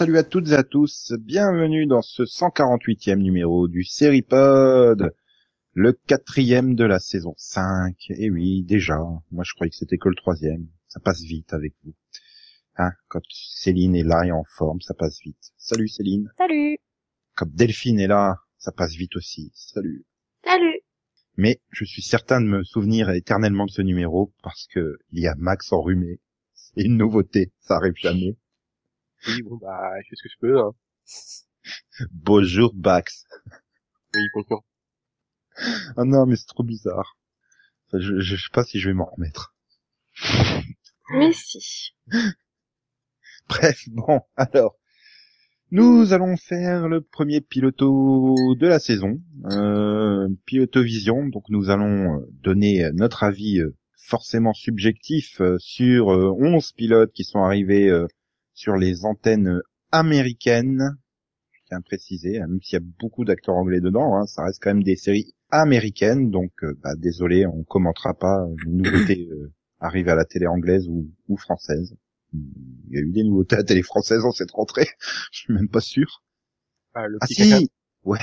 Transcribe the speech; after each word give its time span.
salut 0.00 0.16
à 0.16 0.24
toutes 0.24 0.48
et 0.48 0.54
à 0.54 0.62
tous, 0.62 1.12
bienvenue 1.18 1.84
dans 1.84 2.00
ce 2.00 2.22
148e 2.22 3.18
numéro 3.18 3.68
du 3.68 3.84
Seripod, 3.84 5.14
le 5.74 5.92
quatrième 5.92 6.74
de 6.74 6.84
la 6.84 6.98
saison 6.98 7.34
5. 7.36 7.94
Et 8.08 8.30
oui, 8.30 8.62
déjà, 8.62 8.96
moi 9.30 9.44
je 9.44 9.52
croyais 9.52 9.68
que 9.68 9.76
c'était 9.76 9.98
que 9.98 10.08
le 10.08 10.14
troisième, 10.14 10.68
ça 10.88 11.00
passe 11.00 11.20
vite 11.20 11.52
avec 11.52 11.74
vous. 11.84 11.92
Hein, 12.78 12.92
quand 13.08 13.20
Céline 13.28 13.94
est 13.94 14.02
là 14.02 14.24
et 14.24 14.32
en 14.32 14.42
forme, 14.56 14.80
ça 14.80 14.94
passe 14.94 15.20
vite. 15.22 15.52
Salut 15.58 15.88
Céline. 15.88 16.32
Salut. 16.38 16.78
Quand 17.36 17.54
Delphine 17.54 18.00
est 18.00 18.06
là, 18.06 18.36
ça 18.56 18.72
passe 18.72 18.94
vite 18.94 19.16
aussi. 19.16 19.52
Salut. 19.54 20.06
Salut. 20.42 20.80
Mais 21.36 21.60
je 21.72 21.84
suis 21.84 22.00
certain 22.00 22.40
de 22.40 22.46
me 22.46 22.64
souvenir 22.64 23.10
éternellement 23.10 23.66
de 23.66 23.70
ce 23.70 23.82
numéro 23.82 24.32
parce 24.42 24.66
que 24.66 24.96
il 25.12 25.20
y 25.20 25.26
a 25.26 25.34
Max 25.36 25.70
enrhumé. 25.74 26.20
C'est 26.54 26.84
une 26.86 26.96
nouveauté, 26.96 27.52
ça 27.60 27.76
arrive 27.76 27.96
jamais. 27.96 28.38
Oui, 29.26 29.42
bon, 29.42 29.56
bah, 29.56 29.92
je 30.02 30.08
fais 30.08 30.16
ce 30.16 30.22
que 30.22 30.28
je 30.28 30.38
peux, 30.40 30.58
hein. 30.60 30.72
Bonjour 32.12 32.74
Max. 32.74 33.26
Oui, 34.14 34.22
bonjour. 34.34 34.64
Ah 35.96 36.04
non, 36.04 36.24
mais 36.26 36.36
c'est 36.36 36.46
trop 36.46 36.62
bizarre. 36.62 37.18
Enfin, 37.88 38.00
je, 38.00 38.20
je 38.20 38.36
sais 38.36 38.48
pas 38.52 38.64
si 38.64 38.80
je 38.80 38.88
vais 38.88 38.94
m'en 38.94 39.04
remettre. 39.04 39.54
Mais 41.10 41.32
si. 41.34 41.92
Bref, 43.48 43.84
bon, 43.88 44.20
alors. 44.36 44.76
Nous 45.72 46.12
allons 46.12 46.36
faire 46.36 46.88
le 46.88 47.00
premier 47.00 47.40
piloto 47.40 48.34
de 48.56 48.66
la 48.66 48.80
saison, 48.80 49.20
euh, 49.52 50.28
piloto 50.44 50.82
vision. 50.82 51.26
Donc 51.28 51.44
nous 51.48 51.70
allons 51.70 52.16
euh, 52.18 52.26
donner 52.42 52.90
notre 52.92 53.22
avis 53.22 53.60
euh, 53.60 53.76
forcément 53.94 54.52
subjectif 54.52 55.40
euh, 55.40 55.58
sur 55.60 56.10
euh, 56.12 56.34
11 56.40 56.72
pilotes 56.72 57.12
qui 57.12 57.22
sont 57.22 57.44
arrivés 57.44 57.88
euh, 57.88 58.08
sur 58.60 58.76
les 58.76 59.06
antennes 59.06 59.62
américaines. 59.90 60.98
Je 61.52 61.60
tiens 61.66 61.78
à 61.78 61.80
préciser, 61.80 62.40
hein, 62.40 62.46
même 62.46 62.60
s'il 62.60 62.74
y 62.78 62.82
a 62.82 62.86
beaucoup 62.98 63.24
d'acteurs 63.24 63.54
anglais 63.54 63.80
dedans, 63.80 64.16
hein, 64.16 64.26
ça 64.26 64.44
reste 64.44 64.62
quand 64.62 64.70
même 64.74 64.82
des 64.82 64.96
séries 64.96 65.34
américaines. 65.48 66.30
Donc 66.30 66.52
euh, 66.62 66.74
bah, 66.82 66.94
désolé, 66.94 67.46
on 67.46 67.64
commentera 67.64 68.12
pas 68.12 68.46
les 68.66 68.72
nouveautés 68.72 69.28
euh, 69.32 69.50
arrivées 69.78 70.10
à 70.10 70.14
la 70.14 70.26
télé 70.26 70.46
anglaise 70.46 70.86
ou, 70.88 71.10
ou 71.28 71.38
française. 71.38 71.96
Il 72.34 72.90
y 72.90 72.98
a 72.98 73.00
eu 73.00 73.10
des 73.10 73.24
nouveautés 73.24 73.54
à 73.56 73.58
la 73.60 73.64
télé 73.64 73.82
française 73.82 74.26
en 74.26 74.30
cette 74.30 74.50
rentrée. 74.50 74.88
Je 75.32 75.38
suis 75.38 75.54
même 75.54 75.68
pas 75.68 75.80
sûr. 75.80 76.22
Ah, 76.92 77.06
le 77.08 77.16
Ah 77.22 77.26
caca. 77.26 77.58
si 77.60 77.70
Ouais. 78.04 78.18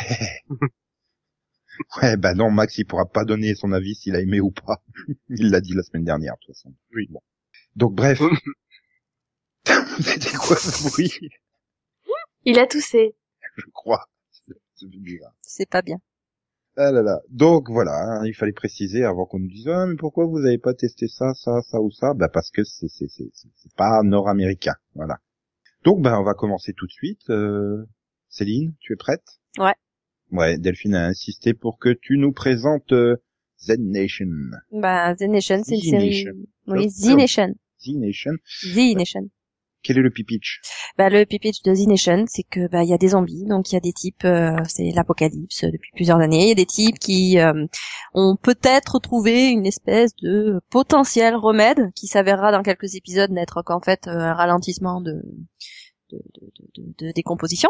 ouais, 2.02 2.16
bah 2.16 2.36
non, 2.36 2.52
Max, 2.52 2.78
il 2.78 2.86
pourra 2.86 3.08
pas 3.08 3.26
donner 3.26 3.56
son 3.56 3.72
avis 3.72 3.96
s'il 3.96 4.16
a 4.16 4.22
aimé 4.22 4.40
ou 4.40 4.52
pas. 4.52 4.84
Il 5.30 5.50
l'a 5.50 5.62
dit 5.62 5.74
la 5.74 5.84
semaine 5.84 6.04
dernière, 6.04 6.36
de 6.36 6.46
toute 6.46 6.56
façon. 6.56 6.74
Oui. 6.94 7.08
Bon. 7.10 7.22
Donc 7.76 7.96
bref. 7.96 8.22
C'était 10.00 10.36
quoi 10.38 10.56
ce 10.56 10.90
bruit 10.90 11.12
Il 12.45 12.59
a 12.59 12.67
toussé. 12.67 13.16
Je 13.56 13.66
crois. 13.73 14.06
C'est 14.76 14.88
c'est 15.42 15.70
pas 15.70 15.81
bien. 15.81 15.98
Ah 16.76 16.92
là 16.92 17.02
là. 17.02 17.20
Donc 17.30 17.70
voilà, 17.72 17.94
hein, 17.94 18.26
il 18.26 18.36
fallait 18.36 18.52
préciser 18.52 19.04
avant 19.04 19.26
qu'on 19.26 19.39
nous 19.39 19.48
dise 19.48 19.67
ah 19.67 19.88
mais 19.88 19.95
pourquoi 19.95 20.26
vous 20.27 20.45
avez 20.45 20.60
pas 20.60 20.76
testé 20.76 21.08
ça, 21.08 21.33
ça, 21.33 21.61
ça 21.64 21.82
ou 21.82 21.89
ça? 21.89 22.14
Bah 22.14 22.30
parce 22.30 22.52
que 22.52 22.64
c'est 22.64 22.88
c'est 22.88 23.08
c'est 23.10 23.30
c'est 23.33 23.49
c'est 23.55 23.73
pas 23.76 24.04
nord-américain, 24.04 24.76
voilà. 24.94 25.17
Donc 25.83 26.02
bah 26.04 26.20
on 26.20 26.23
va 26.23 26.36
commencer 26.36 26.73
tout 26.73 26.86
de 26.86 26.92
suite. 26.92 27.30
Euh, 27.32 27.83
Céline, 28.30 28.76
tu 28.80 28.93
es 28.93 28.98
prête? 28.98 29.26
Ouais. 29.58 29.73
Ouais, 30.32 30.58
Delphine 30.60 30.93
a 30.95 31.08
insisté 31.08 31.54
pour 31.55 31.80
que 31.80 31.89
tu 31.89 32.17
nous 32.17 32.33
présentes 32.33 32.92
euh, 32.92 33.16
Z 33.60 33.77
Nation. 33.80 34.27
Bah, 34.72 35.16
The 35.16 35.22
Nation, 35.23 35.64
c'est 35.64 35.76
une 35.76 35.82
The 35.82 35.86
série... 35.86 36.10
Nation. 36.10 36.33
Oui, 36.67 36.88
Oh, 36.89 37.08
The 37.08 37.17
Nation. 37.17 37.55
Z 37.80 37.89
Nation. 37.95 38.32
The 38.76 38.95
Nation. 38.95 39.30
Quel 39.83 39.98
est 39.98 40.02
le 40.02 40.10
pitch 40.10 40.61
Bah, 40.98 41.10
le 41.10 41.26
pitch 41.26 41.61
de 41.64 41.73
The 41.73 41.88
Nation, 41.88 42.26
c'est 42.27 42.43
que, 42.43 42.67
bah, 42.67 42.83
il 42.83 42.89
y 42.89 42.93
a 42.93 42.98
des 42.98 43.10
zombies, 43.10 43.45
donc 43.45 43.71
il 43.71 43.76
y 43.76 43.77
a 43.77 43.82
des 43.82 43.93
types, 43.93 44.26
euh, 44.26 44.55
c'est 44.67 44.92
l'apocalypse 44.92 45.64
depuis 45.64 45.92
plusieurs 45.93 46.20
années, 46.20 46.43
il 46.43 46.49
y 46.49 46.52
a 46.52 46.55
des 46.55 46.65
types 46.65 46.99
qui 46.99 47.39
euh, 47.39 47.65
ont 48.14 48.36
peut-être 48.42 48.99
trouvé 48.99 49.49
une 49.49 49.66
espèce 49.66 50.16
de 50.17 50.60
potentiel 50.70 51.36
remède 51.36 51.92
qui 51.95 52.08
s'avérera 52.08 52.52
dans 52.52 52.64
quelques 52.64 52.95
épisodes 52.95 53.32
n'être 53.32 53.61
qu'en 53.61 53.80
fait 53.80 54.08
euh, 54.08 54.20
un 54.20 54.33
ralentissement 54.33 55.02
de 55.02 55.21
de, 56.11 56.21
de, 56.76 57.05
de, 57.05 57.11
décomposition. 57.11 57.70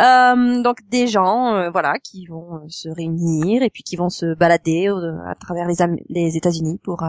Euh, 0.00 0.62
donc 0.62 0.78
des 0.88 1.06
gens, 1.06 1.54
euh, 1.54 1.70
voilà, 1.70 1.98
qui 1.98 2.26
vont 2.26 2.56
euh, 2.56 2.68
se 2.68 2.88
réunir 2.88 3.62
et 3.62 3.70
puis 3.70 3.82
qui 3.82 3.96
vont 3.96 4.08
se 4.08 4.34
balader 4.34 4.88
à 5.26 5.34
travers 5.34 5.66
les, 6.08 6.36
États-Unis 6.36 6.78
pour 6.82 7.02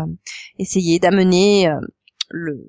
essayer 0.59 0.99
d'amener 0.99 1.69
le, 2.29 2.67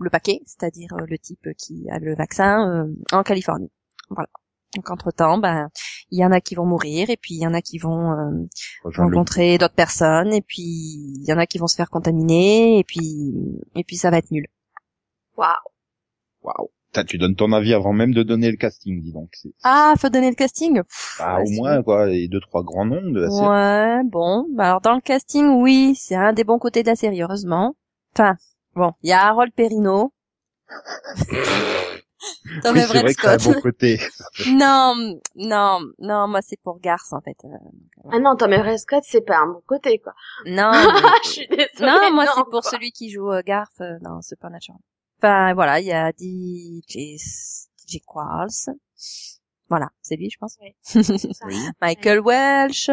le 0.00 0.10
paquet, 0.10 0.40
c'est-à-dire 0.46 0.92
euh, 0.94 1.06
le 1.08 1.18
type 1.18 1.48
qui 1.56 1.86
a 1.90 1.98
le 1.98 2.14
vaccin 2.14 2.86
euh, 2.86 2.94
en 3.12 3.22
Californie. 3.22 3.70
Voilà. 4.10 4.28
Donc 4.74 4.90
entre 4.90 5.10
temps, 5.10 5.38
ben 5.38 5.70
il 6.10 6.18
y 6.18 6.24
en 6.24 6.32
a 6.32 6.40
qui 6.40 6.54
vont 6.54 6.66
mourir 6.66 7.08
et 7.08 7.16
puis 7.16 7.34
il 7.34 7.40
y 7.40 7.46
en 7.46 7.54
a 7.54 7.62
qui 7.62 7.78
vont 7.78 8.12
euh, 8.12 8.46
rencontrer 8.84 9.58
d'autres 9.58 9.74
personnes 9.74 10.32
et 10.32 10.42
puis 10.42 10.62
il 10.62 11.24
y 11.26 11.32
en 11.32 11.38
a 11.38 11.46
qui 11.46 11.58
vont 11.58 11.66
se 11.66 11.76
faire 11.76 11.88
contaminer 11.88 12.78
et 12.78 12.84
puis 12.84 13.32
et 13.74 13.84
puis 13.84 13.96
ça 13.96 14.10
va 14.10 14.18
être 14.18 14.30
nul. 14.30 14.46
Waouh. 15.36 15.54
Waouh. 16.42 16.70
Tu 17.04 17.18
donnes 17.18 17.36
ton 17.36 17.52
avis 17.52 17.74
avant 17.74 17.92
même 17.92 18.14
de 18.14 18.22
donner 18.22 18.50
le 18.50 18.56
casting, 18.56 19.02
dis 19.02 19.12
donc. 19.12 19.30
Ah, 19.62 19.92
faut 19.98 20.08
donner 20.08 20.30
le 20.30 20.34
casting? 20.34 20.82
Pff, 20.82 21.16
Bah, 21.18 21.40
au 21.44 21.50
moins 21.50 21.82
quoi, 21.82 22.06
les 22.06 22.26
deux 22.26 22.40
trois 22.40 22.62
grands 22.62 22.86
noms 22.86 23.10
de 23.10 23.20
la 23.20 23.30
série. 23.30 23.46
Ouais, 23.46 24.00
bon. 24.04 24.46
Bah 24.54 24.68
alors 24.68 24.80
dans 24.80 24.94
le 24.94 25.02
casting, 25.02 25.46
oui, 25.60 25.94
c'est 25.94 26.14
un 26.14 26.32
des 26.32 26.44
bons 26.44 26.58
côtés 26.58 26.82
de 26.82 26.88
la 26.88 26.96
série, 26.96 27.20
heureusement. 27.20 27.76
Enfin, 28.14 28.36
bon, 28.76 28.92
il 29.02 29.10
y 29.10 29.12
a 29.12 29.26
Harold 29.26 29.52
Perrineau. 29.54 30.12
Tom 32.62 32.74
Oui, 32.74 32.80
c'est 32.80 32.86
vrai 33.00 33.14
que 33.14 33.20
c'est 33.20 33.28
un 33.28 33.38
Scott. 33.38 33.54
bon 33.54 33.60
côté. 33.60 34.00
Non, 34.48 34.94
non, 35.36 35.80
non, 35.98 36.26
moi 36.28 36.40
c'est 36.42 36.58
pour 36.62 36.80
Garth 36.80 37.12
en 37.12 37.20
fait. 37.20 37.36
Euh, 37.44 37.48
Ah 38.10 38.18
non, 38.18 38.36
Tom 38.36 38.52
Everett 38.52 38.78
Scott, 38.80 39.04
c'est 39.06 39.20
pas 39.20 39.38
un 39.38 39.46
bon 39.46 39.62
côté, 39.66 39.98
quoi. 39.98 40.14
Non, 40.46 40.70
mais- 40.72 41.10
je 41.24 41.28
suis 41.28 41.46
désolée. 41.48 41.68
non, 41.80 42.12
moi 42.14 42.24
c'est 42.34 42.42
pour 42.44 42.62
quoi. 42.62 42.70
celui 42.70 42.90
qui 42.90 43.10
joue 43.10 43.30
euh, 43.30 43.42
Garth 43.44 43.80
euh, 43.80 43.98
dans 44.00 44.22
Supernatural. 44.22 44.78
Enfin 45.18 45.54
voilà, 45.54 45.80
il 45.80 45.86
y 45.86 45.92
a 45.92 46.10
DJ, 46.10 47.16
DJ 47.86 48.00
Quarles. 48.06 48.48
Voilà, 49.68 49.88
c'est 50.02 50.16
lui 50.16 50.30
je 50.30 50.38
pense. 50.38 50.56
Oui. 50.60 50.74
Michael 51.80 52.20
Welsh. 52.20 52.88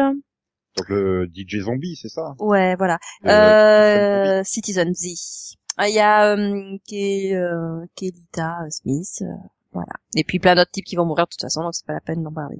Donc 0.76 0.88
le 0.88 1.26
DJ 1.32 1.60
zombie, 1.62 1.96
c'est 1.96 2.08
ça? 2.08 2.34
Ouais, 2.38 2.74
voilà. 2.76 2.98
De- 3.22 3.30
Euh, 3.30 4.44
Citizen 4.44 4.92
Z. 4.94 5.56
Ah, 5.76 5.88
Il 5.88 5.94
y 5.94 6.00
a 6.00 6.32
euh, 6.36 6.78
Ke- 6.88 7.34
euh, 7.34 7.84
Kelita 7.96 8.58
Smith, 8.70 9.22
euh, 9.22 9.26
voilà. 9.72 9.92
Et 10.16 10.24
puis 10.24 10.38
plein 10.38 10.54
d'autres 10.54 10.70
types 10.70 10.84
qui 10.84 10.96
vont 10.96 11.04
mourir 11.04 11.26
de 11.26 11.30
toute 11.30 11.40
façon, 11.40 11.62
donc 11.62 11.74
c'est 11.74 11.86
pas 11.86 11.94
la 11.94 12.00
peine 12.00 12.22
d'en 12.22 12.32
parler. 12.32 12.58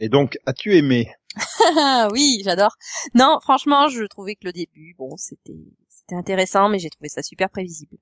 Et 0.00 0.08
donc, 0.08 0.38
as-tu 0.46 0.76
aimé? 0.76 1.10
Ah 1.76 2.08
oui, 2.12 2.42
j'adore. 2.44 2.76
Non, 3.14 3.38
franchement, 3.40 3.88
je 3.88 4.04
trouvais 4.04 4.34
que 4.34 4.44
le 4.44 4.52
début, 4.52 4.94
bon, 4.98 5.16
c'était 5.16 5.54
c'était 5.88 6.16
intéressant, 6.16 6.68
mais 6.68 6.78
j'ai 6.78 6.90
trouvé 6.90 7.08
ça 7.08 7.22
super 7.22 7.48
prévisible. 7.48 7.96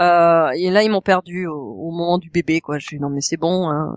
Euh, 0.00 0.50
et 0.50 0.70
là, 0.70 0.82
ils 0.84 0.90
m'ont 0.90 1.02
perdu 1.02 1.46
au, 1.46 1.54
au 1.56 1.90
moment 1.90 2.18
du 2.18 2.30
bébé, 2.30 2.60
quoi. 2.60 2.78
Je 2.78 2.86
suis 2.86 3.00
non, 3.00 3.10
mais 3.10 3.20
c'est 3.20 3.36
bon. 3.36 3.68
Hein. 3.70 3.96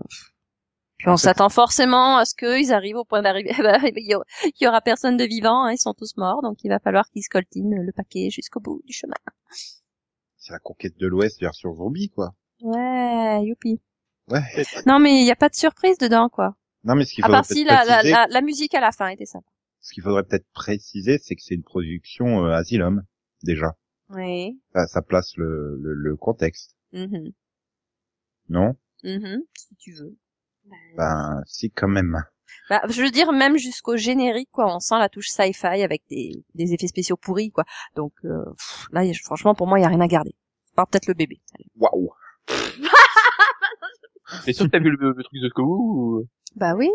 Puis 0.98 1.08
on 1.08 1.16
s'attend 1.16 1.48
forcément 1.50 2.16
à 2.18 2.24
ce 2.24 2.34
qu'ils 2.34 2.72
arrivent 2.72 2.96
au 2.96 3.04
point 3.04 3.22
d'arrivée. 3.22 3.52
Bah, 3.62 3.78
il 3.82 4.06
y 4.10 4.14
aura- 4.14 4.24
il 4.44 4.64
y 4.64 4.66
aura 4.68 4.80
personne 4.80 5.16
de 5.16 5.24
vivant, 5.24 5.64
hein, 5.64 5.72
ils 5.72 5.78
sont 5.78 5.94
tous 5.94 6.16
morts, 6.16 6.42
donc 6.42 6.58
il 6.64 6.68
va 6.70 6.78
falloir 6.80 7.08
qu'ils 7.10 7.22
scoltinent 7.22 7.76
le 7.82 7.92
paquet 7.92 8.30
jusqu'au 8.30 8.60
bout 8.60 8.82
du 8.86 8.92
chemin. 8.92 9.14
C'est 10.46 10.52
la 10.52 10.60
conquête 10.60 10.96
de 10.96 11.08
l'Ouest 11.08 11.40
version 11.40 11.74
zombie, 11.74 12.08
quoi. 12.10 12.32
Ouais, 12.60 13.42
youpi. 13.44 13.80
Ouais. 14.30 14.40
Non, 14.86 15.00
mais 15.00 15.18
il 15.20 15.24
n'y 15.24 15.30
a 15.32 15.36
pas 15.36 15.48
de 15.48 15.56
surprise 15.56 15.98
dedans, 15.98 16.28
quoi. 16.28 16.54
Non, 16.84 16.94
mais 16.94 17.04
ce 17.04 17.14
qu'il 17.14 17.24
À 17.24 17.26
faudrait 17.26 17.38
part 17.38 17.44
si 17.46 17.64
peut-être 17.64 17.66
la, 17.66 17.84
la, 17.84 17.94
préciser, 17.96 18.12
la, 18.12 18.26
la 18.30 18.40
musique 18.42 18.74
à 18.74 18.80
la 18.80 18.92
fin 18.92 19.08
était 19.08 19.26
sympa. 19.26 19.50
ce 19.80 19.92
qu'il 19.92 20.04
faudrait 20.04 20.22
peut-être 20.22 20.46
préciser, 20.52 21.18
c'est 21.18 21.34
que 21.34 21.42
c'est 21.42 21.56
une 21.56 21.64
production 21.64 22.44
euh, 22.46 22.52
Asylum, 22.52 23.02
déjà. 23.42 23.72
Oui. 24.10 24.60
Ça, 24.72 24.86
ça 24.86 25.02
place 25.02 25.32
le, 25.36 25.76
le, 25.80 25.94
le 25.94 26.16
contexte, 26.16 26.76
Mhm. 26.92 27.32
non? 28.48 28.76
Mhm, 29.02 29.40
si 29.58 29.74
tu 29.76 29.92
veux. 29.94 30.16
Ben, 30.96 31.42
si 31.46 31.72
quand 31.72 31.88
même. 31.88 32.22
Bah, 32.70 32.82
je 32.88 33.02
veux 33.02 33.10
dire, 33.10 33.32
même 33.32 33.56
jusqu'au 33.56 33.96
générique, 33.96 34.48
quoi, 34.52 34.74
on 34.74 34.80
sent 34.80 34.98
la 34.98 35.08
touche 35.08 35.28
sci-fi 35.28 35.66
avec 35.82 36.02
des, 36.10 36.32
des 36.54 36.72
effets 36.74 36.86
spéciaux 36.88 37.16
pourris, 37.16 37.50
quoi. 37.50 37.64
Donc 37.94 38.12
euh, 38.24 38.44
pff, 38.56 38.86
là, 38.92 39.04
y 39.04 39.10
a- 39.10 39.14
franchement, 39.24 39.54
pour 39.54 39.66
moi, 39.66 39.78
il 39.78 39.82
y 39.82 39.84
a 39.84 39.88
rien 39.88 40.00
à 40.00 40.08
garder. 40.08 40.34
Part 40.74 40.88
peut-être 40.88 41.06
le 41.06 41.14
bébé. 41.14 41.40
Waouh. 41.76 42.10
T'es 44.44 44.52
sûr 44.52 44.66
que 44.66 44.70
t'as 44.70 44.78
vu 44.80 44.90
le, 44.90 45.12
le 45.12 45.22
truc 45.22 45.40
de 45.40 45.48
Kowu 45.48 46.20
ou... 46.20 46.28
Bah 46.56 46.74
oui. 46.76 46.88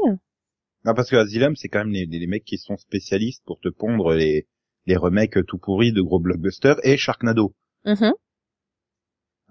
Non, 0.83 0.93
parce 0.93 1.09
que 1.09 1.15
Asylum, 1.15 1.55
c'est 1.55 1.69
quand 1.69 1.79
même 1.79 1.91
les, 1.93 2.05
les 2.05 2.27
mecs 2.27 2.43
qui 2.43 2.57
sont 2.57 2.77
spécialistes 2.77 3.43
pour 3.45 3.59
te 3.59 3.69
pondre 3.69 4.13
les, 4.13 4.47
les 4.85 4.95
remakes 4.97 5.45
tout 5.45 5.57
pourris 5.57 5.93
de 5.93 6.01
gros 6.01 6.19
blockbusters 6.19 6.77
et 6.83 6.97
Sharknado. 6.97 7.53
Mhm. 7.85 8.11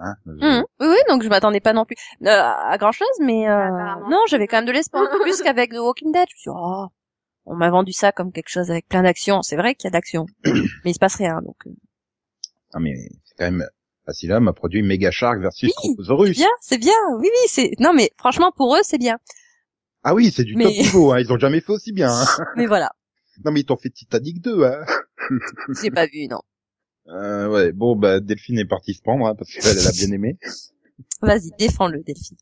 Hein 0.02 0.14
Mhm. 0.24 0.64
Oui, 0.80 0.86
oui, 0.88 0.96
donc 1.08 1.22
je 1.22 1.28
m'attendais 1.28 1.60
pas 1.60 1.72
non 1.74 1.84
plus 1.84 1.96
euh, 2.24 2.28
à 2.30 2.76
grand 2.78 2.90
chose, 2.92 3.06
mais 3.20 3.48
euh, 3.48 3.68
non, 4.08 4.20
j'avais 4.28 4.46
quand 4.48 4.56
même 4.56 4.64
de 4.66 4.72
l'espoir. 4.72 5.06
plus 5.22 5.42
qu'avec 5.42 5.72
The 5.72 5.78
Walking 5.78 6.10
Dead. 6.12 6.26
Je 6.30 6.34
me 6.34 6.38
suis 6.38 6.50
dit, 6.50 6.56
oh, 6.58 6.86
on 7.44 7.54
m'a 7.54 7.68
vendu 7.70 7.92
ça 7.92 8.10
comme 8.10 8.32
quelque 8.32 8.48
chose 8.48 8.70
avec 8.70 8.88
plein 8.88 9.02
d'action. 9.02 9.42
C'est 9.42 9.56
vrai 9.56 9.74
qu'il 9.74 9.88
y 9.88 9.88
a 9.88 9.90
d'action, 9.90 10.24
mais 10.44 10.90
il 10.90 10.94
se 10.94 10.98
passe 10.98 11.16
rien. 11.16 11.40
Donc 11.42 11.56
euh, 11.66 11.70
Ah 12.72 12.78
mais 12.80 12.94
c'est 13.24 13.34
quand 13.36 13.44
même 13.50 13.66
Asylum 14.06 14.48
a 14.48 14.52
produit 14.54 14.82
Mega 14.82 15.10
Shark 15.10 15.38
versus 15.40 15.68
Oui, 15.84 15.94
Trophosaurus. 15.94 16.36
bien, 16.36 16.48
c'est 16.62 16.78
bien. 16.78 16.94
Oui, 17.18 17.28
oui, 17.30 17.46
c'est 17.48 17.70
non, 17.78 17.92
mais 17.92 18.10
franchement 18.18 18.52
pour 18.56 18.74
eux 18.76 18.80
c'est 18.82 18.98
bien. 18.98 19.18
Ah 20.02 20.14
oui, 20.14 20.30
c'est 20.34 20.44
du 20.44 20.56
Mais- 20.56 20.64
top 20.64 20.72
niveau, 20.72 21.12
hein. 21.12 21.20
ils 21.20 21.30
ont 21.30 21.38
jamais 21.38 21.60
fait 21.60 21.72
aussi 21.72 21.92
bien. 21.92 22.10
Hein. 22.10 22.24
Mais 22.56 22.64
voilà, 22.66 22.90
Non 23.44 23.52
mais 23.52 23.60
ils 23.60 23.66
t'ont 23.66 23.76
fait 23.76 23.90
Titanic 23.90 24.40
2, 24.40 24.64
hein. 24.64 24.84
j'ai 25.82 25.90
pas 25.90 26.06
vu, 26.06 26.26
non. 26.26 26.40
Euh, 27.08 27.48
ouais, 27.48 27.72
bon 27.72 27.96
bah 27.96 28.20
Delphine 28.20 28.58
est 28.58 28.64
partie 28.66 28.94
se 28.94 29.02
prendre 29.02 29.26
hein, 29.26 29.34
parce 29.34 29.50
qu'elle 29.52 29.78
elle 29.78 29.86
a 29.86 29.92
bien 29.92 30.12
aimé. 30.12 30.38
Vas-y, 31.22 31.50
défends-le, 31.58 32.02
Delphine. 32.02 32.36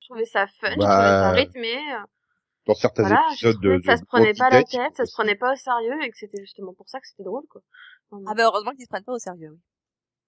Je 0.00 0.06
trouvais 0.08 0.24
ça 0.24 0.46
fun, 0.60 0.70
je 0.72 0.76
Bah, 0.78 0.86
trouvais 0.86 1.08
ça 1.20 1.30
rythmé. 1.32 1.74
euh, 1.76 1.98
Dans 2.66 2.74
certains 2.74 3.02
Voilà, 3.02 3.22
je 3.30 3.48
épisodes 3.48 3.60
trouvais 3.60 3.76
de, 3.76 3.80
que 3.80 3.84
ça 3.86 3.94
de 3.94 4.00
se 4.00 4.04
prenait 4.06 4.34
pas 4.34 4.50
la 4.50 4.62
tête, 4.64 4.96
ça 4.96 5.04
se 5.06 5.12
prenait 5.12 5.34
pas 5.36 5.52
au 5.52 5.56
sérieux 5.56 6.02
et 6.02 6.10
que 6.10 6.16
c'était 6.16 6.40
justement 6.40 6.72
pour 6.74 6.88
ça 6.88 7.00
que 7.00 7.06
c'était 7.06 7.24
drôle, 7.24 7.44
quoi. 7.50 7.60
Enfin, 8.10 8.24
Ah 8.28 8.34
bah 8.34 8.44
heureusement 8.46 8.72
qu'ils 8.72 8.84
se 8.84 8.88
prennent 8.88 9.04
pas 9.04 9.12
au 9.12 9.18
sérieux. 9.18 9.50
Oui. 9.52 9.58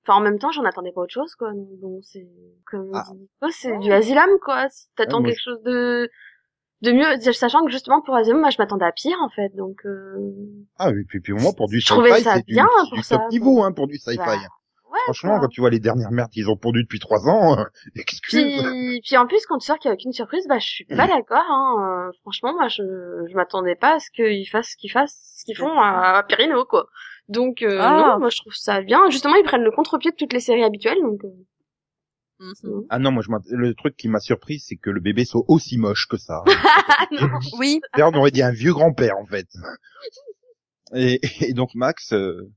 Enfin, 0.07 0.19
en 0.19 0.21
même 0.23 0.39
temps, 0.39 0.51
j'en 0.53 0.65
attendais 0.65 0.93
pas 0.93 1.03
autre 1.03 1.13
chose, 1.13 1.35
quoi. 1.35 1.53
Donc, 1.53 1.69
bon, 1.81 2.01
c'est, 2.03 2.27
comme 2.67 2.91
Ah. 2.95 3.05
dit 3.11 3.17
Nico, 3.19 3.51
c'est 3.51 3.79
du 3.79 3.93
Asylum, 3.93 4.31
quoi. 4.43 4.69
Si 4.71 4.87
t'attends 4.97 5.21
moi, 5.21 5.29
quelque 5.31 5.43
chose 5.43 5.63
de, 5.63 6.11
de 6.83 6.93
mieux, 6.93 7.33
sachant 7.33 7.65
que 7.65 7.71
justement 7.71 8.01
pour 8.03 8.15
Asylum, 8.17 8.41
moi, 8.41 8.51
je 8.51 8.57
m'attendais 8.59 8.85
à 8.87 8.93
pire, 8.93 9.17
en 9.23 9.29
fait, 9.29 9.51
donc, 9.57 9.81
euh... 9.85 10.17
Ah 10.79 10.91
oui, 10.91 11.05
puis, 11.09 11.21
puis 11.21 11.33
moi 11.35 11.53
pour 11.57 11.69
du 11.69 11.81
Je 11.81 11.87
trouvais 11.87 12.11
sci-fi, 12.13 12.23
ça 12.25 12.35
c'est 12.37 12.45
du, 12.47 12.55
pour 12.57 12.97
du 12.97 13.03
ça, 13.03 13.19
top 13.19 13.31
niveau 13.31 13.63
hein, 13.63 13.73
pour 13.73 13.87
du 13.87 13.97
sci-fi. 13.99 14.17
bah, 14.17 14.33
ouais, 14.37 14.99
Franchement, 15.05 15.33
quoi. 15.33 15.41
quand 15.41 15.49
tu 15.49 15.61
vois 15.61 15.71
les 15.71 15.79
dernières 15.81 16.11
merdes 16.11 16.31
qu'ils 16.31 16.49
ont 16.51 16.57
pondues 16.57 16.83
depuis 16.83 16.99
trois 16.99 17.29
ans, 17.29 17.59
euh, 17.59 17.65
excuse. 17.97 18.63
Puis, 18.63 19.01
puis 19.05 19.17
en 19.17 19.27
plus, 19.27 19.45
quand 19.47 19.59
tu 19.59 19.67
sors 19.67 19.79
qu'il 19.79 19.91
n'y 19.91 19.93
a 19.93 19.95
aucune 19.95 20.13
surprise, 20.13 20.47
bah, 20.49 20.59
je 20.59 20.67
suis 20.69 20.85
pas 20.87 21.07
d'accord, 21.07 21.45
hein. 21.49 22.09
Euh, 22.09 22.13
franchement, 22.23 22.53
moi, 22.55 22.69
je, 22.69 22.83
je 23.31 23.35
m'attendais 23.35 23.75
pas 23.77 23.97
à 23.97 23.99
ce 23.99 24.11
qu'ils 24.11 24.49
fassent 24.49 24.71
ce 24.71 24.77
qu'ils 24.77 24.91
fassent, 24.91 25.19
ce 25.39 25.45
qu'ils 25.45 25.57
font 25.57 25.79
à, 25.79 26.19
à 26.19 26.23
Pirino, 26.23 26.65
quoi. 26.65 26.87
Donc, 27.29 27.63
euh, 27.63 27.79
Ah. 27.81 28.13
non, 28.15 28.19
moi, 28.21 28.29
je 28.31 28.39
trouve 28.41 28.55
ça 28.55 28.81
bien. 28.81 29.09
Justement, 29.11 29.37
ils 29.37 29.45
prennent 29.45 29.63
le 29.63 29.71
contre-pied 29.71 30.11
de 30.11 30.17
toutes 30.17 30.33
les 30.33 30.41
séries 30.41 30.65
habituelles, 30.65 30.99
donc, 31.03 31.21
Mhm. 32.41 32.87
Ah 32.89 32.99
non, 32.99 33.13
moi 33.13 33.23
je 33.23 33.55
le 33.55 33.75
truc 33.75 33.97
qui 33.97 34.09
m'a 34.09 34.19
surpris, 34.19 34.59
c'est 34.61 34.77
que 34.77 34.89
le 34.89 35.01
bébé 35.01 35.25
soit 35.27 35.45
aussi 35.49 35.77
moche 35.77 36.07
que 36.09 36.17
ça. 36.17 36.43
ah, 36.47 37.07
non. 37.13 37.29
Oui, 37.59 37.81
Là, 37.99 38.09
on 38.09 38.15
aurait 38.15 38.31
dit 38.31 38.43
un 38.43 38.51
vieux 38.53 38.73
grand-père 38.73 39.19
en 39.19 39.27
fait. 39.27 39.47
Et, 40.95 41.21
et 41.41 41.53
donc 41.53 41.75
Max, 41.75 42.13
euh, 42.13 42.51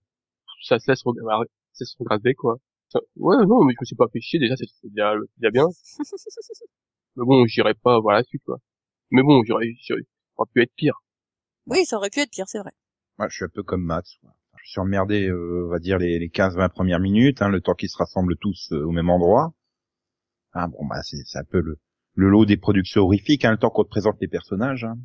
Ça 0.63 0.79
se 0.79 0.89
laisse 0.89 1.01
regarder, 1.03 1.47
ça 1.73 1.85
se 1.85 1.95
regarder, 1.99 2.33
quoi. 2.33 2.57
Ça- 2.89 2.99
Ouais, 3.17 3.35
non, 3.45 3.63
mais 3.65 3.73
je 3.73 3.77
me 3.81 3.85
suis 3.85 3.95
pas 3.95 4.07
fait 4.11 4.21
chier, 4.21 4.39
déjà, 4.39 4.55
c'est 4.55 4.65
déjà, 4.89 5.13
c'est 5.19 5.39
déjà 5.41 5.51
bien. 5.51 5.67
Mais 7.15 7.25
bon, 7.25 7.45
j'irai 7.45 7.73
pas 7.75 7.99
voir 7.99 8.15
la 8.15 8.23
suite, 8.23 8.41
quoi. 8.45 8.57
Mais 9.11 9.21
bon, 9.21 9.43
j'aurais, 9.45 9.67
j'aurais, 9.87 10.01
ça 10.01 10.07
aurait 10.37 10.49
pu 10.53 10.61
être 10.63 10.73
pire. 10.75 11.03
oui, 11.67 11.85
ça 11.85 11.97
aurait 11.97 12.09
pu 12.09 12.21
être 12.21 12.31
pire, 12.31 12.45
c'est 12.47 12.59
vrai. 12.59 12.71
moi, 13.19 13.27
je 13.29 13.35
suis 13.35 13.45
un 13.45 13.49
peu 13.49 13.61
comme 13.63 13.83
Max. 13.83 14.15
quoi. 14.21 14.31
Je 14.63 14.69
suis 14.71 14.79
emmerdé, 14.79 15.27
euh, 15.27 15.65
on 15.67 15.69
va 15.69 15.79
dire 15.79 15.97
les, 15.99 16.17
les 16.19 16.29
15-20 16.29 16.69
premières 16.69 16.99
minutes, 16.99 17.41
hein, 17.41 17.49
le 17.49 17.59
temps 17.61 17.73
qu'ils 17.75 17.89
se 17.89 17.97
rassemblent 17.97 18.37
tous 18.37 18.69
euh, 18.71 18.83
au 18.85 18.91
même 18.91 19.09
endroit. 19.09 19.53
Ah 20.53 20.67
bon, 20.67 20.85
bah 20.85 21.01
c'est 21.03 21.37
un 21.37 21.43
peu 21.43 21.59
le, 21.59 21.79
le 22.15 22.29
lot 22.29 22.45
des 22.45 22.57
productions 22.57 23.01
horrifiques, 23.01 23.45
hein, 23.45 23.51
le 23.51 23.57
temps 23.57 23.69
qu'on 23.69 23.83
te 23.83 23.89
présente 23.89 24.17
les 24.21 24.27
personnages. 24.27 24.83
Hein. 24.83 24.97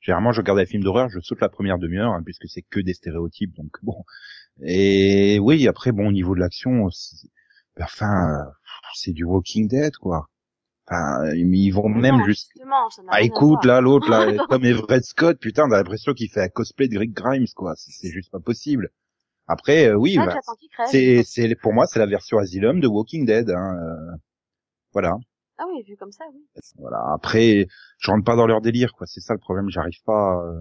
Généralement, 0.00 0.32
je 0.32 0.40
regarde 0.40 0.58
un 0.60 0.66
film 0.66 0.82
d'horreur, 0.82 1.08
je 1.08 1.18
saute 1.20 1.40
la 1.40 1.48
première 1.48 1.78
demi-heure, 1.78 2.12
hein, 2.12 2.22
puisque 2.24 2.48
c'est 2.48 2.62
que 2.62 2.80
des 2.80 2.94
stéréotypes, 2.94 3.54
donc 3.56 3.72
bon. 3.82 4.04
Et 4.62 5.38
oui, 5.40 5.66
après, 5.66 5.92
bon, 5.92 6.08
au 6.08 6.12
niveau 6.12 6.34
de 6.34 6.40
l'action, 6.40 6.88
ben, 7.76 7.84
enfin, 7.84 8.30
euh, 8.30 8.44
c'est 8.94 9.12
du 9.12 9.24
Walking 9.24 9.68
Dead, 9.68 9.96
quoi. 9.96 10.28
Enfin, 10.90 11.34
ils 11.34 11.70
vont 11.70 11.88
même 11.90 12.24
juste 12.24 12.50
ah 13.08 13.20
écoute 13.20 13.66
là 13.66 13.82
l'autre 13.82 14.08
là 14.08 14.26
Tom 14.48 14.64
Everett 14.64 15.04
Scott 15.04 15.38
putain 15.38 15.64
on 15.68 15.72
a 15.72 15.76
l'impression 15.76 16.14
qu'il 16.14 16.30
fait 16.30 16.40
un 16.40 16.48
cosplay 16.48 16.88
de 16.88 16.98
Rick 16.98 17.12
Grimes 17.12 17.44
quoi 17.54 17.74
c'est 17.76 18.08
juste 18.08 18.30
pas 18.30 18.40
possible 18.40 18.88
après 19.46 19.88
euh, 19.88 19.96
oui 19.96 20.16
Ah, 20.18 20.24
bah, 20.24 20.86
c'est 20.86 21.54
pour 21.60 21.74
moi 21.74 21.86
c'est 21.86 21.98
la 21.98 22.06
version 22.06 22.38
Asylum 22.38 22.80
de 22.80 22.86
Walking 22.86 23.26
Dead 23.26 23.50
hein, 23.50 23.76
euh, 23.82 24.16
voilà. 25.00 25.16
Ah 25.58 25.64
oui, 25.72 25.82
vu 25.82 25.96
comme 25.96 26.12
ça, 26.12 26.24
oui. 26.32 26.40
voilà. 26.76 26.98
Après 27.14 27.66
je 27.98 28.10
rentre 28.10 28.24
pas 28.24 28.36
dans 28.36 28.46
leur 28.46 28.60
délire 28.60 28.92
quoi. 28.92 29.06
C'est 29.06 29.20
ça 29.20 29.32
le 29.34 29.38
problème. 29.40 29.70
J'arrive 29.70 30.02
pas 30.04 30.40
euh, 30.44 30.60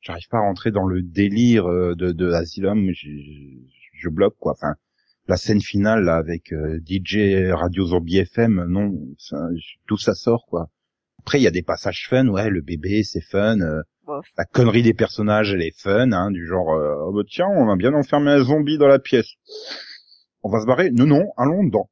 j'arrive 0.00 0.28
pas 0.28 0.38
à 0.38 0.42
rentrer 0.42 0.70
dans 0.70 0.86
le 0.86 1.02
délire 1.02 1.66
euh, 1.68 1.94
de, 1.96 2.12
de 2.12 2.30
Asylum. 2.32 2.88
Je, 2.92 3.08
je- 3.10 3.58
je 4.00 4.08
bloque 4.08 4.36
quoi. 4.38 4.52
Enfin 4.52 4.74
la 5.26 5.36
scène 5.36 5.60
finale 5.60 6.04
là 6.04 6.16
avec 6.16 6.52
euh, 6.52 6.80
DJ 6.86 7.50
Radio 7.52 7.86
Zombie 7.86 8.18
FM 8.18 8.64
non 8.68 8.94
ça, 9.18 9.36
tout 9.86 9.98
ça 9.98 10.14
sort 10.14 10.46
quoi. 10.46 10.68
Après 11.20 11.38
il 11.40 11.42
y 11.42 11.48
a 11.48 11.50
des 11.52 11.62
passages 11.62 12.06
fun 12.08 12.28
ouais 12.28 12.48
le 12.48 12.60
bébé 12.62 13.02
c'est 13.02 13.20
fun 13.20 13.60
euh, 13.60 13.82
la 14.38 14.44
connerie 14.46 14.82
des 14.82 14.94
personnages 14.94 15.52
elle 15.52 15.62
est 15.62 15.78
fun 15.78 16.12
hein, 16.12 16.30
du 16.30 16.46
genre 16.46 16.72
euh, 16.72 16.94
oh 17.06 17.12
bah 17.12 17.22
tiens 17.28 17.46
on 17.48 17.68
a 17.70 17.76
bien 17.76 17.92
enfermé 17.92 18.30
un 18.30 18.42
zombie 18.42 18.78
dans 18.78 18.86
la 18.86 18.98
pièce. 19.00 19.34
On 20.42 20.48
va 20.50 20.60
se 20.60 20.66
barrer. 20.66 20.90
Non 20.90 21.06
non 21.06 21.32
allons 21.36 21.62
dedans 21.64 21.90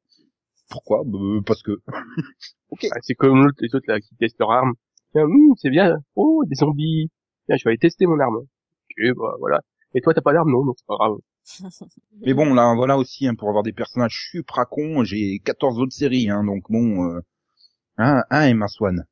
pourquoi? 0.69 1.03
Bah, 1.05 1.19
parce 1.45 1.63
que 1.63 1.71
Ah, 2.91 2.99
c'est 3.01 3.15
comme 3.15 3.43
l'autre, 3.43 3.57
les 3.61 3.73
autres, 3.75 3.85
là, 3.87 3.99
qui 3.99 4.15
testent 4.17 4.39
leur 4.39 4.51
arme. 4.51 4.73
Tiens, 5.13 5.23
hum, 5.23 5.53
c'est 5.57 5.69
bien. 5.69 5.97
Oh, 6.15 6.43
des 6.47 6.55
zombies. 6.55 7.09
Tiens, 7.47 7.57
je 7.57 7.63
vais 7.63 7.71
aller 7.71 7.77
tester 7.79 8.05
mon 8.05 8.19
arme. 8.19 8.37
Ok, 8.37 9.15
bah, 9.17 9.35
voilà. 9.39 9.61
Et 9.95 10.01
toi, 10.01 10.13
t'as 10.13 10.21
pas 10.21 10.33
d'arme? 10.33 10.51
Non, 10.51 10.65
non, 10.65 10.73
c'est 10.77 10.85
pas 10.87 10.95
grave. 10.97 11.17
Mais 12.21 12.33
bon, 12.33 12.53
là, 12.53 12.73
voilà 12.75 12.97
aussi, 12.97 13.27
hein, 13.27 13.35
pour 13.35 13.49
avoir 13.49 13.63
des 13.63 13.73
personnages 13.73 14.29
supra 14.31 14.65
cons, 14.65 15.03
j'ai 15.03 15.39
14 15.39 15.79
autres 15.79 15.93
séries, 15.93 16.29
hein, 16.29 16.43
donc 16.43 16.63
bon, 16.69 17.05
euh, 17.11 17.21
un, 17.97 18.23
un 18.29 18.43
Emma 18.47 18.67
Swan. 18.67 19.05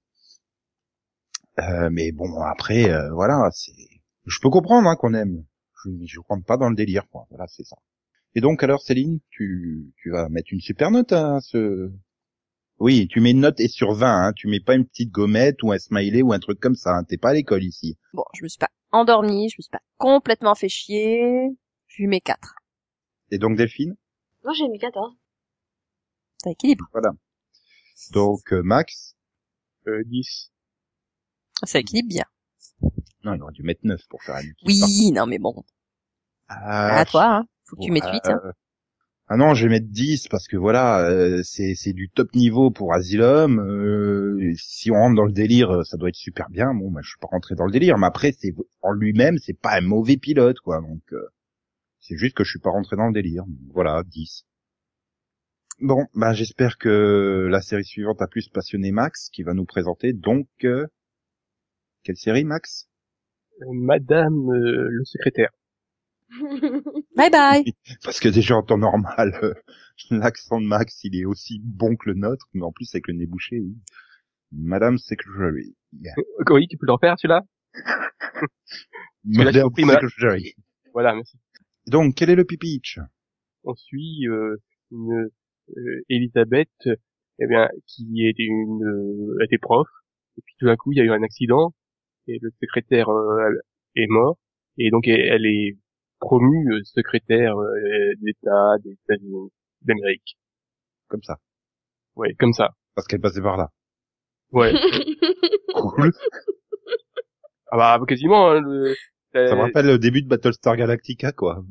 Euh, 1.60 1.90
mais 1.92 2.12
bon, 2.12 2.42
après, 2.44 2.90
euh, 2.90 3.12
voilà, 3.14 3.50
c'est, 3.52 3.72
je 4.26 4.40
peux 4.42 4.50
comprendre 4.50 4.90
hein, 4.90 4.96
qu'on 4.96 5.14
aime. 5.14 5.46
Je, 5.84 5.90
je 6.06 6.20
rentre 6.28 6.46
pas 6.46 6.58
dans 6.58 6.70
le 6.70 6.76
délire, 6.76 7.08
quoi. 7.10 7.28
Voilà, 7.30 7.46
c'est 7.48 7.64
ça. 7.66 7.76
Et 8.36 8.42
donc, 8.42 8.62
alors, 8.64 8.82
Céline, 8.82 9.20
tu, 9.30 9.94
tu 9.98 10.12
vas 10.12 10.28
mettre 10.30 10.50
une 10.52 10.60
super 10.60 10.92
note 10.92 11.12
à 11.14 11.40
ce. 11.42 11.92
Oui, 12.78 13.08
tu 13.10 13.22
mets 13.22 13.32
une 13.32 13.40
note 13.40 13.62
et 13.62 13.70
sur 13.70 13.94
20, 13.94 14.28
hein, 14.28 14.34
tu 14.34 14.48
mets 14.48 14.60
pas 14.60 14.76
une 14.76 14.86
petite 14.86 15.10
gommette 15.10 15.64
ou 15.64 15.72
un 15.72 15.78
smiley 15.78 16.22
ou 16.22 16.34
un 16.34 16.40
truc 16.40 16.60
comme 16.60 16.76
ça. 16.76 16.98
Hein, 16.98 17.04
T'es 17.06 17.18
pas 17.18 17.30
à 17.30 17.34
l'école 17.34 17.64
ici. 17.64 17.98
Bon, 18.14 18.26
je 18.34 18.44
me 18.44 18.50
suis 18.50 18.58
pas 18.60 18.68
endormie, 18.92 19.50
je 19.50 19.56
me 19.58 19.62
suis 19.62 19.70
pas 19.72 19.80
complètement 19.98 20.56
fait 20.56 20.68
chier. 20.68 21.48
Je 21.88 22.02
lui 22.02 22.08
mets 22.08 22.20
4. 22.20 22.56
Et 23.32 23.38
donc, 23.38 23.56
Delphine? 23.58 23.96
Moi, 24.44 24.54
j'ai 24.54 24.68
mis 24.68 24.80
14. 24.80 25.16
Ça 26.44 26.52
équilibre. 26.52 26.86
Donc, 28.12 28.52
euh, 28.52 28.62
Max? 28.62 29.16
Euh, 29.88 30.04
10. 30.06 30.52
Ça 31.64 31.80
équilibre 31.80 32.10
bien. 32.10 32.26
Non, 33.24 33.34
il 33.34 33.42
aurait 33.42 33.54
dû 33.54 33.64
mettre 33.64 33.82
9 33.84 34.02
pour 34.10 34.22
faire 34.22 34.36
un. 34.36 34.42
Oui, 34.66 35.12
non 35.14 35.26
mais 35.26 35.40
bon. 35.40 35.64
Ah, 36.50 37.00
À 37.00 37.06
toi, 37.06 37.38
hein. 37.38 37.48
Faut 37.68 37.76
que 37.76 37.82
tu 37.82 37.92
mettes 37.92 38.06
8. 38.12 38.30
Hein. 38.30 38.40
euh, 38.46 38.52
Ah 39.28 39.38
non, 39.38 39.54
je 39.56 39.64
vais 39.66 39.70
mettre 39.72 39.88
10 39.88 40.28
parce 40.28 40.48
que 40.48 40.58
voilà, 40.58 41.00
euh, 41.10 41.42
c'est 41.44 41.74
c'est 41.76 41.94
du 41.94 42.10
top 42.10 42.34
niveau 42.36 42.72
pour 42.72 42.94
Asylum. 42.94 43.60
euh, 43.60 44.54
si 44.58 44.92
on 44.92 44.96
rentre 44.96 45.16
dans 45.16 45.26
le 45.26 45.32
délire, 45.32 45.72
euh, 45.72 45.84
ça 45.84 45.98
doit 45.98 46.10
être 46.10 46.16
super 46.16 46.50
bien. 46.50 46.74
Bon, 46.74 46.92
moi, 46.92 47.02
je 47.04 47.10
suis 47.10 47.20
pas 47.20 47.28
rentré 47.28 47.56
dans 47.56 47.66
le 47.66 47.72
délire, 47.72 47.98
mais 47.98 48.08
après, 48.08 48.34
c'est 48.38 48.54
en 48.82 48.92
lui-même, 48.94 49.38
c'est 49.40 49.60
pas 49.60 49.78
un 49.78 49.82
mauvais 49.82 50.18
pilote, 50.18 50.60
quoi. 50.60 50.80
Donc, 50.82 51.02
euh, 51.14 51.26
c'est 52.00 52.18
juste 52.18 52.36
que 52.36 52.44
je 52.44 52.52
suis 52.52 52.60
pas 52.60 52.70
rentré 52.72 52.96
dans 52.98 53.08
le 53.08 53.14
délire. 53.14 53.44
Voilà, 53.74 54.04
10. 54.06 54.46
Bon, 55.82 56.06
bah 56.14 56.34
j'espère 56.34 56.78
que 56.78 57.48
la 57.50 57.62
série 57.62 57.84
suivante 57.84 58.22
a 58.22 58.28
plus 58.28 58.48
passionné 58.48 58.92
Max, 58.92 59.30
qui 59.30 59.44
va 59.44 59.54
nous 59.54 59.66
présenter 59.66 60.14
donc 60.14 60.48
euh, 60.64 60.88
quelle 62.04 62.16
série, 62.16 62.46
Max? 62.46 62.88
Madame 63.72 64.50
euh, 64.52 64.88
le 64.90 65.04
secrétaire. 65.06 65.50
Bye 67.16 67.30
bye. 67.30 67.64
Parce 68.04 68.20
que 68.20 68.30
déjà 68.30 68.56
en 68.56 68.64
temps 68.64 68.78
normal, 68.78 69.40
euh, 69.44 69.54
l'accent 70.12 70.60
de 70.60 70.66
Max, 70.66 71.04
il 71.04 71.16
est 71.20 71.26
aussi 71.26 71.60
bon 71.64 71.96
que 71.96 72.10
le 72.10 72.16
nôtre, 72.16 72.48
mais 72.54 72.64
en 72.64 72.72
plus 72.72 72.94
avec 72.94 73.08
le 73.08 73.14
nez 73.14 73.26
bouché, 73.26 73.60
oui. 73.60 73.78
Madame 74.52 74.98
Secretary. 74.98 75.76
Yeah. 75.94 76.14
Euh, 76.18 76.54
Oui, 76.54 76.68
tu 76.68 76.78
peux 76.78 76.86
le 76.86 76.94
refaire, 76.94 77.16
celui-là? 77.20 77.42
l'as 79.26 79.52
Madame. 79.54 79.70
Secretary. 80.10 80.56
Voilà, 80.94 81.14
merci. 81.14 81.38
Donc, 81.88 82.16
quel 82.16 82.30
est 82.30 82.36
le 82.36 82.46
pipitch? 82.46 83.00
On 83.64 83.76
suit, 83.76 84.28
euh, 84.28 84.58
une, 84.92 85.30
euh, 85.76 86.02
Elisabeth, 86.10 86.70
euh, 86.88 86.96
eh 87.40 87.48
bien, 87.48 87.70
qui 87.88 88.26
est 88.26 88.38
une, 88.40 88.84
euh, 88.84 89.44
était 89.44 89.58
prof. 89.58 89.88
Et 90.38 90.42
puis 90.46 90.56
tout 90.60 90.66
d'un 90.66 90.76
coup, 90.76 90.92
il 90.92 90.98
y 90.98 91.02
a 91.02 91.04
eu 91.04 91.12
un 91.12 91.24
accident. 91.24 91.74
Et 92.28 92.40
le 92.42 92.52
secrétaire, 92.62 93.10
euh, 93.10 93.52
est 93.96 94.08
mort. 94.08 94.38
Et 94.78 94.90
donc, 94.90 95.08
elle 95.08 95.46
est 95.46 95.78
promue 96.20 96.74
euh, 96.74 96.82
secrétaire 96.84 97.56
euh, 97.58 98.14
d'État 98.22 98.76
des 98.84 98.92
États-Unis 98.92 99.52
d'Amérique. 99.82 100.38
Comme 101.08 101.24
ça. 101.24 101.38
Ouais, 102.16 102.34
comme 102.40 102.54
ça. 102.54 102.72
Parce 102.96 103.08
qu'elle 103.08 103.22
passait 103.22 103.42
par 103.42 103.58
là. 103.58 103.70
Ouais. 104.52 104.74
Cool. 105.76 106.14
ah 107.70 107.76
bah, 107.78 108.06
quasiment, 108.08 108.50
hein, 108.50 108.62
le, 108.62 108.96
Ça 109.34 109.56
me 109.56 109.62
rappelle 109.64 109.88
le 109.88 110.00
début 110.00 110.22
de 110.22 110.28
Battlestar 110.30 110.78
Galactica, 110.78 111.34
quoi. 111.34 111.62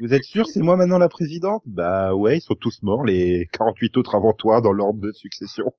Vous 0.00 0.12
êtes 0.12 0.24
sûr, 0.24 0.46
c'est 0.46 0.60
moi 0.60 0.76
maintenant 0.76 0.98
la 0.98 1.08
présidente? 1.08 1.62
Bah 1.66 2.14
ouais, 2.14 2.38
ils 2.38 2.40
sont 2.40 2.56
tous 2.56 2.82
morts, 2.82 3.04
les 3.04 3.48
48 3.52 3.96
autres 3.96 4.16
avant 4.16 4.32
toi, 4.32 4.60
dans 4.60 4.72
l'ordre 4.72 5.00
de 5.00 5.12
succession. 5.12 5.72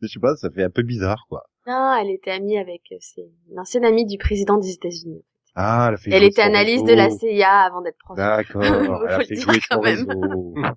Je 0.00 0.06
sais 0.06 0.20
pas, 0.20 0.36
ça 0.36 0.50
fait 0.50 0.62
un 0.62 0.70
peu 0.70 0.82
bizarre, 0.82 1.26
quoi. 1.28 1.44
Non, 1.66 1.94
elle 2.00 2.10
était 2.10 2.30
amie 2.30 2.58
avec, 2.58 2.82
euh, 2.92 2.96
c'est 3.00 3.28
une 3.50 3.58
ancienne 3.58 3.84
amie 3.84 4.06
du 4.06 4.16
président 4.16 4.56
des 4.58 4.72
États-Unis. 4.72 5.24
Ah, 5.60 5.86
elle 5.88 5.94
a 5.94 5.96
fait 5.96 6.10
Elle 6.12 6.22
était 6.22 6.42
analyste 6.42 6.86
de 6.86 6.94
la 6.94 7.10
CIA 7.10 7.62
avant 7.62 7.80
d'être 7.82 7.98
prof. 7.98 8.16
D'accord, 8.16 8.62
elle 9.08 9.12
a 9.12 9.18
fait 9.24 9.34
dire 9.34 9.42
jouer 9.42 9.58
quand 9.68 9.74
son 9.78 9.82
même. 9.82 9.96
réseau. 10.06 10.54
Voilà, 10.54 10.74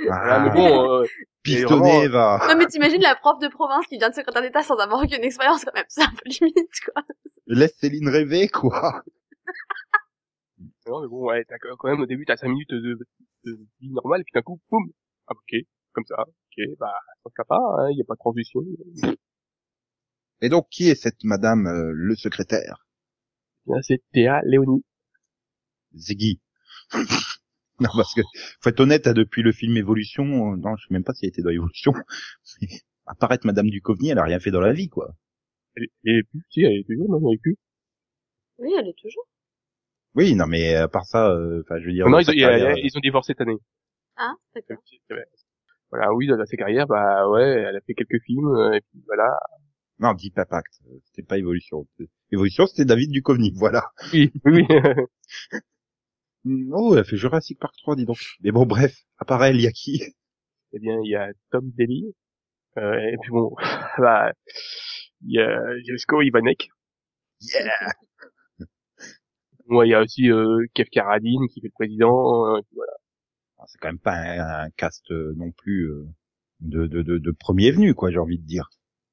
Ah, 0.10 0.44
mais 0.44 0.50
bon, 0.50 1.00
euh, 1.00 1.04
pistonné, 1.42 2.06
vraiment- 2.06 2.38
va. 2.38 2.46
Non 2.48 2.56
mais 2.56 2.66
t'imagines 2.66 3.02
la 3.02 3.16
prof 3.16 3.40
de 3.40 3.48
province 3.48 3.84
qui 3.88 3.98
vient 3.98 4.10
de 4.10 4.14
secrétaire 4.14 4.42
d'État 4.42 4.62
sans 4.62 4.76
avoir 4.76 5.02
aucune 5.02 5.24
expérience 5.24 5.64
quand 5.64 5.74
même, 5.74 5.84
c'est 5.88 6.02
un 6.02 6.10
peu 6.12 6.30
limite 6.30 6.80
quoi. 6.84 7.02
Laisse 7.48 7.74
Céline 7.78 8.08
rêver, 8.08 8.46
quoi. 8.46 9.02
non, 10.86 11.00
mais 11.02 11.08
bon, 11.08 11.26
ouais, 11.26 11.44
t'as 11.48 11.58
quand 11.58 11.88
même 11.88 12.00
au 12.00 12.06
début 12.06 12.24
t'as 12.24 12.36
cinq 12.36 12.48
minutes 12.48 12.70
de, 12.70 12.96
de 13.44 13.58
vie 13.80 13.90
normale, 13.90 14.20
et 14.20 14.24
puis 14.24 14.32
d'un 14.34 14.42
coup, 14.42 14.60
boum, 14.70 14.84
ah, 15.26 15.32
ok, 15.32 15.60
comme 15.94 16.04
ça, 16.06 16.14
ok, 16.22 16.64
bah, 16.78 16.94
ça 17.24 17.30
se 17.36 17.42
pas, 17.48 17.56
hein, 17.56 17.88
y 17.90 18.00
a 18.00 18.04
pas 18.06 18.14
de 18.14 18.18
transition. 18.20 18.60
Et 20.40 20.48
donc, 20.48 20.68
qui 20.70 20.88
est 20.88 20.94
cette 20.94 21.24
madame, 21.24 21.66
euh, 21.66 21.90
le 21.92 22.14
secrétaire? 22.14 22.86
C'est 23.82 24.02
Théa 24.12 24.40
Léonie. 24.44 24.84
Ziggy. 25.94 26.40
non, 27.80 27.90
parce 27.96 28.14
que, 28.14 28.22
faut 28.60 28.70
être 28.70 28.80
honnête, 28.80 29.06
hein, 29.06 29.12
depuis 29.12 29.42
le 29.42 29.52
film 29.52 29.76
Évolution, 29.76 30.52
euh, 30.52 30.56
non, 30.56 30.76
je 30.76 30.86
sais 30.86 30.94
même 30.94 31.04
pas 31.04 31.14
si 31.14 31.24
elle 31.24 31.30
était 31.30 31.42
dans 31.42 31.50
Évolution, 31.50 31.92
mais 32.60 32.68
apparaître 33.06 33.46
Madame 33.46 33.68
Duchovny, 33.68 34.10
elle 34.10 34.18
a 34.18 34.24
rien 34.24 34.40
fait 34.40 34.50
dans 34.50 34.60
la 34.60 34.72
vie, 34.72 34.88
quoi. 34.88 35.14
Elle, 35.76 35.86
elle 36.04 36.16
est 36.18 36.22
plus, 36.24 36.42
si, 36.50 36.62
elle 36.62 36.72
est 36.72 36.86
toujours, 36.86 37.08
non, 37.10 37.28
elle 37.30 37.34
est 37.36 37.40
plus. 37.40 37.56
Oui, 38.58 38.72
elle 38.78 38.88
est 38.88 38.98
toujours. 38.98 39.26
Oui, 40.14 40.34
non, 40.34 40.46
mais 40.46 40.74
à 40.74 40.88
part 40.88 41.06
ça, 41.06 41.30
euh, 41.30 41.62
enfin, 41.64 41.78
je 41.80 41.86
veux 41.86 41.92
dire... 41.92 42.08
non, 42.08 42.18
ils, 42.20 42.26
y 42.38 42.44
a- 42.44 42.48
carrière, 42.50 42.76
ils 42.76 42.96
ont 42.96 43.00
divorcé 43.00 43.32
cette 43.32 43.40
année. 43.40 43.58
Ah, 44.16 44.34
d'accord. 44.54 44.76
Voilà, 45.90 46.12
oui, 46.14 46.26
dans 46.26 46.42
sa 46.44 46.56
carrière, 46.56 46.86
bah 46.86 47.28
ouais, 47.28 47.42
elle 47.42 47.76
a 47.76 47.80
fait 47.82 47.94
quelques 47.94 48.22
films, 48.24 48.48
euh, 48.48 48.72
et 48.72 48.80
puis 48.80 49.02
voilà. 49.06 49.38
Non, 50.02 50.12
Deep 50.14 50.38
Impact, 50.38 50.80
euh, 50.86 50.98
c'était 51.06 51.22
pas 51.26 51.38
Évolution. 51.38 51.86
Évolution, 52.30 52.66
c'était 52.66 52.84
David 52.84 53.10
Duchovny, 53.10 53.52
voilà. 53.56 53.84
Oui, 54.12 54.30
oui, 54.44 54.66
oui. 54.68 54.76
Mm, 56.44 56.70
Oh, 56.74 56.92
elle 56.94 57.00
a 57.00 57.04
fait 57.04 57.16
Jurassic 57.16 57.58
Park 57.58 57.74
3, 57.78 57.96
dis 57.96 58.04
donc. 58.04 58.18
Mais 58.42 58.50
bon, 58.52 58.66
bref, 58.66 58.94
à 59.18 59.24
part 59.24 59.44
elle, 59.44 59.56
il 59.56 59.62
y 59.62 59.66
a 59.66 59.72
qui? 59.72 60.02
Eh 60.72 60.78
bien, 60.78 60.98
il 61.04 61.10
y 61.10 61.16
a 61.16 61.28
Tom 61.50 61.70
Daly, 61.78 62.14
euh, 62.78 62.98
et 63.12 63.16
puis 63.22 63.30
bon, 63.30 63.54
bah, 63.98 64.32
il 65.22 65.32
y 65.34 65.40
a 65.40 65.60
Josko 65.86 66.22
Ivanek. 66.22 66.68
Yeah 67.40 67.92
Moi, 69.66 69.86
il 69.86 69.90
y 69.90 69.94
a 69.94 70.00
aussi 70.02 70.30
euh, 70.30 70.64
Kev 70.74 70.88
Carradine 70.90 71.48
qui 71.48 71.60
fait 71.60 71.66
le 71.68 71.72
président. 71.72 72.46
euh, 72.54 72.58
et 72.58 72.62
puis 72.62 72.76
voilà. 72.76 72.92
Ah, 73.58 73.64
C'est 73.68 73.78
quand 73.78 73.88
même 73.88 73.98
pas 74.00 74.14
un, 74.16 74.66
un 74.66 74.70
cast 74.72 75.10
euh, 75.12 75.34
non 75.36 75.52
plus 75.52 75.84
euh, 75.90 76.06
de, 76.60 76.86
de, 76.86 77.02
de, 77.02 77.18
de 77.18 77.30
premier 77.32 77.72
venu, 77.72 77.94
quoi, 77.94 78.10
j'ai 78.10 78.18
envie 78.18 78.38
de 78.38 78.46
dire. 78.46 78.70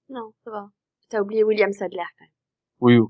Non, 0.10 0.34
ça 0.44 0.52
va. 0.52 0.72
T'as 1.10 1.22
oublié 1.22 1.44
William 1.44 1.72
Sadler 1.72 2.04
quand 2.18 2.26
même. 2.26 2.32
Oui, 2.82 2.98
oui. 2.98 3.10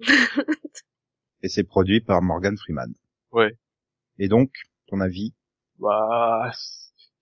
Et 1.42 1.48
c'est 1.48 1.64
produit 1.64 2.00
par 2.00 2.22
Morgan 2.22 2.56
Freeman. 2.56 2.92
Ouais. 3.32 3.52
Et 4.18 4.28
donc, 4.28 4.50
ton 4.86 5.00
avis? 5.00 5.34
Bah, 5.78 6.50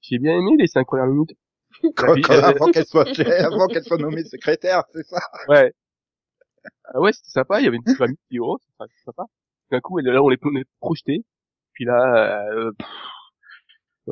j'ai 0.00 0.18
bien 0.18 0.38
aimé 0.38 0.52
les 0.58 0.66
cinq 0.68 0.86
premières 0.86 1.06
minutes. 1.06 1.32
Quand- 1.96 2.14
quand- 2.22 2.42
Avant 2.42 2.70
qu'elle 2.70 2.84
soit 2.86 3.06
avant 3.44 3.66
qu'elle 3.66 3.82
soit 3.82 3.96
nommée 3.98 4.24
secrétaire, 4.24 4.84
c'est 4.92 5.04
ça? 5.04 5.18
Ouais. 5.48 5.72
Ah 6.84 7.00
ouais, 7.00 7.12
c'était 7.12 7.30
sympa, 7.30 7.60
il 7.60 7.64
y 7.64 7.66
avait 7.66 7.76
une 7.76 7.82
petite 7.82 7.98
famille 7.98 8.18
qui 8.30 8.38
oh, 8.38 8.58
c'est 8.60 8.84
c'est 8.94 9.04
sympa. 9.04 9.24
D'un 9.70 9.80
coup, 9.80 9.98
et 9.98 10.02
là, 10.02 10.22
on 10.22 10.28
les 10.28 10.36
on. 10.80 11.24
Puis 11.72 11.84
là, 11.84 12.50
euh, 12.52 12.70
pff, 12.78 12.86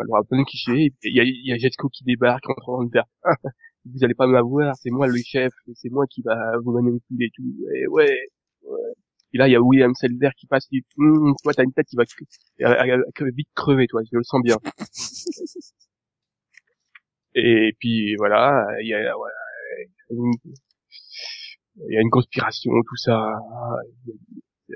alors, 0.00 0.16
un 0.18 0.24
peu 0.24 0.36
de 0.38 0.44
cliché. 0.44 0.86
et 0.86 0.90
puis 0.90 1.10
Il 1.10 1.16
y 1.16 1.20
a, 1.20 1.24
il 1.24 1.46
y 1.46 1.52
a 1.52 1.58
Jetsko 1.58 1.88
qui 1.90 2.02
débarque 2.04 2.48
en 2.48 2.54
train 2.54 2.84
de 2.86 2.90
dire, 2.90 3.04
vous 3.84 4.04
allez 4.04 4.14
pas 4.14 4.26
m'avoir, 4.26 4.74
c'est 4.76 4.90
moi 4.90 5.06
le 5.06 5.16
chef, 5.24 5.52
c'est 5.74 5.90
moi 5.90 6.06
qui 6.08 6.22
va 6.22 6.36
vous 6.62 6.72
manipuler 6.72 7.26
et 7.26 7.30
tout. 7.34 7.42
Et 7.74 7.86
ouais, 7.88 8.16
ouais. 8.64 8.78
Et 9.32 9.38
là, 9.38 9.48
il 9.48 9.52
y 9.52 9.56
a 9.56 9.60
William 9.62 9.94
Selder 9.94 10.30
qui 10.36 10.46
passe, 10.46 10.66
il 10.70 10.80
dit, 10.80 10.86
Hum, 10.98 11.34
toi, 11.42 11.54
t'as 11.54 11.64
une 11.64 11.72
tête 11.72 11.86
qui 11.86 11.96
va 11.96 12.04
vite 12.04 13.48
crever, 13.54 13.86
toi, 13.86 14.02
je 14.10 14.16
le 14.16 14.22
sens 14.24 14.42
bien. 14.42 14.56
Et 17.34 17.74
puis 17.78 18.16
voilà, 18.16 18.66
il 18.82 18.88
y 18.88 18.94
a, 18.94 19.14
voilà, 19.14 19.34
une, 20.10 20.32
il 21.88 21.94
y 21.94 21.96
a 21.96 22.00
une 22.00 22.10
conspiration, 22.10 22.72
tout 22.88 22.96
ça. 22.96 23.32
Euh, 24.70 24.74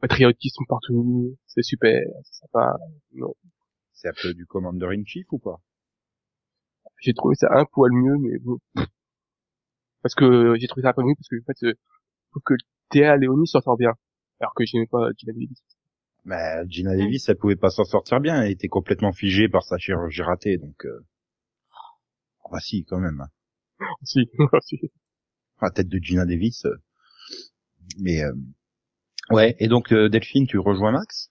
patriotisme 0.00 0.64
partout, 0.68 1.36
c'est 1.46 1.62
super, 1.62 2.02
c'est 2.24 2.40
sympa. 2.40 2.76
Non, 3.12 3.34
C'est 3.92 4.08
un 4.08 4.12
peu 4.22 4.34
du 4.34 4.46
Commander 4.46 4.88
in 4.92 5.04
Chief 5.04 5.26
ou 5.32 5.38
pas? 5.38 5.60
J'ai 7.00 7.14
trouvé 7.14 7.34
ça 7.34 7.48
un 7.52 7.64
poil 7.64 7.92
mieux, 7.92 8.16
mais 8.20 8.38
bon. 8.38 8.58
Parce 10.02 10.14
que 10.14 10.54
j'ai 10.58 10.66
trouvé 10.68 10.82
ça 10.82 10.90
un 10.90 10.92
peu 10.92 11.02
mieux 11.02 11.14
parce 11.16 11.28
que 11.28 11.36
en 11.40 11.44
fait, 11.46 11.66
euh, 11.66 11.72
je 11.74 12.30
trouve 12.30 12.42
que 12.44 12.54
Théa 12.90 13.16
Léonie 13.16 13.46
s'en 13.46 13.60
sort 13.60 13.76
bien, 13.76 13.92
alors 14.40 14.54
que 14.54 14.64
j'aimais 14.64 14.86
pas 14.86 15.10
Gina 15.16 15.32
Davis. 15.32 15.62
Mais 16.24 16.62
Gina 16.68 16.96
Davis, 16.96 17.28
elle 17.28 17.36
pouvait 17.36 17.56
pas 17.56 17.70
s'en 17.70 17.84
sortir 17.84 18.20
bien, 18.20 18.42
elle 18.42 18.50
était 18.50 18.68
complètement 18.68 19.12
figée 19.12 19.48
par 19.48 19.62
sa 19.64 19.78
chirurgie 19.78 20.22
ratée, 20.22 20.58
donc... 20.58 20.84
Euh... 20.84 21.00
Ah 22.44 22.48
bah 22.52 22.60
si, 22.60 22.84
quand 22.84 22.98
même. 23.00 23.20
hein. 23.20 23.28
Si, 24.02 24.20
si. 24.62 24.80
La 25.60 25.70
tête 25.70 25.88
de 25.88 25.98
Gina 25.98 26.24
Davis. 26.26 26.64
euh. 26.66 26.76
Mais... 27.98 28.22
euh, 28.22 28.32
Ouais, 29.30 29.56
et 29.58 29.68
donc 29.68 29.92
euh, 29.92 30.08
Delphine, 30.08 30.46
tu 30.46 30.58
rejoins 30.58 30.92
Max? 30.92 31.30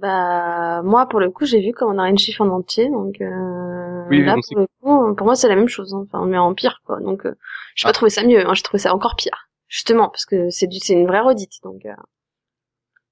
Bah 0.00 0.82
moi 0.82 1.06
pour 1.06 1.20
le 1.20 1.30
coup 1.30 1.44
j'ai 1.46 1.60
vu 1.60 1.72
comme 1.72 1.94
on 1.94 1.98
a 1.98 2.08
une 2.08 2.18
chiffre 2.18 2.42
en 2.42 2.48
entier 2.48 2.88
donc 2.90 3.20
euh, 3.20 4.04
Oui, 4.10 4.24
là 4.24 4.34
pour 4.34 4.58
le 4.58 4.66
coup 4.80 5.14
pour 5.14 5.26
moi 5.26 5.36
c'est 5.36 5.48
la 5.48 5.54
même 5.54 5.68
chose 5.68 5.94
hein. 5.94 6.04
enfin 6.12 6.26
mais 6.26 6.38
en 6.38 6.54
pire 6.54 6.82
quoi 6.84 6.98
donc 7.00 7.24
euh, 7.24 7.34
j'ai 7.76 7.86
Ah. 7.86 7.90
pas 7.90 7.92
trouvé 7.92 8.10
ça 8.10 8.24
mieux 8.24 8.44
hein. 8.44 8.52
j'ai 8.54 8.62
trouvé 8.62 8.80
ça 8.80 8.92
encore 8.92 9.14
pire 9.16 9.48
justement 9.68 10.08
parce 10.08 10.26
que 10.26 10.50
c'est 10.50 10.66
du 10.66 10.80
c'est 10.80 10.94
une 10.94 11.06
vraie 11.06 11.20
redite 11.20 11.62
donc 11.62 11.86
euh, 11.86 11.92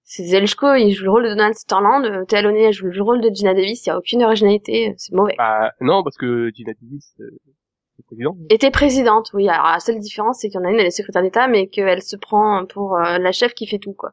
c'est 0.02 0.25
Zelchko 0.25 0.75
il 0.75 0.90
joue 0.93 1.04
le 1.04 1.11
rôle 1.12 1.23
de 1.25 1.28
Donald 1.28 1.54
Sutherland 1.57 2.04
euh, 2.07 2.25
elle 2.33 2.73
joue 2.73 2.87
le 2.87 3.02
rôle 3.02 3.21
de 3.21 3.31
Gina 3.33 3.54
Davis 3.54 3.87
il 3.87 3.90
y 3.90 3.93
a 3.93 3.97
aucune 3.99 4.25
originalité 4.25 4.90
euh, 4.90 4.95
c'est 4.97 5.14
mauvais 5.14 5.37
Bah, 5.38 5.73
non, 5.81 6.02
parce 6.02 6.16
que 6.16 6.50
Gina 6.54 6.73
Davis, 6.83 7.14
euh, 7.21 7.31
président. 8.09 8.37
était 8.50 8.73
présidente 8.73 9.31
oui 9.33 9.49
alors 9.49 9.66
la 9.66 9.78
seule 9.78 10.00
différence 10.00 10.40
c'est 10.40 10.49
qu'il 10.49 10.59
y 10.61 10.62
en 10.62 10.66
a 10.66 10.71
une 10.73 10.81
elle 10.81 10.87
est 10.87 10.90
secrétaire 10.90 11.23
d'État 11.23 11.47
mais 11.47 11.69
qu'elle 11.69 12.02
se 12.02 12.16
prend 12.16 12.66
pour 12.66 12.97
euh, 12.97 13.19
la 13.19 13.31
chef 13.31 13.54
qui 13.54 13.69
fait 13.69 13.78
tout 13.78 13.93
quoi 13.93 14.11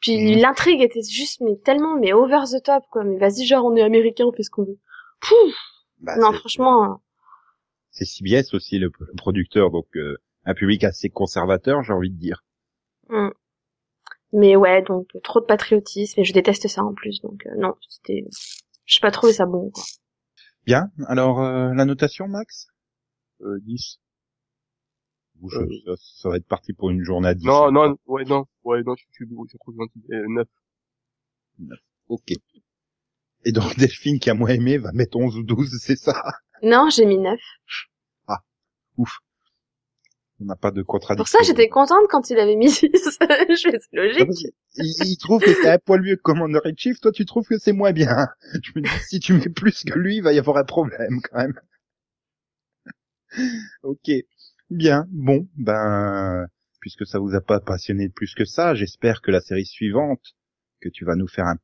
puis 0.00 0.16
Mhm. 0.34 0.40
l'intrigue 0.40 0.82
était 0.82 1.02
juste 1.02 1.40
mais 1.40 1.56
tellement 1.64 1.96
mais 1.98 2.12
over 2.12 2.40
the 2.50 2.62
top 2.62 2.84
quoi 2.90 3.04
mais 3.04 3.16
vas-y 3.18 3.44
genre 3.46 3.64
on 3.64 3.74
est 3.76 3.82
américain 3.82 4.24
on 4.26 4.32
fait 4.32 4.42
ce 4.42 4.50
qu'on 4.50 4.64
veut 4.64 4.78
Pouf 5.20 5.54
Bah, 6.00 6.16
non 6.18 6.32
franchement 6.32 7.00
C'est 7.90 8.04
CBS 8.04 8.52
aussi, 8.54 8.78
le, 8.78 8.90
producteur, 9.16 9.70
donc 9.70 9.86
euh, 9.96 10.16
un 10.44 10.54
public 10.54 10.84
assez 10.84 11.08
conservateur, 11.10 11.82
j'ai 11.82 11.92
envie 11.92 12.10
de 12.10 12.18
dire. 12.18 12.44
euh, 13.10 13.28
hmm. 13.28 13.32
mais 14.32 14.56
ouais 14.56 14.82
donc 14.82 15.06
euh, 15.14 15.20
trop 15.22 15.40
de 15.40 15.46
patriotisme 15.46 16.20
et 16.20 16.24
je 16.24 16.32
déteste 16.32 16.68
ça 16.68 16.82
en 16.84 16.92
plus 16.94 17.20
donc 17.22 17.46
euh, 17.46 17.54
non 17.56 17.74
c'était 17.88 18.24
j'ai 18.86 19.00
pas 19.00 19.10
trouvé 19.10 19.32
ça 19.32 19.46
bon 19.46 19.70
quoi 19.70 19.82
Bien, 20.66 20.90
alors 21.08 21.42
euh, 21.42 21.74
la 21.74 21.84
notation, 21.84 22.26
Max? 22.26 22.68
Euh, 23.42 23.58
10. 23.64 23.98
Ou 25.44 25.50
je- 25.50 25.58
ça, 25.84 25.92
ça 25.98 26.28
va 26.30 26.36
être 26.36 26.46
parti 26.46 26.72
pour 26.72 26.90
une 26.90 27.02
journée 27.04 27.28
à 27.28 27.34
10. 27.34 27.46
Non, 27.46 27.70
non, 27.70 27.96
ouais, 28.06 28.24
non, 28.24 28.46
ouais, 28.64 28.82
non, 28.82 28.94
je 28.96 29.04
suis, 29.12 29.26
je 29.28 29.56
trouve 29.58 29.76
gentil. 29.76 30.02
Euh, 30.12 30.24
9. 31.58 31.78
Ok. 32.08 32.32
Et 33.44 33.52
donc 33.52 33.76
Delphine, 33.78 34.18
qui 34.18 34.30
a 34.30 34.34
moins 34.34 34.48
aimé, 34.50 34.78
va 34.78 34.90
mettre 34.92 35.16
11 35.18 35.36
ou 35.36 35.42
12, 35.42 35.78
c'est 35.80 35.96
ça? 35.96 36.22
Non 36.62 36.88
j'ai 36.88 37.04
mis 37.04 37.18
neuf 37.18 37.40
Ouf. 38.96 39.18
On 40.40 40.44
n'a 40.44 40.56
pas 40.56 40.70
de 40.70 40.82
contradiction. 40.82 41.24
pour 41.38 41.46
ça 41.46 41.46
j'étais 41.46 41.68
contente 41.68 42.06
quand 42.08 42.30
il 42.30 42.38
avait 42.38 42.54
mis 42.56 42.70
six 42.70 42.88
je 42.92 43.10
fais 43.10 43.78
c'est 43.80 43.88
Ah, 43.92 44.24
logique 44.24 44.54
Il, 44.76 44.94
il 45.06 45.16
trouve 45.18 45.42
que 45.42 45.52
c'est 45.52 45.68
un 45.70 45.78
poil 45.78 46.00
mieux 46.00 46.16
que 46.16 46.22
Commander 46.22 46.60
in 46.64 46.72
Chief, 46.76 47.00
toi 47.00 47.12
tu 47.12 47.24
trouves 47.24 47.46
que 47.46 47.58
c'est 47.58 47.72
moins 47.72 47.92
bien. 47.92 48.28
Je 48.62 48.70
me 48.76 48.82
dis, 48.82 48.90
si 49.08 49.20
tu 49.20 49.32
mets 49.34 49.48
plus 49.48 49.84
que 49.84 49.98
lui, 49.98 50.16
il 50.16 50.22
va 50.22 50.32
y 50.32 50.38
avoir 50.38 50.56
un 50.56 50.64
problème 50.64 51.20
quand 51.22 51.38
même. 51.38 51.60
ok. 53.82 54.10
Bien, 54.70 55.06
bon, 55.10 55.46
ben, 55.56 56.46
puisque 56.80 57.06
ça 57.06 57.18
vous 57.18 57.34
a 57.34 57.40
pas 57.40 57.60
passionné 57.60 58.08
plus 58.08 58.34
que 58.34 58.44
ça, 58.44 58.74
j'espère 58.74 59.20
que 59.20 59.30
la 59.30 59.40
série 59.40 59.66
suivante, 59.66 60.34
que 60.80 60.88
tu 60.88 61.04
vas 61.04 61.16
nous 61.16 61.28
faire 61.28 61.46
un 61.46 61.56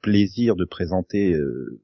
plaisir 0.00 0.56
de 0.56 0.64
présenter, 0.64 1.34
euh, 1.34 1.80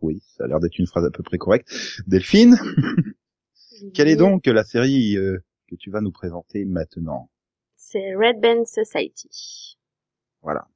oui, 0.00 0.22
ça 0.36 0.44
a 0.44 0.46
l'air 0.46 0.60
d'être 0.60 0.78
une 0.78 0.86
phrase 0.86 1.04
à 1.04 1.10
peu 1.10 1.22
près 1.22 1.38
correcte. 1.38 1.68
Delphine, 2.06 2.56
quelle 3.94 4.08
est 4.08 4.16
donc 4.16 4.46
la 4.46 4.64
série 4.64 5.16
euh, 5.16 5.38
que 5.68 5.74
tu 5.76 5.90
vas 5.90 6.00
nous 6.00 6.12
présenter 6.12 6.64
maintenant? 6.64 7.30
C'est 7.76 8.14
Red 8.14 8.40
Band 8.40 8.64
Society 8.64 9.78
Voilà. 10.42 10.68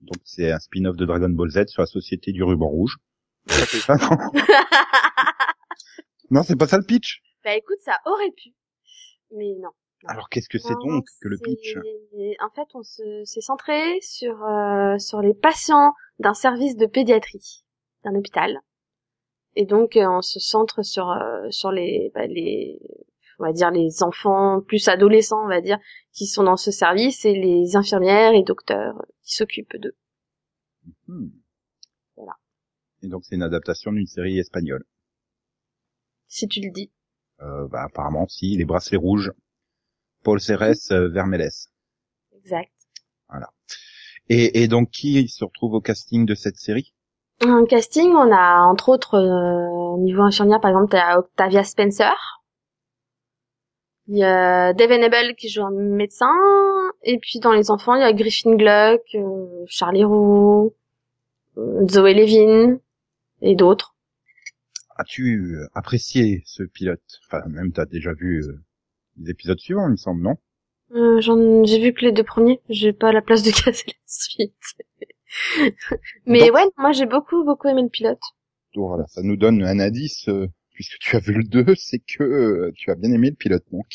Donc 0.00 0.18
c'est 0.24 0.52
un 0.52 0.58
spin-off 0.58 0.96
de 0.96 1.06
Dragon 1.06 1.30
Ball 1.30 1.50
Z 1.50 1.66
sur 1.68 1.82
la 1.82 1.86
société 1.86 2.32
du 2.32 2.42
ruban 2.42 2.68
rouge. 2.68 2.96
Ah 3.88 3.96
non, 4.00 4.42
non 6.30 6.42
c'est 6.42 6.56
pas 6.56 6.66
ça 6.66 6.78
le 6.78 6.84
pitch. 6.84 7.22
bah 7.44 7.54
écoute 7.54 7.78
ça 7.84 7.96
aurait 8.06 8.30
pu 8.32 8.50
mais 9.34 9.54
non 9.60 9.70
Alors 10.06 10.28
qu'est-ce 10.28 10.48
que 10.48 10.58
c'est 10.58 10.74
donc 10.74 11.04
que 11.20 11.28
le 11.28 11.38
pitch? 11.38 11.76
En 12.40 12.50
fait, 12.50 12.68
on 12.74 12.82
se 12.82 13.24
s'est 13.24 13.40
centré 13.40 14.00
sur 14.00 14.42
euh, 14.44 14.98
sur 14.98 15.20
les 15.20 15.34
patients 15.34 15.92
d'un 16.18 16.34
service 16.34 16.76
de 16.76 16.86
pédiatrie 16.86 17.64
d'un 18.04 18.14
hôpital. 18.14 18.60
Et 19.56 19.66
donc 19.66 19.96
euh, 19.96 20.06
on 20.08 20.22
se 20.22 20.40
centre 20.40 20.82
sur 20.82 21.10
euh, 21.10 21.48
sur 21.50 21.70
les 21.70 22.10
bah, 22.14 22.26
les 22.26 22.80
on 23.38 23.44
va 23.44 23.52
dire 23.52 23.70
les 23.70 24.02
enfants 24.02 24.60
plus 24.60 24.88
adolescents, 24.88 25.44
on 25.44 25.48
va 25.48 25.60
dire, 25.60 25.78
qui 26.12 26.26
sont 26.26 26.44
dans 26.44 26.56
ce 26.56 26.70
service 26.70 27.24
et 27.24 27.34
les 27.34 27.76
infirmières 27.76 28.32
et 28.32 28.42
docteurs 28.42 28.94
qui 29.22 29.34
s'occupent 29.34 29.76
d'eux. 29.76 29.96
Hmm. 31.08 31.30
Voilà. 32.16 32.32
Et 33.02 33.08
donc 33.08 33.24
c'est 33.24 33.34
une 33.34 33.42
adaptation 33.42 33.92
d'une 33.92 34.06
série 34.06 34.38
espagnole. 34.38 34.84
Si 36.28 36.48
tu 36.48 36.60
le 36.60 36.70
dis. 36.70 36.90
Euh, 37.42 37.66
bah, 37.68 37.82
apparemment, 37.84 38.26
si, 38.28 38.56
les 38.56 38.64
bracelets 38.64 38.96
rouges. 38.96 39.32
Paul 40.22 40.40
Cérès, 40.40 40.90
euh, 40.90 41.08
Vermelles. 41.08 41.50
Exact. 42.36 42.70
Et, 44.30 44.62
et 44.62 44.68
donc 44.68 44.90
qui 44.90 45.28
se 45.28 45.44
retrouve 45.44 45.74
au 45.74 45.80
casting 45.80 46.24
de 46.24 46.34
cette 46.34 46.56
série? 46.56 46.94
En 47.44 47.66
casting, 47.66 48.10
on 48.12 48.32
a 48.32 48.62
entre 48.62 48.88
autres 48.88 49.16
euh, 49.16 49.68
au 49.68 49.98
niveau 49.98 50.22
infirmière, 50.22 50.60
par 50.60 50.70
exemple, 50.70 50.90
t'as 50.90 51.18
Octavia 51.18 51.62
Spencer. 51.62 52.14
Il 54.06 54.16
y 54.16 54.24
a 54.24 54.72
Dave 54.72 54.92
Hannibal 54.92 55.34
qui 55.34 55.48
joue 55.48 55.64
un 55.64 55.70
médecin. 55.70 56.32
Et 57.02 57.18
puis 57.18 57.38
dans 57.38 57.52
les 57.52 57.70
enfants, 57.70 57.94
il 57.94 58.00
y 58.00 58.04
a 58.04 58.12
Griffin 58.12 58.54
Gluck, 58.54 59.02
euh, 59.14 59.64
Charlie 59.66 60.04
Roux, 60.04 60.72
Zoé 61.90 62.14
Levin 62.14 62.78
et 63.42 63.54
d'autres. 63.54 63.93
As-tu 64.96 65.54
euh, 65.56 65.66
apprécié 65.74 66.42
ce 66.46 66.62
pilote? 66.62 67.02
Enfin, 67.26 67.42
même 67.48 67.72
t'as 67.72 67.86
déjà 67.86 68.12
vu 68.12 68.42
euh, 68.42 68.62
les 69.18 69.30
épisodes 69.30 69.58
suivants, 69.58 69.86
il 69.88 69.92
me 69.92 69.96
semble, 69.96 70.22
non? 70.22 70.36
Euh, 70.94 71.20
j'en- 71.20 71.64
J'ai 71.64 71.80
vu 71.80 71.92
que 71.92 72.04
les 72.04 72.12
deux 72.12 72.24
premiers. 72.24 72.60
J'ai 72.68 72.92
pas 72.92 73.12
la 73.12 73.22
place 73.22 73.42
de 73.42 73.50
casser 73.64 73.84
la 73.88 73.94
suite. 74.06 74.54
Mais 76.26 76.40
Donc- 76.40 76.54
ouais, 76.54 76.64
moi 76.78 76.92
j'ai 76.92 77.06
beaucoup 77.06 77.44
beaucoup 77.44 77.68
aimé 77.68 77.82
le 77.82 77.88
pilote. 77.88 78.20
Donc 78.74 78.88
voilà, 78.88 79.06
ça 79.08 79.22
nous 79.22 79.36
donne 79.36 79.62
un 79.62 79.78
indice, 79.80 80.28
euh, 80.28 80.48
puisque 80.72 80.98
tu 80.98 81.16
as 81.16 81.20
vu 81.20 81.34
le 81.34 81.44
2, 81.44 81.74
c'est 81.76 82.00
que 82.00 82.22
euh, 82.24 82.72
tu 82.76 82.90
as 82.90 82.94
bien 82.96 83.12
aimé 83.12 83.30
le 83.30 83.36
pilote, 83.36 83.64
donc. 83.72 83.86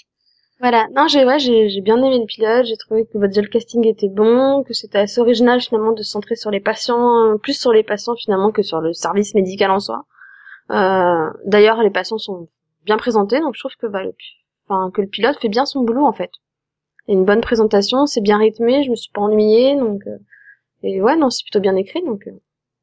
Voilà, 0.61 0.87
non, 0.93 1.07
j'ai 1.07 1.23
ouais, 1.23 1.39
j'ai 1.39 1.69
j'ai 1.69 1.79
bien 1.81 1.97
aimé 1.97 2.19
le 2.19 2.25
pilote, 2.25 2.65
j'ai 2.65 2.75
trouvé 2.75 3.05
que 3.05 3.17
votre 3.17 3.39
le 3.39 3.47
casting 3.47 3.85
était 3.87 4.09
bon, 4.09 4.63
que 4.63 4.73
c'était 4.73 4.97
assez 4.99 5.21
original 5.21 5.61
finalement 5.61 5.93
de 5.93 6.03
se 6.03 6.11
centrer 6.11 6.35
sur 6.35 6.51
les 6.51 6.59
patients, 6.59 7.33
euh, 7.33 7.37
plus 7.37 7.53
sur 7.57 7.71
les 7.71 7.83
patients 7.83 8.15
finalement 8.17 8.51
que 8.51 8.61
sur 8.61 8.81
le 8.81 8.91
service 8.93 9.33
médical 9.35 9.71
en 9.71 9.79
soi. 9.79 10.05
Euh, 10.71 11.29
D'ailleurs, 11.45 11.81
les 11.81 11.89
patients 11.89 12.17
sont 12.17 12.49
bien 12.85 12.97
présentés, 12.97 13.39
donc 13.39 13.55
je 13.55 13.59
trouve 13.59 13.75
que 13.77 13.87
bah, 13.87 14.03
le, 14.03 14.13
enfin, 14.67 14.91
que 14.91 15.01
le 15.01 15.07
pilote 15.07 15.37
fait 15.39 15.49
bien 15.49 15.65
son 15.65 15.83
boulot 15.83 16.05
en 16.05 16.13
fait. 16.13 16.31
Il 17.07 17.13
y 17.13 17.15
a 17.15 17.19
une 17.19 17.25
bonne 17.25 17.41
présentation, 17.41 18.05
c'est 18.05 18.21
bien 18.21 18.37
rythmé, 18.37 18.83
je 18.83 18.91
me 18.91 18.95
suis 18.95 19.11
pas 19.11 19.21
ennuyée, 19.21 19.75
donc 19.75 20.05
euh, 20.07 20.17
et 20.83 21.01
ouais, 21.01 21.15
non, 21.17 21.29
c'est 21.29 21.43
plutôt 21.43 21.59
bien 21.59 21.75
écrit, 21.75 22.03
donc 22.03 22.27
euh, 22.27 22.39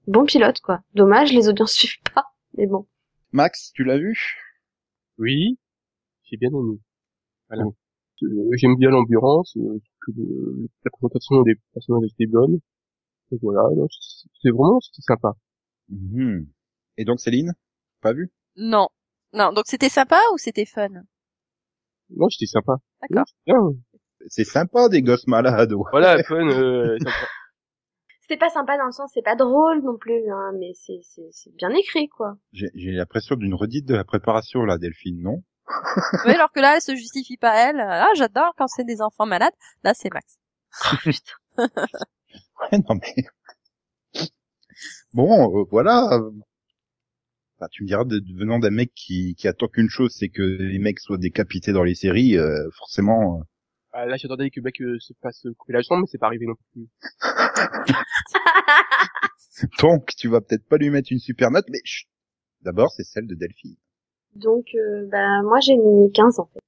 bon 0.07 0.25
pilote 0.25 0.61
quoi. 0.61 0.81
Dommage, 0.95 1.33
les 1.33 1.49
audiences 1.49 1.73
suivent 1.75 2.03
pas, 2.15 2.25
mais 2.57 2.67
bon. 2.67 2.87
Max, 3.33 3.73
tu 3.75 3.85
l'as 3.85 3.99
vu? 3.99 4.19
Oui, 5.19 5.59
j'ai 6.25 6.37
bien 6.37 6.51
aimé. 6.51 6.79
Voilà. 7.49 7.65
Euh, 8.23 8.51
J'aime 8.57 8.77
bien 8.77 8.91
l'ambiance, 8.91 9.57
euh, 9.57 9.81
la 10.85 10.91
présentation 10.91 11.43
des 11.43 11.55
personnages 11.75 12.11
était 12.13 12.27
bonne. 12.27 12.59
Et 13.33 13.39
voilà, 13.43 13.63
c'est 14.41 14.51
vraiment 14.51 14.81
c'était 14.81 15.03
sympa. 15.03 15.35
Mhm. 15.89 16.47
Et 16.97 17.05
donc 17.05 17.21
Céline? 17.21 17.53
Pas 18.07 18.13
vu 18.13 18.31
Non. 18.55 18.87
Non, 19.33 19.53
donc 19.53 19.65
c'était 19.67 19.89
sympa 19.89 20.21
ou 20.33 20.39
c'était 20.39 20.65
fun? 20.65 20.87
Non, 22.11 22.29
c'était 22.29 22.47
sympa. 22.47 22.75
D'accord. 23.03 23.25
C'est 24.29 24.45
sympa 24.45 24.89
des 24.89 25.03
gosses 25.03 25.27
malades. 25.27 25.73
ouais. 25.73 25.91
Voilà, 25.91 26.23
fun. 26.23 26.49
Euh. 26.49 26.97
C'était 28.21 28.39
pas 28.39 28.51
sympa 28.51 28.77
dans 28.77 28.87
le 28.87 28.93
sens, 28.93 29.11
c'est 29.15 29.23
pas 29.23 29.37
drôle 29.37 29.83
non 29.85 29.97
plus, 29.97 30.29
hein, 30.33 30.53
mais 30.59 30.73
c'est 30.75 30.99
c'est 31.03 31.29
c'est 31.31 31.55
bien 31.55 31.71
écrit 31.71 32.09
quoi. 32.09 32.35
J'ai 32.53 32.71
j'ai 32.75 32.91
l'impression 32.91 33.37
d'une 33.37 33.55
redite 33.55 33.87
de 33.87 33.95
la 33.95 34.03
préparation 34.03 34.65
là, 34.65 34.79
Delphine, 34.79 35.23
non? 35.23 35.45
Oui, 36.27 36.33
alors 36.33 36.51
que 36.51 36.59
là, 36.59 36.75
elle 36.75 36.83
se 36.83 36.97
justifie 36.97 37.37
pas 37.37 37.55
elle. 37.57 37.79
Ah, 37.81 38.09
j'adore 38.17 38.53
quand 38.57 38.67
c'est 38.67 38.83
des 38.85 39.01
enfants 39.01 39.27
malades. 39.27 39.55
Là, 39.85 39.95
c'est 39.95 40.13
Max. 40.13 40.39
Ouais, 41.59 42.79
non 42.79 42.97
mais... 43.01 43.25
Bon, 45.13 45.61
euh, 45.61 45.65
voilà. 45.71 46.21
Enfin, 47.59 47.69
tu 47.71 47.83
me 47.85 47.89
diras, 47.89 48.05
de, 48.05 48.19
de- 48.19 48.39
venant 48.39 48.59
d'un 48.59 48.71
mec 48.71 48.93
qui, 48.95 49.35
qui 49.35 49.49
attend 49.49 49.69
qu'une 49.69 49.89
chose, 49.89 50.13
c'est 50.15 50.29
que 50.29 50.43
les 50.43 50.79
mecs 50.79 51.01
soient 51.01 51.17
décapités 51.19 51.73
dans 51.73 51.85
les 51.85 51.95
séries, 51.95 52.37
euh, 52.37 52.69
forcément... 52.77 53.39
euh, 53.41 53.45
Ah, 53.93 54.05
là, 54.07 54.17
j'attendais 54.17 54.51
que 54.51 54.61
le 54.61 54.65
mec 54.65 54.81
euh, 54.83 54.99
se 55.01 55.15
fasse 55.23 55.47
couper 55.57 55.73
la 55.73 55.81
jambe, 55.81 56.01
mais 56.01 56.07
c'est 56.07 56.19
pas 56.19 56.27
arrivé 56.27 56.47
non 56.47 56.55
plus. 56.73 56.87
Donc, 59.81 60.11
tu 60.19 60.29
vas 60.29 60.43
peut-être 60.43 60.69
pas 60.69 60.77
lui 60.77 60.91
mettre 60.91 61.11
une 61.13 61.19
super 61.19 61.51
note, 61.51 61.65
mais 61.71 61.79
chut. 61.85 62.07
d'abord, 62.61 62.91
c'est 62.93 63.05
celle 63.05 63.27
de 63.27 63.35
Delphine. 63.35 63.77
Donc, 64.35 64.67
euh, 64.75 65.07
bah, 65.11 65.41
moi, 65.43 65.61
j'ai 65.61 65.77
mis 65.77 66.13
15, 66.13 66.39
en 66.41 66.47
fait. 66.47 66.61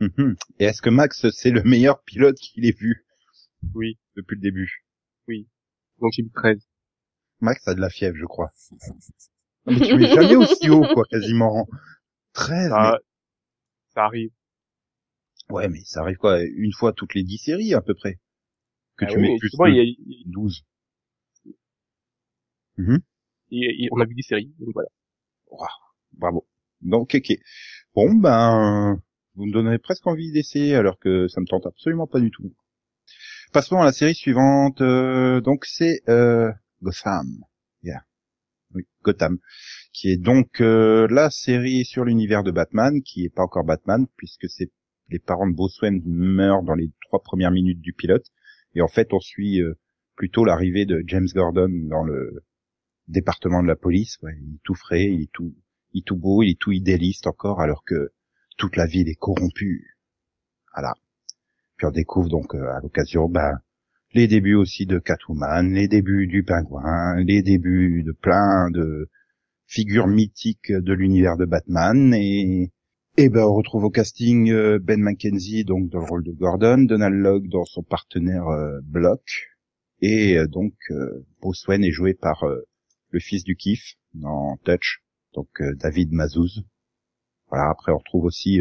Mhm. 0.00 0.34
Et 0.58 0.64
est-ce 0.64 0.82
que 0.82 0.90
Max, 0.90 1.30
c'est 1.30 1.52
le 1.52 1.62
meilleur 1.62 2.02
pilote 2.02 2.36
qu'il 2.36 2.66
ait 2.66 2.74
vu? 2.76 3.06
Oui. 3.74 3.96
depuis 4.16 4.34
le 4.34 4.40
début 4.42 4.84
Donc 5.28 6.10
j'ai 6.12 6.22
mis 6.24 6.30
13. 6.32 6.58
Max 7.40 7.66
a 7.68 7.74
de 7.74 7.80
la 7.80 7.88
fièvre, 7.88 8.16
je 8.18 8.24
crois. 8.26 8.50
Non, 9.66 9.72
mais 9.74 9.86
tu 9.86 9.94
mets 9.96 10.06
jamais 10.08 10.36
aussi 10.36 10.68
haut, 10.70 10.84
quoi, 10.92 11.04
quasiment. 11.10 11.66
13, 12.34 12.68
Ça, 12.68 12.98
ça 13.94 14.04
arrive. 14.04 14.30
mais... 15.48 15.54
Ouais, 15.54 15.68
mais 15.68 15.80
ça 15.84 16.00
arrive 16.00 16.16
quoi 16.16 16.42
Une 16.42 16.72
fois 16.72 16.92
toutes 16.92 17.14
les 17.14 17.22
10 17.22 17.38
séries, 17.38 17.74
à 17.74 17.80
peu 17.80 17.94
près 17.94 18.18
Que 18.96 19.04
Ah 19.04 19.08
tu 19.08 19.16
oui, 19.16 19.22
mets 19.22 19.28
mais 19.28 19.38
plus 19.38 19.50
de 19.50 19.56
il 19.70 19.76
y 19.76 19.80
a- 19.80 19.82
il- 19.84 20.24
12. 20.26 20.64
il- 22.78 23.00
il- 23.50 23.88
on 23.92 24.00
a 24.00 24.04
vu 24.04 24.14
des 24.14 24.22
séries, 24.22 24.52
donc 24.58 24.70
voilà. 24.74 24.88
Bravo. 26.12 26.46
Donc, 26.80 27.14
ok. 27.14 27.32
Bon, 27.94 28.12
ben, 28.14 29.00
vous 29.34 29.46
me 29.46 29.52
donnerez 29.52 29.78
presque 29.78 30.06
envie 30.06 30.32
d'essayer, 30.32 30.74
alors 30.74 30.98
que 30.98 31.28
ça 31.28 31.40
me 31.40 31.46
tente 31.46 31.66
absolument 31.66 32.06
pas 32.06 32.20
du 32.20 32.30
tout. 32.30 32.52
Passons 33.52 33.80
à 33.80 33.84
la 33.84 33.92
série 33.92 34.14
suivante. 34.14 34.80
euh, 34.80 35.40
donc, 35.40 35.64
c'est 35.64 36.00
euh, 36.08 36.50
Gotham. 36.82 37.26
Yeah. 37.82 38.02
Gotham. 39.02 39.38
Qui 39.92 40.10
est 40.10 40.16
donc 40.16 40.60
euh, 40.60 41.06
la 41.10 41.30
série 41.30 41.84
sur 41.84 42.04
l'univers 42.04 42.42
de 42.42 42.50
Batman, 42.50 43.02
qui 43.02 43.24
est 43.24 43.34
pas 43.34 43.42
encore 43.42 43.64
Batman, 43.64 44.06
puisque 44.16 44.48
c'est 44.48 44.70
les 45.10 45.18
parents 45.18 45.46
de 45.46 45.54
Wayne 45.82 46.02
meurent 46.06 46.62
dans 46.62 46.74
les 46.74 46.90
trois 47.02 47.22
premières 47.22 47.50
minutes 47.50 47.80
du 47.80 47.92
pilote. 47.92 48.26
Et 48.74 48.80
en 48.80 48.88
fait, 48.88 49.12
on 49.12 49.20
suit 49.20 49.60
euh, 49.60 49.74
plutôt 50.16 50.44
l'arrivée 50.44 50.86
de 50.86 51.02
James 51.06 51.28
Gordon 51.34 51.68
dans 51.88 52.02
le 52.02 52.44
département 53.08 53.62
de 53.62 53.68
la 53.68 53.76
police. 53.76 54.18
Ouais, 54.22 54.36
il 54.40 54.54
est 54.54 54.62
tout 54.64 54.74
frais, 54.74 55.04
il 55.04 55.22
est 55.22 55.32
tout 55.32 55.54
il 55.94 56.00
est 56.00 56.02
tout 56.02 56.16
beau, 56.16 56.42
il 56.42 56.50
est 56.50 56.60
tout 56.60 56.72
idéaliste 56.72 57.26
encore, 57.26 57.60
alors 57.60 57.84
que 57.84 58.12
toute 58.58 58.76
la 58.76 58.86
ville 58.86 59.08
est 59.08 59.14
corrompue. 59.14 59.96
Voilà. 60.74 60.94
Puis 61.76 61.86
on 61.86 61.90
découvre 61.90 62.28
donc 62.28 62.54
euh, 62.54 62.68
à 62.72 62.80
l'occasion, 62.80 63.28
ben, 63.28 63.60
les 64.14 64.28
débuts 64.28 64.54
aussi 64.54 64.86
de 64.86 64.98
Catwoman, 64.98 65.74
les 65.74 65.88
débuts 65.88 66.28
du 66.28 66.44
Pingouin, 66.44 67.16
les 67.24 67.42
débuts 67.42 68.04
de 68.04 68.12
plein 68.12 68.70
de 68.70 69.10
figures 69.66 70.06
mythiques 70.06 70.70
de 70.72 70.92
l'univers 70.92 71.36
de 71.36 71.44
Batman, 71.44 72.14
et 72.14 72.70
et 73.16 73.28
ben 73.28 73.44
on 73.44 73.54
retrouve 73.54 73.84
au 73.84 73.90
casting 73.90 74.50
euh, 74.50 74.80
Ben 74.82 75.00
McKenzie 75.00 75.64
donc 75.64 75.88
dans 75.88 76.00
le 76.00 76.04
rôle 76.04 76.24
de 76.24 76.32
Gordon, 76.32 76.78
Donald 76.78 77.14
Logg 77.14 77.48
dans 77.48 77.64
son 77.64 77.82
partenaire 77.82 78.48
euh, 78.48 78.80
Block, 78.82 79.22
et 80.00 80.36
euh, 80.36 80.46
donc 80.46 80.74
euh, 80.90 81.24
Bruce 81.40 81.66
Wayne 81.68 81.84
est 81.84 81.92
joué 81.92 82.14
par 82.14 82.44
le 83.10 83.20
fils 83.20 83.44
du 83.44 83.56
Kiff 83.56 83.94
dans 84.14 84.56
Touch, 84.64 85.02
donc 85.34 85.48
David 85.76 86.12
Mazouz. 86.12 86.64
Voilà, 87.48 87.70
après 87.70 87.92
on 87.92 87.98
retrouve 87.98 88.24
aussi 88.24 88.60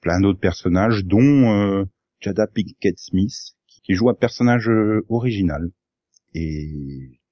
plein 0.00 0.20
d'autres 0.20 0.38
personnages, 0.38 1.04
dont 1.04 1.86
Jada 2.20 2.46
Pinkett 2.46 2.98
Smith, 2.98 3.56
qui 3.90 3.96
joue 3.96 4.08
un 4.08 4.14
personnage 4.14 4.68
euh, 4.68 5.04
original. 5.08 5.68
Et 6.32 6.70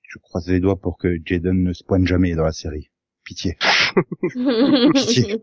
je 0.03 0.18
croise 0.18 0.49
les 0.49 0.59
doigts 0.59 0.81
pour 0.81 0.99
que 0.99 1.16
Jaden 1.25 1.62
ne 1.62 1.73
se 1.73 1.85
pointe 1.85 2.05
jamais 2.05 2.35
dans 2.35 2.42
la 2.42 2.51
série. 2.51 2.90
Pitié. 3.25 3.57
Pitié. 4.92 5.40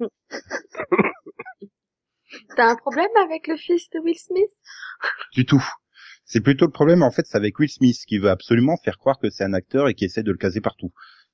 T'as 2.58 2.72
un 2.72 2.76
problème 2.76 3.08
avec 3.24 3.48
le 3.48 3.56
fils 3.56 3.90
de 3.92 4.00
Will 4.00 4.18
Smith? 4.18 4.52
Du 5.32 5.46
tout. 5.46 5.64
C'est 6.26 6.42
plutôt 6.42 6.66
le 6.66 6.72
problème, 6.72 7.02
en 7.02 7.12
fait, 7.12 7.26
c'est 7.26 7.38
avec 7.38 7.58
Will 7.60 7.70
Smith, 7.70 7.96
qui 8.06 8.18
veut 8.18 8.30
absolument 8.30 8.76
faire 8.76 8.98
croire 8.98 9.18
que 9.18 9.30
c'est 9.30 9.46
un 9.46 9.54
acteur 9.54 9.88
et 9.88 9.94
qui 9.94 10.04
essaie 10.04 10.24
de 10.24 10.32
le 10.34 10.38
caser 10.38 10.60
partout. 10.60 10.92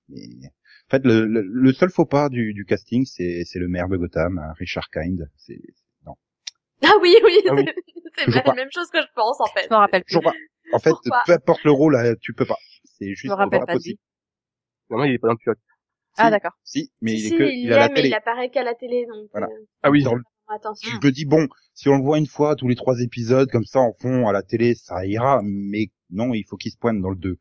Mais, 0.09 0.19
en 0.45 0.89
fait, 0.91 1.03
le, 1.05 1.25
le- 1.25 1.41
le 1.41 1.73
seul 1.73 1.89
faux 1.89 2.05
pas 2.05 2.29
du, 2.29 2.53
du 2.53 2.65
casting, 2.65 3.03
c'est 3.05 3.45
c'est 3.45 3.57
le 3.57 3.67
maire 3.67 3.89
de 3.89 3.97
Gotham, 3.97 4.37
hein, 4.37 4.53
Richard 4.59 4.91
Kind. 4.91 5.27
C'est 5.37 5.59
non. 6.05 6.13
Ah 6.83 6.93
oui, 7.01 7.15
oui, 7.23 7.39
Ah 7.49 7.53
oui. 7.55 7.65
C'est 8.17 8.29
la 8.35 8.41
pas. 8.41 8.53
même 8.53 8.69
chose 8.71 8.89
que 8.89 9.01
je 9.01 9.07
pense, 9.15 9.39
en 9.39 9.45
fait. 9.47 9.65
Je 9.69 9.73
me 9.73 9.79
rappelle 9.79 10.03
plus. 10.03 10.15
Toujours 10.15 10.31
pas. 10.31 10.37
En 10.73 10.79
fait, 10.79 10.89
Pourquoi 10.91 11.23
peu 11.25 11.33
importe 11.33 11.63
le 11.63 11.71
rôle, 11.71 11.93
là, 11.93 12.15
tu 12.15 12.33
peux 12.33 12.45
pas. 12.45 12.57
C'est 12.97 13.13
juste 13.13 13.25
me 13.31 13.33
rappelle 13.35 13.59
pas 13.61 13.73
possible. 13.73 13.99
Normalement, 14.89 15.11
il 15.11 15.15
est 15.15 15.19
pas 15.19 15.27
dans 15.27 15.33
le 15.33 15.37
pilote. 15.39 15.57
Ah, 16.17 16.25
Si. 16.25 16.31
d'accord. 16.31 16.51
Si, 16.63 16.91
mais 17.01 17.11
Si, 17.17 17.27
il 17.27 17.33
est 17.33 17.37
que, 17.37 17.43
il 17.43 17.59
il 17.65 17.73
a 17.73 17.77
la 17.79 17.89
mais 17.89 17.95
télé. 17.95 18.07
il 18.09 18.13
apparaît 18.13 18.49
qu'à 18.49 18.63
la 18.63 18.75
télé, 18.75 19.05
donc. 19.05 19.29
Voilà. 19.31 19.47
euh, 19.47 19.65
Ah 19.83 19.89
oui, 19.91 20.03
Dans 20.03 20.15
le- 20.15 20.23
Attention. 20.53 20.89
Je 21.01 21.07
me 21.07 21.11
dis 21.13 21.23
bon, 21.23 21.47
si 21.73 21.87
on 21.87 21.95
le 21.97 22.03
voit 22.03 22.17
une 22.17 22.27
fois 22.27 22.57
tous 22.57 22.67
les 22.67 22.75
trois 22.75 22.99
épisodes 22.99 23.49
comme 23.49 23.63
ça 23.63 23.79
en 23.79 23.93
fond 23.93 24.27
à 24.27 24.33
la 24.33 24.43
télé, 24.43 24.75
ça 24.75 25.05
ira. 25.05 25.39
Mais 25.43 25.87
non, 26.09 26.33
il 26.33 26.43
faut 26.43 26.57
qu'il 26.57 26.71
se 26.73 26.77
pointe 26.77 26.99
dans 27.01 27.09
le 27.09 27.15
2. 27.15 27.37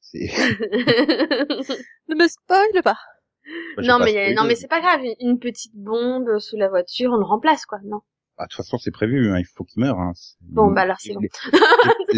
C'est. 0.00 0.26
Ne 2.08 2.14
me 2.16 2.26
spoil 2.28 2.82
pas. 2.82 2.96
Bah, 3.76 3.82
j'ai 3.82 3.88
non 3.88 3.98
pas 3.98 4.04
mais 4.06 4.10
spoilé. 4.10 4.34
non 4.34 4.44
mais 4.44 4.54
c'est 4.56 4.68
pas 4.68 4.80
grave, 4.80 5.00
une 5.20 5.38
petite 5.38 5.74
bombe 5.74 6.38
sous 6.38 6.56
la 6.56 6.68
voiture, 6.68 7.12
on 7.12 7.16
le 7.18 7.24
remplace 7.24 7.64
quoi, 7.64 7.78
non. 7.84 8.00
Ah, 8.40 8.44
de 8.44 8.48
toute 8.48 8.56
façon, 8.58 8.78
c'est 8.78 8.90
prévu. 8.92 9.30
Hein, 9.32 9.38
il 9.40 9.44
faut 9.46 9.64
qu'il 9.64 9.82
meure. 9.82 9.98
Hein. 9.98 10.12
Bon 10.42 10.70
bah 10.70 10.82
alors 10.82 10.96
c'est 11.00 11.12
bon. 11.14 11.20
les, 11.20 11.28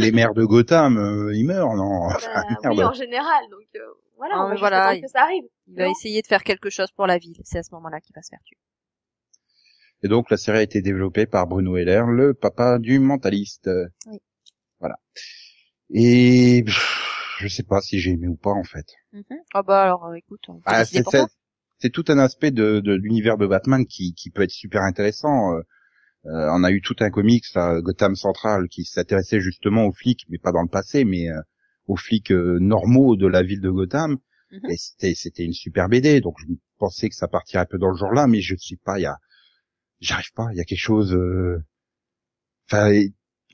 les 0.00 0.12
maires 0.12 0.34
de 0.34 0.44
Gotham, 0.44 0.98
euh, 0.98 1.34
ils 1.34 1.44
meurent, 1.46 1.74
non? 1.74 2.04
Enfin, 2.04 2.28
Bah, 2.34 2.44
merde. 2.62 2.74
oui 2.78 2.84
en 2.84 2.92
général, 2.92 3.42
donc 3.50 3.66
euh, 3.76 3.80
voilà, 4.18 4.34
Ah, 4.36 4.44
on 4.44 4.48
va 4.50 4.54
voilà, 4.56 4.94
il- 4.94 5.00
que 5.02 5.08
ça 5.08 5.22
arrive. 5.22 5.44
Il 5.66 5.76
va 5.76 5.84
Non. 5.86 5.90
essayer 5.92 6.20
de 6.20 6.26
faire 6.26 6.42
quelque 6.44 6.68
chose 6.68 6.90
pour 6.92 7.06
la 7.06 7.16
ville. 7.18 7.40
C'est 7.44 7.58
à 7.58 7.62
ce 7.62 7.74
moment-là 7.74 8.00
qu'il 8.00 8.14
va 8.14 8.20
se 8.22 8.28
faire 8.30 8.40
tuer. 8.44 8.58
Et 10.02 10.08
donc 10.08 10.30
la 10.30 10.36
série 10.36 10.58
a 10.58 10.62
été 10.62 10.80
développée 10.82 11.26
par 11.26 11.46
Bruno 11.46 11.76
Heller, 11.76 12.06
le 12.06 12.34
papa 12.34 12.78
du 12.78 12.98
mentaliste. 12.98 13.70
Oui. 14.06 14.18
Voilà. 14.78 14.96
Et 15.92 16.62
pff, 16.64 17.36
je 17.40 17.48
sais 17.48 17.62
pas 17.62 17.80
si 17.80 17.98
j'ai 17.98 18.12
aimé 18.12 18.28
ou 18.28 18.36
pas 18.36 18.50
en 18.50 18.64
fait. 18.64 18.86
Ah 19.54 19.62
bah 19.62 19.82
alors, 19.82 20.06
euh, 20.06 20.14
écoute, 20.14 20.40
on 20.48 20.54
peut 20.56 20.62
Ah, 20.66 20.84
c'est 20.84 21.90
tout 21.90 22.04
un 22.08 22.18
aspect 22.18 22.50
de, 22.50 22.80
de 22.80 22.92
l'univers 22.94 23.38
de 23.38 23.46
Batman 23.46 23.86
qui, 23.86 24.12
qui 24.14 24.30
peut 24.30 24.42
être 24.42 24.50
super 24.50 24.82
intéressant. 24.82 25.54
Euh, 25.54 25.62
euh, 26.26 26.48
on 26.52 26.64
a 26.64 26.70
eu 26.70 26.80
tout 26.82 26.96
un 27.00 27.10
comics, 27.10 27.44
là, 27.54 27.80
Gotham 27.80 28.14
Central, 28.16 28.68
qui 28.68 28.84
s'intéressait 28.84 29.40
justement 29.40 29.86
aux 29.86 29.92
flics, 29.92 30.26
mais 30.28 30.38
pas 30.38 30.52
dans 30.52 30.62
le 30.62 30.68
passé, 30.68 31.04
mais 31.04 31.28
euh, 31.30 31.40
aux 31.86 31.96
flics 31.96 32.32
euh, 32.32 32.58
normaux 32.60 33.16
de 33.16 33.26
la 33.26 33.42
ville 33.42 33.60
de 33.60 33.70
Gotham. 33.70 34.18
Mhm. 34.52 34.70
Et 34.70 34.76
c'était 34.76 35.14
c'était 35.14 35.44
une 35.44 35.52
super 35.52 35.88
BD, 35.88 36.20
donc 36.20 36.36
je 36.40 36.46
pensais 36.78 37.08
que 37.08 37.14
ça 37.14 37.28
partirait 37.28 37.62
un 37.62 37.66
peu 37.66 37.78
dans 37.78 37.90
le 37.90 37.96
genre 37.96 38.12
là, 38.12 38.26
mais 38.26 38.40
je 38.40 38.56
sais 38.56 38.76
pas, 38.84 38.98
il 38.98 39.02
y 39.02 39.06
a, 39.06 39.16
j'arrive 40.00 40.32
pas, 40.34 40.48
il 40.52 40.58
y 40.58 40.60
a 40.60 40.64
quelque 40.64 40.78
chose. 40.78 41.14
euh, 41.14 41.62
Enfin, 42.70 42.92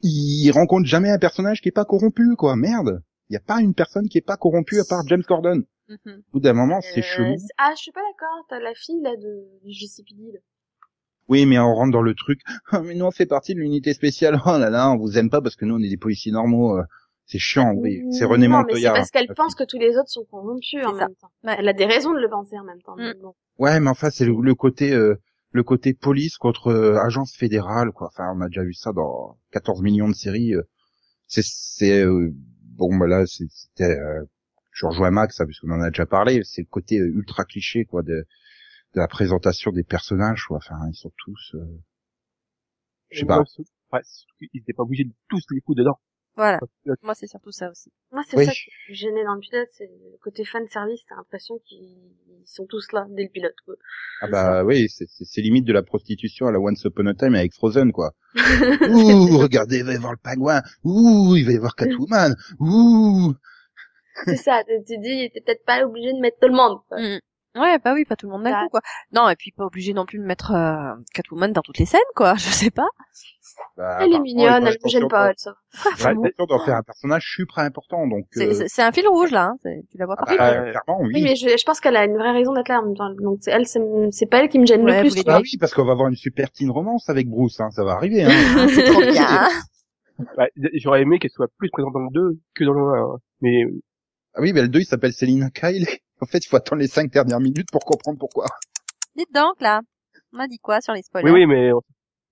il 0.03 0.51
rencontre 0.53 0.87
jamais 0.87 1.11
un 1.11 1.19
personnage 1.19 1.61
qui 1.61 1.69
est 1.69 1.73
pas 1.73 1.85
corrompu, 1.85 2.37
quoi. 2.37 2.55
Merde, 2.57 3.03
il 3.29 3.35
y 3.35 3.37
a 3.37 3.41
pas 3.41 3.61
une 3.61 3.75
personne 3.75 4.09
qui 4.09 4.19
est 4.19 4.27
pas 4.27 4.37
corrompue 4.37 4.79
à 4.79 4.85
part 4.89 5.07
James 5.09 5.23
Gordon. 5.27 5.63
Mhm. 5.89 5.99
Au 6.07 6.33
bout 6.33 6.41
d'un 6.41 6.53
moment, 6.53 6.81
c'est 6.81 6.99
Euh, 6.99 7.03
chelou. 7.03 7.37
Ah, 7.59 7.73
je 7.77 7.83
suis 7.83 7.93
pas 7.93 8.01
d'accord, 8.03 8.47
t'as 8.49 8.61
la 8.61 8.75
fille 8.75 9.01
là 9.03 9.17
de 9.17 9.47
là. 9.65 10.39
Oui, 11.29 11.45
mais 11.47 11.59
on 11.59 11.75
rentre 11.75 11.93
dans 11.93 12.03
le 12.03 12.15
truc. 12.15 12.41
Ah, 12.71 12.81
mais 12.81 12.95
nous, 12.95 13.05
on 13.05 13.11
fait 13.11 13.27
partie 13.27 13.55
de 13.55 13.61
l'unité 13.61 13.93
spéciale. 13.95 14.41
Oh 14.47 14.59
là 14.59 14.71
là, 14.71 14.91
on 14.91 14.97
vous 14.97 15.19
aime 15.19 15.31
pas 15.31 15.41
parce 15.41 15.57
que 15.57 15.65
nous, 15.65 15.75
on 15.75 15.81
est 15.83 15.89
des 15.89 15.97
policiers 15.97 16.33
normaux. 16.33 16.79
euh, 16.79 16.83
C'est 17.27 17.39
chiant, 17.39 17.73
oui. 17.75 18.03
C'est 18.13 18.25
René 18.25 18.47
Non, 18.49 18.59
mais 18.59 18.63
c'est 18.63 18.73
Montoya. 18.75 18.93
parce 18.93 19.11
qu'elle 19.11 19.27
la 19.29 19.35
pense 19.35 19.55
que 19.55 19.65
tous 19.65 19.79
les 19.79 19.97
autres 19.97 20.09
sont 20.11 20.25
corrompus 20.31 20.85
en 20.85 20.95
ça. 20.95 21.07
même 21.07 21.15
temps. 21.17 21.31
Ouais. 21.45 21.57
Elle 21.59 21.69
a 21.69 21.73
des 21.73 21.87
raisons 21.87 22.13
de 22.15 22.21
le 22.21 22.29
penser 22.29 22.57
en 22.59 22.65
même 22.65 22.81
temps. 22.83 22.97
Mm. 22.97 23.15
bon. 23.23 23.35
Ouais, 23.59 23.81
mais 23.81 23.91
enfin, 23.91 24.11
c'est 24.11 24.25
le, 24.27 24.35
le 24.41 24.55
côté, 24.55 24.93
euh, 24.93 25.17
le 25.51 25.63
côté 25.63 25.95
police 25.95 26.37
contre 26.37 26.69
euh, 26.69 26.99
agence 27.05 27.35
fédérale, 27.35 27.91
quoi. 27.93 28.09
Enfin, 28.13 28.33
on 28.37 28.41
a 28.43 28.47
déjà 28.49 28.63
vu 28.63 28.75
ça 28.75 28.93
dans 28.93 29.37
14 29.53 29.83
millions 29.83 30.09
de 30.09 30.15
séries. 30.15 30.55
euh. 30.55 30.63
C'est, 31.27 31.43
c'est, 31.45 32.03
euh, 32.05 32.31
bon, 32.77 32.95
bah 32.97 33.07
là, 33.09 33.27
c'est- 33.27 33.49
c'était, 33.51 33.99
euh, 33.99 34.23
je 34.73 34.87
rejoins 34.87 35.11
Max, 35.11 35.41
hein, 35.41 35.47
puisqu'on 35.47 35.71
en 35.73 35.81
a 35.81 35.89
déjà 35.91 36.07
parlé. 36.07 36.43
C'est 36.45 36.61
le 36.63 36.69
côté 36.71 36.99
euh, 37.01 37.09
ultra 37.17 37.45
cliché, 37.45 37.85
quoi, 37.87 38.03
de, 38.03 38.27
de 38.95 39.01
la 39.01 39.09
présentation 39.09 39.73
des 39.73 39.85
personnages, 39.85 40.45
quoi. 40.47 40.59
Enfin, 40.59 40.77
ils 40.91 40.95
sont 40.97 41.13
tous, 41.19 41.53
euh, 41.55 41.65
je 43.11 43.21
sais 43.21 43.27
pas. 43.27 43.39
ouais, 43.41 43.45
c'est 43.47 43.65
surtout 44.21 44.47
qu'ils 44.51 44.61
étaient 44.63 44.73
pas 44.73 44.83
obligés 44.83 45.05
de 45.05 45.13
tous 45.29 45.41
les 45.51 45.61
coups 45.61 45.79
dedans. 45.79 45.99
Voilà. 46.37 46.59
Moi, 47.03 47.15
c'est 47.15 47.27
surtout 47.27 47.51
ça 47.51 47.71
aussi. 47.71 47.91
Moi, 48.13 48.23
c'est 48.29 48.37
Oui. 48.37 48.45
ça 48.45 48.53
qui 48.53 48.69
me 48.91 48.95
gênait 48.95 49.25
dans 49.25 49.35
le 49.35 49.41
pilote, 49.41 49.69
c'est 49.73 49.87
le 49.87 50.19
côté 50.23 50.45
fan 50.45 50.67
service, 50.69 51.01
t'as 51.09 51.17
l'impression 51.17 51.59
qu'ils 51.65 52.13
sont 52.45 52.67
tous 52.67 52.93
là 52.93 53.07
dès 53.09 53.23
le 53.25 53.31
pilote. 53.31 53.55
Quoi. 53.65 53.75
Ah 54.21 54.29
bah 54.29 54.63
oui, 54.65 54.87
c'est- 54.91 55.07
c'est 55.09 55.25
c'est 55.25 55.41
limite 55.41 55.65
de 55.65 55.73
la 55.73 55.83
prostitution 55.83 56.47
à 56.47 56.53
la 56.53 56.61
Once 56.61 56.85
Upon 56.85 57.07
a 57.07 57.15
Time 57.15 57.35
avec 57.37 57.55
Frozen 57.55 57.91
quoi. 57.91 58.13
Ouh, 58.91 59.39
regardez, 59.39 59.79
il 59.79 59.85
va 59.85 59.93
y 59.95 59.97
avoir 59.97 60.13
le 60.13 60.19
pingouin. 60.19 60.61
Ouh, 60.85 61.37
il 61.37 61.45
va 61.47 61.53
y 61.53 61.57
avoir 61.57 61.75
Catwoman. 61.75 62.35
Ouh. 62.61 63.33
c'est 64.27 64.37
ça, 64.37 64.63
tu 64.69 64.75
tu 64.87 64.99
dis, 64.99 65.31
t'es 65.33 65.41
peut-être 65.41 65.65
pas 65.65 65.87
obligé 65.87 66.13
de 66.13 66.21
mettre 66.21 66.37
tout 66.39 66.49
le 66.49 66.55
monde. 66.55 66.81
Quoi. 66.89 67.01
Mm. 67.01 67.21
Ouais, 67.57 67.79
bah 67.83 67.93
oui, 67.95 68.05
pas 68.05 68.17
tout 68.17 68.27
le 68.27 68.33
monde 68.33 68.43
d'un 68.45 68.51
Ça- 68.53 68.63
coup, 68.65 68.69
quoi. 68.71 68.81
Non, 69.13 69.29
et 69.29 69.37
puis 69.37 69.51
pas 69.53 69.65
obligé 69.65 69.95
non 69.95 70.05
plus 70.05 70.19
de 70.19 70.25
mettre 70.25 70.53
euh, 70.53 70.95
Catwoman 71.15 71.53
dans 71.53 71.63
toutes 71.63 71.79
les 71.79 71.87
scènes, 71.87 72.01
quoi. 72.15 72.35
Je 72.37 72.51
sais 72.51 72.71
pas. 72.71 72.87
Bah, 73.77 73.99
Elle 74.03 74.13
est 74.13 74.19
mignonne, 74.21 74.67
elle 74.67 74.77
me 74.85 74.89
gêne 74.89 75.09
pas, 75.09 75.31
elle, 75.31 75.35
ça. 75.39 75.53
ont 75.53 75.99
l'intention 76.23 76.45
d'en 76.47 76.59
faire 76.59 76.77
un 76.77 76.83
personnage 76.83 77.25
super 77.27 77.59
important, 77.61 78.07
donc. 78.07 78.27
C'est 78.33 78.49
euh, 78.63 78.65
c'est- 78.67 78.83
un 78.83 78.93
fil 78.93 79.07
rouge, 79.09 79.31
là. 79.31 79.55
hein. 79.55 79.57
Tu 79.91 79.97
la 79.99 80.05
vois 80.07 80.17
ah 80.19 80.25
bah, 80.37 80.51
Euh, 80.53 80.71
clairement, 80.73 81.01
oui. 81.01 81.13
Oui, 81.15 81.23
mais 81.23 81.37
je, 81.37 81.49
je 81.57 81.65
pense 81.65 81.81
qu'elle 81.81 81.97
a 81.97 82.05
une 82.05 82.17
vraie 82.19 82.33
raison 82.33 82.53
d'être 82.53 82.69
là 82.69 82.81
en 82.81 82.85
même 82.87 82.97
temps. 82.97 83.09
Donc 83.23 83.39
c'est 83.41 83.51
elle, 83.53 83.67
c'est 83.67 83.81
c'est 84.11 84.27
pas 84.27 84.39
elle 84.43 84.49
qui 84.51 84.59
me 84.59 84.67
gêne 84.67 84.83
Ouais, 84.85 85.03
le 85.03 85.11
plus. 85.11 85.23
Ah 85.27 85.41
oui, 85.41 85.57
parce 85.59 85.73
qu'on 85.73 85.85
va 85.85 85.93
avoir 85.93 86.09
une 86.09 86.17
super 86.17 86.51
teen 86.51 86.71
romance 86.71 87.09
avec 87.09 87.29
Bruce, 87.29 87.59
hein, 87.61 87.71
ça 87.71 87.85
va 87.85 87.93
arriver. 87.93 88.25
Hein. 88.25 88.29
Ah, 88.59 88.67
c'est 88.69 88.85
trop 88.85 89.01
bien. 89.11 89.49
Ouais, 90.39 90.51
J'aurais 90.75 91.03
aimé 91.03 91.19
qu'elle 91.19 91.31
soit 91.31 91.49
plus 91.59 91.71
présente 91.71 91.93
dans 91.93 92.01
le 92.01 92.11
2 92.13 92.39
que 92.55 92.65
dans 92.65 92.73
le 92.73 92.81
1. 92.99 93.03
hein. 93.15 93.17
Mais 93.43 93.65
ah 94.35 94.41
oui, 94.43 94.53
mais 94.53 94.63
le 94.63 94.69
2 94.69 94.81
il 94.81 94.85
s'appelle 94.87 95.13
Selina 95.13 95.51
Kyle. 95.51 95.87
En 96.21 96.27
fait, 96.27 96.39
il 96.45 96.49
faut 96.49 96.57
attendre 96.57 96.81
les 96.81 96.89
cinq 96.89 97.11
dernières 97.13 97.41
minutes 97.41 97.69
pour 97.71 97.85
comprendre 97.85 98.19
pourquoi. 98.19 98.47
Dites 99.17 99.33
donc, 99.35 99.61
là. 99.61 99.81
On 100.33 100.39
m'a 100.39 100.49
dit 100.49 100.59
quoi 100.59 100.81
sur 100.81 100.93
les 100.95 101.03
spoilers? 101.03 101.31
Oui, 101.31 101.41
oui, 101.41 101.47
mais 101.47 101.73
on- 101.73 101.81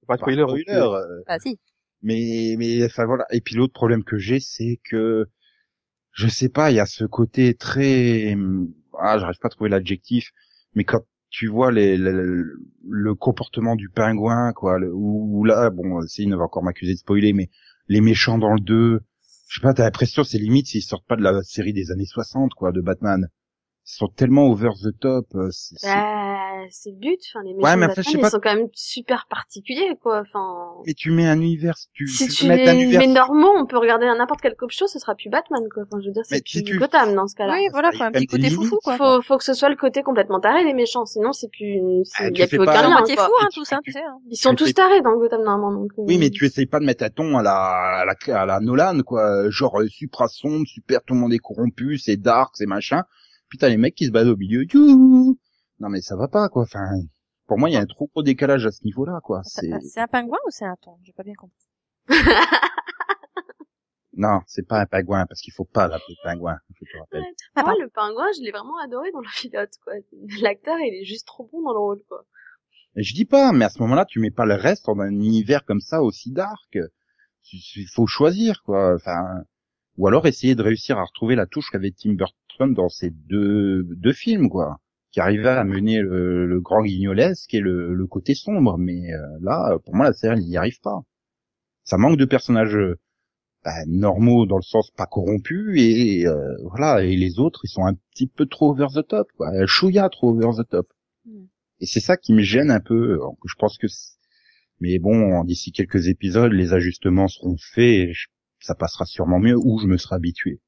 c'est 0.01 0.07
pas 0.07 0.17
spoiler. 0.17 0.43
spoiler, 0.43 0.65
donc, 0.65 0.75
euh, 0.75 0.97
euh, 0.97 1.23
Ah 1.27 1.39
si. 1.39 1.59
Mais, 2.03 2.55
mais, 2.59 2.85
enfin 2.85 3.07
voilà. 3.07 3.27
Et 3.31 3.41
puis 3.41 3.55
l'autre 3.55 3.73
problème 3.73 4.05
que 4.05 4.19
j'ai, 4.19 4.41
c'est 4.41 4.81
que, 4.85 5.27
je 6.13 6.29
sais 6.29 6.49
pas, 6.49 6.71
il 6.71 6.77
y 6.77 6.81
a 6.81 6.87
ce 6.87 7.05
côté 7.05 7.55
très, 7.55 8.37
ah, 8.99 9.19
j'arrive 9.19 9.39
pas 9.39 9.49
à 9.49 9.51
trouver 9.51 9.71
l'adjectif, 9.71 10.31
mais 10.75 10.85
quand 10.85 11.01
tu 11.31 11.49
vois 11.49 11.73
les, 11.73 11.97
le, 11.97 12.59
le 12.89 13.15
comportement 13.15 13.75
du 13.75 13.89
pingouin, 13.89 14.53
quoi, 14.53 14.79
le- 14.79 14.93
ou 14.93 15.41
ou 15.41 15.45
là, 15.45 15.71
bon, 15.71 16.01
Céline 16.07 16.37
va 16.37 16.45
encore 16.45 16.63
m'accuser 16.63 16.93
de 16.95 16.99
spoiler, 16.99 17.33
mais 17.33 17.51
les 17.89 18.01
méchants 18.01 18.39
dans 18.39 18.53
le 18.55 18.61
2, 18.61 19.01
je 19.49 19.57
sais 19.57 19.63
pas, 19.63 19.75
t'as 19.75 19.85
l'impression, 19.85 20.25
c'est 20.25 20.39
limite 20.39 20.67
s'ils 20.69 20.83
sortent 20.83 21.07
pas 21.07 21.17
de 21.17 21.23
la 21.23 21.43
série 21.43 21.73
des 21.73 21.91
années 21.91 22.07
60, 22.07 22.53
quoi, 22.55 22.71
de 22.73 22.81
Batman. 22.81 23.29
Ils 23.87 23.97
sont 23.99 24.09
tellement 24.09 24.47
over 24.47 24.71
the 24.83 24.99
top. 24.99 25.27
euh, 25.35 25.49
c'est- 25.51 25.75
c'est- 25.79 25.87
Bah, 25.89 26.41
c'est 26.71 26.91
le 26.91 26.97
but. 26.97 27.21
Enfin, 27.29 27.45
les 27.45 27.51
Ouais, 27.53 27.57
méchants 27.57 27.77
mais 27.77 27.87
de 27.87 27.93
enfin, 27.93 28.01
je 28.01 28.01
Batman, 28.01 28.05
sais 28.05 28.19
ils 28.19 28.21
pas- 28.23 28.31
sont 28.31 28.41
quand 28.41 28.55
même 28.55 28.69
super 28.73 29.27
particuliers, 29.29 29.93
quoi. 30.03 30.23
Enfin, 30.23 30.81
Mais 30.87 30.95
tu 30.95 31.11
mets 31.11 31.27
un 31.27 31.39
univers, 31.39 31.75
tu, 31.93 32.09
si 32.09 32.29
tu 32.29 32.33
tu 32.35 32.47
mettre 32.49 32.71
un 32.71 32.75
univers. 32.79 33.01
mets 33.01 33.07
normaux, 33.09 33.53
on 33.59 33.67
peut 33.67 33.77
regarder 33.77 34.07
n'importe 34.07 34.41
quel 34.41 34.55
cop 34.57 34.71
show, 34.71 34.87
ce 34.87 34.99
sera 34.99 35.15
plus 35.15 35.29
Batman, 35.29 35.63
quoi. 35.73 35.83
Enfin, 35.83 36.01
je 36.01 36.07
veux 36.07 36.13
dire, 36.15 36.23
Mais 36.31 36.39
c'est 36.39 36.49
si 36.49 36.63
plus 36.63 36.73
tu- 36.73 36.79
Gotham 36.79 37.15
dans 37.15 37.27
ce 37.27 37.35
cas-là. 37.37 37.53
Oui, 37.53 37.69
voilà, 37.73 37.93
ça 37.93 37.99
faut 37.99 38.05
un 38.05 38.09
y 38.09 38.13
petit 38.13 38.27
côté 38.27 38.51
foufou, 38.51 38.79
quoi. 38.83 38.97
Faut, 38.97 39.21
faut 39.21 39.37
que 39.37 39.45
ce 39.45 39.53
soit 39.53 39.69
le 39.69 39.77
côté 39.77 40.03
complètement 40.03 40.41
taré 40.41 40.65
des 40.65 40.73
méchants, 40.73 41.05
sinon 41.05 41.35
c'est 41.35 41.49
plus, 41.51 41.79
c'est- 42.05 42.25
Ah, 42.25 42.29
y 42.29 42.33
tu 42.33 42.43
a 42.43 42.47
plus 42.47 42.59
aucun 42.61 42.73
Ah, 42.73 42.89
moitié 42.89 43.17
quoi. 43.17 43.27
fou, 43.27 43.33
hein, 43.43 43.49
tous, 43.53 43.71
hein, 43.71 43.81
tu- 43.85 43.93
sais. 43.93 43.99
hein. 44.01 44.17
Ils 44.31 44.37
sont 44.39 44.55
tous 44.55 44.73
tarés 44.73 45.03
dans 45.03 45.15
Gotham 45.19 45.43
normalement, 45.45 45.79
donc. 45.79 45.91
euh, 45.99 46.05
Oui, 46.09 46.17
mais 46.17 46.31
tu 46.31 46.47
essayes 46.47 46.65
pas 46.65 46.81
de 46.81 46.87
mettre 46.87 47.05
un 47.05 47.11
ton 47.11 47.37
à 47.37 47.43
la, 47.43 47.53
à 47.53 48.05
la, 48.07 48.41
à 48.41 48.47
la 48.47 48.61
Nolan, 48.61 49.01
quoi. 49.03 49.51
Genre, 49.51 49.79
euh, 49.79 49.89
supra 49.89 50.29
sombre, 50.29 50.67
super, 50.67 51.03
tout 51.07 51.13
le 51.13 51.21
monde 51.21 51.35
est 51.35 51.39
corrompu, 51.39 51.99
c'est 51.99 52.17
dark, 52.17 52.53
c'est 52.57 52.65
machin. 52.67 53.03
T'as 53.59 53.69
les 53.69 53.77
mecs 53.77 53.95
qui 53.95 54.07
se 54.07 54.11
battent 54.11 54.27
au 54.27 54.37
milieu. 54.37 54.65
Youhou 54.65 55.39
non, 55.81 55.89
mais 55.89 56.01
ça 56.01 56.17
va 56.17 56.29
pas, 56.29 56.49
quoi. 56.49 56.63
Enfin, 56.63 56.89
pour 57.47 57.59
moi, 57.59 57.69
il 57.69 57.73
y 57.73 57.77
a 57.77 57.81
un 57.81 57.87
trop 57.87 58.07
gros 58.07 58.23
décalage 58.23 58.67
à 58.67 58.71
ce 58.71 58.85
niveau-là, 58.85 59.21
quoi. 59.23 59.43
C'est, 59.45 59.71
un 59.97 60.07
pingouin 60.07 60.39
ou 60.47 60.51
c'est 60.51 60.65
un 60.65 60.77
thon? 60.77 60.99
J'ai 61.03 61.13
pas 61.13 61.25
bien 61.25 61.35
compris. 61.35 61.67
non, 64.17 64.41
c'est 64.47 64.67
pas 64.67 64.81
un 64.81 64.87
pingouin, 64.87 65.27
parce 65.27 65.41
qu'il 65.41 65.53
faut 65.53 65.65
pas 65.65 65.89
l'appeler 65.89 66.17
pingouin, 66.23 66.59
je 66.75 66.91
te 66.91 66.99
rappelle. 66.99 67.25
Ah, 67.55 67.65
Moi, 67.65 67.75
le 67.81 67.89
pingouin, 67.89 68.27
je 68.37 68.43
l'ai 68.43 68.51
vraiment 68.51 68.79
adoré 68.79 69.11
dans 69.13 69.21
le 69.21 69.29
pilote, 69.37 69.73
quoi. 69.83 69.95
L'acteur, 70.41 70.79
il 70.79 70.95
est 70.95 71.05
juste 71.05 71.27
trop 71.27 71.49
bon 71.53 71.63
dans 71.63 71.73
le 71.73 71.79
rôle, 71.79 72.03
quoi. 72.09 72.25
Et 72.97 73.03
je 73.03 73.15
dis 73.15 73.25
pas, 73.25 73.53
mais 73.53 73.65
à 73.65 73.71
ce 73.71 73.81
moment-là, 73.81 74.05
tu 74.05 74.21
mets 74.21 74.31
pas 74.31 74.47
le 74.47 74.55
reste 74.55 74.87
dans 74.87 74.99
un 75.01 75.11
univers 75.11 75.65
comme 75.65 75.81
ça 75.81 76.03
aussi 76.03 76.31
dark. 76.31 76.79
Il 77.53 77.87
faut 77.93 78.07
choisir, 78.07 78.63
quoi. 78.63 78.95
Enfin, 78.95 79.45
ou 79.97 80.07
alors 80.09 80.27
essayer 80.27 80.55
de 80.55 80.63
réussir 80.63 80.99
à 80.99 81.05
retrouver 81.05 81.37
la 81.37 81.47
touche 81.47 81.71
qu'avait 81.71 81.93
Tim 81.93 82.15
Burton 82.15 82.75
dans 82.75 82.89
ces 82.89 83.11
deux, 83.11 83.85
deux 83.85 84.13
films, 84.13 84.49
quoi. 84.49 84.79
Qui 85.13 85.21
arrivait 85.21 85.49
à 85.49 85.63
mener 85.65 86.01
le, 86.01 86.47
le 86.47 86.61
grand 86.61 86.83
guignolesque 86.83 87.55
et 87.55 87.61
le, 87.61 87.95
le 87.95 88.07
côté 88.07 88.35
sombre. 88.35 88.77
Mais 88.79 89.13
euh, 89.13 89.21
là, 89.41 89.79
pour 89.85 89.95
moi, 89.95 90.07
la 90.07 90.13
série, 90.13 90.45
n'y 90.45 90.57
arrive 90.57 90.81
pas. 90.81 91.03
Ça 91.85 91.99
manque 91.99 92.19
de 92.19 92.25
personnages 92.25 92.75
euh, 92.77 92.99
bah, 93.65 93.85
normaux 93.87 94.47
dans 94.47 94.57
le 94.57 94.63
sens 94.63 94.91
pas 94.91 95.07
corrompus 95.07 95.81
et 95.81 96.27
euh, 96.27 96.57
voilà. 96.65 97.05
Et 97.05 97.17
les 97.17 97.39
autres, 97.39 97.61
ils 97.65 97.69
sont 97.71 97.85
un 97.87 97.95
petit 98.13 98.27
peu 98.27 98.47
trop 98.47 98.73
over 98.73 98.89
the 98.95 99.07
top, 99.07 99.29
quoi. 99.37 99.51
Chouïa 99.67 100.09
trop 100.09 100.31
over 100.31 100.63
the 100.63 100.69
top. 100.69 100.89
Hmm. 101.27 101.45
Et 101.81 101.87
c'est 101.87 102.01
ça 102.01 102.17
qui 102.17 102.33
me 102.33 102.43
gêne 102.43 102.71
un 102.73 102.81
peu. 102.81 103.21
Je 103.47 103.55
pense 103.57 103.79
que, 103.79 103.87
mais 104.81 104.99
bon, 104.99 105.45
d'ici 105.45 105.73
quelques 105.73 106.09
épisodes, 106.09 106.53
les 106.53 106.73
ajustements 106.73 107.29
seront 107.29 107.57
faits, 107.59 108.09
et 108.09 108.13
je- 108.13 108.27
ça 108.65 108.75
passera 108.75 109.05
sûrement 109.05 109.39
mieux, 109.39 109.57
ou 109.57 109.79
je 109.81 109.87
me 109.87 109.97
serai 109.97 110.17
habitué. 110.17 110.61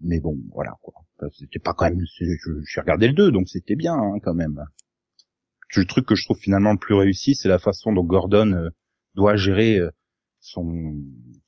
Mais 0.00 0.20
bon, 0.20 0.36
voilà 0.52 0.74
quoi. 0.82 0.94
C'était 1.32 1.58
pas 1.58 1.74
quand 1.74 1.88
même. 1.90 2.00
je- 2.18 2.60
J'ai 2.72 2.80
regardé 2.80 3.08
le 3.08 3.14
2, 3.14 3.30
donc 3.32 3.48
c'était 3.48 3.74
bien 3.76 3.94
hein, 3.94 4.18
quand 4.22 4.34
même. 4.34 4.64
Le 5.76 5.84
truc 5.84 6.06
que 6.06 6.14
je 6.14 6.24
trouve 6.24 6.38
finalement 6.38 6.72
le 6.72 6.78
plus 6.78 6.94
réussi, 6.94 7.34
c'est 7.34 7.48
la 7.48 7.58
façon 7.58 7.92
dont 7.92 8.04
Gordon 8.04 8.52
euh, 8.52 8.70
doit 9.14 9.36
gérer 9.36 9.78
euh, 9.78 9.90
son 10.40 10.94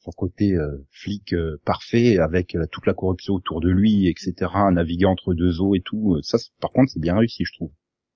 son 0.00 0.11
côté 0.11 0.53
euh, 0.55 0.85
flic 0.90 1.33
euh, 1.33 1.59
parfait 1.64 2.18
avec 2.18 2.55
euh, 2.57 2.66
toute 2.72 2.87
la 2.87 2.92
corruption 2.94 3.35
autour 3.35 3.61
de 3.61 3.70
lui, 3.70 4.09
etc. 4.09 4.35
Naviguer 4.72 5.07
entre 5.07 5.33
deux 5.33 5.61
eaux 5.61 5.74
et 5.76 5.81
tout. 5.81 6.16
Euh, 6.16 6.22
Ça, 6.22 6.38
c'est- 6.38 6.50
par 6.61 6.70
contre, 6.72 6.90
c'est 6.92 7.00
bien 7.00 7.16
réussi, 7.16 7.44
je 7.44 7.53
trouve. 7.55 7.72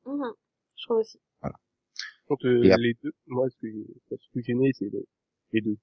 Mhm. 0.06 0.32
Je 0.76 0.84
trouve 0.84 0.98
aussi. 0.98 1.18
Contre 2.26 2.46
euh, 2.48 2.64
Et 2.64 2.72
ap- 2.72 2.80
les 2.80 2.94
deux, 3.02 3.12
moi, 3.26 3.46
ce 3.50 3.56
que, 3.58 3.68
ce 4.10 4.16
qui 4.32 4.38
me 4.38 4.42
gênait, 4.42 4.70
c'est 4.74 4.90
les, 4.90 5.04
les 5.52 5.60
deux. 5.60 5.76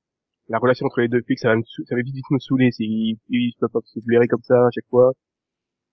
La 0.51 0.59
relation 0.59 0.85
entre 0.85 1.01
les 1.01 1.07
deux 1.07 1.21
flics, 1.21 1.39
ça 1.39 1.47
va 1.49 1.55
me, 1.55 1.63
sou- 1.63 1.83
ça 1.85 1.95
va 1.95 2.01
vite, 2.01 2.13
vite 2.13 2.29
me 2.31 2.39
saouler 2.39 2.71
s'ils, 2.71 3.17
ils 3.29 3.53
peuvent 3.59 3.69
pas 3.71 3.79
se 3.85 3.99
blairer 4.05 4.27
comme 4.27 4.43
ça 4.43 4.55
à 4.67 4.69
chaque 4.73 4.87
fois. 4.89 5.11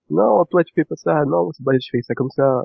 Non, 0.09 0.43
toi, 0.45 0.63
tu 0.63 0.73
fais 0.75 0.85
pas 0.85 0.95
ça. 0.95 1.23
Non, 1.25 1.49
c'est 1.53 1.63
pas, 1.63 1.71
je 1.79 1.87
fais 1.91 2.01
ça 2.01 2.13
comme 2.15 2.29
ça. 2.31 2.63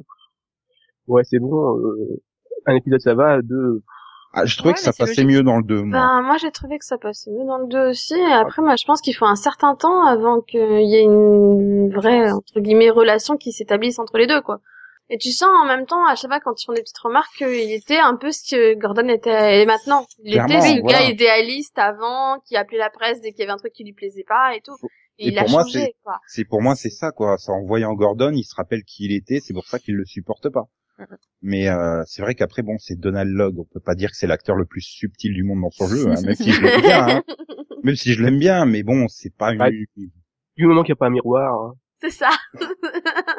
Ouais, 1.07 1.23
c'est 1.25 1.39
bon, 1.39 1.79
euh, 1.79 2.23
un 2.67 2.75
épisode 2.77 3.01
ça 3.01 3.15
va, 3.15 3.43
deux, 3.43 3.83
Ah, 4.37 4.45
je 4.47 4.57
trouvais 4.57 4.71
Ouais, 4.71 4.75
que 4.75 4.81
ça 4.81 4.93
passait 4.93 5.23
logique. 5.23 5.37
mieux 5.39 5.43
dans 5.45 5.59
le 5.59 5.63
2, 5.63 5.83
moi. 5.85 5.99
Ben, 5.99 6.23
moi, 6.23 6.37
j'ai 6.39 6.51
trouvé 6.51 6.79
que 6.79 6.85
ça 6.85 6.99
passait 6.99 7.31
mieux 7.31 7.45
dans 7.47 7.59
le 7.59 7.69
2 7.69 7.91
aussi. 7.91 8.15
Et 8.15 8.33
après, 8.33 8.63
moi, 8.63 8.75
je 8.77 8.85
pense 8.85 9.01
qu'il 9.01 9.15
faut 9.15 9.27
un 9.27 9.37
certain 9.37 9.77
temps 9.77 10.05
avant 10.07 10.41
qu'il 10.41 10.61
y 10.89 10.97
ait 10.97 11.03
une 11.05 11.93
vraie, 11.95 12.33
entre 12.33 12.59
guillemets, 12.59 12.91
relation 12.91 13.37
qui 13.37 13.53
s'établisse 13.53 14.01
entre 14.01 14.19
les 14.19 14.27
deux, 14.27 14.41
quoi. 14.41 14.61
Et 15.11 15.19
tu 15.19 15.33
sens 15.33 15.51
en 15.63 15.67
même 15.67 15.85
temps, 15.87 16.07
à 16.07 16.15
chaque 16.15 16.31
fois, 16.31 16.41
quand 16.41 16.61
ils 16.61 16.65
font 16.65 16.73
des 16.73 16.81
petites 16.81 16.99
remarques, 16.99 17.37
qu'il 17.37 17.71
était 17.73 17.99
un 17.99 18.17
peu 18.17 18.33
ce 18.33 18.51
que 18.51 18.75
Gordon 18.79 19.09
était 19.09 19.63
et 19.63 19.67
maintenant. 19.67 20.07
Il 20.23 20.33
Clairement, 20.33 20.59
était 20.59 20.77
ce 20.77 20.81
voilà. 20.81 20.99
gars 20.99 21.11
idéaliste 21.11 21.79
avant, 21.79 22.41
qui 22.47 22.57
appelait 22.57 22.79
la 22.79 22.91
presse 22.91 23.21
dès 23.21 23.33
qu'il 23.33 23.41
y 23.41 23.43
avait 23.43 23.53
un 23.53 23.59
truc 23.59 23.73
qui 23.75 23.85
lui 23.85 23.93
plaisait 23.93 24.25
pas 24.27 24.57
et 24.57 24.61
tout. 24.63 24.75
Et, 25.19 25.27
Et 25.27 25.29
il 25.29 25.39
a 25.39 25.43
pour 25.43 25.51
moi, 25.51 25.63
changé, 25.65 25.95
quoi. 26.03 26.21
C'est 26.27 26.45
pour 26.45 26.63
moi, 26.63 26.75
c'est 26.75 26.91
ça, 26.91 27.11
quoi. 27.13 27.37
En 27.49 27.63
voyant 27.65 27.93
Gordon, 27.93 28.33
il 28.35 28.45
se 28.45 28.55
rappelle 28.55 28.83
qui 28.83 29.05
il 29.05 29.13
était, 29.13 29.41
c'est 29.41 29.53
pour 29.53 29.67
ça 29.67 29.79
qu'il 29.79 29.95
le 29.95 30.05
supporte 30.07 30.49
pas. 30.49 30.65
Mais 31.43 31.69
euh, 31.69 32.03
c'est 32.07 32.23
vrai 32.23 32.35
qu'après, 32.35 32.63
bon, 32.63 32.77
c'est 32.79 32.99
Donald 32.99 33.29
Logg. 33.31 33.59
On 33.59 33.65
peut 33.65 33.81
pas 33.81 33.95
dire 33.97 34.11
que 34.11 34.17
c'est 34.17 34.27
l'acteur 34.29 34.57
le 34.57 34.65
plus 34.65 34.81
subtil 34.81 35.35
du 35.35 35.43
monde 35.43 35.61
dans 35.61 35.71
son 35.71 35.87
jeu, 35.89 36.09
hein, 36.09 36.15
même 36.25 36.35
si 36.35 36.51
je 36.53 36.63
l'aime 36.63 36.81
bien. 36.81 37.09
Hein. 37.09 37.23
Même 37.83 37.97
si 37.97 38.15
je 38.15 38.23
l'aime 38.23 38.39
bien, 38.39 38.65
mais 38.65 38.83
bon, 38.83 39.09
c'est 39.09 39.37
pas 39.37 39.53
une. 39.53 39.61
Ouais. 39.61 39.71
du 40.57 40.67
moment 40.67 40.83
qu'il 40.83 40.93
n'y 40.93 40.97
a 40.97 41.01
pas 41.01 41.07
un 41.09 41.11
miroir, 41.11 41.53
hein. 41.53 41.75
C'est 42.05 42.11
ça. 42.11 42.31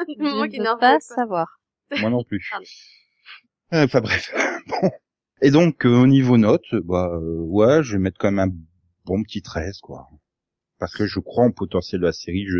Je 0.08 0.14
Du 0.14 0.22
moment 0.22 0.48
qu'il 0.48 0.58
ne 0.60 0.64
n'en 0.64 0.74
veux 0.74 0.80
pas 0.80 0.94
veut 0.94 0.98
pas. 1.08 1.14
savoir. 1.14 1.60
Moi 2.00 2.10
non 2.10 2.24
plus. 2.24 2.50
Euh, 3.72 3.84
Enfin 3.84 4.00
bref. 4.00 4.34
Bon. 4.66 4.90
Et 5.40 5.50
donc 5.52 5.86
euh, 5.86 5.90
au 6.02 6.06
niveau 6.08 6.36
notes, 6.38 6.74
bah 6.84 7.08
euh, 7.12 7.38
ouais, 7.42 7.84
je 7.84 7.92
vais 7.92 7.98
mettre 8.02 8.18
quand 8.18 8.32
même 8.32 8.50
un 8.50 8.54
bon 9.04 9.22
petit 9.22 9.42
13 9.42 9.78
quoi. 9.80 10.08
Parce 10.80 10.94
que 10.94 11.06
je 11.06 11.20
crois 11.20 11.44
en 11.44 11.52
potentiel 11.52 12.00
de 12.00 12.06
la 12.06 12.12
série, 12.12 12.44
je 12.48 12.58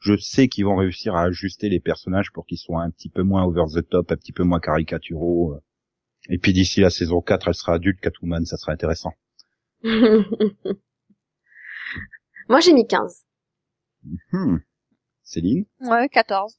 je 0.00 0.16
sais 0.16 0.48
qu'ils 0.48 0.64
vont 0.64 0.76
réussir 0.76 1.14
à 1.14 1.24
ajuster 1.24 1.68
les 1.68 1.80
personnages 1.80 2.32
pour 2.32 2.46
qu'ils 2.46 2.56
soient 2.58 2.82
un 2.82 2.90
petit 2.90 3.10
peu 3.10 3.22
moins 3.22 3.44
over 3.44 3.64
the 3.74 3.86
top, 3.86 4.12
un 4.12 4.16
petit 4.16 4.32
peu 4.32 4.44
moins 4.44 4.60
caricaturaux. 4.60 5.52
euh. 5.54 5.60
Et 6.30 6.38
puis 6.38 6.52
d'ici 6.54 6.80
la 6.80 6.90
saison 6.90 7.20
4, 7.20 7.48
elle 7.48 7.54
sera 7.54 7.74
adulte 7.74 8.00
Catwoman, 8.00 8.44
ça 8.46 8.56
sera 8.56 8.72
intéressant. 8.72 9.12
moi, 12.48 12.60
j'ai 12.60 12.72
mis 12.72 12.86
15. 12.86 13.24
Hmm. 14.32 14.56
Céline 15.26 15.66
Ouais, 15.80 16.08
14. 16.08 16.56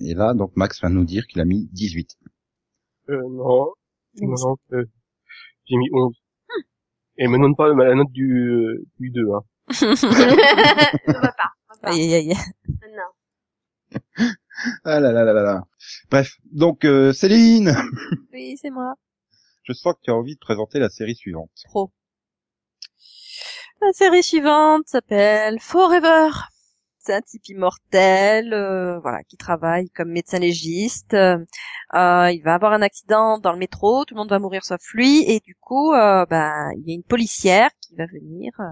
Et 0.00 0.14
là 0.14 0.34
donc 0.34 0.52
Max 0.54 0.80
va 0.82 0.88
nous 0.90 1.04
dire 1.04 1.26
qu'il 1.26 1.40
a 1.40 1.44
mis 1.44 1.66
18. 1.72 2.16
Euh, 3.08 3.22
non, 3.22 3.72
non, 4.20 4.34
non, 4.38 4.56
euh, 4.72 4.84
j'ai 5.64 5.76
mis 5.76 5.88
11. 5.92 6.14
Et 7.16 7.26
me 7.26 7.38
donne 7.38 7.56
pas 7.56 7.68
la 7.74 7.94
note 7.94 8.12
du, 8.12 8.30
euh, 8.50 8.84
du 9.00 9.10
2, 9.10 9.22
hein. 9.32 9.42
on 9.82 11.12
va 11.12 11.32
pas. 11.32 11.50
On 11.68 11.74
va 11.74 11.80
pas. 11.82 11.90
Aïe, 11.90 12.14
aïe, 12.14 12.32
aïe. 12.32 12.36
Non. 12.94 14.30
Ah 14.84 15.00
là 15.00 15.10
là 15.12 15.24
là 15.24 15.32
là 15.32 15.42
là. 15.42 15.62
Bref, 16.10 16.36
donc 16.52 16.84
euh, 16.84 17.12
Céline, 17.12 17.74
Oui, 18.32 18.56
c'est 18.60 18.70
moi. 18.70 18.94
je 19.64 19.72
sens 19.72 19.94
que 19.94 20.00
tu 20.02 20.10
as 20.10 20.14
envie 20.14 20.34
de 20.34 20.40
présenter 20.40 20.78
la 20.78 20.90
série 20.90 21.14
suivante. 21.16 21.50
Pro. 21.64 21.90
La 23.80 23.92
série 23.92 24.22
suivante 24.22 24.86
s'appelle 24.86 25.58
Forever. 25.60 26.28
C'est 27.08 27.14
un 27.14 27.22
type 27.22 27.48
immortel, 27.48 28.52
euh, 28.52 29.00
voilà, 29.00 29.24
qui 29.24 29.38
travaille 29.38 29.88
comme 29.88 30.10
médecin 30.10 30.38
légiste. 30.38 31.14
Euh, 31.14 31.38
euh, 31.94 32.30
il 32.30 32.42
va 32.44 32.52
avoir 32.52 32.74
un 32.74 32.82
accident 32.82 33.38
dans 33.38 33.52
le 33.52 33.58
métro, 33.58 34.04
tout 34.04 34.12
le 34.14 34.18
monde 34.18 34.28
va 34.28 34.38
mourir 34.38 34.62
sauf 34.62 34.82
lui, 34.92 35.22
et 35.22 35.40
du 35.40 35.54
coup, 35.58 35.94
euh, 35.94 36.26
ben, 36.26 36.70
il 36.76 36.86
y 36.86 36.90
a 36.90 36.94
une 36.94 37.02
policière 37.02 37.70
qui 37.80 37.94
va 37.94 38.04
venir 38.04 38.52
euh, 38.60 38.64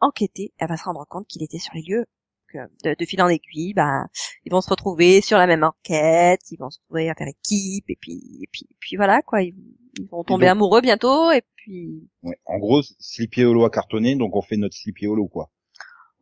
enquêter. 0.00 0.54
Elle 0.56 0.68
va 0.68 0.78
se 0.78 0.84
rendre 0.84 1.04
compte 1.06 1.26
qu'il 1.26 1.42
était 1.42 1.58
sur 1.58 1.74
les 1.74 1.82
lieux. 1.82 2.06
Donc, 2.54 2.70
de, 2.82 2.96
de 2.98 3.04
fil 3.04 3.20
en 3.20 3.28
aiguille, 3.28 3.74
ben, 3.74 4.06
ils 4.46 4.52
vont 4.52 4.62
se 4.62 4.70
retrouver 4.70 5.20
sur 5.20 5.36
la 5.36 5.46
même 5.46 5.62
enquête, 5.62 6.40
ils 6.50 6.58
vont 6.58 6.70
se 6.70 6.78
retrouver 6.78 7.10
à 7.10 7.14
faire 7.14 7.28
équipe, 7.28 7.84
et 7.90 7.98
puis, 8.00 8.38
et 8.40 8.48
puis, 8.50 8.68
et 8.70 8.76
puis 8.80 8.96
voilà 8.96 9.20
quoi, 9.20 9.42
ils, 9.42 9.54
ils 9.98 10.08
vont 10.08 10.24
tomber 10.24 10.46
donc- 10.46 10.52
amoureux 10.52 10.80
bientôt, 10.80 11.30
et 11.30 11.42
puis 11.56 12.08
Ouais. 12.22 12.38
En 12.46 12.58
gros, 12.58 12.80
Sleepy 13.00 13.44
Hollow 13.44 13.66
a 13.66 13.70
cartonné, 13.70 14.16
donc 14.16 14.34
on 14.34 14.40
fait 14.40 14.56
notre 14.56 14.74
Sleepy 14.74 15.06
Hollow, 15.06 15.28
quoi. 15.28 15.50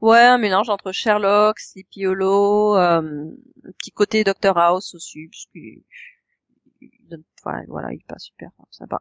Ouais, 0.00 0.20
un 0.20 0.38
mélange 0.38 0.68
entre 0.68 0.92
Sherlock, 0.92 1.58
Sleepy 1.58 2.06
Hollow, 2.06 2.76
euh, 2.76 3.00
un 3.00 3.72
petit 3.78 3.90
côté 3.90 4.22
Doctor 4.22 4.56
House 4.56 4.94
aussi, 4.94 5.26
parce 5.28 5.46
qu'il 5.52 5.82
enfin, 7.40 7.62
voilà, 7.66 7.92
il 7.92 7.96
est 7.96 8.06
pas 8.06 8.18
super 8.18 8.50
sympa. 8.70 8.98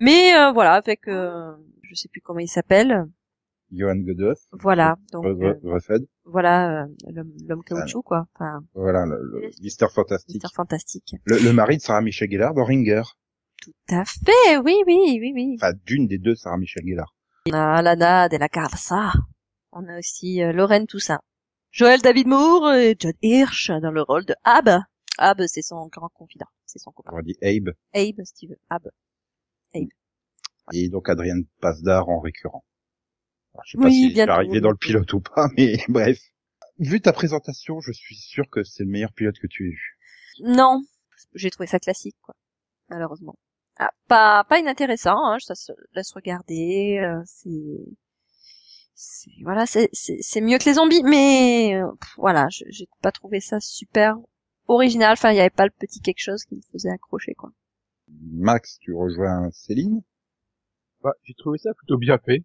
Mais 0.00 0.34
euh, 0.34 0.50
voilà, 0.52 0.74
avec, 0.74 1.06
euh, 1.06 1.52
je 1.82 1.94
sais 1.94 2.08
plus 2.08 2.20
comment 2.20 2.40
il 2.40 2.48
s'appelle. 2.48 3.06
Johan 3.72 3.94
Godot, 3.98 4.34
Voilà, 4.50 4.96
donc 5.12 5.24
euh, 5.26 5.54
Refed, 5.62 6.04
voilà, 6.24 6.82
euh, 6.82 6.86
l'homme 7.46 7.62
caoutchouc 7.62 8.02
quoi. 8.02 8.26
Enfin, 8.34 8.64
voilà, 8.74 9.06
le, 9.06 9.22
le 9.22 9.50
Mister 9.62 9.86
Fantastique. 9.88 10.34
Mister 10.34 10.48
Fantastique. 10.52 11.14
Le, 11.26 11.38
le 11.38 11.52
mari 11.52 11.76
de 11.76 11.82
Sarah 11.82 12.02
Michelle 12.02 12.28
Gellar 12.28 12.52
dans 12.52 12.64
Ringer. 12.64 13.02
Tout 13.62 13.70
à 13.90 14.04
fait, 14.04 14.58
oui, 14.64 14.74
oui, 14.88 15.18
oui, 15.20 15.32
oui. 15.32 15.54
Enfin, 15.54 15.72
d'une 15.86 16.08
des 16.08 16.18
deux 16.18 16.34
Sarah 16.34 16.58
Michelle 16.58 16.82
Gellar. 16.84 17.14
On 17.46 17.52
a 17.52 17.80
Lana 17.80 18.28
de 18.28 18.38
la 18.38 18.48
Garza. 18.48 19.12
On 19.72 19.86
a 19.88 19.98
aussi 19.98 20.42
euh, 20.42 20.52
Lorraine 20.52 20.86
Toussaint. 20.86 21.20
Joël 21.70 22.00
David 22.00 22.26
Moore 22.26 22.72
et 22.74 22.96
John 22.98 23.12
Hirsch 23.22 23.70
dans 23.70 23.92
le 23.92 24.02
rôle 24.02 24.24
de 24.24 24.34
Ab. 24.44 24.68
Ab, 25.18 25.42
c'est 25.46 25.62
son 25.62 25.86
grand 25.86 26.08
confident, 26.08 26.46
c'est 26.66 26.78
son 26.80 26.90
copain. 26.90 27.12
On 27.14 27.22
dit 27.22 27.36
Abe. 27.42 27.70
Abe, 27.94 28.24
si 28.24 28.34
tu 28.34 28.46
veux. 28.48 28.58
Ab. 28.68 28.88
Et 30.72 30.88
donc 30.88 31.08
Adrienne 31.08 31.44
Pasdar 31.60 32.08
en 32.08 32.20
récurrent. 32.20 32.64
Alors, 33.54 33.64
je 33.66 33.72
sais 33.72 33.78
pas 33.78 33.90
si 33.90 34.10
je 34.10 34.14
vais 34.16 34.28
arriver 34.28 34.60
dans 34.60 34.70
le 34.70 34.76
pilote 34.76 35.12
ou 35.12 35.20
pas, 35.20 35.48
mais 35.56 35.76
bref. 35.88 36.20
Vu 36.78 37.00
ta 37.00 37.12
présentation, 37.12 37.80
je 37.80 37.92
suis 37.92 38.14
sûr 38.14 38.48
que 38.48 38.62
c'est 38.62 38.84
le 38.84 38.90
meilleur 38.90 39.12
pilote 39.12 39.38
que 39.38 39.46
tu 39.46 39.66
aies 39.68 39.72
eu. 39.72 39.98
Non, 40.42 40.80
j'ai 41.34 41.50
trouvé 41.50 41.66
ça 41.66 41.78
classique, 41.78 42.16
quoi. 42.22 42.34
Malheureusement. 42.88 43.34
Ah, 43.78 43.90
pas 44.08 44.44
pas 44.44 44.58
inintéressant, 44.58 45.24
hein, 45.26 45.38
ça 45.40 45.54
se 45.54 45.72
laisse 45.94 46.12
regarder. 46.12 46.98
euh, 47.02 47.20
c'est 47.26 47.84
voilà, 49.42 49.66
c'est 49.66 49.88
c'est 49.92 50.18
c'est 50.20 50.40
mieux 50.40 50.58
que 50.58 50.64
les 50.64 50.74
zombies, 50.74 51.02
mais 51.04 51.74
euh, 51.74 51.90
pff, 52.00 52.14
voilà, 52.18 52.48
je- 52.50 52.64
j'ai 52.68 52.88
pas 53.02 53.12
trouvé 53.12 53.40
ça 53.40 53.58
super 53.60 54.16
original. 54.68 55.12
Enfin, 55.12 55.32
il 55.32 55.36
y 55.36 55.40
avait 55.40 55.50
pas 55.50 55.64
le 55.66 55.72
petit 55.78 56.00
quelque 56.00 56.20
chose 56.22 56.44
qui 56.44 56.56
me 56.56 56.60
faisait 56.72 56.90
accrocher, 56.90 57.34
quoi. 57.34 57.50
Max, 58.32 58.78
tu 58.80 58.92
rejoins 58.94 59.50
Céline? 59.52 60.02
Bah, 61.02 61.12
j'ai 61.24 61.34
trouvé 61.34 61.58
ça 61.58 61.72
plutôt 61.74 61.98
bien 61.98 62.18
fait. 62.18 62.44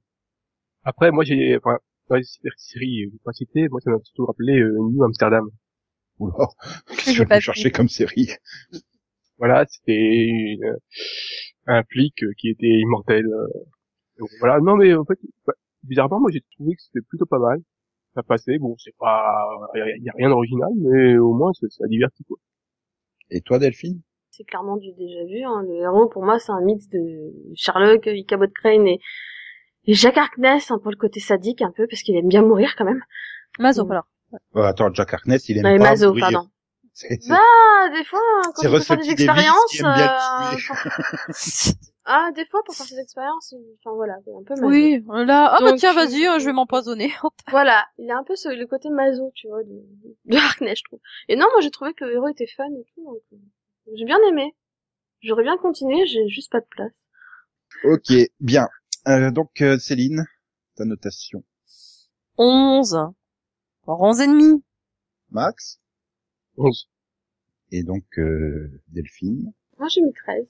Après, 0.84 1.12
moi, 1.12 1.24
j'ai, 1.26 1.58
enfin, 1.58 1.80
dans 2.10 2.16
les 2.18 2.24
séries, 2.58 3.06
euh, 3.06 3.12
pas 3.24 3.34
citées, 3.34 3.68
moi, 3.70 3.82
ça 3.82 3.92
m'a 3.92 4.00
surtout 4.04 4.26
rappelé 4.26 4.60
euh, 4.60 4.78
New 4.92 5.04
Amsterdam. 5.04 5.50
Oula, 6.20 6.48
qu'est-ce 6.90 7.14
que 7.24 7.36
vu. 7.36 7.42
cherchez 7.42 7.72
comme 7.72 7.90
série 7.90 8.30
Voilà, 9.38 9.66
c'était 9.68 10.26
une- 10.28 10.78
un 11.68 11.84
flic 11.84 12.24
euh, 12.24 12.32
qui 12.38 12.50
était 12.50 12.68
immortel. 12.80 13.26
euh, 13.26 13.48
donc 14.20 14.30
voilà, 14.40 14.60
non, 14.62 14.78
mais 14.78 14.94
en 14.96 15.06
fait, 15.06 15.20
bah, 15.48 15.54
bizarrement, 15.86 16.20
moi, 16.20 16.30
j'ai 16.32 16.42
trouvé 16.58 16.76
que 16.76 16.82
c'était 16.82 17.06
plutôt 17.08 17.26
pas 17.26 17.40
mal. 17.40 17.60
Ça 18.14 18.24
passait, 18.24 18.58
bon, 18.60 18.76
c'est 18.78 18.96
pas, 18.98 19.46
il 19.76 20.04
y 20.04 20.10
a 20.10 20.14
rien 20.16 20.30
d'original, 20.30 20.70
mais 20.78 21.18
au 21.18 21.34
moins, 21.34 21.52
ça, 21.54 21.68
ça 21.70 21.86
divertit, 21.88 22.24
quoi. 22.24 22.38
Et 23.30 23.42
toi, 23.42 23.60
Delphine? 23.60 24.02
C'est 24.32 24.44
clairement 24.46 24.78
du 24.78 24.92
déjà 24.94 25.24
vu. 25.26 25.44
Hein. 25.44 25.64
Le 25.68 25.76
héros, 25.84 26.08
pour 26.08 26.24
moi, 26.24 26.40
c'est 26.40 26.52
un 26.52 26.62
mix 26.62 26.88
de 26.90 27.34
Sherlock, 27.56 28.06
Ichabod 28.06 28.52
Crane 28.54 28.88
et, 28.88 29.00
et 29.86 29.94
Jack 29.94 30.18
Harkness, 30.18 30.72
un 30.72 30.80
peu 30.80 30.90
le 30.92 30.96
côté 30.98 31.20
sadique, 31.20 31.62
un 31.62 31.72
peu, 31.72 31.88
parce 31.88 32.02
qu'il 32.04 32.16
aime 32.16 32.28
bien 32.28 32.42
mourir 32.42 32.76
quand 32.78 32.86
même. 32.86 33.02
Mazo, 33.60 33.86
Mm. 33.86 33.92
alors. 33.92 34.08
Attends, 34.56 34.94
Jack 34.94 35.14
Harkness, 35.14 35.50
il 35.50 35.58
aime 35.58 35.64
Non, 35.64 35.78
pas 35.78 35.90
Mazo, 35.92 36.08
mourir. 36.10 36.22
pardon. 36.32 36.50
Bah, 37.30 37.90
des 37.94 38.04
fois, 38.06 38.20
hein, 38.20 38.52
quand 38.56 38.70
Russell 38.70 38.82
faire 38.84 38.98
des 39.00 39.10
expériences, 39.12 39.82
euh, 39.84 40.56
pour- 40.68 40.78
ah, 42.06 42.32
des 42.36 42.46
fois, 42.46 42.62
pour 42.66 42.76
faire 42.76 42.86
ses 42.86 43.00
expériences, 43.00 43.52
il- 43.52 43.76
enfin 43.80 43.96
voilà, 43.96 44.16
un 44.16 44.44
peu 44.44 44.54
maso. 44.56 44.68
Oui, 44.68 45.04
là, 45.26 45.56
ah 45.56 45.60
bah 45.62 45.74
tiens, 45.78 45.92
euh, 45.92 45.96
vas-y, 45.96 46.26
hein, 46.26 46.40
je 46.40 46.46
vais 46.46 46.54
m'empoisonner. 46.54 47.12
Voilà, 47.52 47.86
il 47.98 48.10
a 48.12 48.18
un 48.18 48.24
peu 48.24 48.36
ce, 48.36 48.50
le 48.50 48.66
côté 48.68 48.90
maso, 48.90 49.32
tu 49.36 49.48
vois, 49.48 49.64
de, 49.64 49.84
de 50.26 50.38
Harkness, 50.38 50.80
je 50.80 50.84
trouve. 50.86 51.00
Et 51.28 51.36
non, 51.36 51.46
moi, 51.52 51.62
j'ai 51.62 51.72
trouvé 51.72 51.94
que 51.94 52.06
le 52.06 52.14
héros 52.14 52.28
était 52.30 52.48
fun 52.48 52.66
et 52.74 52.86
tout, 52.94 53.04
donc 53.04 53.22
euh, 53.34 53.38
j'ai 53.96 54.06
bien 54.06 54.20
aimé. 54.30 54.56
J'aurais 55.22 55.44
bien 55.44 55.58
continué, 55.58 56.06
j'ai 56.08 56.28
juste 56.28 56.52
pas 56.52 56.60
de 56.62 56.68
place. 56.70 56.92
Ok, 57.84 58.12
bien. 58.40 58.68
Euh, 59.08 59.32
donc, 59.32 59.62
euh, 59.62 59.78
Céline, 59.78 60.26
ta 60.76 60.86
notation. 60.86 61.44
11. 62.38 62.98
Voire 63.86 64.02
11 64.02 64.22
et 64.22 64.28
demi. 64.28 64.64
Max 65.30 65.80
11. 66.58 66.90
et 67.72 67.84
donc 67.84 68.04
euh, 68.18 68.82
Delphine. 68.88 69.54
Moi, 69.78 69.88
j'ai 69.90 70.02
mis 70.02 70.14
13. 70.14 70.46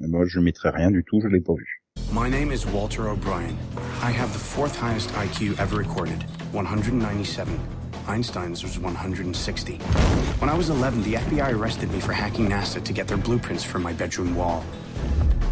Moi, 0.00 0.26
je 0.26 0.40
mettrai 0.40 0.70
rien 0.70 0.90
du 0.90 1.02
tout, 1.04 1.20
je 1.20 1.28
l'ai 1.28 1.40
pas 1.40 1.54
vu. 1.54 1.66
My 2.12 2.28
name 2.28 2.52
is 2.52 2.66
Walter 2.66 3.08
O'Brien. 3.08 3.56
I 4.02 4.10
have 4.10 4.32
the 4.32 4.38
fourth 4.38 4.76
highest 4.76 5.10
IQ 5.10 5.58
ever 5.58 5.76
recorded, 5.76 6.22
197. 6.52 7.58
Einstein's 8.06 8.62
was 8.62 8.78
160. 8.78 9.76
When 10.38 10.50
I 10.50 10.54
was 10.54 10.68
11, 10.68 11.02
the 11.02 11.14
FBI 11.14 11.54
arrested 11.54 11.90
me 11.90 12.00
for 12.00 12.12
hacking 12.12 12.48
NASA 12.48 12.82
to 12.82 12.92
get 12.92 13.08
their 13.08 13.16
blueprints 13.16 13.64
for 13.64 13.78
my 13.78 13.92
bedroom 13.92 14.34
wall. 14.36 14.62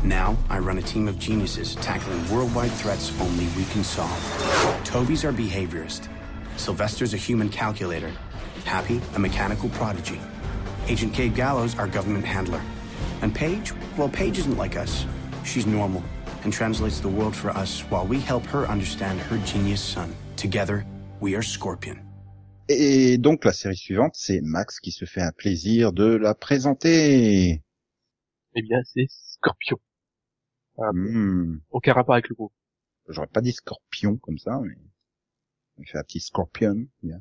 Now, 0.05 0.37
I 0.51 0.59
run 0.59 0.79
a 0.79 0.83
team 0.83 1.09
of 1.09 1.19
geniuses 1.19 1.77
tackling 1.77 2.29
worldwide 2.31 2.73
threats 2.73 3.13
only 3.21 3.47
we 3.57 3.65
can 3.73 3.85
solve. 3.85 4.21
Toby's 4.85 5.25
our 5.25 5.33
behaviorist. 5.33 6.09
Sylvester's 6.57 7.15
a 7.15 7.17
human 7.17 7.49
calculator. 7.49 8.13
Happy, 8.65 9.01
a 9.15 9.19
mechanical 9.19 9.71
prodigy. 9.71 10.21
Agent 10.89 11.15
Kate 11.15 11.35
Gallows, 11.35 11.79
our 11.79 11.87
government 11.87 12.25
handler. 12.25 12.61
And 13.23 13.33
Paige? 13.35 13.73
Well, 13.97 14.09
Paige 14.09 14.39
isn't 14.39 14.59
like 14.59 14.77
us. 14.77 15.07
She's 15.45 15.67
normal 15.67 16.03
and 16.45 16.53
translates 16.53 17.01
the 17.01 17.09
world 17.09 17.35
for 17.35 17.51
us 17.51 17.81
while 17.91 18.07
we 18.07 18.19
help 18.21 18.45
her 18.47 18.67
understand 18.67 19.21
her 19.21 19.39
genius 19.45 19.81
son. 19.81 20.15
Together, 20.37 20.85
we 21.21 21.35
are 21.37 21.43
Scorpion. 21.43 21.97
Et 22.69 23.19
donc 23.19 23.45
la 23.45 23.53
série 23.53 23.77
suivante, 23.77 24.15
c'est 24.15 24.41
Max 24.41 24.81
qui 24.81 24.93
se 24.93 25.05
fait 25.05 25.21
un 25.21 25.33
plaisir 25.33 25.93
de 25.93 26.05
la 26.05 26.35
présenter. 26.35 27.63
Eh 28.55 28.63
bien, 28.63 28.79
c'est 28.85 29.07
Scorpion. 29.09 29.79
Ah, 30.79 30.91
Hmm. 30.93 31.61
Aucun 31.71 31.93
rapport 31.93 32.15
avec 32.15 32.29
le 32.29 32.35
groupe. 32.35 32.53
J'aurais 33.09 33.27
pas 33.27 33.41
dit 33.41 33.53
scorpion 33.53 34.17
comme 34.17 34.39
ça, 34.39 34.59
mais 34.63 34.75
il 35.79 35.87
fait 35.87 35.99
un 35.99 36.03
petit 36.03 36.21
scorpion. 36.21 36.87
bien. 37.03 37.21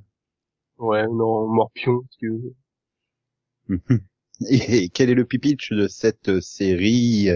Ouais, 0.78 1.04
non, 1.04 1.48
Morpion, 1.48 2.02
si 2.12 2.18
tu 2.18 2.30
veux. 2.30 2.56
Et 4.50 4.90
quel 4.90 5.10
est 5.10 5.16
le 5.16 5.26
pitch 5.26 5.72
de 5.72 5.88
cette 5.88 6.42
série 6.42 7.30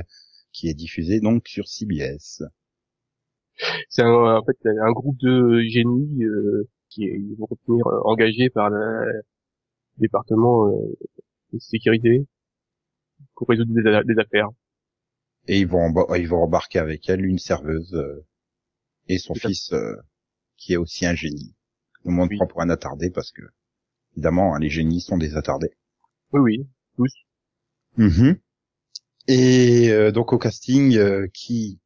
qui 0.52 0.68
est 0.70 0.74
diffusée 0.74 1.20
donc 1.20 1.48
sur 1.48 1.68
CBS 1.68 2.44
C'est 3.90 4.04
un, 4.04 4.38
en 4.38 4.44
fait 4.44 4.58
un 4.66 4.92
groupe 4.92 5.18
de 5.20 5.62
génies 5.62 6.24
euh, 6.24 6.68
qui 6.90 7.06
est, 7.06 7.18
ils 7.20 7.36
vont 7.38 7.48
retenir 7.50 7.88
euh, 7.88 8.00
engagés 8.06 8.50
par 8.50 8.70
le 8.70 9.22
département 9.98 10.68
euh, 10.68 10.98
de 11.54 11.60
sécurité 11.60 12.26
pour 13.36 13.48
résoudre 13.48 13.72
des, 13.74 14.20
affaires. 14.20 14.50
Et 15.48 15.60
ils 15.60 15.68
vont 15.68 15.80
emba- 15.90 16.20
ils 16.20 16.28
vont 16.28 16.44
embarquer 16.44 16.80
avec 16.80 17.08
elle 17.10 17.26
une 17.26 17.38
serveuse 17.40 17.94
euh, 17.94 18.26
et 19.08 19.18
son 19.18 19.36
fils 19.36 19.72
euh, 19.74 19.96
qui 20.58 20.74
est 20.74 20.78
aussi 20.78 21.06
un 21.06 21.16
génie. 21.16 21.56
Tout 22.02 22.10
le 22.10 22.16
monde 22.16 22.30
Oui. 22.30 22.38
prend 22.38 22.48
pour 22.48 22.62
un 22.62 22.70
attardé 22.70 23.10
parce 23.10 23.32
que 23.32 23.44
évidemment 24.14 24.56
hein, 24.56 24.60
les 24.60 24.70
génies 24.70 25.02
sont 25.02 25.18
des 25.18 25.36
attardés. 25.38 25.72
Oui, 26.34 26.40
oui, 26.42 26.68
tous. 26.96 27.14
Mhm. 27.98 28.40
Et 29.28 29.90
euh, 29.92 30.12
donc 30.12 30.34
au 30.34 30.40
casting, 30.40 30.98
euh, 30.98 31.28
qui 31.34 31.80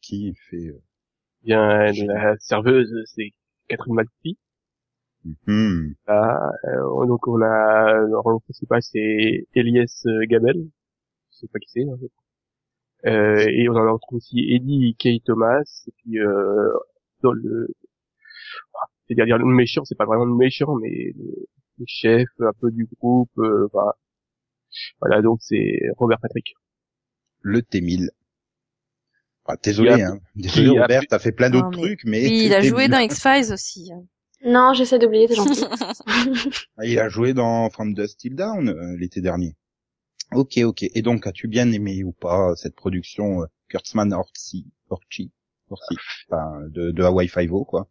qui 0.00 0.34
fait 0.50 0.68
euh, 0.68 0.80
Bien, 1.44 1.92
la 1.92 2.36
serveuse, 2.40 2.92
c'est 3.06 3.32
Catherine 3.68 3.94
McPhee. 3.94 4.36
mhm. 5.24 5.94
Là, 6.06 6.52
euh, 6.66 7.06
donc 7.06 7.26
on 7.28 7.40
a 7.42 7.94
le 7.94 8.18
rôle 8.18 8.40
principal, 8.42 8.80
c'est 8.82 9.46
Elias 9.54 10.02
euh, 10.06 10.24
Gabel. 10.26 10.56
Je 11.32 11.38
sais 11.38 11.48
pas 11.48 11.58
qui 11.60 11.70
c'est. 11.70 11.84
en 11.88 11.98
fait. 11.98 12.10
Euh, 13.10 13.46
et 13.50 13.68
on 13.68 13.76
en 13.76 13.92
retrouve 13.94 14.18
aussi 14.18 14.40
Eddie 14.54 14.96
Kay 14.98 15.20
Thomas. 15.24 15.62
Et 15.88 15.92
puis 15.98 16.20
euh, 16.20 16.70
dans 17.22 17.32
le, 17.32 17.68
c'est-à-dire 19.08 19.38
le 19.38 19.44
méchant, 19.46 19.84
c'est 19.84 19.94
pas 19.96 20.04
vraiment 20.06 20.24
le 20.24 20.34
méchant, 20.34 20.74
mais 20.76 21.12
le, 21.16 21.46
le 21.78 21.84
chef 21.86 22.28
un 22.40 22.52
peu 22.60 22.70
du 22.70 22.86
groupe. 22.98 23.30
euh, 23.38 23.68
enfin, 23.72 23.92
voilà, 25.00 25.22
donc 25.22 25.38
c'est 25.42 25.78
Robert 25.96 26.18
Patrick. 26.20 26.54
le 27.42 27.60
T1000. 27.60 28.08
Ah, 29.48 29.54
désolé, 29.62 29.90
a- 30.02 30.08
hein. 30.10 30.18
Désolé 30.34 30.76
a 30.76 30.82
Robert, 30.82 31.02
t'as 31.08 31.18
fait 31.20 31.32
plein 31.32 31.50
d'autres 31.50 31.70
mais- 31.70 31.76
trucs, 31.76 32.04
mais 32.04 32.22
Oui, 32.26 32.42
il 32.46 32.54
a 32.54 32.60
T1000. 32.60 32.68
joué 32.68 32.88
dans 32.88 32.98
X-Files 32.98 33.52
aussi. 33.52 33.92
Non, 34.44 34.72
j'essaie 34.74 34.98
d'oublier, 34.98 35.28
t'es 35.28 35.34
gentil. 35.36 35.64
Ah, 36.76 36.84
Il 36.84 36.98
a 36.98 37.08
joué 37.08 37.32
dans 37.34 37.70
From 37.70 37.94
Dust 37.94 38.18
Till 38.20 38.34
Down 38.34 38.68
euh, 38.68 38.96
l'été 38.96 39.20
dernier. 39.20 39.56
Ok, 40.34 40.58
ok. 40.58 40.82
Et 40.82 41.02
donc, 41.02 41.26
as-tu 41.26 41.46
bien 41.48 41.70
aimé 41.70 42.02
ou 42.04 42.12
pas 42.12 42.54
cette 42.56 42.74
production 42.74 43.42
euh, 43.42 43.46
Kurtzman 43.68 44.12
Orsi, 44.12 44.66
Orchi, 44.90 45.30
Orsi, 45.70 45.96
enfin, 46.28 46.60
de, 46.68 46.90
de 46.90 47.02
Hawaii 47.04 47.28
Five-O, 47.28 47.64
quoi? 47.64 47.88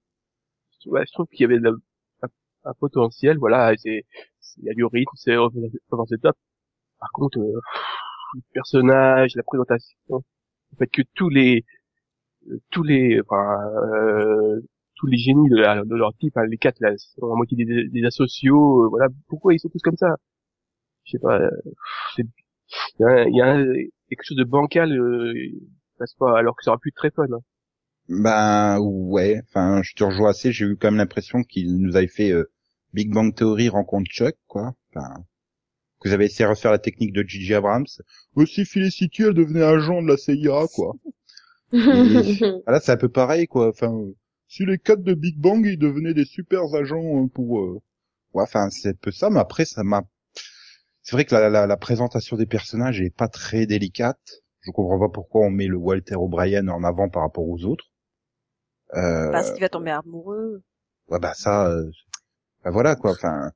Ouais, 0.85 1.03
je 1.07 1.11
trouve 1.13 1.27
qu'il 1.27 1.41
y 1.41 1.45
avait 1.45 1.57
de 1.59 1.63
la- 1.63 1.71
un, 2.23 2.27
un 2.69 2.73
potentiel. 2.73 3.37
Voilà, 3.37 3.73
c'est 3.77 4.05
il 4.57 4.65
y 4.65 4.69
a 4.69 4.73
du 4.73 4.83
rythme, 4.85 5.11
c'est 5.15 5.35
over 5.37 5.67
the 6.09 6.21
top. 6.21 6.35
Par 7.05 7.11
contre, 7.13 7.39
euh, 7.39 7.61
le 8.35 8.41
personnage, 8.53 9.35
la 9.35 9.43
présentation, 9.43 9.93
le 10.09 10.77
fait 10.79 10.87
que 10.87 11.01
tous 11.15 11.29
les 11.29 11.63
euh, 12.49 12.59
tous 12.71 12.83
les 12.83 13.21
enfin 13.21 13.57
euh, 13.93 14.61
tous 14.97 15.07
les 15.07 15.17
génies 15.17 15.49
de, 15.49 15.57
leur 15.95 16.13
type, 16.19 16.37
hein, 16.37 16.45
les 16.47 16.57
quatre 16.57 16.79
là, 16.81 16.91
sont 16.97 17.31
à 17.33 17.35
moitié 17.35 17.57
des, 17.57 17.89
des 17.89 18.05
asociaux, 18.05 18.85
euh, 18.85 18.89
voilà, 18.89 19.07
pourquoi 19.27 19.53
ils 19.53 19.59
sont 19.59 19.69
tous 19.69 19.81
comme 19.83 19.97
ça? 19.97 20.15
Je 21.05 21.13
sais 21.13 21.19
pas. 21.19 21.39
euh, 21.39 21.51
Il 22.19 22.25
y 22.99 23.05
a, 23.05 23.29
y 23.29 23.41
a 23.41 23.45
un- 23.55 23.65
quelque 24.09 24.23
chose 24.23 24.37
de 24.37 24.43
bancal, 24.43 24.91
passe 25.97 26.13
pas, 26.15 26.37
alors 26.37 26.55
que 26.57 26.63
ça 26.63 26.71
aurait 26.71 26.79
pu 26.81 26.89
être 26.89 26.95
très 26.95 27.11
fun. 27.11 27.25
hein. 27.31 27.39
Ben, 28.09 28.79
ouais. 28.79 29.41
Enfin, 29.47 29.81
je 29.83 29.93
te 29.93 30.03
rejoins 30.03 30.29
assez. 30.31 30.51
J'ai 30.51 30.65
eu 30.65 30.75
quand 30.77 30.87
même 30.89 30.97
l'impression 30.97 31.43
qu'il 31.43 31.77
nous 31.77 31.95
avait 31.95 32.07
fait 32.07 32.31
euh, 32.31 32.49
Big 32.93 33.11
Bang 33.13 33.33
Theory 33.35 33.69
rencontre 33.69 34.09
Chuck, 34.11 34.35
quoi. 34.47 34.73
Enfin, 34.95 35.23
vous 36.09 36.13
avez 36.13 36.25
essayé 36.25 36.45
de 36.45 36.49
refaire 36.51 36.71
la 36.71 36.79
technique 36.79 37.13
de 37.13 37.23
Gigi 37.23 37.53
Abrams. 37.53 37.85
Aussi, 38.35 38.65
Felicity, 38.65 39.23
elle 39.23 39.33
devenait 39.33 39.63
agent 39.63 40.01
de 40.03 40.07
la 40.09 40.17
CIA, 40.17 40.67
quoi. 40.73 40.93
Ah, 42.65 42.71
là, 42.73 42.79
c'est 42.79 42.91
un 42.91 42.97
peu 42.97 43.09
pareil, 43.09 43.47
quoi. 43.47 43.69
Enfin, 43.69 43.93
si 44.47 44.65
les 44.65 44.77
quatre 44.77 45.03
de 45.03 45.13
Big 45.13 45.37
Bang, 45.39 45.65
ils 45.65 45.77
devenaient 45.77 46.13
des 46.13 46.25
super 46.25 46.61
agents 46.75 47.23
euh, 47.23 47.27
pour... 47.27 47.59
euh, 47.59 47.81
Ouais, 48.33 48.43
enfin, 48.43 48.69
c'est 48.69 48.89
un 48.89 48.93
peu 48.93 49.11
ça, 49.11 49.29
mais 49.29 49.39
après, 49.39 49.65
ça 49.65 49.83
m'a... 49.83 50.03
C'est 51.03 51.15
vrai 51.15 51.25
que 51.25 51.33
la, 51.35 51.49
la, 51.49 51.67
la 51.67 51.77
présentation 51.77 52.35
des 52.37 52.45
personnages 52.47 53.01
est 53.01 53.15
pas 53.15 53.27
très 53.29 53.65
délicate. 53.65 54.41
Je 54.61 54.71
comprends 54.71 54.99
pas 54.99 55.09
pourquoi 55.09 55.45
on 55.45 55.51
met 55.51 55.67
le 55.67 55.77
Walter 55.77 56.15
O'Brien 56.15 56.67
en 56.67 56.83
avant 56.83 57.09
par 57.09 57.23
rapport 57.23 57.47
aux 57.47 57.63
autres. 57.65 57.85
Euh, 58.95 59.31
Parce 59.31 59.51
qu'il 59.51 59.61
va 59.61 59.69
tomber 59.69 59.91
amoureux. 59.91 60.61
ouais, 61.09 61.19
bah 61.19 61.33
ça... 61.33 61.67
euh, 61.69 61.89
bah 62.63 62.71
voilà, 62.71 62.95
quoi. 62.95 63.11
Enfin, 63.11 63.51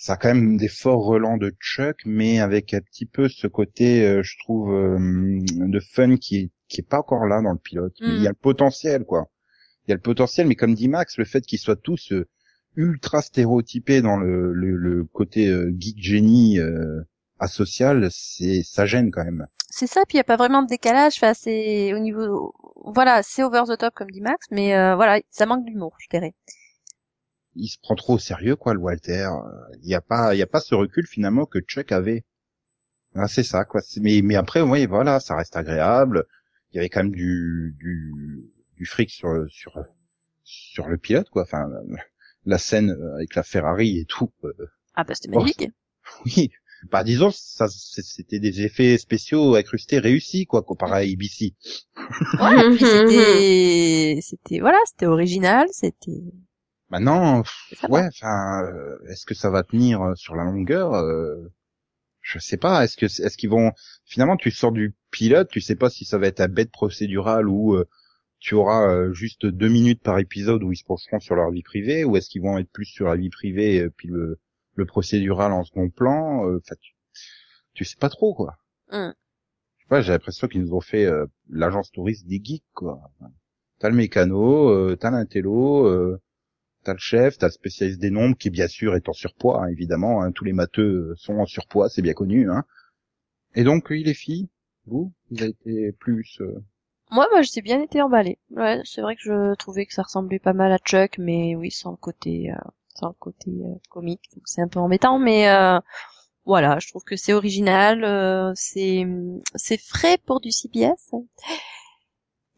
ça 0.00 0.14
a 0.14 0.16
quand 0.16 0.28
même 0.28 0.56
des 0.56 0.68
forts 0.68 1.04
relents 1.04 1.36
de 1.36 1.52
Chuck, 1.60 1.98
mais 2.06 2.40
avec 2.40 2.72
un 2.72 2.80
petit 2.80 3.04
peu 3.04 3.28
ce 3.28 3.46
côté, 3.46 4.02
euh, 4.02 4.22
je 4.22 4.38
trouve, 4.38 4.72
euh, 4.72 4.96
de 4.98 5.80
fun 5.80 6.16
qui 6.16 6.36
est, 6.38 6.50
qui 6.68 6.80
est 6.80 6.88
pas 6.88 7.00
encore 7.00 7.26
là 7.26 7.42
dans 7.42 7.52
le 7.52 7.58
pilote. 7.58 7.92
Mais 8.00 8.14
il 8.16 8.22
y 8.22 8.26
a 8.26 8.30
le 8.30 8.34
potentiel, 8.34 9.04
quoi. 9.04 9.30
Il 9.86 9.90
y 9.90 9.92
a 9.92 9.96
le 9.96 10.00
potentiel, 10.00 10.46
mais 10.46 10.54
comme 10.54 10.74
dit 10.74 10.88
Max, 10.88 11.18
le 11.18 11.26
fait 11.26 11.42
qu'ils 11.42 11.58
soient 11.58 11.76
tous 11.76 12.12
euh, 12.12 12.26
ultra 12.76 13.20
stéréotypés 13.20 14.00
dans 14.00 14.16
le, 14.16 14.54
le, 14.54 14.74
le 14.74 15.04
côté 15.04 15.48
euh, 15.48 15.70
geek 15.76 15.98
génie 15.98 16.58
euh, 16.58 17.02
asocial, 17.38 18.08
c'est 18.10 18.62
ça 18.62 18.86
gêne 18.86 19.10
quand 19.10 19.24
même. 19.24 19.44
C'est 19.68 19.86
ça, 19.86 20.04
puis 20.08 20.16
il 20.16 20.18
y 20.18 20.22
a 20.22 20.24
pas 20.24 20.36
vraiment 20.36 20.62
de 20.62 20.68
décalage. 20.68 21.16
Enfin, 21.16 21.34
c'est 21.34 21.92
au 21.92 21.98
niveau, 21.98 22.54
voilà, 22.86 23.22
c'est 23.22 23.42
over 23.42 23.64
the 23.68 23.76
top 23.76 23.92
comme 23.94 24.10
dit 24.10 24.22
Max, 24.22 24.46
mais 24.50 24.74
euh, 24.74 24.96
voilà, 24.96 25.20
ça 25.28 25.44
manque 25.44 25.66
d'humour, 25.66 25.94
je 25.98 26.08
dirais. 26.08 26.32
Il 27.56 27.68
se 27.68 27.78
prend 27.80 27.94
trop 27.96 28.14
au 28.14 28.18
sérieux, 28.18 28.56
quoi, 28.56 28.74
le 28.74 28.80
Walter. 28.80 29.28
Il 29.82 29.88
y 29.88 29.94
a 29.94 30.00
pas, 30.00 30.34
il 30.34 30.38
y 30.38 30.42
a 30.42 30.46
pas 30.46 30.60
ce 30.60 30.74
recul 30.74 31.06
finalement 31.06 31.46
que 31.46 31.58
Chuck 31.60 31.92
avait. 31.92 32.24
Ah, 33.14 33.28
c'est 33.28 33.42
ça, 33.42 33.64
quoi. 33.64 33.80
Mais, 34.00 34.22
mais 34.22 34.36
après, 34.36 34.60
oui, 34.62 34.86
voilà, 34.86 35.20
ça 35.20 35.36
reste 35.36 35.56
agréable. 35.56 36.26
Il 36.72 36.76
y 36.76 36.78
avait 36.80 36.88
quand 36.88 37.02
même 37.02 37.12
du, 37.12 37.74
du, 37.78 38.12
du 38.76 38.86
fric 38.86 39.10
sur, 39.10 39.28
le- 39.30 39.48
sur, 39.48 39.72
sur 40.44 40.88
le 40.88 40.98
pilote, 40.98 41.28
quoi. 41.30 41.42
Enfin, 41.42 41.68
la 42.46 42.58
scène 42.58 42.96
avec 43.16 43.34
la 43.34 43.42
Ferrari 43.42 43.98
et 43.98 44.04
tout. 44.04 44.30
euh, 44.44 44.52
Ah 44.94 45.04
bah 45.04 45.14
c'était 45.14 45.28
Oh, 45.34 45.40
magnifique. 45.40 45.70
oui. 46.26 46.50
Bah, 46.90 47.04
disons, 47.04 47.30
ça, 47.30 47.68
c'était 47.68 48.38
des 48.38 48.62
effets 48.62 48.96
spéciaux 48.96 49.54
incrustés 49.54 49.98
réussis, 49.98 50.46
quoi, 50.46 50.62
comparé 50.62 50.92
à 50.92 51.12
ABC. 51.12 51.54
Ouais, 52.38 52.60
et 52.60 52.64
puis 52.70 52.86
c'était, 52.86 54.18
c'était 54.22 54.60
voilà, 54.60 54.78
c'était 54.86 55.06
original, 55.06 55.68
c'était. 55.72 56.22
Maintenant, 56.90 57.42
va. 57.82 57.88
ouais, 57.88 58.06
enfin, 58.08 58.64
euh, 58.64 58.98
est-ce 59.08 59.24
que 59.24 59.34
ça 59.34 59.48
va 59.48 59.62
tenir 59.62 60.02
euh, 60.02 60.14
sur 60.16 60.34
la 60.34 60.44
longueur 60.44 60.94
euh, 60.94 61.36
Je 62.20 62.38
sais 62.40 62.56
pas. 62.56 62.84
Est-ce 62.84 62.96
que 62.96 63.06
est-ce 63.06 63.36
qu'ils 63.36 63.50
vont 63.50 63.72
finalement 64.04 64.36
tu 64.36 64.50
sors 64.50 64.72
du 64.72 64.94
pilote, 65.10 65.48
tu 65.50 65.60
sais 65.60 65.76
pas 65.76 65.88
si 65.88 66.04
ça 66.04 66.18
va 66.18 66.26
être 66.26 66.40
un 66.40 66.48
bête 66.48 66.72
procédural 66.72 67.48
ou 67.48 67.74
euh, 67.74 67.88
tu 68.40 68.54
auras 68.54 68.88
euh, 68.88 69.12
juste 69.12 69.46
deux 69.46 69.68
minutes 69.68 70.02
par 70.02 70.18
épisode 70.18 70.64
où 70.64 70.72
ils 70.72 70.76
se 70.76 70.84
pencheront 70.84 71.20
sur 71.20 71.36
leur 71.36 71.50
vie 71.50 71.62
privée, 71.62 72.04
ou 72.04 72.16
est-ce 72.16 72.28
qu'ils 72.28 72.42
vont 72.42 72.58
être 72.58 72.70
plus 72.72 72.86
sur 72.86 73.06
la 73.06 73.16
vie 73.16 73.30
privée 73.30 73.80
euh, 73.82 73.90
puis 73.96 74.08
le, 74.08 74.40
le 74.74 74.84
procédural 74.84 75.52
en 75.52 75.62
second 75.62 75.90
plan 75.90 76.44
Enfin, 76.56 76.74
tu, 76.80 76.94
tu 77.74 77.84
sais 77.84 77.96
pas 77.98 78.08
trop 78.08 78.34
quoi. 78.34 78.56
Mm. 78.90 79.10
Je 79.76 79.82
sais 79.82 79.88
pas, 79.88 80.00
j'ai 80.02 80.12
l'impression 80.12 80.48
qu'ils 80.48 80.62
nous 80.62 80.74
ont 80.74 80.80
fait 80.80 81.04
euh, 81.04 81.26
l'agence 81.48 81.92
touriste 81.92 82.26
des 82.26 82.40
geeks 82.42 82.64
quoi. 82.72 83.00
T'as 83.78 83.90
le 83.90 83.96
mécano, 83.96 84.68
euh, 84.70 84.96
t'as 84.96 85.10
l'intello. 85.10 86.18
Euh, 86.80 86.84
T'as 86.84 86.92
le 86.92 86.98
chef, 86.98 87.38
t'as 87.38 87.46
le 87.48 87.52
spécialiste 87.52 88.00
des 88.00 88.10
nombres 88.10 88.36
qui 88.36 88.50
bien 88.50 88.68
sûr 88.68 88.94
est 88.96 89.08
en 89.08 89.12
surpoids, 89.12 89.62
hein, 89.64 89.68
évidemment. 89.68 90.22
hein, 90.22 90.32
tous 90.32 90.44
les 90.44 90.52
matheux 90.52 91.14
sont 91.16 91.34
en 91.34 91.46
surpoids, 91.46 91.88
c'est 91.88 92.02
bien 92.02 92.14
connu. 92.14 92.50
Hein. 92.50 92.64
Et 93.54 93.64
donc, 93.64 93.88
oui, 93.90 94.02
les 94.04 94.14
filles, 94.14 94.48
vous, 94.86 95.12
vous 95.30 95.42
avez 95.42 95.50
été 95.50 95.92
plus... 96.00 96.38
euh, 96.40 96.60
Moi, 97.10 97.26
moi, 97.32 97.42
j'ai 97.42 97.62
bien 97.62 97.82
été 97.82 98.00
emballée. 98.02 98.38
Ouais, 98.50 98.80
c'est 98.84 99.02
vrai 99.02 99.16
que 99.16 99.22
je 99.22 99.54
trouvais 99.56 99.86
que 99.86 99.94
ça 99.94 100.02
ressemblait 100.02 100.38
pas 100.38 100.52
mal 100.52 100.72
à 100.72 100.78
Chuck, 100.78 101.18
mais 101.18 101.54
oui, 101.56 101.70
sans 101.70 101.90
le 101.92 101.96
côté, 101.96 102.50
euh, 102.52 102.56
sans 102.94 103.08
le 103.08 103.14
côté 103.18 103.50
euh, 103.50 103.74
comique, 103.90 104.30
c'est 104.44 104.62
un 104.62 104.68
peu 104.68 104.78
embêtant, 104.78 105.18
mais 105.18 105.48
euh, 105.50 105.78
voilà, 106.44 106.78
je 106.80 106.88
trouve 106.88 107.04
que 107.04 107.16
c'est 107.16 107.32
original, 107.34 108.04
euh, 108.04 108.52
c'est 108.54 109.06
c'est 109.54 109.80
frais 109.80 110.18
pour 110.26 110.40
du 110.40 110.50
CBS. 110.52 111.12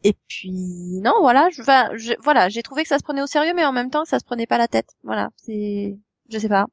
Et 0.03 0.15
puis 0.27 0.51
non, 1.01 1.13
voilà, 1.21 1.49
je, 1.51 1.61
enfin, 1.61 1.89
je- 1.95 2.13
voilà, 2.21 2.49
j'ai 2.49 2.61
trouvé 2.63 2.83
que 2.83 2.89
ça 2.89 2.97
se 2.99 3.03
prenait 3.03 3.21
au 3.21 3.27
sérieux, 3.27 3.53
mais 3.55 3.65
en 3.65 3.71
même 3.71 3.89
temps, 3.89 4.05
ça 4.05 4.19
se 4.19 4.25
prenait 4.25 4.47
pas 4.47 4.57
la 4.57 4.67
tête. 4.67 4.89
Voilà, 5.03 5.29
c'est, 5.37 5.97
je 6.29 6.37
sais 6.39 6.49
pas, 6.49 6.67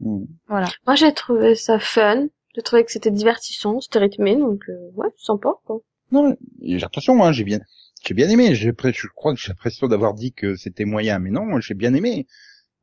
Mm. 0.00 0.24
voilà. 0.48 0.68
Moi, 0.86 0.96
j'ai 0.96 1.12
trouvé 1.14 1.54
ça 1.54 1.78
fun. 1.78 2.26
J'ai 2.54 2.62
trouvé 2.62 2.84
que 2.84 2.92
c'était 2.92 3.10
divertissant, 3.10 3.80
c'était 3.80 4.00
rythmé, 4.00 4.36
donc 4.36 4.62
euh, 4.68 4.90
ouais, 4.94 5.08
sympa. 5.16 5.50
Quoi. 5.64 5.80
Non, 6.10 6.36
j'ai 6.60 6.84
attention, 6.84 7.22
hein, 7.24 7.32
j'ai 7.32 7.44
bien, 7.44 7.60
j'ai 8.04 8.12
bien 8.14 8.28
aimé. 8.28 8.54
J'ai, 8.54 8.72
je 8.92 9.06
crois 9.14 9.32
que 9.34 9.40
j'ai 9.40 9.48
l'impression 9.48 9.86
d'avoir 9.88 10.12
dit 10.14 10.32
que 10.32 10.54
c'était 10.56 10.84
moyen, 10.84 11.18
mais 11.18 11.30
non, 11.30 11.58
j'ai 11.60 11.74
bien 11.74 11.94
aimé. 11.94 12.26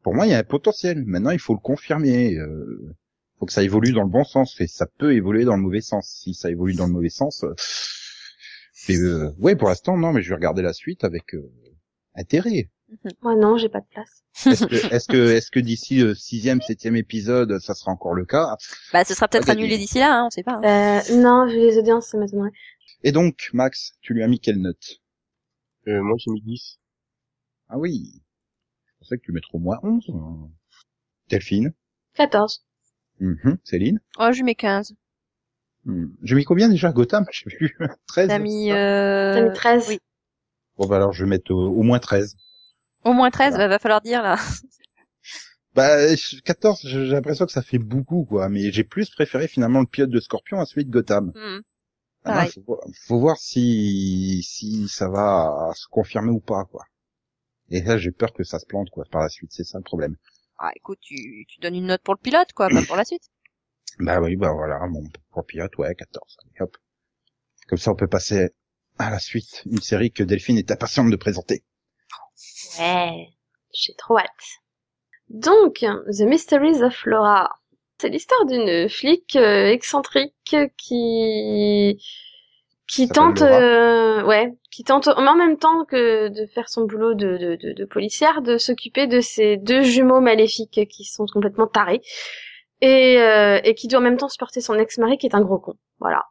Pour 0.03 0.15
moi, 0.15 0.25
il 0.25 0.32
y 0.32 0.34
a 0.34 0.39
un 0.39 0.43
potentiel. 0.43 1.03
Maintenant, 1.05 1.32
il 1.32 1.39
faut 1.39 1.53
le 1.53 1.59
confirmer. 1.59 2.36
Euh, 2.36 2.95
faut 3.39 3.45
que 3.45 3.53
ça 3.53 3.63
évolue 3.63 3.91
dans 3.91 4.03
le 4.03 4.09
bon 4.09 4.23
sens. 4.23 4.59
Et 4.61 4.67
ça 4.67 4.88
peut 4.97 5.13
évoluer 5.13 5.45
dans 5.45 5.55
le 5.55 5.61
mauvais 5.61 5.82
sens. 5.82 6.07
Si 6.09 6.34
ça 6.34 6.49
évolue 6.49 6.73
dans 6.73 6.88
le 6.88 6.93
mauvais 6.93 7.09
sens, 7.09 7.43
euh, 7.43 7.53
mais 8.89 8.97
euh, 8.97 9.31
ouais, 9.39 9.55
pour 9.55 9.67
l'instant, 9.69 9.97
non, 9.97 10.11
mais 10.13 10.21
je 10.21 10.29
vais 10.29 10.35
regarder 10.35 10.61
la 10.61 10.73
suite 10.73 11.03
avec 11.03 11.33
euh, 11.35 11.49
intérêt. 12.15 12.69
Moi, 13.21 13.35
non, 13.35 13.57
j'ai 13.57 13.69
pas 13.69 13.81
de 13.81 13.85
place. 13.87 14.23
Est-ce 14.45 14.65
que, 14.65 14.93
est-ce 14.93 15.07
que, 15.07 15.17
est-ce 15.35 15.51
que 15.51 15.59
d'ici 15.59 15.99
le 15.99 16.15
sixième, 16.15 16.59
septième 16.61 16.95
épisode, 16.95 17.59
ça 17.59 17.75
sera 17.75 17.91
encore 17.91 18.13
le 18.15 18.25
cas? 18.25 18.57
Bah, 18.93 19.03
ce 19.05 19.13
sera 19.13 19.27
peut-être 19.27 19.49
annulé 19.49 19.77
d'ici 19.77 19.99
là, 19.99 20.19
hein, 20.19 20.25
on 20.25 20.29
sait 20.31 20.43
pas. 20.43 20.59
hein. 20.63 21.01
Euh, 21.09 21.15
non, 21.21 21.45
vu 21.47 21.57
les 21.57 21.77
audiences, 21.77 22.07
ça 22.07 22.17
m'étonnerait. 22.17 22.51
Et 23.03 23.11
donc, 23.11 23.49
Max, 23.53 23.93
tu 24.01 24.13
lui 24.13 24.23
as 24.23 24.27
mis 24.27 24.39
quelle 24.39 24.59
note? 24.59 24.99
Euh, 25.87 26.01
moi 26.01 26.15
j'ai 26.17 26.31
mis 26.31 26.41
10. 26.41 26.79
Ah 27.69 27.77
oui, 27.77 28.21
je 28.87 28.93
pensais 28.99 29.17
que 29.17 29.23
tu 29.23 29.31
mettrais 29.31 29.53
au 29.55 29.59
moins 29.59 29.79
11. 29.83 30.03
hein. 30.13 30.49
Delphine? 31.29 31.73
14. 32.15 32.65
Mhm. 33.19 33.57
Céline? 33.63 33.99
Oh, 34.17 34.29
je 34.31 34.37
lui 34.37 34.43
mets 34.43 34.55
15. 34.55 34.93
J'ai 36.23 36.35
mis 36.35 36.43
combien 36.45 36.69
déjà 36.69 36.91
Gotham? 36.91 37.25
J'ai 37.31 37.49
vu 37.59 37.77
13. 38.07 38.27
T'as 38.27 38.39
mis, 38.39 38.71
euh... 38.71 39.33
T'as 39.33 39.41
mis 39.41 39.53
13. 39.53 39.85
oui. 39.89 39.99
Bon 40.77 40.87
bah 40.87 40.95
alors 40.97 41.13
je 41.13 41.23
vais 41.23 41.29
mettre 41.29 41.51
au, 41.51 41.67
au 41.67 41.83
moins 41.83 41.99
13. 41.99 42.35
Au 43.03 43.13
moins 43.13 43.29
13, 43.29 43.51
Voilà. 43.51 43.65
bah, 43.65 43.67
va 43.69 43.79
falloir 43.79 44.01
dire 44.01 44.21
là. 44.21 44.37
Bah 45.75 46.15
je- 46.15 46.41
14, 46.41 46.81
j'ai 46.83 47.05
l'impression 47.05 47.45
que 47.45 47.51
ça 47.51 47.61
fait 47.61 47.77
beaucoup 47.77 48.25
quoi, 48.25 48.49
mais 48.49 48.71
j'ai 48.71 48.83
plus 48.83 49.09
préféré 49.09 49.47
finalement 49.47 49.79
le 49.79 49.85
pilote 49.85 50.09
de 50.09 50.19
Scorpion 50.19 50.59
à 50.59 50.65
celui 50.65 50.83
de 50.85 50.89
Gotham. 50.89 51.31
Hmm. 51.35 51.59
Ah 52.25 52.45
non, 52.45 52.51
faut 53.07 53.19
voir 53.19 53.37
si 53.37 54.41
si 54.43 54.87
ça 54.89 55.07
va 55.09 55.71
se 55.75 55.87
confirmer 55.87 56.31
ou 56.31 56.39
pas 56.39 56.65
quoi. 56.65 56.83
Et 57.69 57.81
là 57.81 57.97
j'ai 57.97 58.11
peur 58.11 58.33
que 58.33 58.43
ça 58.43 58.59
se 58.59 58.65
plante 58.65 58.89
quoi 58.89 59.05
par 59.11 59.21
la 59.21 59.29
suite, 59.29 59.51
c'est 59.53 59.63
ça 59.63 59.77
le 59.77 59.83
problème. 59.83 60.15
Ah, 60.57 60.71
écoute, 60.75 60.99
tu, 61.01 61.45
tu 61.47 61.59
donnes 61.61 61.75
une 61.75 61.85
note 61.87 62.01
pour 62.03 62.13
le 62.13 62.19
pilote, 62.19 62.51
quoi, 62.53 62.67
pas 62.67 62.81
pour 62.81 62.97
la 62.97 63.05
suite. 63.05 63.23
Bah 63.99 64.21
oui, 64.21 64.35
bah 64.37 64.53
voilà, 64.53 64.79
bon, 64.87 65.03
pour 65.31 65.45
pilote, 65.45 65.77
ouais, 65.77 65.93
14. 65.93 66.37
Allez, 66.43 66.61
hop. 66.61 66.77
Comme 67.67 67.77
ça 67.77 67.91
on 67.91 67.95
peut 67.95 68.07
passer 68.07 68.49
à 68.97 69.09
la 69.09 69.19
suite, 69.19 69.63
une 69.65 69.81
série 69.81 70.11
que 70.11 70.23
Delphine 70.23 70.57
est 70.57 70.71
impatiente 70.71 71.09
de 71.09 71.15
présenter. 71.15 71.63
Ouais, 72.79 73.27
j'ai 73.73 73.93
trop 73.95 74.17
hâte. 74.17 74.27
Donc, 75.29 75.79
The 75.79 76.21
Mysteries 76.21 76.81
of 76.81 77.05
Laura. 77.05 77.49
C'est 78.01 78.09
l'histoire 78.09 78.45
d'une 78.45 78.87
flic 78.89 79.35
euh, 79.35 79.69
excentrique 79.69 80.55
qui 80.77 82.01
qui 82.87 83.07
tente 83.07 83.41
euh, 83.41 84.23
ouais, 84.23 84.53
qui 84.71 84.83
tente 84.83 85.07
mais 85.07 85.27
en 85.27 85.35
même 85.35 85.57
temps 85.57 85.85
que 85.85 86.29
de 86.29 86.45
faire 86.47 86.69
son 86.69 86.85
boulot 86.85 87.13
de 87.13 87.37
de, 87.37 87.55
de, 87.57 87.73
de 87.73 87.85
policière 87.85 88.41
de 88.41 88.57
s'occuper 88.57 89.05
de 89.05 89.19
ses 89.19 89.57
deux 89.57 89.81
jumeaux 89.81 90.21
maléfiques 90.21 90.87
qui 90.89 91.03
sont 91.03 91.25
complètement 91.27 91.67
tarés 91.67 92.01
et 92.82 93.19
euh, 93.19 93.59
et 93.63 93.75
qui 93.75 93.88
doit 93.88 93.99
en 93.99 94.03
même 94.03 94.17
temps 94.17 94.30
supporter 94.30 94.61
son 94.61 94.75
ex-mari 94.75 95.17
qui 95.17 95.27
est 95.27 95.36
un 95.36 95.41
gros 95.41 95.59
con. 95.59 95.73
Voilà. 95.99 96.23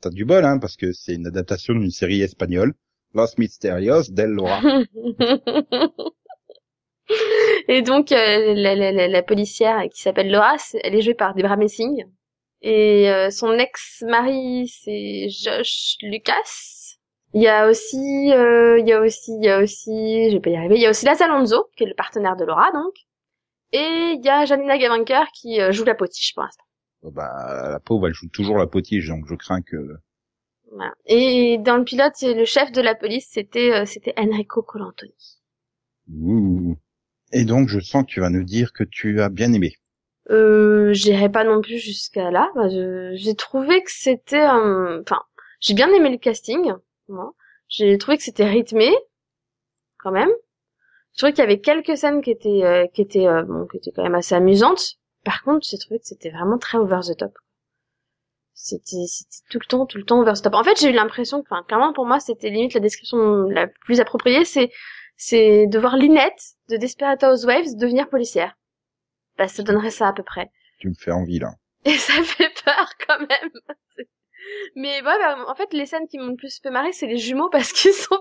T'as 0.00 0.10
du 0.10 0.24
bol, 0.24 0.44
hein, 0.44 0.58
parce 0.58 0.76
que 0.76 0.92
c'est 0.92 1.14
une 1.14 1.26
adaptation 1.26 1.74
d'une 1.74 1.90
série 1.90 2.22
espagnole, 2.22 2.74
Los 3.14 3.36
Misterios 3.38 4.02
del 4.10 4.30
Laura. 4.30 4.60
Et 7.68 7.82
donc 7.82 8.12
euh, 8.12 8.54
la, 8.54 8.74
la, 8.74 8.92
la, 8.92 9.08
la 9.08 9.22
policière 9.22 9.82
qui 9.92 10.02
s'appelle 10.02 10.30
Laura, 10.30 10.56
elle 10.82 10.94
est 10.94 11.02
jouée 11.02 11.14
par 11.14 11.34
Debra 11.34 11.56
Messing. 11.56 12.04
Et 12.60 13.10
euh, 13.10 13.30
son 13.30 13.52
ex-mari, 13.52 14.68
c'est 14.68 15.28
Josh 15.28 15.96
Lucas. 16.02 16.86
Il 17.34 17.42
y 17.42 17.48
a 17.48 17.68
aussi, 17.68 18.32
euh, 18.32 18.78
il 18.78 18.88
y 18.88 18.92
a 18.92 19.00
aussi, 19.00 19.32
il 19.32 19.44
y 19.44 19.48
a 19.48 19.60
aussi, 19.60 20.30
je 20.30 20.34
vais 20.34 20.40
pas 20.40 20.50
y 20.50 20.56
arriver. 20.56 20.76
Il 20.76 20.80
y 20.80 20.86
a 20.86 20.90
aussi 20.90 21.04
Laz 21.04 21.20
Alonso, 21.20 21.68
qui 21.76 21.84
est 21.84 21.86
le 21.86 21.94
partenaire 21.94 22.36
de 22.36 22.44
Laura, 22.44 22.72
donc. 22.72 22.94
Et 23.72 24.14
il 24.16 24.24
y 24.24 24.28
a 24.28 24.44
Janina 24.44 24.78
Gavankar 24.78 25.26
qui 25.32 25.60
euh, 25.60 25.72
joue 25.72 25.84
la 25.84 25.94
potiche 25.94 26.34
pour 26.34 26.42
l'instant. 26.42 26.64
Bon, 27.02 27.10
bah, 27.10 27.68
la 27.70 27.80
pauvre, 27.80 28.08
elle 28.08 28.14
joue 28.14 28.28
toujours 28.28 28.58
la 28.58 28.66
potige, 28.66 29.08
donc 29.08 29.24
je 29.28 29.34
crains 29.34 29.62
que... 29.62 29.76
Voilà. 30.72 30.92
Et 31.06 31.58
dans 31.58 31.76
le 31.76 31.84
pilote, 31.84 32.14
le 32.22 32.44
chef 32.44 32.72
de 32.72 32.82
la 32.82 32.94
police, 32.94 33.28
c'était 33.30 33.72
euh, 33.72 33.84
c'était 33.86 34.14
Enrico 34.18 34.62
Colantoni. 34.62 35.14
Ouh. 36.12 36.76
Et 37.32 37.44
donc, 37.44 37.68
je 37.68 37.80
sens 37.80 38.04
que 38.04 38.10
tu 38.10 38.20
vas 38.20 38.30
nous 38.30 38.44
dire 38.44 38.72
que 38.72 38.84
tu 38.84 39.20
as 39.20 39.28
bien 39.28 39.52
aimé. 39.52 39.74
Euh, 40.30 40.92
j'irai 40.92 41.30
pas 41.30 41.44
non 41.44 41.60
plus 41.62 41.78
jusqu'à 41.78 42.30
là. 42.30 42.50
Bah, 42.54 42.68
j'ai 42.68 43.34
trouvé 43.34 43.82
que 43.82 43.90
c'était, 43.90 44.40
un- 44.40 45.00
enfin, 45.02 45.22
j'ai 45.60 45.74
bien 45.74 45.88
aimé 45.92 46.10
le 46.10 46.18
casting. 46.18 46.72
J'ai 47.68 47.96
trouvé 47.98 48.16
que 48.18 48.22
c'était 48.22 48.46
rythmé, 48.48 48.90
quand 49.98 50.10
même. 50.10 50.30
Je 51.18 51.24
trouvais 51.24 51.32
qu'il 51.32 51.42
y 51.42 51.46
avait 51.48 51.58
quelques 51.58 51.96
scènes 51.96 52.22
qui 52.22 52.30
étaient, 52.30 52.62
euh, 52.62 52.86
qui 52.94 53.02
étaient, 53.02 53.26
euh, 53.26 53.42
bon, 53.42 53.66
qui 53.66 53.78
étaient 53.78 53.90
quand 53.90 54.04
même 54.04 54.14
assez 54.14 54.36
amusantes. 54.36 54.98
Par 55.24 55.42
contre, 55.42 55.66
j'ai 55.68 55.76
trouvé 55.76 55.98
que 55.98 56.06
c'était 56.06 56.30
vraiment 56.30 56.58
très 56.58 56.78
over 56.78 57.00
the 57.02 57.16
top. 57.16 57.32
C'était, 58.54 59.04
c'était 59.08 59.42
tout 59.50 59.58
le 59.60 59.66
temps, 59.66 59.84
tout 59.84 59.98
le 59.98 60.04
temps 60.04 60.20
over 60.20 60.34
the 60.34 60.42
top. 60.42 60.54
En 60.54 60.62
fait, 60.62 60.78
j'ai 60.78 60.90
eu 60.90 60.92
l'impression, 60.92 61.42
que, 61.42 61.48
enfin, 61.50 61.64
clairement 61.64 61.92
pour 61.92 62.06
moi, 62.06 62.20
c'était 62.20 62.50
limite 62.50 62.72
la 62.74 62.78
description 62.78 63.18
la 63.48 63.66
plus 63.66 63.98
appropriée, 63.98 64.44
c'est, 64.44 64.70
c'est 65.16 65.66
de 65.66 65.78
voir 65.80 65.96
Lynette 65.96 66.54
de 66.68 66.76
Desperate 66.76 67.24
Housewives 67.24 67.76
devenir 67.76 68.08
policière. 68.08 68.56
Bah, 69.38 69.48
ça 69.48 69.64
donnerait 69.64 69.90
ça 69.90 70.06
à 70.06 70.12
peu 70.12 70.22
près. 70.22 70.52
Tu 70.78 70.88
me 70.88 70.94
fais 70.94 71.10
envie, 71.10 71.40
là. 71.40 71.50
Et 71.84 71.94
ça 71.98 72.22
fait 72.22 72.52
peur 72.64 72.92
quand 73.08 73.18
même. 73.18 73.50
Mais 74.76 74.96
ouais, 74.96 75.02
bah, 75.02 75.44
en 75.48 75.54
fait, 75.54 75.72
les 75.72 75.86
scènes 75.86 76.06
qui 76.08 76.18
m'ont 76.18 76.28
le 76.28 76.36
plus 76.36 76.60
fait 76.62 76.70
marrer, 76.70 76.92
c'est 76.92 77.06
les 77.06 77.18
jumeaux 77.18 77.48
parce 77.50 77.72
qu'ils 77.72 77.92
sont, 77.94 78.18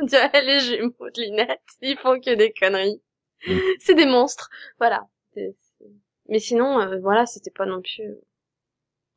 on 0.00 0.04
dirait 0.06 0.42
les 0.44 0.60
jumeaux 0.60 1.10
de 1.14 1.22
Linette. 1.22 1.60
Ils 1.82 1.96
font 1.98 2.20
que 2.20 2.34
des 2.34 2.52
conneries. 2.52 3.02
Mm. 3.46 3.58
C'est 3.80 3.94
des 3.94 4.06
monstres. 4.06 4.48
Voilà. 4.78 5.06
Mais 6.28 6.38
sinon, 6.38 6.80
euh, 6.80 6.98
voilà, 7.00 7.26
c'était 7.26 7.50
pas 7.50 7.66
non 7.66 7.80
plus, 7.82 8.02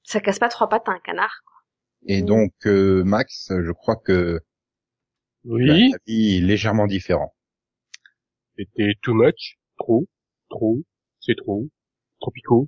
ça 0.03 0.19
casse 0.19 0.39
pas 0.39 0.49
trois 0.49 0.69
pattes 0.69 0.87
à 0.89 0.91
un 0.91 0.99
canard. 0.99 1.43
Et 2.07 2.21
Mm. 2.21 2.25
donc, 2.25 2.53
euh, 2.65 3.03
Max, 3.03 3.47
je 3.49 3.71
crois 3.71 3.95
que 3.95 4.39
Oui, 5.45 5.65
la 5.91 5.97
vie 6.05 6.37
est 6.37 6.41
légèrement 6.41 6.87
différent. 6.87 7.33
c'était 8.57 8.93
too 9.01 9.13
much, 9.13 9.57
trop, 9.77 10.05
trop, 10.49 10.77
c'est 11.21 11.35
trop, 11.35 11.67
tropicaux. 12.19 12.67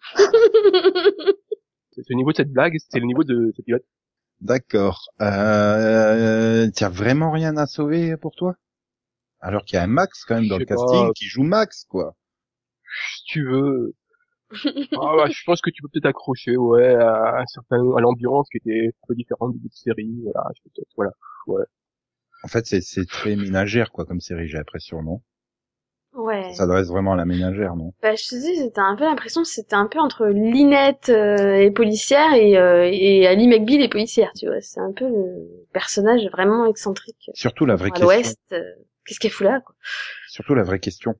C'est 1.94 2.08
le 2.08 2.16
niveau 2.16 2.32
de 2.32 2.36
cette 2.36 2.52
blague, 2.52 2.76
c'est 2.78 3.00
le 3.00 3.06
niveau 3.06 3.24
de 3.24 3.52
ce 3.56 3.62
pilote. 3.62 3.84
D'accord. 4.40 5.08
Euh, 5.20 6.68
t'as 6.74 6.88
vraiment 6.88 7.30
rien 7.30 7.56
à 7.56 7.66
sauver 7.66 8.16
pour 8.16 8.34
toi? 8.34 8.56
Alors 9.40 9.64
qu'il 9.64 9.76
y 9.76 9.78
a 9.78 9.82
un 9.82 9.88
Max 9.88 10.24
quand 10.24 10.36
même 10.36 10.48
dans 10.48 10.58
le 10.58 10.64
casting 10.64 11.12
qui 11.14 11.26
joue 11.26 11.42
Max, 11.42 11.84
quoi. 11.84 12.16
Si 13.16 13.24
tu 13.26 13.44
veux. 13.44 13.94
Ah 14.92 15.14
bah, 15.16 15.26
je 15.30 15.42
pense 15.46 15.62
que 15.62 15.70
tu 15.70 15.80
peux 15.82 15.88
peut-être 15.88 16.06
accrocher, 16.06 16.56
ouais, 16.56 16.94
à 16.94 17.40
un 17.40 17.46
certain, 17.46 17.76
à 17.96 18.00
l'ambiance 18.00 18.48
qui 18.50 18.58
était 18.58 18.88
un 18.88 19.06
peu 19.08 19.14
différente 19.14 19.52
du 19.52 19.58
bout 19.58 19.68
de 19.68 19.74
série, 19.74 20.20
voilà, 20.22 20.50
je 20.54 20.62
peux 20.62 20.70
peut-être, 20.74 20.92
voilà. 20.94 21.64
En 22.44 22.48
fait, 22.48 22.66
c'est 22.66 22.82
c'est 22.82 23.06
très 23.06 23.34
ménagère, 23.34 23.90
quoi, 23.92 24.04
comme 24.04 24.20
série, 24.20 24.48
j'ai 24.48 24.58
l'impression, 24.58 25.02
non? 25.02 25.22
Ouais. 26.14 26.50
Ça 26.50 26.58
s'adresse 26.58 26.88
vraiment 26.88 27.12
à 27.14 27.16
la 27.16 27.24
ménagère, 27.24 27.76
non? 27.76 27.92
Bah, 28.02 28.14
je 28.14 28.28
te 28.28 28.34
dis, 28.34 28.56
c'était 28.56 28.80
un 28.80 28.96
peu 28.96 29.04
l'impression 29.04 29.42
que 29.42 29.48
c'était 29.48 29.74
un 29.74 29.86
peu 29.86 29.98
entre 29.98 30.26
Linette 30.26 31.08
euh, 31.08 31.56
et 31.56 31.70
policière 31.70 32.32
et, 32.34 32.56
euh, 32.56 32.88
et 32.90 33.26
Ali 33.26 33.48
McBeal 33.48 33.80
et 33.80 33.88
policière, 33.88 34.32
tu 34.36 34.46
vois. 34.46 34.60
C'est 34.60 34.80
un 34.80 34.92
peu 34.92 35.08
le 35.08 35.66
personnage 35.72 36.26
vraiment 36.30 36.66
excentrique. 36.66 37.30
Surtout 37.34 37.66
la 37.66 37.76
vraie 37.76 37.88
à 37.88 37.90
question. 37.90 38.06
l'ouest, 38.06 38.38
euh, 38.52 38.62
qu'est-ce 39.04 39.20
qu'elle 39.20 39.30
fout 39.30 39.46
là, 39.46 39.60
quoi? 39.60 39.74
Surtout 40.28 40.54
la 40.54 40.62
vraie 40.62 40.80
question. 40.80 41.14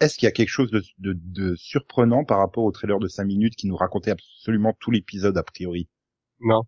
Est-ce 0.00 0.16
qu'il 0.16 0.26
y 0.26 0.28
a 0.28 0.32
quelque 0.32 0.48
chose 0.48 0.70
de, 0.70 0.82
de, 0.98 1.14
de 1.14 1.54
surprenant 1.56 2.24
par 2.24 2.38
rapport 2.38 2.64
au 2.64 2.72
trailer 2.72 2.98
de 2.98 3.06
5 3.08 3.24
minutes 3.24 3.54
qui 3.54 3.66
nous 3.66 3.76
racontait 3.76 4.12
absolument 4.12 4.74
tout 4.80 4.90
l'épisode 4.90 5.36
a 5.36 5.42
priori? 5.42 5.88
Non. 6.40 6.62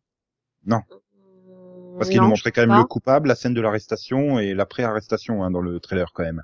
Parce 1.99 2.09
qu'il 2.09 2.19
Non, 2.19 2.25
nous 2.25 2.31
montrait 2.31 2.53
quand 2.53 2.67
même 2.67 2.77
le 2.77 2.85
coupable, 2.85 3.29
la 3.29 3.35
scène 3.35 3.55
de 3.55 3.61
l'arrestation 3.61 4.39
et 4.39 4.55
l'après-arrestation 4.55 5.43
hein, 5.45 5.51
dans 5.51 5.61
le 5.61 5.81
trailer 5.81 6.13
quand 6.13 6.23
même. 6.25 6.43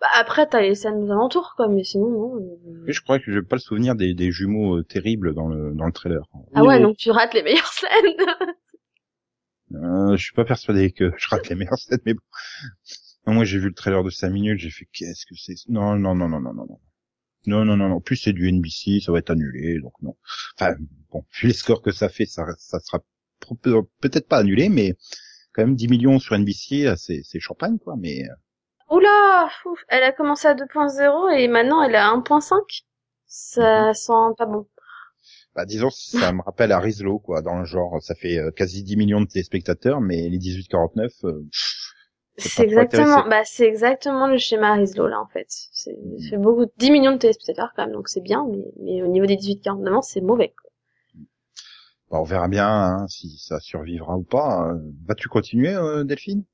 Bah, 0.00 0.06
après, 0.14 0.46
t'as 0.48 0.62
les 0.62 0.74
scènes 0.74 1.02
aux 1.02 1.10
alentours, 1.10 1.54
quoi, 1.56 1.68
mais 1.68 1.84
sinon, 1.84 2.08
non. 2.08 2.36
euh. 2.36 2.82
Mais 2.86 2.92
je 2.92 3.02
crois 3.02 3.18
que 3.18 3.30
j'ai 3.30 3.42
pas 3.42 3.56
le 3.56 3.60
souvenir 3.60 3.94
des, 3.94 4.14
des 4.14 4.32
jumeaux 4.32 4.78
euh, 4.78 4.82
terribles 4.82 5.34
dans 5.34 5.48
le, 5.48 5.72
dans 5.74 5.84
le 5.86 5.92
trailer. 5.92 6.22
Ah 6.54 6.64
ouais, 6.64 6.80
donc 6.80 6.96
tu 6.96 7.10
rates 7.10 7.34
les 7.34 7.42
meilleures 7.42 7.72
scènes. 7.72 7.90
Euh, 9.72 10.16
je 10.16 10.24
suis 10.24 10.34
pas 10.34 10.44
persuadé 10.44 10.90
que 10.90 11.12
je 11.16 11.28
rate 11.28 11.48
les 11.48 11.54
meilleures 11.54 11.78
scènes, 11.78 12.00
mais 12.04 12.14
bon. 12.14 12.20
Moi, 13.26 13.44
j'ai 13.44 13.58
vu 13.58 13.68
le 13.68 13.74
trailer 13.74 14.02
de 14.02 14.10
5 14.10 14.30
minutes, 14.30 14.58
j'ai 14.58 14.70
fait 14.70 14.86
qu'est-ce 14.92 15.24
que 15.26 15.34
c'est? 15.36 15.54
Non, 15.68 15.94
non, 15.96 16.14
non, 16.16 16.28
non, 16.28 16.40
non, 16.40 16.52
non, 16.52 16.66
non. 16.66 16.80
Non, 17.46 17.64
non, 17.64 17.76
non, 17.76 17.88
non. 17.88 18.00
Plus, 18.00 18.16
c'est 18.16 18.32
du 18.32 18.50
NBC, 18.50 19.00
ça 19.00 19.12
va 19.12 19.18
être 19.20 19.30
annulé, 19.30 19.78
donc 19.80 19.92
non. 20.02 20.16
Enfin, 20.58 20.74
bon, 21.10 21.24
vu 21.40 21.48
les 21.48 21.54
scores 21.54 21.82
que 21.82 21.92
ça 21.92 22.08
fait, 22.08 22.26
ça, 22.26 22.46
ça 22.58 22.80
sera 22.80 23.00
peut-être 24.00 24.28
pas 24.28 24.38
annulé, 24.38 24.68
mais 24.68 24.94
quand 25.52 25.62
même 25.62 25.76
10 25.76 25.88
millions 25.88 26.18
sur 26.18 26.36
NBC, 26.36 26.92
c'est, 26.96 27.20
c'est 27.22 27.40
champagne, 27.40 27.78
quoi. 27.78 27.94
Mais 27.96 28.24
euh, 28.28 28.34
Oula, 28.90 29.48
ouf, 29.64 29.82
elle 29.88 30.02
a 30.02 30.12
commencé 30.12 30.46
à 30.46 30.54
2.0 30.54 31.30
et 31.32 31.48
maintenant 31.48 31.82
elle 31.82 31.94
est 31.94 31.98
à 31.98 32.10
1.5. 32.12 32.82
Ça 33.26 33.94
sent 33.94 34.34
pas 34.36 34.44
bon. 34.46 34.66
bah, 35.54 35.64
disons, 35.64 35.90
ça 35.90 36.32
me 36.32 36.42
rappelle 36.42 36.72
à 36.72 36.78
Rizlo, 36.80 37.18
quoi, 37.18 37.42
dans 37.42 37.58
le 37.58 37.64
genre, 37.64 38.00
ça 38.02 38.14
fait 38.14 38.38
euh, 38.38 38.50
quasi 38.50 38.82
10 38.82 38.96
millions 38.96 39.20
de 39.20 39.26
téléspectateurs, 39.26 40.00
mais 40.00 40.28
les 40.28 40.38
18-49, 40.38 41.10
euh, 41.24 41.42
C'est 42.38 42.64
exactement, 42.64 43.28
bah 43.28 43.44
c'est 43.44 43.66
exactement 43.66 44.26
le 44.26 44.36
schéma 44.38 44.74
Rizlo 44.74 45.06
là 45.06 45.20
en 45.20 45.28
fait. 45.28 45.46
C'est 45.48 45.96
c'est 46.28 46.38
beaucoup, 46.38 46.66
10 46.78 46.90
millions 46.90 47.12
de 47.12 47.18
téléspectateurs 47.18 47.72
quand 47.76 47.84
même, 47.84 47.92
donc 47.94 48.08
c'est 48.08 48.20
bien, 48.22 48.46
mais, 48.50 48.64
mais 48.82 49.02
au 49.02 49.08
niveau 49.08 49.26
des 49.26 49.36
18-49 49.36 49.94
ans, 49.94 50.02
c'est 50.02 50.20
mauvais. 50.20 50.52
quoi. 50.60 50.70
bah, 52.10 52.18
on 52.20 52.24
verra 52.24 52.48
bien 52.48 52.68
hein, 52.68 53.06
si 53.08 53.38
ça 53.38 53.60
survivra 53.60 54.16
ou 54.16 54.22
pas. 54.24 54.68
Euh, 54.72 54.78
Vas-tu 55.06 55.28
continuer, 55.28 55.74
euh, 55.74 56.04
Delphine? 56.04 56.44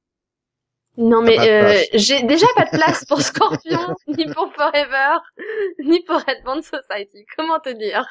Non 0.97 1.22
mais 1.22 1.38
euh, 1.38 1.62
place. 1.62 1.86
j'ai 1.94 2.22
déjà 2.22 2.47
pas 2.57 2.64
de 2.64 2.70
place 2.76 3.05
pour 3.05 3.20
Scorpion, 3.20 3.94
ni 4.09 4.26
pour 4.26 4.53
Forever, 4.55 5.18
ni 5.84 6.03
pour 6.05 6.16
Red 6.16 6.42
Band 6.44 6.62
Society. 6.62 7.24
Comment 7.36 7.61
te 7.61 7.70
dire? 7.70 8.07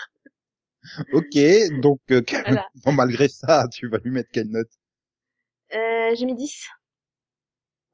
Ok, 1.13 1.79
donc 1.81 1.99
euh, 2.11 2.21
Voilà. 2.45 2.67
bon, 2.85 2.91
malgré 2.91 3.27
ça, 3.27 3.67
tu 3.71 3.87
vas 3.87 3.97
lui 4.03 4.11
mettre 4.11 4.29
quelle 4.31 4.49
note? 4.49 4.69
Euh, 5.73 6.15
J'ai 6.15 6.25
mis 6.25 6.35
10. 6.35 6.67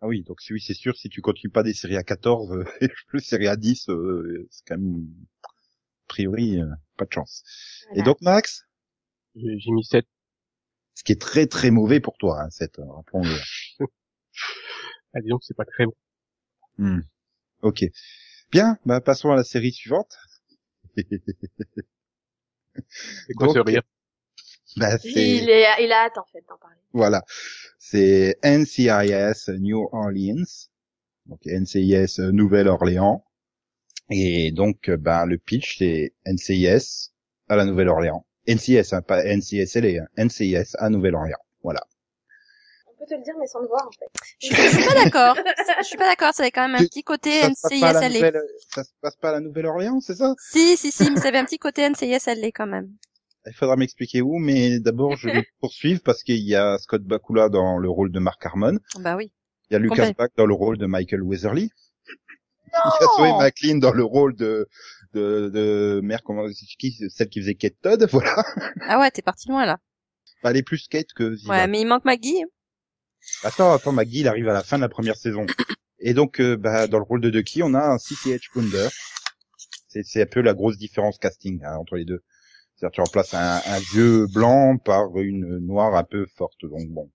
Ah 0.02 0.08
oui, 0.08 0.24
donc 0.24 0.40
oui, 0.50 0.60
c'est 0.60 0.74
sûr, 0.74 0.98
si 0.98 1.10
tu 1.10 1.22
continues 1.22 1.52
pas 1.52 1.64
des 1.64 1.74
séries 1.74 1.96
à 1.96 2.04
14 2.04 2.52
euh, 2.52 2.66
et 2.82 2.90
plus 3.08 3.20
séries 3.22 3.48
à 3.48 3.56
10, 3.56 3.90
euh, 3.90 4.48
c'est 4.50 4.64
quand 4.68 4.78
même, 4.78 5.08
a 5.44 5.48
priori, 6.08 6.60
euh, 6.60 6.66
pas 6.98 7.06
de 7.06 7.14
chance. 7.14 7.44
Et 7.96 8.02
donc, 8.02 8.18
Max? 8.22 8.66
J'ai 9.36 9.60
j'ai 9.60 9.72
mis 9.72 9.84
7. 9.86 10.06
Ce 10.96 11.04
qui 11.04 11.14
est 11.14 11.22
très 11.22 11.48
très 11.48 11.72
mauvais 11.72 12.00
pour 12.00 12.18
toi, 12.18 12.42
hein, 12.42 12.50
cette, 12.50 12.80
euh, 12.80 12.86
rappelons-le. 12.86 13.38
Ah, 15.14 15.22
disons 15.22 15.38
que 15.38 15.46
c'est 15.46 15.58
pas 15.58 15.66
très 15.66 15.86
bon. 15.86 15.94
Hmm. 16.78 17.02
Ok. 17.62 17.84
Bien, 18.52 18.78
bah 18.86 19.02
passons 19.02 19.32
à 19.32 19.36
la 19.36 19.44
série 19.44 19.72
suivante. 19.72 20.16
C'est 20.98 21.04
quoi 23.36 23.48
Donc, 23.48 23.56
ce 23.56 23.60
rire 23.60 23.84
bah, 24.78 24.98
Il 25.04 25.50
est, 25.50 25.84
il 25.84 25.92
a 25.92 26.06
hâte 26.06 26.18
en 26.18 26.26
fait 26.32 26.44
d'en 26.48 26.58
parler. 26.58 26.78
voilà. 26.94 27.24
C'est 27.78 28.38
NCIS 28.44 29.52
New 29.60 29.88
Orleans. 29.92 30.46
Donc 31.26 31.40
NCIS 31.46 32.20
Nouvelle-Orléans. 32.32 33.26
Et 34.10 34.52
donc, 34.52 34.90
ben, 34.90 35.26
le 35.26 35.38
pitch, 35.38 35.78
c'est 35.78 36.14
NCIS 36.26 37.12
à 37.48 37.56
la 37.56 37.66
Nouvelle-Orléans. 37.66 38.26
NCIS, 38.48 38.94
hein, 38.94 39.02
pas 39.02 39.24
NCSLA, 39.24 40.04
hein, 40.04 40.08
NCIS 40.26 40.76
à 40.78 40.90
Nouvelle-Orléans. 40.90 41.40
Voilà. 41.64 41.86
On 43.02 43.06
peut 43.06 43.10
te 43.10 43.16
le 43.16 43.24
dire 43.24 43.34
mais 43.40 43.48
sans 43.48 43.62
le 43.62 43.68
voir 43.68 43.88
en 43.88 43.92
fait. 43.92 44.06
Je 44.40 44.48
suis 44.48 44.86
pas 44.86 44.94
d'accord. 45.04 45.36
Je 45.80 45.84
suis 45.86 45.98
pas 45.98 46.08
d'accord. 46.08 46.34
Ça 46.36 46.44
avait 46.44 46.52
quand 46.52 46.68
même 46.68 46.76
un 46.80 46.86
petit 46.86 47.02
côté 47.04 47.42
la 47.42 47.50
NCISLA. 47.50 48.10
Nouvelle- 48.10 48.42
ça 48.76 48.84
se 48.84 48.92
passe 49.02 49.16
pas 49.16 49.30
à 49.30 49.32
la 49.34 49.40
Nouvelle-Orléans, 49.40 50.00
c'est 50.02 50.16
ça? 50.16 50.36
Si, 50.52 50.78
si, 50.78 50.92
si, 50.92 51.10
mais 51.10 51.20
ça 51.20 51.30
avait 51.30 51.40
un 51.40 51.46
petit 51.46 51.58
côté 51.58 51.88
NCISLA 51.90 52.52
quand 52.54 52.68
même. 52.68 52.90
Il 53.48 53.54
faudra 53.54 53.76
m'expliquer 53.76 54.22
où, 54.22 54.38
mais 54.38 54.80
d'abord, 54.80 55.16
je 55.16 55.28
vais 55.30 55.44
poursuivre 55.62 56.02
parce 56.06 56.22
qu'il 56.22 56.38
y 56.48 56.54
a 56.56 56.78
Scott 56.78 57.02
Bakula 57.02 57.50
dans 57.50 57.80
le 57.80 57.90
rôle 57.90 58.12
de 58.12 58.20
Mark 58.20 58.46
Harmon. 58.46 58.78
Bah 59.00 59.16
oui. 59.16 59.32
Il 59.70 59.74
y 59.74 59.76
a 59.78 59.80
Lucas. 59.80 60.12
Black 60.14 60.32
dans 60.38 60.46
le 60.46 60.54
rôle 60.54 60.78
de 60.78 60.86
Michael 60.86 61.24
Weatherly. 61.24 61.72
Il 62.68 62.72
y 62.74 63.04
a 63.04 63.08
Zoe 63.18 63.38
McLean 63.40 63.78
dans 63.80 63.92
le 63.94 64.04
rôle 64.04 64.36
de 64.36 64.68
de, 65.14 65.50
de 65.50 66.00
mère 66.04 66.22
comment 66.24 66.46
qui 66.80 66.96
celle 67.10 67.28
qui 67.30 67.42
faisait 67.42 67.56
Kate 67.56 67.74
Todd 67.82 68.08
voilà 68.12 68.44
Ah 68.88 69.00
ouais, 69.00 69.12
t'es 69.12 69.22
parti 69.22 69.50
loin 69.50 69.66
là. 69.66 69.78
Bah, 70.44 70.52
elle 70.52 70.58
est 70.58 70.64
plus 70.64 70.88
Kate 70.88 71.12
que 71.14 71.36
Ziva. 71.36 71.52
Ouais, 71.54 71.68
mais 71.68 71.82
il 71.82 71.86
manque 71.86 72.06
Maggie. 72.06 72.44
Attends 73.44 73.74
attends 73.74 73.92
Maggie 73.92 74.22
il 74.22 74.28
arrive 74.28 74.50
à 74.50 74.54
la 74.54 74.64
fin 74.64 74.78
de 74.78 74.82
la 74.82 74.90
première 74.90 75.16
saison. 75.16 75.46
Et 76.00 76.14
donc 76.14 76.40
euh, 76.40 76.58
bah, 76.58 76.88
dans 76.88 76.98
le 76.98 77.04
rôle 77.04 77.22
de 77.22 77.30
Ducky 77.30 77.64
on 77.64 77.74
a 77.74 77.80
un 77.80 77.98
CCH 77.98 78.50
Pounder 78.54 78.90
c'est 80.04 80.22
un 80.22 80.26
peu 80.26 80.42
la 80.42 80.54
grosse 80.54 80.78
différence 80.78 81.18
casting 81.18 81.62
hein, 81.66 81.76
entre 81.78 81.96
les 81.96 82.06
deux. 82.06 82.24
C'est-à-dire 82.76 82.94
tu 82.94 83.02
remplaces 83.02 83.34
un, 83.34 83.62
un 83.66 83.80
vieux 83.94 84.28
blanc 84.28 84.78
par 84.78 85.18
une 85.18 85.60
noire 85.60 85.96
un 85.96 86.04
peu 86.04 86.26
forte. 86.36 86.64
Donc 86.64 86.88
bon. 86.90 87.12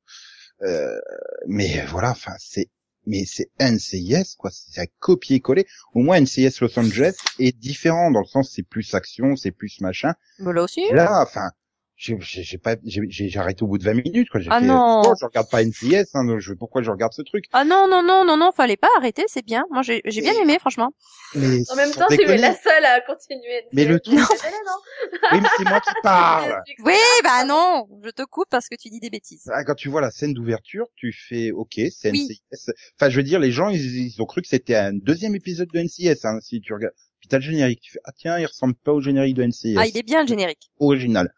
Euh, 0.63 0.99
mais 1.47 1.85
voilà 1.87 2.11
enfin 2.11 2.33
c'est 2.39 2.71
mais 3.07 3.25
c'est 3.25 3.51
NCIS 3.61 4.37
quoi. 4.37 4.51
C'est 4.53 4.81
un 4.81 4.87
copier-coller. 4.99 5.67
Au 5.95 6.01
moins 6.01 6.21
NCIS 6.21 6.61
Los 6.61 6.79
Angeles 6.79 7.17
est 7.39 7.57
différent 7.57 8.11
dans 8.11 8.21
le 8.21 8.27
sens 8.27 8.53
c'est 8.55 8.63
plus 8.63 8.95
action 8.95 9.37
c'est 9.37 9.53
plus 9.53 9.81
machin. 9.81 10.15
Bah 10.39 10.53
là 10.53 10.63
aussi. 10.63 10.83
Là 10.93 11.23
enfin 11.23 11.51
j'ai 11.97 12.17
j'ai 12.21 12.43
j'ai 12.43 12.59
pas 12.59 12.77
j'ai 12.85 13.03
j'ai 13.09 13.29
j'ai 13.29 13.39
arrêté 13.39 13.63
au 13.65 13.67
bout 13.69 13.79
de 13.79 13.85
20 13.85 13.95
minutes 13.95 14.29
quoi 14.29 14.41
j'ai 14.41 14.51
Ah 14.51 14.61
fait 14.61 14.67
non. 14.67 15.03
oh, 15.05 15.15
je 15.19 15.25
regarde 15.25 15.49
pas 15.51 15.63
NCIS 15.65 16.05
hein, 16.15 16.25
donc 16.25 16.41
je 16.41 16.53
pourquoi 16.53 16.83
je 16.83 16.91
regarde 16.91 17.13
ce 17.15 17.23
truc? 17.23 17.47
Ah 17.53 17.65
non, 17.65 17.89
non, 17.89 18.03
non, 18.03 18.25
non, 18.25 18.37
non, 18.37 18.53
fallait 18.53 18.77
pas 18.77 18.89
arrêter, 18.99 19.25
c'est 19.29 19.45
bien. 19.45 19.65
Moi, 19.71 19.83
j'ai 19.83 20.03
j'ai 20.05 20.21
bien 20.21 20.35
aimé, 20.43 20.59
franchement. 20.61 20.93
mais 21.35 21.63
En 21.71 21.77
même 21.77 21.93
temps, 21.93 22.07
tu 22.09 22.23
es 22.23 22.37
la 22.37 22.55
seule 22.55 22.85
à 22.85 23.01
continuer. 23.01 23.65
Mais 23.73 23.85
le 23.87 23.99
truc. 23.99 24.19
truc- 24.19 24.41
oui 25.33 25.41
mais 25.41 25.49
c'est 25.57 25.65
moi 25.65 25.81
qui 25.81 25.93
parle 26.03 26.63
Oui, 26.85 26.95
bah 27.25 27.45
non, 27.45 27.89
je 28.05 28.11
te 28.11 28.23
coupe 28.25 28.49
parce 28.51 28.69
que 28.69 28.75
tu 28.77 28.91
dis 28.91 29.01
des 29.01 29.11
bêtises. 29.11 29.51
Ah, 29.53 29.65
quand 29.65 29.75
tu 29.75 29.89
vois 29.89 30.01
la 30.01 30.11
scène 30.11 30.35
d'ouverture, 30.35 30.87
tu 30.97 31.13
fais 31.13 31.51
OK, 31.51 31.81
c'est 31.91 32.11
Oui. 32.11 32.27
NCIS. 32.29 32.73
Enfin, 32.99 33.09
je 33.11 33.17
veux 33.17 33.23
dire, 33.23 33.41
les 33.41 33.51
gens, 33.53 33.69
ils, 33.71 34.07
ils 34.07 34.21
ont 34.23 34.27
cru 34.27 34.43
que 34.43 34.49
c'était 34.49 34.77
un 34.77 34.93
deuxième 34.93 35.35
épisode 35.35 35.69
de 35.73 35.79
NCIS. 35.79 36.25
Hein, 36.25 36.39
si 36.41 36.61
tu 36.61 36.75
regardes, 36.75 36.95
puis 37.21 37.29
t'as 37.29 37.39
le 37.39 37.43
générique, 37.45 37.81
tu 37.81 37.93
fais 37.93 38.01
ah 38.05 38.13
tiens, 38.17 38.39
il 38.39 38.47
ressemble 38.47 38.75
pas 38.75 38.93
au 38.93 39.01
générique 39.01 39.35
de 39.35 39.45
NCIS 39.45 39.77
Ah, 39.79 39.87
il 39.87 39.97
est 39.97 40.03
bien 40.03 40.23
le 40.23 40.29
générique. 40.29 40.71
original. 40.79 41.33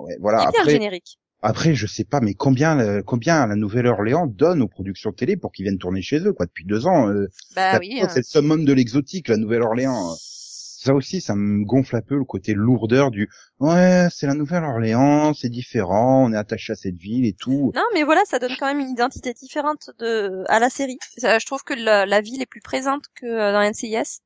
Ouais, 0.00 0.16
Il 0.16 0.20
voilà. 0.20 0.38
bien 0.50 0.60
Après, 0.60 0.72
générique. 0.72 1.18
après, 1.42 1.74
je 1.74 1.86
sais 1.86 2.04
pas, 2.04 2.20
mais 2.20 2.34
combien, 2.34 2.78
euh, 2.80 3.02
combien 3.02 3.46
la 3.46 3.56
Nouvelle-Orléans 3.56 4.26
donne 4.26 4.62
aux 4.62 4.68
productions 4.68 5.12
télé 5.12 5.36
pour 5.36 5.52
qu'ils 5.52 5.64
viennent 5.64 5.78
tourner 5.78 6.02
chez 6.02 6.18
eux, 6.20 6.32
quoi, 6.32 6.46
depuis 6.46 6.64
deux 6.64 6.86
ans. 6.86 7.08
Euh, 7.10 7.28
Bah 7.54 7.78
oui. 7.78 8.00
C'est 8.08 8.18
le 8.18 8.22
summum 8.24 8.64
de 8.64 8.72
l'exotique, 8.72 9.28
la 9.28 9.36
Nouvelle-Orléans. 9.36 10.14
Ça 10.18 10.94
aussi, 10.94 11.20
ça 11.20 11.34
me 11.34 11.64
gonfle 11.64 11.96
un 11.96 12.00
peu 12.00 12.16
le 12.16 12.24
côté 12.24 12.54
lourdeur 12.54 13.10
du 13.10 13.28
ouais, 13.58 14.06
c'est 14.12 14.26
la 14.28 14.34
Nouvelle-Orléans, 14.34 15.34
c'est 15.34 15.48
différent, 15.48 16.26
on 16.26 16.32
est 16.32 16.36
attaché 16.36 16.74
à 16.74 16.76
cette 16.76 16.96
ville 16.96 17.26
et 17.26 17.32
tout. 17.32 17.72
Non, 17.74 17.82
mais 17.94 18.04
voilà, 18.04 18.20
ça 18.24 18.38
donne 18.38 18.54
quand 18.56 18.66
même 18.66 18.78
une 18.78 18.90
identité 18.90 19.32
différente 19.32 19.90
de 19.98 20.44
à 20.48 20.60
la 20.60 20.70
série. 20.70 20.98
Ça, 21.16 21.38
je 21.40 21.46
trouve 21.46 21.64
que 21.64 21.74
la, 21.74 22.06
la 22.06 22.20
ville 22.20 22.40
est 22.40 22.46
plus 22.46 22.60
présente 22.60 23.04
que 23.20 23.26
euh, 23.26 23.52
dans 23.52 23.68
NCIS. 23.68 24.20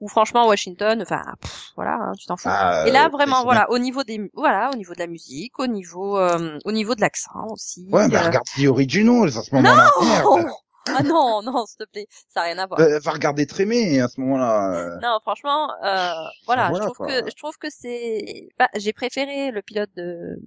Ou 0.00 0.08
franchement, 0.08 0.46
Washington, 0.46 1.02
enfin, 1.02 1.22
voilà, 1.74 1.94
hein, 1.94 2.12
tu 2.18 2.26
t'en 2.26 2.36
fous. 2.36 2.48
Ah, 2.50 2.84
Et 2.86 2.92
là, 2.92 3.06
euh, 3.06 3.08
vraiment, 3.08 3.42
voilà, 3.42 3.68
au 3.70 3.78
niveau 3.78 4.04
des, 4.04 4.30
voilà, 4.34 4.70
au 4.72 4.76
niveau 4.76 4.94
de 4.94 4.98
la 5.00 5.08
musique, 5.08 5.58
au 5.58 5.66
niveau, 5.66 6.16
euh, 6.18 6.56
au 6.64 6.70
niveau 6.72 6.94
de 6.94 7.00
l'accent 7.00 7.46
aussi. 7.50 7.88
Ouais, 7.90 8.08
bah 8.08 8.22
regarde 8.26 8.46
The 8.56 8.66
Originals 8.66 9.36
à 9.36 9.42
ce 9.42 9.54
moment-là. 9.56 9.90
Merde. 10.00 10.46
Ah 10.90 11.02
non, 11.02 11.42
non, 11.42 11.66
s'il 11.66 11.84
te 11.84 11.90
plaît, 11.90 12.06
ça 12.32 12.40
n'a 12.40 12.46
rien 12.46 12.58
à 12.60 12.66
voir. 12.66 12.80
Euh, 12.80 12.98
va 13.00 13.10
regarder 13.10 13.44
Trémé 13.46 14.00
à 14.00 14.08
ce 14.08 14.18
moment-là. 14.22 14.72
euh. 14.74 14.96
Non, 15.02 15.18
franchement, 15.20 15.68
euh, 15.84 16.12
voilà, 16.46 16.70
voilà, 16.70 16.72
je 16.72 16.78
trouve 16.80 16.96
quoi. 16.96 17.06
que 17.08 17.30
je 17.30 17.36
trouve 17.36 17.58
que 17.58 17.68
c'est, 17.68 18.48
bah, 18.58 18.68
j'ai 18.74 18.94
préféré 18.94 19.50
le 19.50 19.60
pilote 19.60 19.90
de 19.96 20.38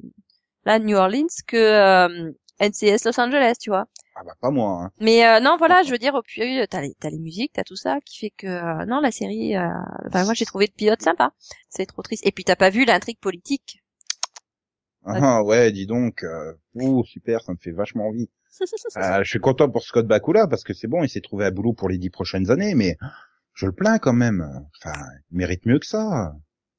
la 0.65 0.79
New 0.79 0.97
Orleans 0.97 1.27
que 1.45 1.57
euh, 1.57 2.31
NCS 2.59 3.05
Los 3.05 3.19
Angeles, 3.19 3.53
tu 3.61 3.69
vois. 3.69 3.85
Ah 4.15 4.23
bah 4.25 4.35
pas 4.41 4.51
moi. 4.51 4.83
Hein. 4.83 4.91
Mais 4.99 5.25
euh, 5.25 5.39
non, 5.39 5.55
voilà, 5.57 5.83
je 5.83 5.91
veux 5.91 5.97
dire, 5.97 6.13
au 6.15 6.21
puis 6.21 6.41
t'as 6.69 6.81
les 6.81 6.93
t'as 6.99 7.09
les 7.09 7.19
musiques, 7.19 7.53
t'as 7.53 7.63
tout 7.63 7.75
ça 7.75 7.99
qui 8.05 8.19
fait 8.19 8.29
que 8.29 8.47
euh, 8.47 8.85
non, 8.85 8.99
la 8.99 9.11
série, 9.11 9.55
euh, 9.55 9.67
enfin 10.07 10.25
moi 10.25 10.33
j'ai 10.33 10.45
trouvé 10.45 10.67
le 10.67 10.75
pilote 10.75 11.01
sympa. 11.01 11.31
C'est 11.69 11.85
trop 11.85 12.01
triste. 12.01 12.25
Et 12.25 12.31
puis 12.31 12.43
t'as 12.43 12.55
pas 12.55 12.69
vu 12.69 12.85
l'intrigue 12.85 13.19
politique. 13.19 13.81
Ah 15.05 15.41
ouais, 15.43 15.71
dis 15.71 15.87
donc. 15.87 16.23
Euh... 16.23 16.53
Oh 16.75 17.03
super, 17.05 17.41
ça 17.41 17.53
me 17.53 17.57
fait 17.57 17.71
vachement 17.71 18.07
envie. 18.07 18.29
Je 18.59 19.23
suis 19.23 19.39
content 19.39 19.69
pour 19.69 19.83
Scott 19.83 20.05
Bakula 20.05 20.47
parce 20.47 20.63
que 20.63 20.73
c'est 20.73 20.87
bon, 20.87 21.03
il 21.03 21.09
s'est 21.09 21.21
trouvé 21.21 21.45
un 21.45 21.51
boulot 21.51 21.73
pour 21.73 21.89
les 21.89 21.97
dix 21.97 22.09
prochaines 22.09 22.51
années, 22.51 22.75
mais 22.75 22.97
je 23.53 23.65
le 23.65 23.71
plains 23.71 23.97
quand 23.97 24.13
même. 24.13 24.45
Enfin, 24.77 24.93
il 25.31 25.37
mérite 25.37 25.65
mieux 25.65 25.79
que 25.79 25.85
ça. 25.85 26.33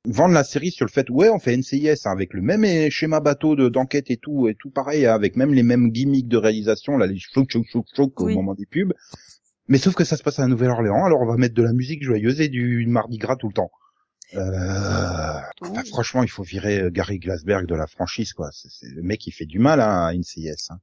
Vendre 0.05 0.35
la 0.35 0.43
série 0.43 0.73
sur 0.73 0.85
le 0.85 0.91
fait, 0.91 1.09
ouais, 1.11 1.29
on 1.29 1.39
fait 1.39 1.57
NCIS 1.57 2.07
hein, 2.07 2.11
avec 2.11 2.35
le 2.35 2.43
même 2.43 2.91
schéma 2.91 3.21
bateau 3.21 3.55
de 3.55 3.69
d'enquête 3.69 4.11
et 4.11 4.17
tout, 4.17 4.49
et 4.49 4.57
tout 4.57 4.71
pareil, 4.71 5.07
hein, 5.07 5.15
avec 5.15 5.37
même 5.37 5.55
les 5.55 5.63
mêmes 5.63 5.93
gimmicks 5.93 6.27
de 6.27 6.37
réalisation, 6.37 6.97
là, 6.99 7.07
les 7.07 7.19
chouk 7.19 7.49
chouk 7.49 7.67
chouk 7.71 7.87
chouk 7.95 8.21
au 8.21 8.27
Oui. 8.27 8.35
moment 8.35 8.55
des 8.55 8.67
pubs. 8.67 8.93
Mais 9.69 9.79
sauf 9.79 9.95
que 9.95 10.03
ça 10.03 10.17
se 10.17 10.25
passe 10.25 10.41
à 10.41 10.43
la 10.43 10.49
Nouvelle-Orléans, 10.49 11.05
alors 11.05 11.21
on 11.21 11.27
va 11.27 11.37
mettre 11.37 11.55
de 11.55 11.63
la 11.63 11.73
musique 11.73 12.03
joyeuse 12.03 12.41
et 12.41 12.49
du 12.49 12.85
Mardi 12.89 13.19
Gras 13.19 13.37
tout 13.37 13.47
le 13.47 13.55
temps. 13.55 13.71
Euh... 14.35 15.41
franchement, 15.91 16.23
il 16.25 16.29
faut 16.29 16.43
virer 16.43 16.81
euh, 16.81 16.91
Gary 16.91 17.19
Glasberg 17.19 17.67
de 17.67 17.75
la 17.75 17.87
franchise, 17.87 18.33
quoi. 18.33 18.49
C'est 18.53 18.89
le 18.89 19.03
mec 19.03 19.21
qui 19.21 19.31
fait 19.31 19.47
du 19.47 19.61
mal 19.61 19.81
hein, 19.81 20.07
à 20.07 20.15
NCIS. 20.15 20.69
Hein. 20.71 20.79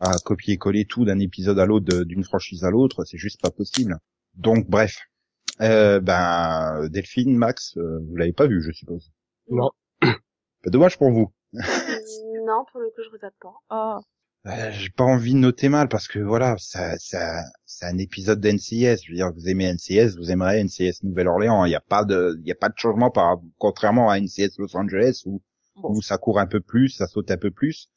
À 0.00 0.14
copier-coller 0.24 0.86
tout 0.86 1.04
d'un 1.04 1.18
épisode 1.18 1.58
à 1.58 1.66
l'autre, 1.66 2.04
d'une 2.04 2.24
franchise 2.24 2.64
à 2.64 2.70
l'autre, 2.70 3.04
c'est 3.04 3.18
juste 3.18 3.40
pas 3.42 3.50
possible. 3.50 3.98
Donc, 4.36 4.70
bref. 4.70 4.96
Euh, 5.60 6.00
ben, 6.00 6.88
Delphine, 6.88 7.36
Max, 7.36 7.76
euh, 7.76 7.98
vous 8.08 8.16
l'avez 8.16 8.32
pas 8.32 8.46
vu, 8.46 8.62
je 8.62 8.72
suppose. 8.72 9.10
Non. 9.50 9.70
Pas 10.02 10.70
dommage 10.70 10.98
pour 10.98 11.10
vous. 11.10 11.32
non, 11.52 12.64
pour 12.70 12.80
le 12.80 12.88
coup, 12.90 13.02
je 13.04 13.10
regarde 13.10 13.34
pas. 13.40 13.52
Oh. 13.70 14.00
Euh, 14.46 14.70
J'ai 14.72 14.90
pas 14.90 15.04
envie 15.04 15.34
de 15.34 15.38
noter 15.38 15.68
mal 15.68 15.88
parce 15.88 16.08
que 16.08 16.18
voilà, 16.20 16.56
ça, 16.58 16.96
ça, 16.98 17.42
c'est 17.64 17.86
un 17.86 17.98
épisode 17.98 18.40
d'NCIS. 18.40 18.96
Je 19.04 19.10
veux 19.10 19.16
dire, 19.16 19.32
vous 19.32 19.48
aimez 19.48 19.72
NCIS, 19.72 20.16
vous 20.16 20.30
aimerez 20.30 20.62
NCIS 20.62 21.00
Nouvelle-Orléans. 21.02 21.64
Il 21.64 21.68
n'y 21.70 21.74
a 21.74 21.80
pas 21.80 22.04
de, 22.04 22.38
il 22.40 22.46
y 22.48 22.52
a 22.52 22.56
pas 22.56 22.68
de 22.68 22.74
changement 22.76 23.10
par, 23.10 23.38
contrairement 23.58 24.10
à 24.10 24.18
NCIS 24.20 24.50
Los 24.58 24.76
Angeles 24.76 25.22
où, 25.26 25.42
Bon. 25.76 25.90
où 25.92 26.02
ça 26.02 26.18
court 26.18 26.40
un 26.40 26.46
peu 26.46 26.60
plus, 26.60 26.88
ça 26.88 27.06
saute 27.06 27.30
un 27.30 27.36
peu 27.36 27.50
plus. 27.52 27.88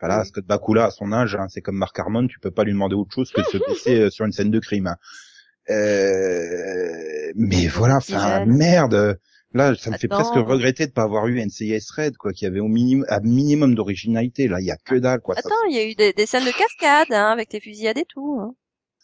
Voilà, 0.00 0.20
Oui. 0.22 0.26
Scott 0.26 0.44
Bakula 0.44 0.86
à 0.86 0.90
son 0.90 1.12
âge, 1.12 1.36
hein, 1.36 1.46
c'est 1.48 1.60
comme 1.60 1.76
Mark 1.76 1.96
Harmon, 1.98 2.26
tu 2.26 2.40
peux 2.40 2.50
pas 2.50 2.64
lui 2.64 2.72
demander 2.72 2.94
autre 2.96 3.12
chose 3.14 3.30
que 3.30 3.40
de 3.42 3.46
se 3.46 3.58
baisser 3.68 4.00
euh, 4.00 4.10
sur 4.10 4.24
une 4.24 4.32
scène 4.32 4.50
de 4.50 4.58
crime. 4.60 4.86
hein. 4.88 4.96
Euh, 5.70 7.32
mais 7.34 7.66
voilà, 7.66 7.96
enfin 7.96 8.44
merde. 8.46 9.18
Là, 9.54 9.74
ça 9.74 9.90
me 9.90 9.96
fait 9.96 10.08
presque 10.08 10.34
regretter 10.34 10.86
de 10.86 10.92
pas 10.92 11.04
avoir 11.04 11.26
eu 11.26 11.42
NCIS 11.42 11.90
Red, 11.96 12.18
quoi, 12.18 12.32
qui 12.32 12.44
avait 12.44 12.60
au 12.60 12.68
minimum, 12.68 13.06
un 13.08 13.20
minimum 13.20 13.74
d'originalité. 13.74 14.46
Là, 14.46 14.60
il 14.60 14.66
y 14.66 14.70
a 14.70 14.76
que 14.76 14.94
dalle, 14.96 15.20
quoi. 15.20 15.36
Attends, 15.38 15.64
il 15.70 15.74
y 15.74 15.78
a 15.78 15.86
eu 15.86 15.94
des, 15.94 16.12
des 16.12 16.26
scènes 16.26 16.44
de 16.44 16.50
cascade, 16.50 17.10
hein, 17.12 17.32
avec 17.32 17.52
les 17.54 17.60
fusillades 17.60 17.96
et 17.96 18.04
tout. 18.04 18.38
Hein. 18.40 18.54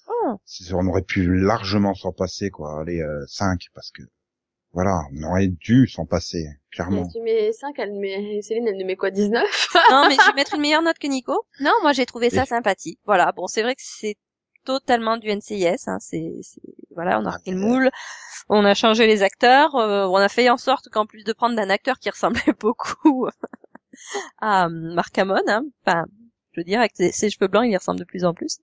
Oh. 0.06 0.36
on 0.72 0.86
aurait 0.86 1.02
pu 1.02 1.34
largement 1.34 1.94
s'en 1.94 2.12
passer, 2.12 2.50
quoi. 2.50 2.82
Allez, 2.82 3.00
euh, 3.00 3.24
5, 3.26 3.58
parce 3.74 3.90
que 3.90 4.02
voilà, 4.74 5.02
on 5.16 5.22
aurait 5.30 5.46
dû 5.46 5.86
s'en 5.86 6.04
passer, 6.04 6.48
clairement. 6.72 7.08
Tu 7.08 7.20
mets 7.20 7.52
5, 7.52 7.78
elle 7.78 7.92
met, 7.92 8.42
Céline, 8.42 8.66
elle 8.66 8.76
nous 8.76 8.86
met 8.86 8.96
quoi, 8.96 9.10
19? 9.10 9.68
Non, 9.90 10.06
mais 10.08 10.16
je 10.16 10.26
vais 10.26 10.32
mettre 10.36 10.54
une 10.56 10.60
meilleure 10.60 10.82
note 10.82 10.98
que 10.98 11.06
Nico. 11.06 11.46
Non, 11.60 11.70
moi 11.82 11.92
j'ai 11.92 12.04
trouvé 12.06 12.28
ça 12.28 12.44
sympathique. 12.44 12.98
Voilà, 13.06 13.30
bon, 13.30 13.46
c'est 13.46 13.62
vrai 13.62 13.76
que 13.76 13.82
c'est 13.84 14.16
totalement 14.64 15.16
du 15.16 15.28
NCIS. 15.34 15.88
Hein, 15.88 15.98
c'est, 16.00 16.32
voilà, 16.94 17.18
on 17.20 17.26
a 17.26 17.30
Ah, 17.30 17.36
repris 17.36 17.52
le 17.52 17.58
moule, 17.58 17.90
on 18.48 18.64
a 18.64 18.74
changé 18.74 19.06
les 19.06 19.22
acteurs, 19.22 19.74
euh, 19.76 20.06
on 20.06 20.16
a 20.16 20.28
fait 20.28 20.48
en 20.50 20.56
sorte 20.56 20.88
qu'en 20.90 21.06
plus 21.06 21.24
de 21.24 21.32
prendre 21.32 21.56
d'un 21.56 21.70
acteur 21.70 21.98
qui 21.98 22.10
ressemblait 22.10 22.42
beaucoup 22.60 23.28
à 24.40 24.66
euh, 24.66 24.68
Mark 24.70 25.16
Hamill, 25.18 25.42
hein, 25.48 25.64
enfin, 25.86 26.04
je 26.52 26.60
veux 26.60 26.64
dire, 26.64 26.80
avec 26.80 26.92
ses, 26.96 27.12
ses 27.12 27.30
cheveux 27.30 27.48
blancs, 27.48 27.64
il 27.66 27.72
y 27.72 27.76
ressemble 27.76 27.98
de 28.00 28.04
plus 28.04 28.24
en 28.24 28.34
plus. 28.34 28.58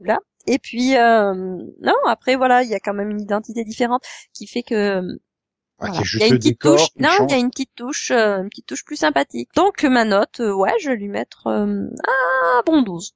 Là. 0.00 0.18
Et 0.46 0.58
puis, 0.58 0.96
euh, 0.96 1.34
non, 1.80 1.94
après 2.06 2.36
voilà, 2.36 2.62
il 2.62 2.68
y 2.70 2.74
a 2.74 2.80
quand 2.80 2.94
même 2.94 3.10
une 3.10 3.20
identité 3.20 3.64
différente 3.64 4.04
qui 4.32 4.46
fait 4.46 4.62
que 4.62 5.02
Ah, 5.80 5.88
voilà. 5.88 6.06
Il 6.14 6.20
y 6.20 6.24
a 6.24 6.26
une 6.28 6.38
petite 6.38 6.60
décor 6.60 6.76
touche. 6.78 6.88
Non, 6.96 7.26
il 7.28 7.30
y 7.32 7.34
a 7.34 7.38
une 7.38 7.50
petite 7.50 7.74
touche, 7.74 8.10
euh, 8.10 8.38
une 8.42 8.48
petite 8.48 8.66
touche 8.66 8.84
plus 8.84 8.96
sympathique. 8.96 9.50
Donc 9.56 9.82
ma 9.84 10.04
note, 10.04 10.40
euh, 10.40 10.52
ouais, 10.54 10.72
je 10.80 10.90
vais 10.90 10.96
lui 10.96 11.08
mettre 11.08 11.48
euh, 11.48 11.86
un 12.08 12.62
bon 12.64 12.82
12. 12.82 13.14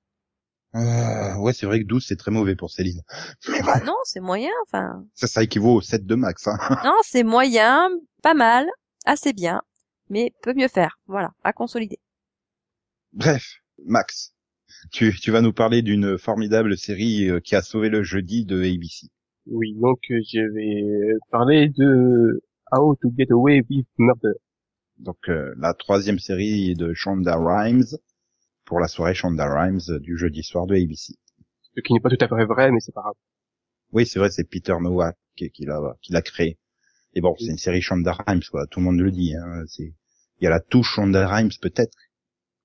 Euh, 0.74 1.36
ouais, 1.36 1.52
c'est 1.52 1.66
vrai 1.66 1.80
que 1.80 1.86
12, 1.86 2.04
c'est 2.06 2.16
très 2.16 2.30
mauvais 2.30 2.54
pour 2.54 2.70
Céline. 2.70 3.00
Bah 3.64 3.80
non, 3.84 3.96
c'est 4.04 4.20
moyen. 4.20 4.50
Enfin, 4.66 5.04
Ça, 5.14 5.26
ça 5.26 5.42
équivaut 5.42 5.74
au 5.76 5.80
7 5.80 6.06
de 6.06 6.14
max. 6.14 6.46
Hein. 6.46 6.58
non, 6.84 6.96
c'est 7.02 7.24
moyen, 7.24 7.90
pas 8.22 8.34
mal, 8.34 8.66
assez 9.04 9.32
bien, 9.32 9.62
mais 10.08 10.32
peut 10.42 10.54
mieux 10.54 10.68
faire. 10.68 10.98
Voilà, 11.06 11.32
à 11.42 11.52
consolider. 11.52 11.98
Bref, 13.12 13.44
Max, 13.84 14.34
tu, 14.92 15.12
tu 15.20 15.30
vas 15.30 15.40
nous 15.40 15.52
parler 15.52 15.82
d'une 15.82 16.16
formidable 16.18 16.76
série 16.76 17.28
euh, 17.28 17.40
qui 17.40 17.56
a 17.56 17.62
sauvé 17.62 17.88
le 17.88 18.02
jeudi 18.02 18.44
de 18.44 18.60
ABC. 18.62 19.08
Oui, 19.46 19.74
donc 19.80 19.98
euh, 20.10 20.20
je 20.32 20.40
vais 20.54 21.14
parler 21.30 21.68
de 21.70 22.42
How 22.72 22.94
to 22.96 23.12
Get 23.16 23.32
Away 23.32 23.62
with 23.68 23.88
Murder. 23.98 24.38
Donc 24.98 25.28
euh, 25.28 25.52
la 25.58 25.74
troisième 25.74 26.18
série 26.18 26.74
de 26.74 26.92
Shonda 26.94 27.36
Rhimes 27.36 27.96
pour 28.70 28.78
la 28.78 28.86
soirée 28.86 29.14
Shonda 29.14 29.52
Rhimes 29.52 29.80
euh, 29.88 29.98
du 29.98 30.16
jeudi 30.16 30.44
soir 30.44 30.64
de 30.64 30.76
ABC. 30.76 31.14
Ce 31.74 31.80
qui 31.80 31.92
n'est 31.92 31.98
pas 31.98 32.08
tout 32.08 32.24
à 32.24 32.28
fait 32.28 32.44
vrai, 32.44 32.70
mais 32.70 32.78
c'est 32.78 32.94
pas 32.94 33.02
grave. 33.02 33.14
Oui, 33.92 34.06
c'est 34.06 34.20
vrai, 34.20 34.30
c'est 34.30 34.44
Peter 34.44 34.76
Nowak 34.80 35.16
qui, 35.36 35.50
qui 35.50 35.64
l'a 35.64 35.80
qui 36.00 36.12
l'a 36.12 36.22
créé. 36.22 36.56
Et 37.14 37.20
bon, 37.20 37.34
c'est 37.36 37.50
une 37.50 37.58
série 37.58 37.82
Shonda 37.82 38.12
Rhimes, 38.12 38.44
quoi. 38.48 38.68
Tout 38.68 38.78
le 38.78 38.84
monde 38.84 39.00
le 39.00 39.10
dit. 39.10 39.34
Hein. 39.34 39.64
C'est 39.66 39.92
il 40.38 40.44
y 40.44 40.46
a 40.46 40.50
la 40.50 40.60
touche 40.60 40.94
Shonda 40.94 41.26
Rhimes 41.26 41.50
peut-être. 41.60 41.98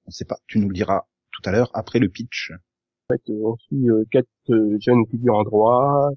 On 0.05 0.11
sait 0.11 0.25
pas. 0.25 0.37
Tu 0.45 0.59
nous 0.59 0.67
le 0.67 0.75
diras 0.75 1.05
tout 1.31 1.41
à 1.49 1.51
l'heure 1.51 1.71
après 1.73 1.97
le 1.97 2.07
pitch. 2.07 2.51
En 3.09 3.15
fait, 3.15 3.31
euh, 3.31 3.41
on 3.43 3.57
suit 3.57 3.89
euh, 3.89 4.03
quatre 4.11 4.27
euh, 4.51 4.77
jeunes 4.79 5.01
étudiants 5.07 5.39
en 5.39 5.43
droit, 5.43 6.11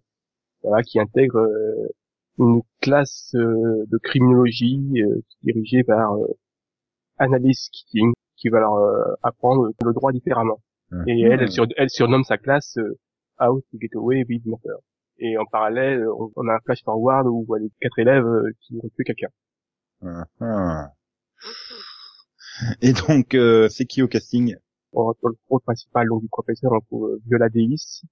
voilà, 0.62 0.82
qui 0.82 1.00
intègrent 1.00 1.38
euh, 1.38 1.88
une 2.38 2.60
classe 2.82 3.30
de 3.32 3.98
criminologie 3.98 5.02
dirigée 5.42 5.82
par 5.82 6.12
Annalise 7.16 7.68
Keating, 7.72 8.12
qui 8.38 8.48
va 8.48 8.60
leur 8.60 8.74
euh, 8.74 9.14
apprendre 9.22 9.70
le 9.84 9.92
droit 9.92 10.12
différemment. 10.12 10.62
Et 11.06 11.24
Mhm. 11.24 11.32
elle, 11.32 11.42
elle, 11.42 11.50
sur- 11.52 11.66
elle 11.76 11.90
surnomme 11.90 12.24
sa 12.24 12.38
classe 12.38 12.78
euh, 12.78 12.98
How 13.40 13.60
to 13.60 13.78
Get 13.78 13.90
Away 13.94 14.24
with 14.28 14.46
Murder. 14.46 14.78
Et 15.18 15.36
en 15.36 15.44
parallèle, 15.44 16.06
on, 16.08 16.30
on 16.36 16.48
a 16.48 16.54
un 16.54 16.60
flash 16.64 16.82
forward 16.84 17.26
où 17.26 17.40
on 17.40 17.44
voit 17.44 17.58
les 17.58 17.70
quatre 17.80 17.98
élèves 17.98 18.24
euh, 18.24 18.50
qui 18.60 18.78
ont 18.82 18.88
tué 18.94 19.04
quelqu'un. 19.04 19.28
Ah. 20.40 20.92
Et 22.80 22.92
donc, 22.92 23.34
euh, 23.34 23.68
c'est 23.68 23.84
qui 23.84 24.00
au 24.02 24.08
casting? 24.08 24.56
On 24.92 25.04
retrouve 25.06 25.30
le 25.32 25.36
rôle 25.50 25.60
principal 25.60 26.08
donc, 26.08 26.22
du 26.22 26.28
professeur, 26.28 26.72
on 26.72 26.80
trouve 26.80 27.10
euh, 27.10 27.20
Viola 27.26 27.48
Davis. 27.48 28.04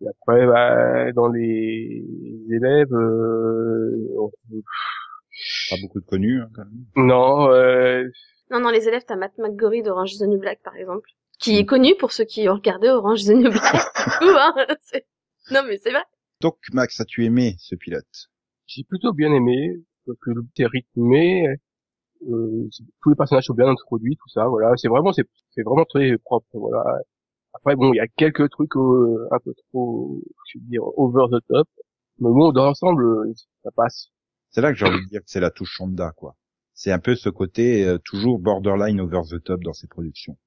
Et 0.00 0.08
après, 0.08 0.46
bah, 0.46 1.12
dans 1.12 1.28
les 1.28 2.04
élèves, 2.50 2.92
euh, 2.94 4.08
on 4.18 4.30
trouve... 4.30 4.62
Pas 5.70 5.76
beaucoup 5.82 6.00
de 6.00 6.06
connus, 6.06 6.40
hein, 6.40 6.48
quand 6.54 6.64
même. 6.64 7.06
non, 7.06 7.50
euh, 7.50 8.08
Non, 8.50 8.60
non, 8.60 8.70
les 8.70 8.88
élèves, 8.88 9.04
t'as 9.06 9.16
Matt 9.16 9.36
McGorry 9.38 9.82
d'Orange 9.82 10.12
is 10.14 10.18
the 10.18 10.22
New 10.26 10.38
Black, 10.38 10.60
par 10.62 10.76
exemple, 10.76 11.08
qui 11.38 11.58
est 11.58 11.64
connu 11.64 11.94
pour 11.96 12.12
ceux 12.12 12.24
qui 12.24 12.48
ont 12.48 12.54
regardé 12.54 12.88
Orange 12.88 13.22
is 13.22 13.26
the 13.28 13.36
New 13.36 13.50
Black. 13.50 13.62
Coup, 14.18 14.24
hein, 14.28 14.54
c'est- 14.82 15.06
non, 15.50 15.62
mais 15.66 15.78
c'est 15.78 15.90
vrai. 15.90 16.02
Donc, 16.40 16.56
Max, 16.72 17.00
as-tu 17.00 17.24
aimé 17.24 17.54
ce 17.58 17.74
pilote? 17.74 18.28
J'ai 18.66 18.84
plutôt 18.84 19.12
bien 19.12 19.32
aimé, 19.32 19.76
parce 20.06 20.18
que 20.20 20.30
le 20.30 20.42
est 20.58 20.66
rythmé, 20.66 21.46
euh, 22.28 22.68
c'est- 22.70 22.84
tous 23.02 23.10
les 23.10 23.16
personnages 23.16 23.44
sont 23.46 23.54
bien 23.54 23.68
introduits, 23.68 24.16
tout 24.16 24.28
ça, 24.28 24.46
voilà. 24.48 24.72
C'est 24.76 24.88
vraiment, 24.88 25.12
c'est, 25.12 25.24
c'est 25.52 25.62
vraiment 25.62 25.84
très 25.84 26.16
propre, 26.18 26.46
voilà. 26.54 26.84
Après, 27.54 27.76
bon, 27.76 27.92
il 27.92 27.96
y 27.96 28.00
a 28.00 28.08
quelques 28.08 28.48
trucs 28.50 28.76
euh, 28.76 29.28
un 29.32 29.38
peu 29.40 29.54
trop, 29.70 30.20
je 30.52 30.58
veux 30.58 30.64
dire, 30.66 30.82
over 30.98 31.26
the 31.30 31.44
top. 31.48 31.68
Mais 32.18 32.30
bon, 32.30 32.52
dans 32.52 32.64
l'ensemble, 32.66 33.32
ça 33.64 33.70
passe. 33.74 34.08
C'est 34.50 34.60
là 34.60 34.72
que 34.72 34.78
j'ai 34.78 34.86
envie 34.86 35.02
de 35.04 35.08
dire 35.10 35.20
que 35.20 35.26
c'est 35.30 35.40
la 35.40 35.50
touche 35.50 35.72
Shonda, 35.76 36.12
quoi. 36.12 36.36
C'est 36.82 36.92
un 36.92 36.98
peu 36.98 37.14
ce 37.14 37.28
côté 37.28 37.84
euh, 37.84 37.98
toujours 38.02 38.38
borderline 38.38 39.02
over 39.02 39.20
the 39.30 39.42
top 39.44 39.60
dans 39.62 39.74
ses 39.74 39.86
productions. 39.86 40.38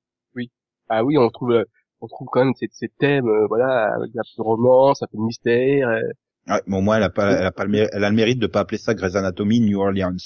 Ah 0.89 1.03
oui, 1.05 1.15
on 1.17 1.29
trouve, 1.29 1.51
euh, 1.51 1.63
on 2.01 2.07
trouve 2.07 2.27
quand 2.31 2.43
même 2.43 2.55
ces, 2.55 2.67
ces 2.71 2.89
thèmes, 2.89 3.27
euh, 3.27 3.45
voilà, 3.47 3.93
avec 3.95 4.09
un 4.17 4.21
peu 4.23 4.37
de 4.37 4.41
romance, 4.41 5.03
un 5.03 5.07
peu 5.11 5.17
de 5.17 5.21
mystère. 5.23 5.87
euh, 5.89 6.01
Ouais, 6.47 6.61
mais 6.65 6.77
au 6.77 6.81
moins, 6.81 6.97
elle 6.97 7.03
a 7.03 7.11
pas, 7.11 7.31
elle 7.33 7.45
a 7.45 7.51
pas 7.51 7.63
le 7.65 7.69
mérite, 7.69 7.89
elle 7.93 8.03
a 8.03 8.09
le 8.09 8.15
mérite 8.15 8.39
de 8.39 8.47
pas 8.47 8.61
appeler 8.61 8.79
ça 8.79 8.95
Grey's 8.95 9.15
Anatomy 9.15 9.59
New 9.61 9.79
Orleans. 9.79 10.17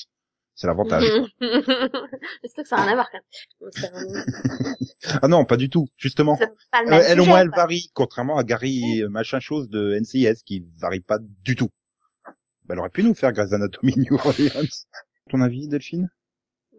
C'est 0.55 0.65
l'avantage. 0.67 1.03
J'espère 1.41 2.63
que 2.63 2.67
ça 2.69 2.77
n'a 2.77 2.83
rien 2.83 2.91
à 2.93 2.95
voir, 2.95 3.09
quand 3.11 3.19
même. 3.19 3.71
C'est 3.73 3.91
vraiment- 3.91 5.19
ah 5.21 5.27
non, 5.27 5.43
pas 5.45 5.57
du 5.57 5.69
tout, 5.69 5.89
justement. 5.97 6.37
c'est 6.39 6.47
pas 6.71 6.83
le 6.83 6.87
Euh, 6.87 6.91
même 6.91 7.03
elle 7.09 7.19
au 7.21 7.25
moins 7.25 7.41
elle 7.41 7.49
quoi. 7.49 7.63
varie, 7.63 7.91
contrairement 7.93 8.37
à 8.37 8.43
Gary 8.45 9.03
machin 9.09 9.41
chose 9.41 9.67
de 9.69 9.93
NCIS 9.99 10.41
qui 10.45 10.65
varie 10.79 11.01
pas 11.01 11.17
du 11.43 11.55
tout. 11.57 11.69
Bah, 12.65 12.73
elle 12.73 12.79
aurait 12.79 12.89
pu 12.89 13.03
nous 13.03 13.13
faire 13.13 13.33
Grey's 13.33 13.51
Anatomy 13.51 13.93
New 13.97 14.15
Orleans. 14.15 14.67
Ton 15.30 15.41
avis, 15.41 15.67
Delphine? 15.67 16.09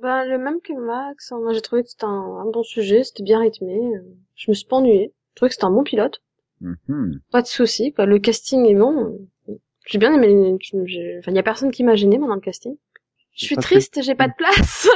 Bah, 0.01 0.24
le 0.24 0.38
même 0.38 0.61
que 0.61 0.72
Max. 0.72 1.32
hein. 1.32 1.38
Moi, 1.40 1.53
j'ai 1.53 1.61
trouvé 1.61 1.82
que 1.82 1.88
c'était 1.90 2.05
un, 2.05 2.09
un 2.09 2.51
bon 2.51 2.62
sujet, 2.62 3.05
c'était 3.05 3.22
bien 3.24 3.40
rythmé. 3.40 3.74
euh, 3.74 4.03
Je 4.36 4.51
me 4.51 4.55
suis 4.55 4.66
pas 4.66 4.76
ennuyée. 4.76 5.12
Je 5.30 5.34
trouvais 5.36 5.49
que 5.49 5.55
c'était 5.55 5.64
un 5.64 5.70
bon 5.70 5.82
pilote. 5.84 6.22
Mhm. 6.61 7.20
Pas 7.30 7.42
de 7.42 7.46
souci, 7.46 7.92
quoi. 7.92 8.07
Le 8.07 8.18
casting 8.18 8.64
est 8.66 8.74
bon. 8.74 9.18
J'ai 9.86 9.99
bien 9.99 10.12
aimé. 10.12 10.57
Enfin, 11.18 11.30
il 11.30 11.34
y 11.34 11.38
a 11.38 11.42
personne 11.42 11.70
qui 11.70 11.82
m'a 11.84 11.94
gêné 11.96 12.18
pendant 12.18 12.34
le 12.34 12.40
casting. 12.40 12.76
Je 13.34 13.46
suis 13.46 13.57
que- 13.57 13.61
triste, 13.61 14.03
j'ai 14.03 14.14
pas 14.14 14.28
de 14.28 14.34
place. 14.36 14.88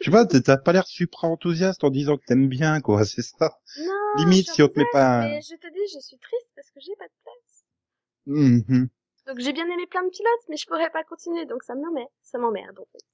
Je 0.00 0.04
sais 0.06 0.10
pas, 0.10 0.24
t'as- 0.26 0.56
pas 0.56 0.72
l'air 0.72 0.86
supra 0.86 1.28
enthousiaste 1.28 1.82
en 1.84 1.90
disant 1.90 2.16
que 2.16 2.24
t'aimes 2.24 2.48
bien, 2.48 2.80
quoi, 2.80 3.04
c'est 3.04 3.22
ça? 3.22 3.58
non. 3.78 3.92
Limite, 4.24 4.48
si 4.48 4.62
on 4.62 4.68
te 4.68 4.78
met 4.78 4.86
pas 4.92 5.20
mais 5.28 5.40
Je 5.42 5.54
te 5.56 5.66
dis, 5.72 5.80
je 5.94 5.98
suis 6.00 6.18
triste 6.18 6.48
parce 6.54 6.70
que 6.70 6.80
j'ai 6.80 6.94
pas 6.98 7.04
de 7.06 7.12
place. 7.24 7.64
Mhm. 8.26 8.88
Donc 9.28 9.40
j'ai 9.40 9.52
bien 9.52 9.66
aimé 9.66 9.86
plein 9.90 10.02
de 10.02 10.08
pilotes, 10.08 10.48
mais 10.48 10.56
je 10.56 10.66
pourrais 10.66 10.90
pas 10.90 11.04
continuer, 11.04 11.44
donc 11.44 11.62
ça 11.62 11.74
m'emmerde. 11.74 12.08
Ça 12.22 12.38
m'emmerde, 12.38 12.78
en 12.78 12.86
fait. 12.90 13.04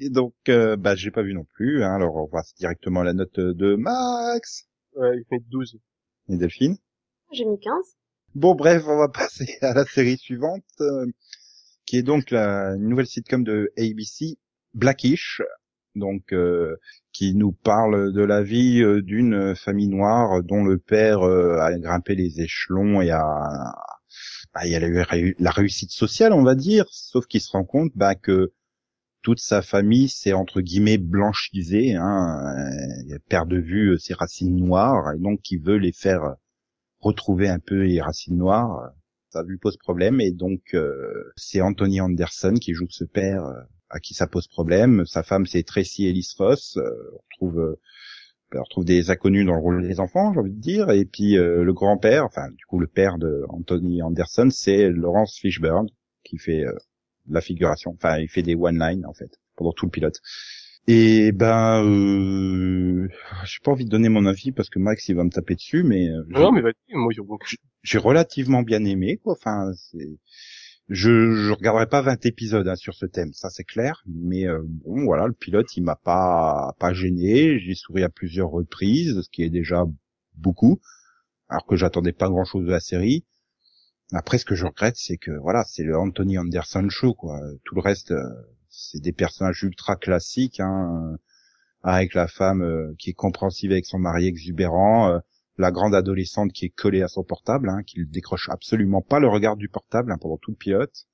Et 0.00 0.08
donc, 0.08 0.34
euh, 0.48 0.76
bah, 0.76 0.96
j'ai 0.96 1.10
pas 1.10 1.22
vu 1.22 1.34
non 1.34 1.44
plus, 1.44 1.84
hein, 1.84 1.94
alors 1.94 2.16
on 2.16 2.26
passe 2.26 2.54
directement 2.54 3.00
à 3.00 3.04
la 3.04 3.12
note 3.12 3.38
de 3.38 3.76
Max 3.76 4.66
ouais, 4.94 5.18
il 5.18 5.24
fait 5.28 5.44
12. 5.48 5.78
et 6.30 6.36
Delphine? 6.36 6.78
J'ai 7.32 7.44
mis 7.44 7.60
15. 7.60 7.74
Bon, 8.34 8.54
bref, 8.54 8.84
on 8.86 8.96
va 8.96 9.08
passer 9.12 9.58
à 9.60 9.74
la 9.74 9.84
série 9.84 10.16
suivante, 10.16 10.64
euh, 10.80 11.06
qui 11.84 11.98
est 11.98 12.02
donc 12.02 12.30
la 12.30 12.74
nouvelle 12.76 13.06
sitcom 13.06 13.44
de 13.44 13.70
ABC, 13.76 14.38
Blackish, 14.72 15.42
donc 15.94 16.32
euh, 16.32 16.76
qui 17.12 17.34
nous 17.34 17.52
parle 17.52 18.12
de 18.12 18.22
la 18.22 18.42
vie 18.42 18.82
euh, 18.82 19.02
d'une 19.02 19.54
famille 19.54 19.88
noire 19.88 20.42
dont 20.42 20.64
le 20.64 20.78
père 20.78 21.22
euh, 21.22 21.58
a 21.58 21.78
grimpé 21.78 22.14
les 22.14 22.40
échelons 22.40 23.00
et 23.00 23.10
a, 23.10 23.74
bah, 24.54 24.66
il 24.66 24.74
a 24.74 24.86
eu 24.86 25.00
réu- 25.02 25.34
la 25.38 25.50
réussite 25.50 25.90
sociale, 25.90 26.32
on 26.32 26.42
va 26.42 26.54
dire, 26.54 26.86
sauf 26.90 27.26
qu'il 27.26 27.40
se 27.40 27.50
rend 27.52 27.64
compte 27.64 27.92
bah, 27.94 28.14
que 28.14 28.52
toute 29.22 29.40
sa 29.40 29.62
famille 29.62 30.08
s'est 30.08 30.32
entre 30.32 30.60
guillemets 30.60 30.98
blanchisée, 30.98 31.94
hein, 31.96 32.54
euh, 32.56 33.02
il 33.08 33.18
perd 33.28 33.48
de 33.50 33.58
vue 33.58 33.90
euh, 33.94 33.98
ses 33.98 34.14
racines 34.14 34.56
noires 34.56 35.12
et 35.14 35.18
donc 35.18 35.50
il 35.50 35.60
veut 35.60 35.78
les 35.78 35.92
faire 35.92 36.36
retrouver 37.00 37.48
un 37.48 37.58
peu 37.58 37.82
les 37.82 38.00
racines 38.00 38.36
noires. 38.38 38.90
Ça 39.30 39.42
lui 39.42 39.58
pose 39.58 39.76
problème 39.76 40.20
et 40.20 40.30
donc 40.32 40.62
euh, 40.74 41.32
c'est 41.36 41.60
Anthony 41.60 42.00
Anderson 42.00 42.54
qui 42.60 42.72
joue 42.74 42.86
ce 42.90 43.04
père 43.04 43.44
euh, 43.44 43.60
à 43.90 44.00
qui 44.00 44.14
ça 44.14 44.26
pose 44.26 44.48
problème. 44.48 45.04
Sa 45.06 45.22
femme 45.22 45.46
c'est 45.46 45.62
Tracy 45.64 46.06
Ellis 46.06 46.32
Ross. 46.38 46.76
Euh, 46.76 46.90
on 47.12 47.18
retrouve 47.30 47.60
euh, 47.60 47.80
on 48.54 48.62
retrouve 48.62 48.84
des 48.84 49.10
inconnus 49.10 49.44
dans 49.44 49.54
le 49.54 49.60
rôle 49.60 49.86
des 49.86 50.00
enfants, 50.00 50.32
j'ai 50.32 50.40
envie 50.40 50.52
de 50.52 50.60
dire, 50.60 50.90
et 50.90 51.04
puis 51.04 51.36
euh, 51.36 51.64
le 51.64 51.72
grand-père, 51.72 52.24
enfin 52.24 52.48
du 52.50 52.64
coup 52.66 52.78
le 52.78 52.86
père 52.86 53.18
de 53.18 53.44
Anthony 53.48 54.02
Anderson, 54.02 54.48
c'est 54.50 54.90
Lawrence 54.90 55.38
Fishburne 55.38 55.88
qui 56.24 56.38
fait 56.38 56.64
euh, 56.64 56.72
la 57.28 57.40
figuration, 57.40 57.92
enfin 57.92 58.18
il 58.18 58.28
fait 58.28 58.42
des 58.42 58.54
one-line 58.54 59.04
en 59.06 59.12
fait 59.12 59.38
pendant 59.56 59.72
tout 59.72 59.86
le 59.86 59.90
pilote. 59.90 60.20
Et 60.88 61.32
ben, 61.32 61.84
euh, 61.84 63.08
j'ai 63.44 63.58
pas 63.64 63.72
envie 63.72 63.84
de 63.84 63.90
donner 63.90 64.08
mon 64.08 64.24
avis 64.26 64.52
parce 64.52 64.70
que 64.70 64.78
Max 64.78 65.08
il 65.08 65.16
va 65.16 65.24
me 65.24 65.30
taper 65.30 65.56
dessus, 65.56 65.82
mais 65.82 66.08
euh, 66.08 66.22
Non, 66.28 66.52
mais 66.52 66.60
vas-y, 66.60 66.94
moi, 66.94 67.12
j'ai 67.82 67.98
relativement 67.98 68.62
bien 68.62 68.84
aimé 68.84 69.16
quoi. 69.16 69.32
Enfin, 69.32 69.72
c'est 69.74 70.18
je 70.88 71.34
je 71.34 71.52
regarderai 71.52 71.86
pas 71.86 72.02
20 72.02 72.26
épisodes 72.26 72.66
hein, 72.68 72.76
sur 72.76 72.94
ce 72.94 73.06
thème, 73.06 73.32
ça 73.32 73.50
c'est 73.50 73.64
clair, 73.64 74.02
mais 74.06 74.46
euh, 74.46 74.60
bon 74.64 75.04
voilà, 75.04 75.26
le 75.26 75.32
pilote 75.32 75.76
il 75.76 75.82
m'a 75.82 75.96
pas 75.96 76.74
pas 76.78 76.92
gêné, 76.92 77.58
j'ai 77.58 77.74
souri 77.74 78.02
à 78.02 78.08
plusieurs 78.08 78.50
reprises, 78.50 79.20
ce 79.22 79.28
qui 79.30 79.42
est 79.42 79.50
déjà 79.50 79.84
beaucoup, 80.34 80.80
alors 81.48 81.66
que 81.66 81.76
j'attendais 81.76 82.12
pas 82.12 82.28
grand-chose 82.28 82.64
de 82.66 82.70
la 82.70 82.80
série. 82.80 83.24
Après 84.12 84.38
ce 84.38 84.44
que 84.44 84.54
je 84.54 84.66
regrette 84.66 84.96
c'est 84.96 85.16
que 85.16 85.32
voilà, 85.32 85.64
c'est 85.64 85.82
le 85.82 85.98
Anthony 85.98 86.38
Anderson 86.38 86.88
show 86.88 87.14
quoi, 87.14 87.40
tout 87.64 87.74
le 87.74 87.80
reste 87.80 88.12
euh, 88.12 88.22
c'est 88.68 89.00
des 89.00 89.12
personnages 89.12 89.62
ultra 89.62 89.96
classiques 89.96 90.60
hein, 90.60 91.16
avec 91.86 92.14
la 92.14 92.26
femme 92.26 92.62
euh, 92.62 92.94
qui 92.98 93.10
est 93.10 93.14
compréhensive 93.14 93.70
avec 93.70 93.86
son 93.86 93.98
mari 93.98 94.26
exubérant, 94.26 95.08
euh, 95.08 95.18
la 95.58 95.70
grande 95.70 95.94
adolescente 95.94 96.52
qui 96.52 96.66
est 96.66 96.74
collée 96.74 97.02
à 97.02 97.08
son 97.08 97.24
portable, 97.24 97.68
hein, 97.68 97.82
qui 97.84 98.00
ne 98.00 98.04
décroche 98.04 98.48
absolument 98.50 99.02
pas 99.02 99.20
le 99.20 99.28
regard 99.28 99.56
du 99.56 99.68
portable 99.68 100.12
hein, 100.12 100.18
pendant 100.20 100.36
tout 100.36 100.50
le 100.50 100.56
pilote, 100.56 101.06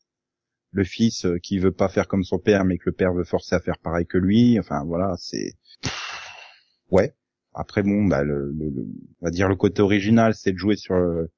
le 0.73 0.85
fils 0.85 1.27
euh, 1.27 1.39
qui 1.39 1.59
veut 1.59 1.73
pas 1.73 1.89
faire 1.89 2.09
comme 2.09 2.25
son 2.25 2.39
père, 2.39 2.65
mais 2.65 2.79
que 2.79 2.85
le 2.87 2.93
père 2.93 3.13
veut 3.13 3.25
forcer 3.25 3.55
à 3.55 3.61
faire 3.61 3.79
pareil 3.79 4.07
que 4.07 4.19
lui. 4.19 4.59
Enfin 4.59 4.85
voilà, 4.85 5.15
c'est 5.19 5.53
ouais. 6.91 7.15
Après 7.55 7.83
bon, 7.83 8.07
bah, 8.07 8.25
le, 8.25 8.55
on 9.21 9.25
va 9.27 9.31
dire 9.31 9.49
le 9.49 9.57
côté 9.57 9.83
original, 9.83 10.35
c'est 10.35 10.53
de 10.53 10.59
jouer 10.59 10.77
sur 10.77 10.95
euh, 10.95 11.31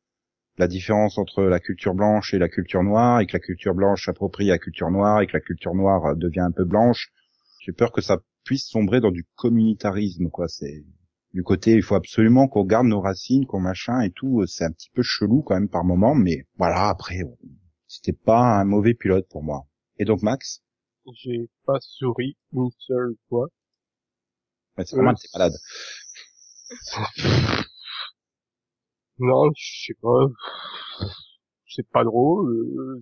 la 0.59 0.69
différence 0.69 1.19
entre 1.19 1.43
la 1.43 1.59
culture 1.59 1.95
blanche 1.95 2.33
et 2.33 2.39
la 2.39 2.49
culture 2.49 2.85
noire, 2.85 3.21
et 3.21 3.27
que 3.27 3.33
la 3.33 3.41
culture 3.41 3.75
blanche 3.75 4.07
s'approprie 4.07 4.51
à 4.51 4.55
la 4.55 4.59
culture 4.59 4.91
noire, 4.91 5.21
et 5.21 5.27
que 5.27 5.33
la 5.33 5.41
culture 5.41 5.75
noire 5.75 6.07
euh, 6.07 6.15
devient 6.15 6.41
un 6.41 6.53
peu 6.53 6.65
blanche. 6.65 7.11
J'ai 7.61 7.73
peur 7.73 7.91
que 7.93 8.01
ça 8.01 8.19
puisse 8.45 8.67
sombrer 8.67 9.01
dans 9.01 9.11
du 9.11 9.25
communautarisme, 9.35 10.29
quoi. 10.31 10.47
C'est 10.49 10.85
du 11.35 11.43
côté, 11.43 11.73
il 11.73 11.83
faut 11.83 11.97
absolument 11.97 12.49
qu'on 12.49 12.65
garde 12.65 12.87
nos 12.87 13.03
racines, 13.03 13.45
qu'on 13.45 13.61
machin 13.61 14.01
et 14.01 14.11
tout. 14.11 14.47
C'est 14.47 14.65
un 14.65 14.71
petit 14.73 14.89
peu 14.95 15.03
chelou 15.03 15.43
quand 15.43 15.55
même 15.55 15.69
par 15.69 15.85
moment, 15.85 16.15
mais 16.15 16.47
voilà. 16.57 16.89
Après, 16.89 17.19
c'était 17.87 18.13
pas 18.15 18.59
un 18.61 18.65
mauvais 18.65 18.95
pilote 18.95 19.29
pour 19.29 19.43
moi. 19.43 19.67
Et 19.99 20.07
donc 20.07 20.23
Max? 20.23 20.63
J'ai 21.15 21.49
pas 21.65 21.79
souri 21.81 22.37
une 22.53 22.69
seule 22.79 23.15
fois. 23.31 23.49
ouais, 24.79 24.85
C'est 24.87 24.97
vraiment 24.97 25.11
Euh, 25.11 25.15
t'es 25.15 25.29
malade. 25.35 25.55
Non, 29.19 29.51
je 29.57 29.87
sais 29.87 29.95
pas. 30.01 30.29
C'est 31.69 31.87
pas 31.91 32.05
drôle. 32.05 32.51
euh, 32.53 33.01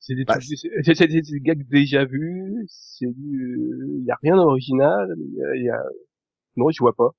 C'est 0.00 0.14
des 0.14 0.24
Bah, 0.24 0.34
trucs, 0.34 0.58
c'est 0.58 1.06
des 1.08 1.40
gags 1.40 1.66
déjà 1.68 2.04
vus. 2.04 2.64
C'est 2.68 3.06
du, 3.06 3.70
il 4.00 4.04
y 4.06 4.10
a 4.10 4.18
rien 4.22 4.36
d'original. 4.36 5.14
Il 5.18 5.34
y 5.36 5.42
a, 5.44 5.56
y 5.56 5.70
a- 5.70 5.84
non, 6.56 6.70
je 6.70 6.78
vois 6.80 6.94
pas. 6.94 7.10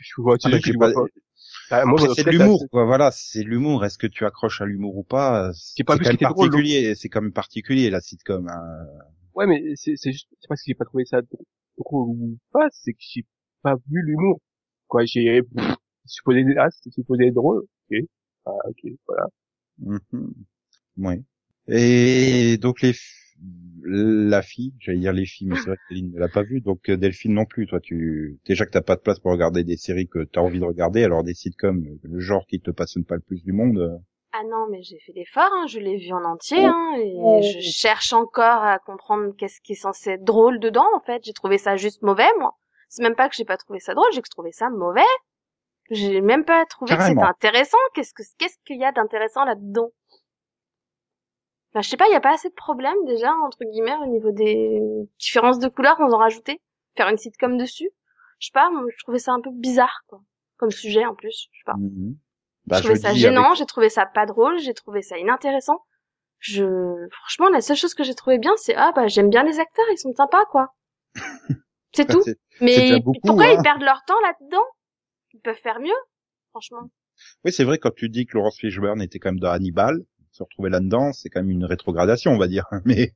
Je 0.00 0.12
vois, 0.22 0.36
Ah, 0.42 0.48
bah, 0.50 0.58
je 0.58 0.62
j'ai 0.66 0.72
vois 0.72 0.88
pas- 0.92 0.94
pas. 0.94 1.06
Ah, 1.70 1.84
moi, 1.86 1.98
c'est 2.00 2.22
ce 2.22 2.26
de 2.26 2.30
l'humour, 2.30 2.66
quoi. 2.70 2.84
Voilà, 2.84 3.10
c'est 3.10 3.42
l'humour. 3.42 3.84
Est-ce 3.84 3.98
que 3.98 4.06
tu 4.06 4.24
accroches 4.24 4.60
à 4.60 4.66
l'humour 4.66 4.96
ou 4.96 5.02
pas 5.02 5.50
C'est 5.54 5.84
pas 5.84 5.96
quand 5.98 6.06
même 6.08 6.18
particulier. 6.18 6.94
C'est 6.94 7.08
quand 7.08 7.22
même 7.22 7.32
particulier 7.32 7.90
la 7.90 8.00
sitcom. 8.00 8.48
Hein. 8.48 8.86
Ouais, 9.34 9.46
mais 9.46 9.62
c'est 9.76 9.94
c'est 9.96 10.12
juste, 10.12 10.28
c'est 10.40 10.48
pas 10.48 10.54
que 10.56 10.60
j'ai 10.64 10.74
pas 10.74 10.84
trouvé 10.84 11.04
ça 11.06 11.20
drôle 11.78 12.08
ou 12.10 12.38
pas, 12.52 12.68
c'est 12.70 12.92
que 12.92 12.98
j'ai 13.00 13.24
pas 13.62 13.74
vu 13.90 14.02
l'humour. 14.04 14.40
Quoi, 14.88 15.04
j'ai 15.06 15.42
supposé, 16.06 16.44
ah, 16.58 16.68
c'était 16.70 16.90
supposé 16.94 17.26
être 17.26 17.34
drôle. 17.34 17.62
Ok. 17.90 17.98
Ah, 18.46 18.50
ok, 18.68 18.92
voilà. 19.08 19.26
Mhm. 19.78 20.34
Ouais. 20.98 21.22
Et 21.66 22.58
donc 22.58 22.80
les 22.82 22.94
la 23.84 24.42
fille, 24.42 24.74
j'allais 24.80 24.98
dire 24.98 25.12
les 25.12 25.26
filles, 25.26 25.48
mais 25.48 25.56
c'est 25.56 25.68
vrai 25.70 25.76
que 25.76 25.82
Céline 25.88 26.12
ne 26.12 26.18
l'a 26.18 26.28
pas 26.28 26.42
vu, 26.42 26.60
donc 26.60 26.88
euh, 26.88 26.96
Delphine 26.96 27.34
non 27.34 27.44
plus. 27.44 27.66
Toi, 27.66 27.80
tu 27.80 28.38
déjà 28.46 28.64
que 28.66 28.70
t'as 28.70 28.80
pas 28.82 28.96
de 28.96 29.00
place 29.02 29.18
pour 29.20 29.30
regarder 29.32 29.64
des 29.64 29.76
séries 29.76 30.08
que 30.08 30.24
t'as 30.24 30.40
envie 30.40 30.58
de 30.60 30.64
regarder, 30.64 31.04
alors 31.04 31.22
des 31.22 31.34
sitcoms, 31.34 31.84
le 32.02 32.20
genre 32.20 32.46
qui 32.46 32.60
te 32.60 32.70
passionne 32.70 33.04
pas 33.04 33.16
le 33.16 33.20
plus 33.20 33.42
du 33.42 33.52
monde. 33.52 33.78
euh, 33.78 33.96
Ah 34.32 34.42
non, 34.50 34.66
mais 34.70 34.82
j'ai 34.82 34.98
fait 34.98 35.12
l'effort, 35.12 35.50
hein, 35.52 35.66
je 35.68 35.78
l'ai 35.78 35.96
vu 35.96 36.12
en 36.12 36.24
entier, 36.24 36.64
hein, 36.64 36.92
et 36.96 37.42
je 37.42 37.60
cherche 37.60 38.12
encore 38.12 38.64
à 38.64 38.78
comprendre 38.78 39.32
qu'est-ce 39.36 39.60
qui 39.60 39.72
est 39.72 39.76
censé 39.76 40.10
être 40.12 40.24
drôle 40.24 40.58
dedans, 40.60 40.86
en 40.94 41.00
fait. 41.00 41.22
J'ai 41.24 41.32
trouvé 41.32 41.58
ça 41.58 41.76
juste 41.76 42.02
mauvais, 42.02 42.28
moi. 42.38 42.56
C'est 42.88 43.02
même 43.02 43.14
pas 43.16 43.28
que 43.28 43.34
j'ai 43.36 43.44
pas 43.44 43.56
trouvé 43.56 43.80
ça 43.80 43.94
drôle, 43.94 44.10
j'ai 44.12 44.22
que 44.22 44.28
trouvé 44.28 44.50
ça 44.52 44.70
mauvais. 44.70 45.02
J'ai 45.90 46.20
même 46.20 46.44
pas 46.44 46.64
trouvé 46.66 46.96
que 46.96 47.02
c'était 47.02 47.22
intéressant. 47.22 47.78
Qu'est-ce 47.94 48.12
que 48.14 48.22
qu'est-ce 48.38 48.56
qu'il 48.66 48.78
y 48.78 48.84
a 48.84 48.92
d'intéressant 48.92 49.44
là-dedans? 49.44 49.90
Enfin, 51.74 51.82
je 51.82 51.88
sais 51.88 51.96
pas, 51.96 52.06
il 52.06 52.12
y 52.12 52.16
a 52.16 52.20
pas 52.20 52.32
assez 52.34 52.48
de 52.48 52.54
problèmes 52.54 53.04
déjà 53.04 53.32
entre 53.44 53.58
guillemets 53.64 53.96
au 54.02 54.06
niveau 54.06 54.30
des 54.30 54.80
différences 55.18 55.58
de 55.58 55.68
couleurs 55.68 55.96
qu'on 55.96 56.12
en 56.12 56.18
rajouter, 56.18 56.60
faire 56.96 57.08
une 57.08 57.16
sitcom 57.18 57.58
dessus. 57.58 57.90
Je 58.38 58.46
sais 58.46 58.52
pas, 58.52 58.70
moi, 58.70 58.84
je 58.96 59.02
trouvais 59.02 59.18
ça 59.18 59.32
un 59.32 59.40
peu 59.40 59.50
bizarre 59.52 60.02
quoi, 60.06 60.20
comme 60.56 60.70
sujet 60.70 61.04
en 61.04 61.14
plus. 61.16 61.48
Je 61.52 61.58
sais 61.58 61.64
pas. 61.66 61.74
mhm. 61.76 62.16
Bah, 62.66 62.76
je 62.76 62.82
trouvais 62.82 62.94
je 62.96 63.00
ça 63.02 63.12
gênant, 63.12 63.46
avec- 63.46 63.58
j'ai 63.58 63.66
trouvé 63.66 63.88
ça 63.90 64.06
pas 64.06 64.24
drôle, 64.24 64.58
j'ai 64.58 64.72
trouvé 64.72 65.02
ça 65.02 65.18
inintéressant. 65.18 65.84
Je, 66.38 66.64
franchement, 67.10 67.48
la 67.48 67.60
seule 67.60 67.76
chose 67.76 67.94
que 67.94 68.04
j'ai 68.04 68.14
trouvé 68.14 68.38
bien, 68.38 68.52
c'est 68.56 68.74
ah 68.76 68.92
bah 68.94 69.08
j'aime 69.08 69.28
bien 69.30 69.42
les 69.42 69.58
acteurs, 69.58 69.86
ils 69.90 69.98
sont 69.98 70.14
sympas 70.14 70.44
quoi. 70.46 70.74
C'est 71.92 72.06
tout. 72.06 72.22
Mais 72.60 73.00
beaucoup, 73.00 73.18
pourquoi 73.24 73.46
hein. 73.46 73.56
ils 73.58 73.62
perdent 73.62 73.82
leur 73.82 74.02
temps 74.04 74.20
là-dedans? 74.20 74.64
Ils 75.32 75.40
peuvent 75.40 75.60
faire 75.62 75.80
mieux, 75.80 75.94
franchement. 76.50 76.90
Oui, 77.44 77.52
c'est 77.52 77.64
vrai 77.64 77.78
quand 77.78 77.94
tu 77.94 78.08
dis 78.08 78.26
que 78.26 78.36
Laurence 78.36 78.58
Fishburne 78.58 79.00
était 79.00 79.18
quand 79.18 79.30
même 79.30 79.40
dans 79.40 79.50
Hannibal, 79.50 80.00
se 80.34 80.42
retrouver 80.42 80.68
là-dedans, 80.70 81.12
c'est 81.12 81.28
quand 81.30 81.40
même 81.40 81.50
une 81.50 81.64
rétrogradation, 81.64 82.32
on 82.32 82.38
va 82.38 82.48
dire. 82.48 82.66
Mais 82.84 83.12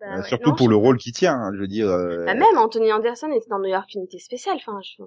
Bah 0.00 0.18
euh, 0.18 0.22
surtout 0.24 0.50
non, 0.50 0.56
pour 0.56 0.66
je- 0.66 0.70
le 0.70 0.76
rôle 0.76 0.98
qu'il 0.98 1.12
tient, 1.12 1.34
hein, 1.34 1.52
je 1.54 1.60
veux 1.60 1.68
dire. 1.68 1.88
euh, 1.88 2.24
Bah, 2.26 2.34
même 2.34 2.58
Anthony 2.58 2.92
Anderson 2.92 3.30
était 3.32 3.48
dans 3.50 3.58
New 3.60 3.68
York 3.70 3.92
Unité 3.94 4.18
Spéciale. 4.18 4.56
Enfin, 4.56 4.80
je... 4.82 5.02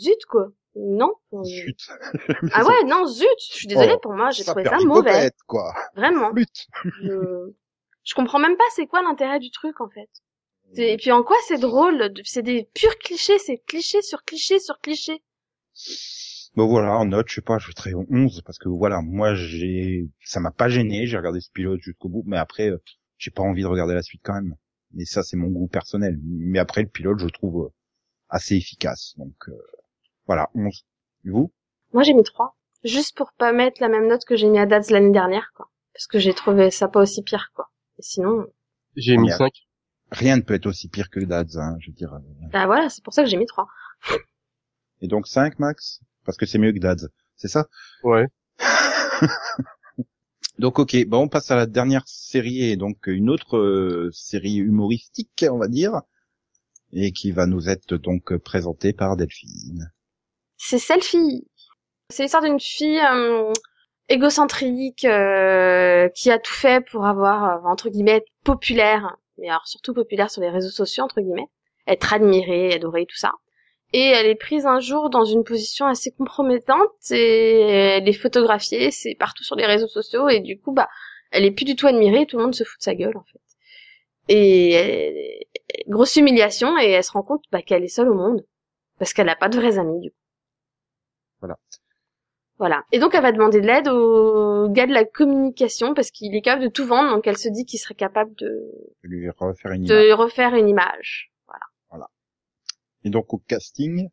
zut 0.00 0.24
quoi. 0.28 0.48
Non. 0.76 1.12
Zut. 1.44 1.78
Ah 2.52 2.64
ouais, 2.64 2.84
non, 2.86 3.06
zut. 3.06 3.26
Je 3.50 3.54
suis 3.56 3.66
désolée 3.66 3.94
Oh, 3.96 4.00
pour 4.00 4.12
moi, 4.12 4.30
j'ai 4.30 4.44
trouvé 4.44 4.64
ça 4.64 4.78
mauvais. 4.84 5.30
quoi. 5.46 5.72
Vraiment. 5.96 6.30
Flûte. 6.30 6.66
je... 7.02 7.52
je 8.04 8.14
comprends 8.14 8.38
même 8.38 8.56
pas 8.56 8.64
c'est 8.74 8.86
quoi 8.86 9.02
l'intérêt 9.02 9.38
du 9.40 9.50
truc 9.50 9.80
en 9.80 9.88
fait. 9.88 10.08
Et 10.76 10.96
puis 10.96 11.12
en 11.12 11.22
quoi 11.22 11.36
c'est 11.46 11.58
drôle 11.58 12.12
C'est 12.24 12.42
des 12.42 12.68
purs 12.74 12.96
clichés, 12.98 13.38
c'est 13.38 13.58
cliché 13.58 14.02
sur 14.02 14.24
cliché 14.24 14.58
sur 14.58 14.80
cliché. 14.80 15.22
Bon 16.56 16.66
voilà, 16.68 16.96
en 16.98 17.04
note, 17.06 17.28
je 17.28 17.34
sais 17.36 17.40
pas, 17.40 17.58
je 17.58 17.70
ferai 17.76 17.94
11 17.94 18.42
parce 18.42 18.58
que 18.58 18.68
voilà, 18.68 19.00
moi 19.02 19.34
j'ai 19.34 20.08
ça 20.24 20.38
m'a 20.40 20.52
pas 20.52 20.68
gêné, 20.68 21.06
j'ai 21.06 21.16
regardé 21.16 21.40
ce 21.40 21.50
pilote 21.50 21.80
jusqu'au 21.80 22.08
bout, 22.08 22.22
mais 22.26 22.36
après 22.36 22.70
euh, 22.70 22.80
j'ai 23.18 23.32
pas 23.32 23.42
envie 23.42 23.62
de 23.62 23.66
regarder 23.66 23.94
la 23.94 24.02
suite 24.02 24.20
quand 24.24 24.34
même. 24.34 24.54
Mais 24.92 25.04
ça 25.04 25.22
c'est 25.24 25.36
mon 25.36 25.48
goût 25.48 25.66
personnel. 25.66 26.16
Mais 26.22 26.60
après 26.60 26.82
le 26.82 26.88
pilote, 26.88 27.18
je 27.18 27.24
le 27.24 27.32
trouve 27.32 27.64
euh, 27.64 27.72
assez 28.28 28.54
efficace. 28.56 29.14
Donc 29.16 29.34
euh, 29.48 29.52
voilà, 30.26 30.48
11. 30.54 30.84
Et 31.24 31.30
vous? 31.30 31.52
Moi 31.92 32.04
j'ai 32.04 32.14
mis 32.14 32.22
3. 32.22 32.56
Juste 32.84 33.16
pour 33.16 33.32
pas 33.32 33.52
mettre 33.52 33.80
la 33.80 33.88
même 33.88 34.06
note 34.06 34.24
que 34.24 34.36
j'ai 34.36 34.48
mis 34.48 34.58
à 34.60 34.66
Dads 34.66 34.90
l'année 34.90 35.10
dernière 35.12 35.50
quoi. 35.56 35.70
Parce 35.92 36.06
que 36.06 36.18
j'ai 36.20 36.34
trouvé 36.34 36.70
ça 36.70 36.86
pas 36.86 37.00
aussi 37.00 37.22
pire 37.22 37.50
quoi. 37.54 37.68
Et 37.98 38.02
sinon, 38.02 38.46
J'ai 38.94 39.16
mis 39.16 39.26
Bien. 39.26 39.38
5. 39.38 39.52
Rien 40.12 40.36
ne 40.36 40.42
peut 40.42 40.54
être 40.54 40.66
aussi 40.66 40.88
pire 40.88 41.10
que 41.10 41.18
Dads, 41.18 41.56
hein, 41.58 41.76
je 41.80 41.88
veux 41.88 41.94
dire. 41.96 42.12
euh. 42.14 42.48
bah 42.52 42.66
voilà, 42.66 42.88
c'est 42.90 43.02
pour 43.02 43.12
ça 43.12 43.24
que 43.24 43.28
j'ai 43.28 43.36
mis 43.38 43.46
3. 43.46 43.66
Et 45.00 45.08
donc 45.08 45.26
5 45.26 45.58
max? 45.58 46.00
Parce 46.24 46.38
que 46.38 46.46
c'est 46.46 46.58
mieux 46.58 46.72
que 46.72 46.78
Dads. 46.78 47.08
C'est 47.36 47.48
ça? 47.48 47.68
Ouais. 48.02 48.26
Donc 50.58 50.78
ok, 50.78 51.04
bon 51.06 51.22
on 51.22 51.28
passe 51.28 51.50
à 51.50 51.56
la 51.56 51.66
dernière 51.66 52.06
série 52.06 52.62
et 52.62 52.76
donc 52.76 53.08
une 53.08 53.28
autre 53.28 53.56
euh, 53.56 54.10
série 54.12 54.54
humoristique, 54.54 55.44
on 55.50 55.58
va 55.58 55.66
dire, 55.66 56.02
et 56.92 57.10
qui 57.10 57.32
va 57.32 57.46
nous 57.46 57.68
être 57.68 57.96
donc 57.96 58.36
présentée 58.36 58.92
par 58.92 59.16
Delphine. 59.16 59.90
C'est 60.56 60.78
Selfie. 60.78 61.48
C'est 62.10 62.22
l'histoire 62.22 62.42
d'une 62.42 62.60
fille 62.60 63.00
euh, 63.00 63.52
égocentrique 64.08 65.04
euh, 65.04 66.08
qui 66.10 66.30
a 66.30 66.38
tout 66.38 66.52
fait 66.52 66.84
pour 66.90 67.06
avoir, 67.06 67.44
euh, 67.44 67.68
entre 67.68 67.88
guillemets, 67.88 68.18
être 68.18 68.30
populaire, 68.44 69.16
mais 69.38 69.48
alors 69.48 69.66
surtout 69.66 69.94
populaire 69.94 70.30
sur 70.30 70.42
les 70.42 70.50
réseaux 70.50 70.70
sociaux, 70.70 71.04
entre 71.04 71.20
guillemets, 71.20 71.48
être 71.86 72.12
admirée, 72.12 72.74
adorée, 72.74 73.06
tout 73.06 73.16
ça. 73.16 73.32
Et 73.92 74.08
elle 74.08 74.26
est 74.26 74.34
prise 74.34 74.66
un 74.66 74.80
jour 74.80 75.08
dans 75.08 75.24
une 75.24 75.44
position 75.44 75.86
assez 75.86 76.10
compromettante 76.10 77.10
et 77.10 77.60
elle 77.60 78.08
est 78.08 78.12
photographiée, 78.12 78.90
c'est 78.90 79.14
partout 79.14 79.44
sur 79.44 79.54
les 79.54 79.66
réseaux 79.66 79.86
sociaux 79.86 80.28
et 80.28 80.40
du 80.40 80.58
coup, 80.58 80.72
bah, 80.72 80.88
elle 81.30 81.44
est 81.44 81.52
plus 81.52 81.64
du 81.64 81.76
tout 81.76 81.86
admirée, 81.86 82.26
tout 82.26 82.36
le 82.36 82.42
monde 82.44 82.54
se 82.54 82.64
fout 82.64 82.78
de 82.78 82.82
sa 82.82 82.94
gueule 82.94 83.16
en 83.16 83.22
fait. 83.24 83.40
Et 84.28 85.46
grosse 85.88 86.16
humiliation 86.16 86.78
et 86.78 86.90
elle 86.90 87.04
se 87.04 87.12
rend 87.12 87.22
compte 87.22 87.44
bah, 87.52 87.62
qu'elle 87.62 87.84
est 87.84 87.88
seule 87.88 88.08
au 88.08 88.14
monde 88.14 88.44
parce 88.98 89.12
qu'elle 89.12 89.26
n'a 89.26 89.36
pas 89.36 89.48
de 89.48 89.56
vrais 89.56 89.78
amis 89.78 90.00
du 90.00 90.10
coup. 90.10 90.16
Voilà. 91.40 91.58
Voilà. 92.58 92.84
Et 92.92 92.98
donc 92.98 93.14
elle 93.14 93.22
va 93.22 93.32
demander 93.32 93.60
de 93.60 93.66
l'aide 93.66 93.88
au 93.88 94.68
gars 94.70 94.86
de 94.86 94.92
la 94.92 95.04
communication 95.04 95.94
parce 95.94 96.10
qu'il 96.10 96.34
est 96.34 96.42
capable 96.42 96.64
de 96.64 96.70
tout 96.70 96.86
vendre, 96.86 97.14
donc 97.14 97.26
elle 97.26 97.36
se 97.36 97.48
dit 97.48 97.64
qu'il 97.64 97.80
serait 97.80 97.94
capable 97.94 98.34
de, 98.36 98.70
lui 99.02 99.28
refaire 99.30 99.72
une 99.72 99.84
image. 99.84 99.88
de 99.88 100.12
refaire 100.12 100.54
une 100.54 100.68
image. 100.68 101.33
Et 103.04 103.10
donc 103.10 103.32
au 103.34 103.38
casting, 103.38 104.08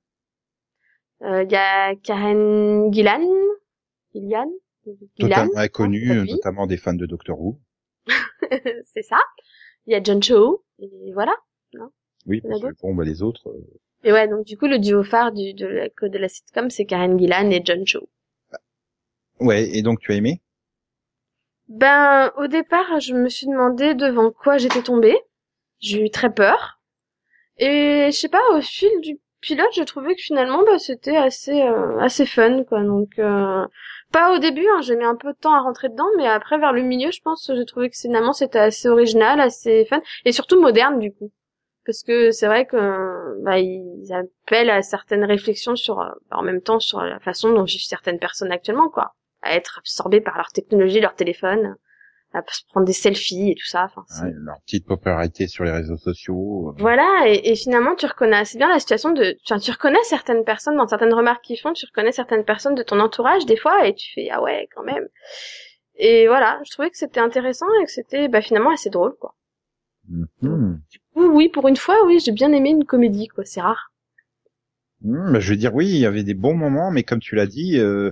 Euh, 1.23 1.43
Il 1.43 1.51
y 1.51 1.55
a 1.55 1.95
Karen 1.95 2.91
Gillan, 2.93 3.21
Gillian, 4.13 4.51
Totalement 5.17 5.51
suit. 6.25 6.31
notamment 6.33 6.67
des 6.67 6.77
fans 6.77 6.93
de 6.95 7.05
Doctor 7.05 7.39
Who. 7.39 7.59
c'est 8.85 9.03
ça. 9.03 9.19
Il 9.85 9.93
y 9.93 9.95
a 9.95 10.01
John 10.03 10.21
Cho, 10.21 10.63
et 10.79 10.89
voilà. 11.13 11.35
Oui, 12.27 12.41
parce 12.41 12.61
que 12.61 12.81
bon, 12.81 12.93
bah, 12.95 13.03
les 13.03 13.21
autres. 13.23 13.49
euh, 13.49 13.79
Et 14.03 14.11
ouais, 14.11 14.27
donc 14.27 14.45
du 14.45 14.57
coup, 14.57 14.67
le 14.67 14.77
duo 14.79 15.03
phare 15.03 15.31
du, 15.31 15.53
de, 15.53 15.65
la, 15.67 15.87
de 15.89 16.17
la 16.17 16.29
sitcom, 16.29 16.69
c'est 16.69 16.85
Karen 16.85 17.17
Gillan 17.17 17.49
et 17.51 17.61
John 17.63 17.85
Cho. 17.85 18.07
Ouais, 19.39 19.69
et 19.75 19.81
donc 19.81 19.99
tu 19.99 20.11
as 20.11 20.15
aimé? 20.15 20.41
Ben, 21.67 22.31
au 22.37 22.47
départ, 22.47 22.99
je 22.99 23.13
me 23.13 23.29
suis 23.29 23.47
demandé 23.47 23.93
devant 23.95 24.31
quoi 24.31 24.57
j'étais 24.57 24.83
tombée. 24.83 25.17
J'ai 25.79 26.03
eu 26.05 26.09
très 26.11 26.33
peur. 26.33 26.80
Et 27.61 28.09
je 28.11 28.17
sais 28.17 28.27
pas, 28.27 28.41
au 28.55 28.61
fil 28.61 28.89
du 29.01 29.19
pilote, 29.39 29.69
j'ai 29.73 29.85
trouvé 29.85 30.15
que 30.15 30.21
finalement, 30.21 30.63
bah, 30.63 30.79
c'était 30.79 31.15
assez, 31.15 31.61
euh, 31.61 31.99
assez 31.99 32.25
fun, 32.25 32.63
quoi. 32.63 32.81
Donc, 32.83 33.19
euh, 33.19 33.65
pas 34.11 34.33
au 34.33 34.39
début, 34.39 34.65
hein, 34.67 34.81
j'ai 34.81 34.95
mis 34.95 35.03
un 35.03 35.15
peu 35.15 35.31
de 35.31 35.37
temps 35.37 35.53
à 35.53 35.59
rentrer 35.59 35.89
dedans, 35.89 36.07
mais 36.17 36.27
après, 36.27 36.57
vers 36.57 36.73
le 36.73 36.81
milieu, 36.81 37.11
je 37.11 37.21
pense, 37.21 37.51
j'ai 37.55 37.65
trouvé 37.65 37.91
que 37.91 37.97
finalement, 37.97 38.33
c'était 38.33 38.57
assez 38.59 38.89
original, 38.89 39.39
assez 39.39 39.85
fun, 39.85 40.01
et 40.25 40.31
surtout 40.31 40.59
moderne, 40.59 40.97
du 40.99 41.13
coup. 41.13 41.31
Parce 41.85 42.01
que 42.03 42.31
c'est 42.31 42.47
vrai 42.47 42.65
que, 42.65 43.43
bah, 43.43 43.59
ils 43.59 44.11
appellent 44.11 44.71
à 44.71 44.81
certaines 44.81 45.23
réflexions 45.23 45.75
sur, 45.75 45.99
euh, 46.01 46.09
en 46.31 46.41
même 46.41 46.61
temps, 46.63 46.79
sur 46.79 47.01
la 47.01 47.19
façon 47.19 47.53
dont 47.53 47.63
vivent 47.63 47.85
certaines 47.85 48.19
personnes 48.19 48.51
actuellement, 48.51 48.89
quoi. 48.89 49.13
À 49.43 49.55
être 49.55 49.77
absorbées 49.79 50.21
par 50.21 50.37
leur 50.37 50.51
technologie, 50.51 50.99
leur 50.99 51.13
téléphone 51.13 51.75
à 52.33 52.41
se 52.49 52.61
prendre 52.69 52.85
des 52.85 52.93
selfies 52.93 53.51
et 53.51 53.55
tout 53.55 53.65
ça. 53.65 53.85
Enfin, 53.95 54.25
Ouais, 54.25 54.31
Leur 54.35 54.59
petite 54.61 54.85
popularité 54.85 55.47
sur 55.47 55.63
les 55.63 55.71
réseaux 55.71 55.97
sociaux. 55.97 56.69
euh, 56.69 56.73
Voilà, 56.77 57.23
et, 57.27 57.51
et 57.51 57.55
finalement, 57.55 57.95
tu 57.95 58.05
reconnais 58.05 58.37
assez 58.37 58.57
bien 58.57 58.69
la 58.69 58.79
situation 58.79 59.11
de, 59.11 59.37
enfin, 59.45 59.59
tu 59.59 59.71
reconnais 59.71 60.03
certaines 60.03 60.43
personnes 60.43 60.77
dans 60.77 60.87
certaines 60.87 61.13
remarques 61.13 61.43
qu'ils 61.43 61.59
font, 61.59 61.73
tu 61.73 61.85
reconnais 61.85 62.11
certaines 62.11 62.45
personnes 62.45 62.75
de 62.75 62.83
ton 62.83 62.99
entourage 62.99 63.45
des 63.45 63.57
fois, 63.57 63.85
et 63.87 63.93
tu 63.95 64.11
fais 64.13 64.29
ah 64.31 64.41
ouais 64.41 64.67
quand 64.75 64.83
même. 64.83 65.07
Et 65.95 66.27
voilà, 66.27 66.59
je 66.65 66.71
trouvais 66.71 66.89
que 66.89 66.97
c'était 66.97 67.19
intéressant 67.19 67.67
et 67.81 67.85
que 67.85 67.91
c'était 67.91 68.27
bah, 68.27 68.41
finalement 68.41 68.71
assez 68.71 68.89
drôle 68.89 69.15
quoi. 69.19 69.35
mhm. 70.09 70.81
Oui, 71.15 71.25
oui, 71.27 71.49
pour 71.49 71.67
une 71.67 71.75
fois, 71.77 72.05
oui, 72.05 72.19
j'ai 72.19 72.31
bien 72.31 72.51
aimé 72.53 72.69
une 72.69 72.85
comédie 72.85 73.27
quoi, 73.27 73.43
c'est 73.45 73.61
rare. 73.61 73.91
Hmm, 75.01 75.33
bah, 75.33 75.39
je 75.39 75.49
veux 75.51 75.57
dire, 75.57 75.73
oui, 75.73 75.87
il 75.89 75.97
y 75.97 76.05
avait 76.05 76.23
des 76.23 76.35
bons 76.35 76.53
moments, 76.55 76.91
mais 76.91 77.03
comme 77.03 77.19
tu 77.19 77.35
l'as 77.35 77.47
dit, 77.47 77.77
euh, 77.79 78.11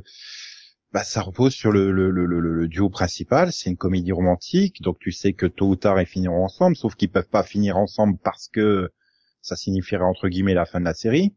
bah, 0.92 1.04
ça 1.04 1.22
repose 1.22 1.54
sur 1.54 1.72
le, 1.72 2.68
duo 2.68 2.90
principal. 2.90 3.52
C'est 3.52 3.70
une 3.70 3.78
comédie 3.78 4.12
romantique, 4.12 4.82
donc 4.82 4.98
tu 5.00 5.12
sais 5.12 5.34
que 5.34 5.46
tôt 5.46 5.70
ou 5.70 5.76
tard 5.76 6.02
ils 6.02 6.08
finiront 6.08 6.44
ensemble, 6.44 6.76
sauf 6.76 6.96
qu'ils 6.96 7.12
peuvent 7.12 7.30
pas 7.30 7.44
finir 7.44 7.78
ensemble 7.78 8.18
parce 8.24 8.48
que 8.48 8.92
ça 9.42 9.56
signifierait 9.56 10.04
entre 10.04 10.28
guillemets 10.30 10.54
la 10.54 10.66
fin 10.66 10.80
de 10.80 10.86
la 10.86 10.94
série. 10.94 11.36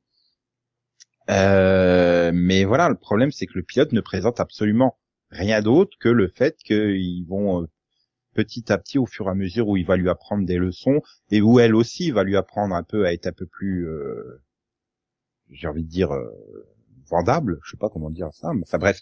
Euh, 1.30 2.32
mais 2.34 2.64
voilà, 2.64 2.88
le 2.88 2.96
problème 2.96 3.30
c'est 3.30 3.46
que 3.46 3.54
le 3.54 3.62
pilote 3.62 3.92
ne 3.92 4.00
présente 4.00 4.40
absolument 4.40 4.98
rien 5.30 5.62
d'autre 5.62 5.96
que 6.00 6.08
le 6.08 6.28
fait 6.28 6.56
qu'ils 6.58 7.26
vont 7.26 7.62
euh, 7.62 7.66
petit 8.34 8.72
à 8.72 8.78
petit, 8.78 8.98
au 8.98 9.06
fur 9.06 9.26
et 9.26 9.30
à 9.30 9.34
mesure 9.34 9.68
où 9.68 9.76
il 9.76 9.86
va 9.86 9.96
lui 9.96 10.08
apprendre 10.08 10.44
des 10.46 10.58
leçons 10.58 11.00
et 11.30 11.40
où 11.40 11.60
elle 11.60 11.74
aussi 11.74 12.10
va 12.10 12.24
lui 12.24 12.36
apprendre 12.36 12.74
un 12.74 12.82
peu 12.82 13.06
à 13.06 13.12
être 13.12 13.26
un 13.26 13.32
peu 13.32 13.46
plus 13.46 13.86
euh, 13.88 14.42
j'ai 15.50 15.68
envie 15.68 15.84
de 15.84 15.88
dire 15.88 16.12
euh, 16.12 16.30
vendable, 17.08 17.58
je 17.64 17.70
sais 17.72 17.76
pas 17.76 17.88
comment 17.88 18.10
dire 18.10 18.28
ça, 18.32 18.52
mais 18.54 18.62
enfin 18.66 18.78
bref. 18.78 19.00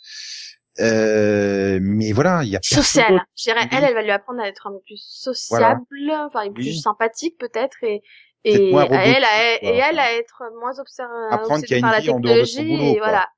Euh, 0.79 1.79
mais 1.83 2.13
voilà, 2.13 2.43
il 2.45 2.51
y 2.51 2.57
a 2.57 2.61
personne 2.61 2.83
Sociale. 2.85 3.21
dirais, 3.37 3.61
Oui. 3.63 3.69
elle, 3.73 3.85
elle 3.85 3.95
va 3.95 4.03
lui 4.03 4.11
apprendre 4.11 4.41
à 4.41 4.49
être 4.49 4.67
un 4.69 4.73
peu 4.73 4.81
plus 4.87 5.03
sociable, 5.05 5.83
enfin 6.27 6.51
plus 6.53 6.69
Oui. 6.69 6.81
sympathique 6.81 7.37
peut-être, 7.39 7.77
et 7.83 8.03
et 8.45 8.75
à 8.75 9.05
elle, 9.05 9.25
à, 9.25 9.55
et 9.63 9.77
elle 9.77 9.99
à 9.99 10.15
être 10.15 10.43
moins 10.59 10.73
observ- 10.79 11.33
Apprendre 11.33 11.63
qu'il 11.65 11.77
y 11.77 11.83
a 11.83 11.87
obsédée 11.87 11.91
par 11.91 11.91
une 11.91 11.97
la 11.97 12.01
technologie 12.01 12.65
boulot, 12.65 12.95
et 12.95 12.99
voilà, 12.99 13.29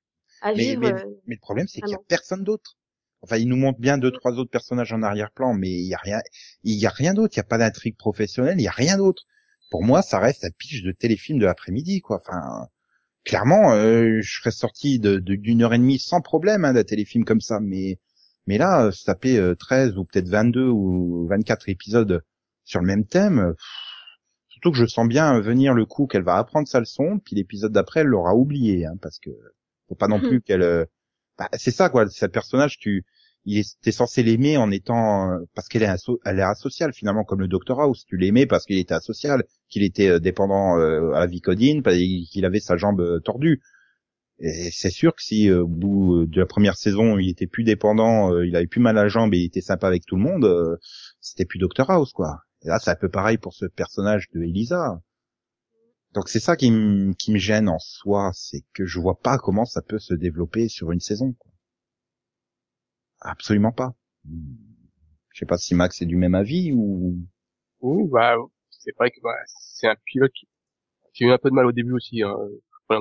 à 0.42 0.52
Mais, 0.52 0.62
vivre. 0.62 0.80
mais, 0.82 0.92
euh, 0.92 1.06
mais 1.26 1.34
le 1.34 1.40
problème, 1.40 1.66
c'est 1.66 1.80
qu'il 1.80 1.90
y 1.90 1.94
a 1.94 2.00
personne 2.06 2.44
d'autre. 2.44 2.76
Enfin, 3.22 3.36
il 3.36 3.48
nous 3.48 3.56
montre 3.56 3.80
bien 3.80 3.98
deux, 3.98 4.10
trois 4.12 4.32
autres 4.32 4.50
personnages 4.50 4.92
en 4.92 5.02
arrière-plan, 5.02 5.54
mais 5.54 5.70
il 5.70 5.86
y 5.88 5.94
a 5.94 5.98
rien, 5.98 6.20
il 6.64 6.74
y 6.78 6.86
a 6.86 6.90
rien 6.90 7.14
d'autre. 7.14 7.34
Il 7.34 7.38
y 7.38 7.40
a 7.40 7.44
pas 7.44 7.58
d'intrigue 7.58 7.96
professionnelle, 7.96 8.60
il 8.60 8.64
y 8.64 8.68
a 8.68 8.72
rien 8.72 8.96
d'autre. 8.96 9.22
Pour 9.70 9.82
moi, 9.82 10.02
ça 10.02 10.18
reste 10.18 10.44
un 10.44 10.50
pitch 10.50 10.82
de 10.82 10.92
téléfilm 10.92 11.38
de 11.38 11.46
l'après-midi, 11.46 12.00
quoi. 12.00 12.20
Enfin, 12.24 12.66
clairement, 13.24 13.72
euh, 13.74 14.20
je 14.22 14.38
serais 14.40 14.50
sorti 14.50 14.98
de, 14.98 15.18
de- 15.18 15.34
d'une 15.36 15.62
heure 15.62 15.74
et 15.74 15.78
demie 15.78 15.98
sans 15.98 16.20
problème 16.20 16.64
hein, 16.64 16.72
d'un 16.74 16.84
téléfilm 16.84 17.24
comme 17.24 17.40
ça, 17.40 17.60
mais 17.60 17.98
mais 18.48 18.58
là, 18.58 18.86
euh, 18.86 18.90
se 18.92 19.04
taper 19.04 19.38
euh, 19.38 19.54
13 19.54 19.96
ou 19.98 20.04
peut-être 20.04 20.28
22 20.28 20.66
ou 20.68 21.26
24 21.28 21.68
épisodes 21.68 22.22
sur 22.64 22.80
le 22.80 22.86
même 22.86 23.06
thème, 23.06 23.38
euh, 23.38 23.52
pff, 23.52 23.64
surtout 24.48 24.72
que 24.72 24.78
je 24.78 24.86
sens 24.86 25.08
bien 25.08 25.40
venir 25.40 25.74
le 25.74 25.86
coup 25.86 26.06
qu'elle 26.06 26.22
va 26.24 26.36
apprendre 26.36 26.68
sa 26.68 26.80
leçon, 26.80 27.18
puis 27.24 27.36
l'épisode 27.36 27.72
d'après, 27.72 28.00
elle 28.00 28.08
l'aura 28.08 28.34
oublié, 28.34 28.86
hein, 28.86 28.96
parce 29.02 29.18
que 29.18 29.30
faut 29.88 29.94
pas 29.94 30.08
non 30.08 30.20
plus 30.20 30.40
qu'elle... 30.42 30.62
euh, 30.62 30.84
bah, 31.38 31.48
c'est 31.58 31.70
ça, 31.70 31.88
quoi, 31.90 32.08
c'est 32.10 32.26
un 32.26 32.28
personnage, 32.28 32.78
tu... 32.78 33.04
Il 33.44 33.64
t'es 33.82 33.92
censé 33.92 34.22
l'aimer 34.22 34.56
en 34.56 34.70
étant 34.70 35.32
euh, 35.32 35.38
parce 35.54 35.68
qu'elle 35.68 35.82
est 35.82 35.86
aso- 35.86 36.20
elle 36.24 36.38
est 36.38 36.42
asociale 36.42 36.92
finalement 36.94 37.24
comme 37.24 37.40
le 37.40 37.48
Dr 37.48 37.80
House 37.80 38.04
tu 38.06 38.16
l'aimais 38.16 38.46
parce 38.46 38.64
qu'il 38.66 38.78
était 38.78 38.94
asocial 38.94 39.44
qu'il 39.68 39.82
était 39.82 40.08
euh, 40.08 40.18
dépendant 40.20 40.78
euh, 40.78 41.12
à 41.12 41.20
la 41.20 41.26
Vicodine 41.26 41.82
qu'il 41.82 42.44
avait 42.44 42.60
sa 42.60 42.76
jambe 42.76 43.20
tordue 43.24 43.60
et 44.40 44.70
c'est 44.72 44.90
sûr 44.90 45.14
que 45.14 45.22
si 45.22 45.50
au 45.50 45.66
bout 45.68 46.26
de 46.26 46.40
la 46.40 46.46
première 46.46 46.76
saison, 46.76 47.18
il 47.18 47.30
était 47.30 47.46
plus 47.46 47.64
dépendant, 47.64 48.38
il 48.42 48.56
avait 48.56 48.66
plus 48.66 48.80
mal 48.80 48.98
à 48.98 49.04
la 49.04 49.08
jambe 49.08 49.32
et 49.34 49.38
il 49.38 49.44
était 49.46 49.60
sympa 49.60 49.86
avec 49.86 50.04
tout 50.06 50.16
le 50.16 50.22
monde, 50.22 50.78
c'était 51.20 51.44
plus 51.44 51.58
Dr 51.58 51.90
House 51.90 52.12
quoi. 52.12 52.40
Et 52.64 52.68
là, 52.68 52.78
c'est 52.80 52.90
un 52.90 52.96
peu 52.96 53.08
pareil 53.08 53.38
pour 53.38 53.54
ce 53.54 53.66
personnage 53.66 54.26
de 54.34 54.42
Elisa. 54.42 55.00
Donc 56.14 56.30
c'est 56.30 56.40
ça 56.40 56.56
qui, 56.56 56.70
me- 56.70 57.12
qui 57.12 57.32
me 57.32 57.38
gêne 57.38 57.68
en 57.68 57.78
soi, 57.78 58.30
c'est 58.32 58.64
que 58.72 58.86
je 58.86 58.98
vois 58.98 59.20
pas 59.20 59.36
comment 59.36 59.66
ça 59.66 59.82
peut 59.82 59.98
se 59.98 60.14
développer 60.14 60.68
sur 60.68 60.90
une 60.90 61.00
saison. 61.00 61.34
Quoi. 61.34 61.51
Absolument 63.24 63.72
pas. 63.72 63.94
Je 64.24 65.38
sais 65.38 65.46
pas 65.46 65.58
si 65.58 65.74
Max 65.74 66.02
est 66.02 66.06
du 66.06 66.16
même 66.16 66.34
avis 66.34 66.72
ou. 66.72 67.16
Oui, 67.80 68.08
bah, 68.10 68.36
c'est 68.70 68.94
vrai 68.96 69.10
que 69.10 69.20
bah, 69.22 69.34
c'est 69.46 69.88
un 69.88 69.96
pilote 70.04 70.32
qui 70.32 70.46
j'ai 71.14 71.26
eu 71.26 71.30
un 71.30 71.38
peu 71.38 71.50
de 71.50 71.54
mal 71.54 71.66
au 71.66 71.72
début 71.72 71.92
aussi. 71.92 72.22
Hein. 72.22 72.36
La, 72.90 72.98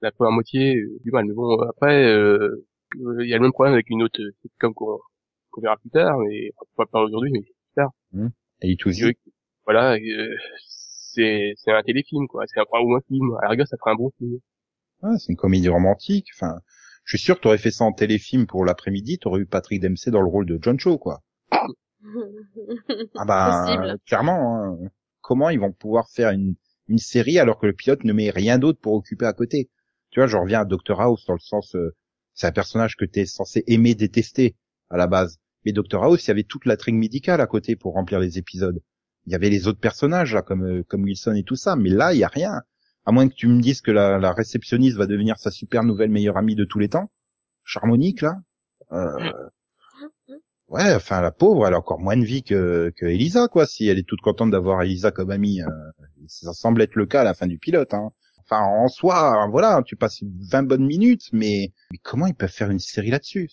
la 0.00 0.12
première 0.12 0.32
moitié, 0.32 0.76
euh, 0.76 0.98
du 1.04 1.10
mal. 1.10 1.24
Mais 1.26 1.34
bon, 1.34 1.60
après, 1.62 2.04
euh, 2.04 2.64
euh, 3.00 3.24
il 3.24 3.28
y 3.28 3.34
a 3.34 3.36
le 3.36 3.42
même 3.42 3.52
problème 3.52 3.74
avec 3.74 3.90
une 3.90 4.02
autre 4.02 4.20
sitcom 4.42 4.74
qu'on 4.74 4.98
qu'on 5.50 5.60
verra 5.60 5.76
plus 5.76 5.90
tard, 5.90 6.18
mais 6.18 6.50
enfin, 6.76 6.88
pas 6.90 7.02
aujourd'hui, 7.02 7.30
mais 7.30 7.44
Et 8.62 8.70
il 8.70 8.76
tout 8.76 8.88
Oui. 8.88 9.16
voilà, 9.66 9.96
euh, 9.96 10.36
c'est 10.66 11.52
c'est 11.56 11.72
un 11.72 11.82
téléfilm 11.82 12.26
quoi. 12.26 12.44
C'est 12.46 12.60
un 12.60 12.64
ou 12.80 12.94
un 12.94 13.00
film. 13.02 13.34
À 13.40 13.44
la 13.44 13.48
rigueur, 13.50 13.66
ça 13.66 13.76
ferait 13.76 13.90
un 13.90 13.96
bon 13.96 14.10
film. 14.18 14.38
Ouais, 15.02 15.18
c'est 15.18 15.30
une 15.32 15.36
comédie 15.36 15.68
romantique. 15.68 16.28
Enfin, 16.34 16.60
je 17.04 17.16
suis 17.16 17.24
sûr 17.24 17.36
que 17.36 17.42
t'aurais 17.42 17.58
fait 17.58 17.70
ça 17.70 17.84
en 17.84 17.92
téléfilm 17.92 18.46
pour 18.46 18.64
l'après-midi, 18.64 19.18
t'aurais 19.18 19.40
eu 19.40 19.46
Patrick 19.46 19.80
Dempsey 19.82 20.10
dans 20.10 20.20
le 20.20 20.28
rôle 20.28 20.46
de 20.46 20.58
John 20.60 20.78
Cho, 20.78 20.98
quoi. 20.98 21.22
Ah 23.16 23.24
bah, 23.24 23.64
Possible. 23.66 23.98
clairement, 24.06 24.64
hein. 24.64 24.78
comment 25.20 25.50
ils 25.50 25.60
vont 25.60 25.72
pouvoir 25.72 26.08
faire 26.10 26.30
une, 26.30 26.54
une 26.88 26.98
série 26.98 27.38
alors 27.38 27.58
que 27.58 27.66
le 27.66 27.72
pilote 27.72 28.04
ne 28.04 28.12
met 28.12 28.30
rien 28.30 28.58
d'autre 28.58 28.80
pour 28.80 28.94
occuper 28.94 29.26
à 29.26 29.32
côté? 29.32 29.70
Tu 30.10 30.20
vois, 30.20 30.26
je 30.26 30.36
reviens 30.36 30.60
à 30.60 30.64
Dr 30.64 31.00
House 31.00 31.24
dans 31.26 31.34
le 31.34 31.38
sens, 31.38 31.74
euh, 31.74 31.94
c'est 32.34 32.46
un 32.46 32.52
personnage 32.52 32.96
que 32.96 33.04
t'es 33.04 33.24
censé 33.26 33.62
aimer, 33.66 33.94
détester 33.94 34.56
à 34.90 34.96
la 34.96 35.06
base. 35.06 35.38
Mais 35.64 35.72
Dr 35.72 36.02
House, 36.02 36.24
il 36.26 36.28
y 36.28 36.30
avait 36.32 36.42
toute 36.42 36.66
la 36.66 36.76
trigue 36.76 36.96
médicale 36.96 37.40
à 37.40 37.46
côté 37.46 37.76
pour 37.76 37.94
remplir 37.94 38.18
les 38.18 38.36
épisodes. 38.38 38.80
Il 39.26 39.32
y 39.32 39.34
avait 39.36 39.50
les 39.50 39.68
autres 39.68 39.78
personnages 39.80 40.34
là, 40.34 40.42
comme 40.42 40.64
euh, 40.64 40.82
comme 40.82 41.04
Wilson 41.04 41.34
et 41.34 41.44
tout 41.44 41.56
ça, 41.56 41.76
mais 41.76 41.90
là, 41.90 42.12
il 42.12 42.18
y 42.18 42.24
a 42.24 42.28
rien. 42.28 42.62
À 43.04 43.12
moins 43.12 43.28
que 43.28 43.34
tu 43.34 43.48
me 43.48 43.60
dises 43.60 43.80
que 43.80 43.90
la, 43.90 44.18
la 44.18 44.32
réceptionniste 44.32 44.96
va 44.96 45.06
devenir 45.06 45.38
sa 45.38 45.50
super 45.50 45.82
nouvelle 45.82 46.10
meilleure 46.10 46.36
amie 46.36 46.54
de 46.54 46.64
tous 46.64 46.78
les 46.78 46.88
temps, 46.88 47.10
Charmonique 47.64 48.22
là. 48.22 48.36
Euh, 48.92 49.32
Ouais, 50.72 50.94
enfin 50.94 51.20
la 51.20 51.32
pauvre, 51.32 51.66
elle 51.66 51.74
a 51.74 51.78
encore 51.78 52.00
moins 52.00 52.16
de 52.16 52.24
vie 52.24 52.42
que, 52.42 52.90
que 52.96 53.04
Elisa, 53.04 53.46
quoi. 53.46 53.66
Si 53.66 53.88
elle 53.88 53.98
est 53.98 54.08
toute 54.08 54.22
contente 54.22 54.50
d'avoir 54.50 54.80
Elisa 54.80 55.10
comme 55.10 55.30
amie, 55.30 55.60
euh, 55.60 55.66
ça 56.28 56.54
semble 56.54 56.80
être 56.80 56.94
le 56.94 57.04
cas 57.04 57.20
à 57.20 57.24
la 57.24 57.34
fin 57.34 57.46
du 57.46 57.58
pilote. 57.58 57.92
Hein. 57.92 58.08
Enfin, 58.38 58.62
en 58.62 58.88
soi, 58.88 59.46
voilà, 59.50 59.82
tu 59.84 59.96
passes 59.96 60.22
20 60.22 60.62
bonnes 60.62 60.86
minutes, 60.86 61.28
mais, 61.30 61.74
mais 61.90 61.98
comment 61.98 62.26
ils 62.26 62.34
peuvent 62.34 62.48
faire 62.48 62.70
une 62.70 62.78
série 62.78 63.10
là-dessus? 63.10 63.50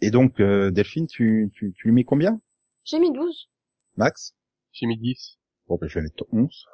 Et 0.00 0.10
donc, 0.10 0.40
euh, 0.40 0.70
Delphine, 0.70 1.06
tu, 1.06 1.50
tu, 1.54 1.74
tu 1.76 1.88
lui 1.88 1.94
mets 1.94 2.04
combien? 2.04 2.40
J'ai 2.86 2.98
mis 2.98 3.12
12. 3.12 3.48
Max? 3.98 4.32
J'ai 4.72 4.86
mis 4.86 4.96
10. 4.96 5.36
Bon, 5.68 5.76
ben, 5.78 5.88
je 5.90 5.96
vais 5.96 6.04
mettre 6.04 6.24
11. 6.32 6.64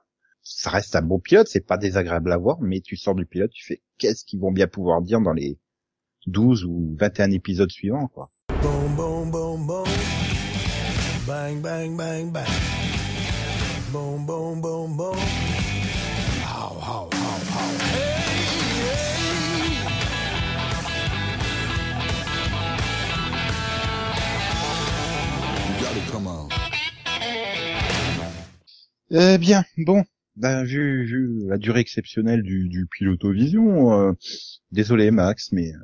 Ça 0.50 0.70
reste 0.70 0.96
un 0.96 1.02
bon 1.02 1.18
pilote, 1.18 1.46
c'est 1.46 1.66
pas 1.66 1.76
désagréable 1.76 2.32
à 2.32 2.38
voir, 2.38 2.56
mais 2.62 2.80
tu 2.80 2.96
sors 2.96 3.14
du 3.14 3.26
pilote, 3.26 3.50
tu 3.50 3.66
fais 3.66 3.82
qu'est-ce 3.98 4.24
qu'ils 4.24 4.40
vont 4.40 4.50
bien 4.50 4.66
pouvoir 4.66 5.02
dire 5.02 5.20
dans 5.20 5.34
les 5.34 5.58
12 6.26 6.64
ou 6.64 6.96
21 6.98 7.32
épisodes 7.32 7.70
suivants, 7.70 8.08
quoi. 8.08 8.30
Boom, 8.62 8.96
boom, 8.96 9.30
boom, 9.30 9.66
boom. 9.66 9.84
Bang, 11.26 11.60
bang, 11.60 11.94
bang, 11.94 12.32
bang. 12.32 12.46
Boom, 13.92 14.24
boom, 14.24 14.62
boom, 14.62 14.96
boom. 14.96 15.16
How, 16.42 16.80
how, 16.80 17.10
how, 17.12 17.38
how. 17.52 17.68
Hey. 17.92 18.38
Eh 29.10 29.38
bien, 29.38 29.64
bon. 29.78 30.04
Ben, 30.38 30.62
vu, 30.62 31.04
vu 31.04 31.48
la 31.48 31.58
durée 31.58 31.80
exceptionnelle 31.80 32.42
du, 32.42 32.68
du 32.68 32.86
Pilotovision, 32.86 33.92
euh, 33.92 34.12
désolé 34.70 35.10
Max, 35.10 35.50
mais 35.50 35.72
euh, 35.72 35.78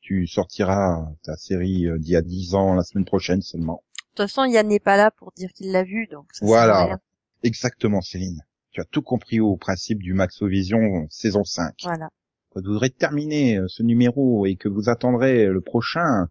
tu 0.00 0.26
sortiras 0.26 1.06
ta 1.22 1.36
série 1.36 1.86
euh, 1.86 1.98
d'il 1.98 2.12
y 2.12 2.16
a 2.16 2.22
10 2.22 2.54
ans 2.54 2.74
la 2.74 2.82
semaine 2.82 3.04
prochaine 3.04 3.42
seulement. 3.42 3.84
De 4.16 4.22
toute 4.22 4.30
façon, 4.30 4.44
Yann 4.46 4.66
n'est 4.68 4.80
pas 4.80 4.96
là 4.96 5.10
pour 5.10 5.32
dire 5.36 5.50
qu'il 5.52 5.70
l'a 5.70 5.82
vu, 5.84 6.06
donc 6.06 6.26
ça 6.32 6.46
sert 6.46 6.46
à 6.46 6.48
Voilà, 6.48 6.84
rien. 6.86 7.00
exactement 7.42 8.00
Céline. 8.00 8.40
Tu 8.70 8.80
as 8.80 8.84
tout 8.86 9.02
compris 9.02 9.40
au 9.40 9.56
principe 9.58 9.98
du 10.02 10.14
Maxovision 10.14 11.06
saison 11.10 11.44
5. 11.44 11.74
Voilà. 11.82 12.08
Quand 12.50 12.62
vous 12.64 12.72
voudrez 12.72 12.88
terminer 12.88 13.58
euh, 13.58 13.66
ce 13.68 13.82
numéro 13.82 14.46
et 14.46 14.56
que 14.56 14.68
vous 14.70 14.88
attendrez 14.88 15.44
le 15.46 15.60
prochain, 15.60 16.28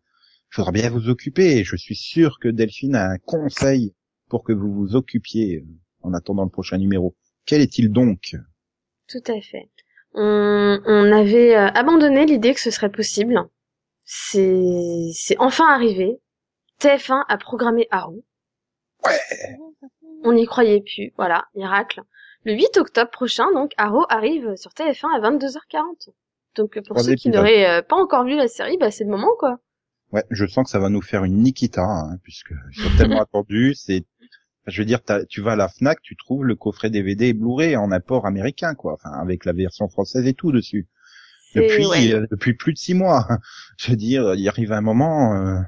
il 0.52 0.56
faudra 0.56 0.72
bien 0.72 0.90
vous 0.90 1.08
occuper. 1.08 1.64
Je 1.64 1.76
suis 1.76 1.96
sûr 1.96 2.40
que 2.40 2.48
Delphine 2.48 2.96
a 2.96 3.12
un 3.12 3.18
conseil 3.20 3.94
pour 4.28 4.44
que 4.44 4.54
vous 4.54 4.74
vous 4.74 4.96
occupiez 4.96 5.64
en 6.02 6.14
attendant 6.16 6.46
le 6.46 6.50
prochain 6.50 6.80
numéro. 6.80 7.16
Quel 7.46 7.62
est-il 7.62 7.92
donc? 7.92 8.36
Tout 9.08 9.24
à 9.28 9.42
fait. 9.42 9.70
On, 10.14 10.80
on 10.86 11.12
avait 11.12 11.56
euh, 11.56 11.68
abandonné 11.68 12.26
l'idée 12.26 12.54
que 12.54 12.60
ce 12.60 12.72
serait 12.72 12.92
possible. 12.92 13.40
C'est, 14.06 15.10
c'est 15.14 15.38
enfin 15.40 15.68
arrivé. 15.74 16.20
TF1 16.80 17.24
a 17.28 17.38
programmé 17.38 17.88
Arrow. 17.92 18.24
On 20.24 20.34
n'y 20.34 20.46
croyait 20.46 20.82
plus. 20.82 21.14
Voilà, 21.18 21.46
miracle. 21.56 22.02
Le 22.46 22.54
8 22.54 22.78
octobre 22.78 23.12
prochain, 23.12 23.52
donc, 23.54 23.72
Arrow 23.78 24.06
arrive 24.10 24.56
sur 24.56 24.72
TF1 24.72 25.16
à 25.16 25.32
22h40. 25.32 26.10
Donc, 26.56 26.76
pour 26.76 26.96
Trois 26.96 27.04
ceux 27.04 27.16
qui 27.16 27.30
n'auraient 27.30 27.80
euh, 27.80 27.82
pas 27.82 27.96
encore 27.96 28.26
vu 28.26 28.36
la 28.36 28.48
série, 28.48 28.78
bah, 28.78 28.92
c'est 28.92 29.06
le 29.06 29.10
moment, 29.10 29.32
quoi. 29.40 29.60
Ouais, 30.12 30.24
je 30.30 30.46
sens 30.46 30.66
que 30.66 30.70
ça 30.70 30.80
va 30.80 30.90
nous 30.90 31.02
faire 31.02 31.24
une 31.24 31.42
Nikita, 31.42 31.82
hein, 31.82 32.18
puisque 32.22 32.54
c'est 32.74 32.98
tellement 32.98 33.22
attendu. 33.22 33.74
C'est, 33.74 34.06
je 34.68 34.82
veux 34.82 34.86
dire, 34.86 35.00
tu 35.30 35.42
vas 35.42 35.54
à 35.54 35.56
la 35.56 35.68
Fnac, 35.68 36.02
tu 36.02 36.16
trouves 36.16 36.46
le 36.46 36.56
coffret 36.56 36.90
DVD 36.90 37.28
et 37.28 37.34
Blu-ray 37.34 37.76
en 37.76 37.92
import 37.92 38.26
américain, 38.26 38.76
quoi. 38.76 38.94
Enfin, 38.94 39.12
avec 39.12 39.46
la 39.46 39.54
version 39.54 39.90
française 39.90 40.26
et 40.26 40.34
tout 40.34 40.52
dessus. 40.52 40.88
Depuis, 41.56 41.86
ouais. 41.86 42.14
euh, 42.14 42.26
depuis 42.32 42.54
plus 42.54 42.74
de 42.74 42.78
six 42.78 42.94
mois. 42.94 43.28
Je 43.78 43.92
veux 43.92 43.98
dire, 43.98 44.34
il 44.36 44.48
arrive 44.48 44.72
un 44.72 44.82
moment, 44.82 45.36
euh, 45.36 45.60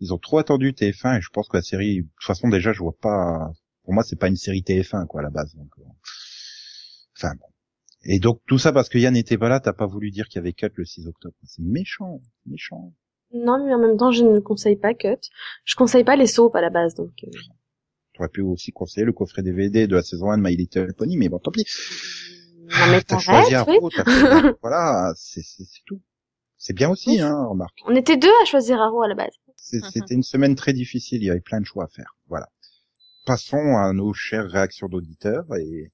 ils 0.00 0.12
ont 0.12 0.18
trop 0.18 0.38
attendu 0.38 0.72
TF1 0.72 1.18
et 1.18 1.20
je 1.20 1.28
pense 1.30 1.48
que 1.48 1.56
la 1.56 1.62
série, 1.62 2.02
de 2.02 2.02
toute 2.02 2.26
façon 2.26 2.48
déjà, 2.48 2.72
je 2.72 2.80
vois 2.80 2.96
pas. 3.00 3.50
Pour 3.84 3.94
moi, 3.94 4.02
c'est 4.02 4.18
pas 4.18 4.28
une 4.28 4.36
série 4.36 4.62
TF1, 4.62 5.06
quoi, 5.06 5.20
à 5.20 5.24
la 5.24 5.30
base. 5.30 5.54
Donc, 5.54 5.70
euh, 5.78 5.82
enfin 7.16 7.34
bon. 7.38 7.46
Et 8.08 8.18
donc 8.20 8.40
tout 8.46 8.58
ça 8.58 8.72
parce 8.72 8.88
que 8.88 8.98
Yann 8.98 9.14
n'était 9.14 9.38
pas 9.38 9.48
là, 9.48 9.58
t'as 9.58 9.72
pas 9.72 9.86
voulu 9.86 10.10
dire 10.10 10.28
qu'il 10.28 10.36
y 10.36 10.40
avait 10.40 10.52
cut 10.52 10.70
le 10.74 10.84
6 10.84 11.06
octobre. 11.06 11.34
C'est 11.44 11.62
méchant, 11.62 12.20
méchant. 12.44 12.92
Non, 13.32 13.64
mais 13.64 13.74
en 13.74 13.78
même 13.78 13.96
temps, 13.96 14.12
je 14.12 14.24
ne 14.24 14.38
conseille 14.38 14.76
pas 14.76 14.94
Cut. 14.94 15.18
Je 15.64 15.74
conseille 15.74 16.04
pas 16.04 16.16
les 16.16 16.26
soaps 16.26 16.54
à 16.54 16.60
la 16.60 16.70
base, 16.70 16.94
donc. 16.94 17.12
J'aurais 18.16 18.28
pu 18.28 18.40
aussi 18.40 18.72
conseiller 18.72 19.04
le 19.04 19.12
coffret 19.12 19.42
DVD 19.42 19.86
de 19.86 19.94
la 19.94 20.02
saison 20.02 20.30
1 20.30 20.38
de 20.38 20.42
My 20.42 20.56
Little 20.56 20.94
Pony, 20.94 21.16
mais 21.16 21.28
bon, 21.28 21.38
tant 21.38 21.50
pis. 21.50 21.64
Non, 22.62 22.86
mais 22.90 23.02
T'as 23.02 23.18
choisi 23.18 23.50
t'arrêtes, 23.50 23.78
oui. 23.82 23.90
Fait- 23.94 24.54
voilà, 24.62 25.12
c'est 25.16 25.42
c'est- 25.42 25.64
c'est 25.64 25.82
tout. 25.86 26.00
C'est 26.56 26.72
bien 26.72 26.88
aussi, 26.90 27.10
Oui. 27.10 27.20
hein, 27.20 27.44
remarque. 27.46 27.78
On 27.86 27.94
était 27.94 28.16
deux 28.16 28.32
à 28.42 28.44
choisir 28.46 28.80
Arrow 28.80 29.02
à 29.02 29.08
la 29.08 29.14
base. 29.14 29.34
C'était 29.56 30.14
une 30.14 30.22
semaine 30.22 30.54
très 30.54 30.72
difficile, 30.72 31.22
il 31.22 31.26
y 31.26 31.30
avait 31.30 31.40
plein 31.40 31.60
de 31.60 31.66
choix 31.66 31.84
à 31.84 31.88
faire. 31.88 32.16
Voilà. 32.28 32.48
Passons 33.26 33.76
à 33.76 33.92
nos 33.92 34.12
chères 34.14 34.48
réactions 34.48 34.88
d'auditeurs 34.88 35.44
et 35.56 35.92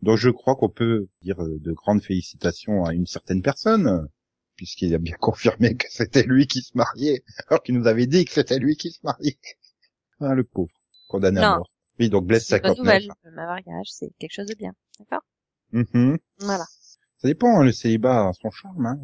dont 0.00 0.16
je 0.16 0.30
crois 0.30 0.56
qu'on 0.56 0.68
peut 0.70 1.06
dire 1.22 1.36
de 1.38 1.72
grandes 1.72 2.02
félicitations 2.02 2.84
à 2.84 2.94
une 2.94 3.06
certaine 3.06 3.42
personne, 3.42 4.08
puisqu'il 4.56 4.94
a 4.94 4.98
bien 4.98 5.14
confirmé 5.20 5.74
que 5.76 5.86
c'était 5.90 6.22
lui 6.22 6.46
qui 6.46 6.62
se 6.62 6.72
mariait, 6.76 7.22
alors 7.48 7.62
qu'il 7.62 7.76
nous 7.78 7.86
avait 7.86 8.06
dit 8.06 8.24
que 8.24 8.32
c'était 8.32 8.58
lui 8.58 8.76
qui 8.76 8.90
se 8.90 9.00
mariait. 9.04 9.38
Ah, 10.20 10.34
le 10.34 10.44
pauvre, 10.44 10.70
condamné 11.12 11.40
à 11.40 11.50
Non. 11.50 11.56
mort. 11.58 11.70
Oui, 12.00 12.08
donc 12.08 12.26
bonne 12.26 12.40
59. 12.40 12.78
nouvelle. 12.78 13.08
Le 13.22 13.30
mariage, 13.32 13.86
c'est 13.90 14.10
quelque 14.18 14.32
chose 14.32 14.46
de 14.46 14.54
bien. 14.54 14.72
D'accord? 14.98 15.22
Mhm. 15.72 16.18
Voilà. 16.40 16.64
Ça 17.20 17.28
dépend, 17.28 17.60
hein, 17.60 17.64
le 17.64 17.72
célibat 17.72 18.28
a 18.28 18.32
son 18.32 18.50
charme. 18.50 18.86
Hein. 18.86 18.98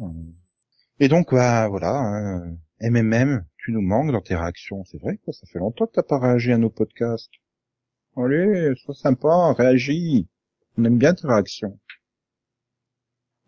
Et 0.99 1.07
donc, 1.07 1.33
bah, 1.33 1.67
voilà, 1.69 1.95
hein, 1.95 2.57
MMM, 2.81 3.45
tu 3.57 3.71
nous 3.71 3.81
manques 3.81 4.11
dans 4.11 4.21
tes 4.21 4.35
réactions. 4.35 4.83
C'est 4.85 4.99
vrai, 4.99 5.17
quoi, 5.23 5.33
ça 5.33 5.45
fait 5.47 5.59
longtemps 5.59 5.85
que 5.87 5.93
t'as 5.93 6.03
pas 6.03 6.19
réagi 6.19 6.51
à 6.51 6.57
nos 6.57 6.69
podcasts. 6.69 7.31
Allez, 8.17 8.73
sois 8.83 8.95
sympa, 8.95 9.53
réagis. 9.53 10.27
On 10.77 10.83
aime 10.85 10.97
bien 10.97 11.13
tes 11.13 11.27
réactions. 11.27 11.79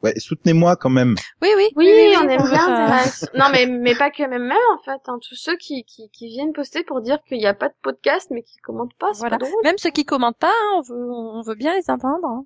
Ouais, 0.04 0.18
soutenez-moi 0.18 0.76
quand 0.78 0.89
même. 0.89 1.16
Oui, 1.41 1.49
oui. 1.56 1.70
Oui, 1.76 2.14
on 2.18 2.28
aime 2.28 2.41
bien. 2.49 3.04
Non, 3.36 3.45
mais, 3.52 3.68
mais 3.68 3.95
pas 3.95 4.10
que 4.10 4.24
même 4.24 4.47
même, 4.47 4.58
en 4.74 4.82
fait. 4.84 4.99
Hein. 5.08 5.20
Tous 5.22 5.36
ceux 5.36 5.56
qui, 5.58 5.84
qui, 5.86 6.10
qui 6.10 6.28
viennent 6.28 6.54
poster 6.54 6.84
pour 6.84 7.02
dire 7.02 7.22
qu'il 7.24 7.38
n'y 7.38 7.45
a 7.45 7.54
pas 7.54 7.70
de 7.70 7.76
podcast, 7.84 8.30
mais 8.32 8.41
qui 8.43 8.58
commentent 8.58 8.95
pas, 8.95 9.14
c'est 9.14 9.20
Voilà. 9.20 9.38
pas 9.38 9.45
drôle. 9.45 9.64
Même 9.64 9.78
ceux 9.78 9.91
qui 9.91 10.04
commentent 10.06 10.39
pas, 10.39 10.49
hein, 10.52 10.74
on 10.78 10.82
veut, 10.82 11.12
on 11.12 11.41
veut 11.43 11.56
bien 11.56 11.76
les 11.76 11.89
entendre. 11.89 12.26
hein. 12.28 12.45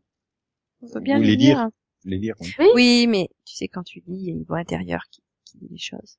On 0.82 0.88
veut 0.88 1.00
bien 1.00 1.18
Ou 1.18 1.22
les 1.22 1.28
les 1.30 1.36
lire. 1.38 1.58
lire. 1.58 1.70
Les 2.04 2.18
lire. 2.18 2.36
oui. 2.42 2.54
Oui. 2.60 2.68
Oui, 2.76 3.08
mais 3.08 3.30
tu 3.46 3.56
sais, 3.56 3.68
quand 3.70 3.84
tu 3.84 4.00
lis, 4.08 4.18
il 4.20 4.26
y 4.26 4.30
a 4.30 4.34
une 4.34 4.44
voix 4.44 4.58
intérieure 4.60 5.04
qui, 5.10 5.24
qui 5.46 5.58
dit 5.58 5.68
les 5.72 5.78
choses. 5.78 6.18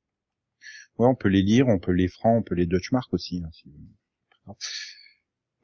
Ouais, 0.98 1.06
on 1.06 1.14
peut 1.14 1.28
les 1.28 1.42
lire, 1.42 1.68
on 1.68 1.78
peut 1.78 1.92
les 1.92 2.08
francs, 2.08 2.38
on 2.38 2.42
peut 2.42 2.54
les 2.54 2.66
Dutchmark 2.66 3.12
aussi. 3.12 3.42
Hein, 3.44 3.50
si... 3.52 3.70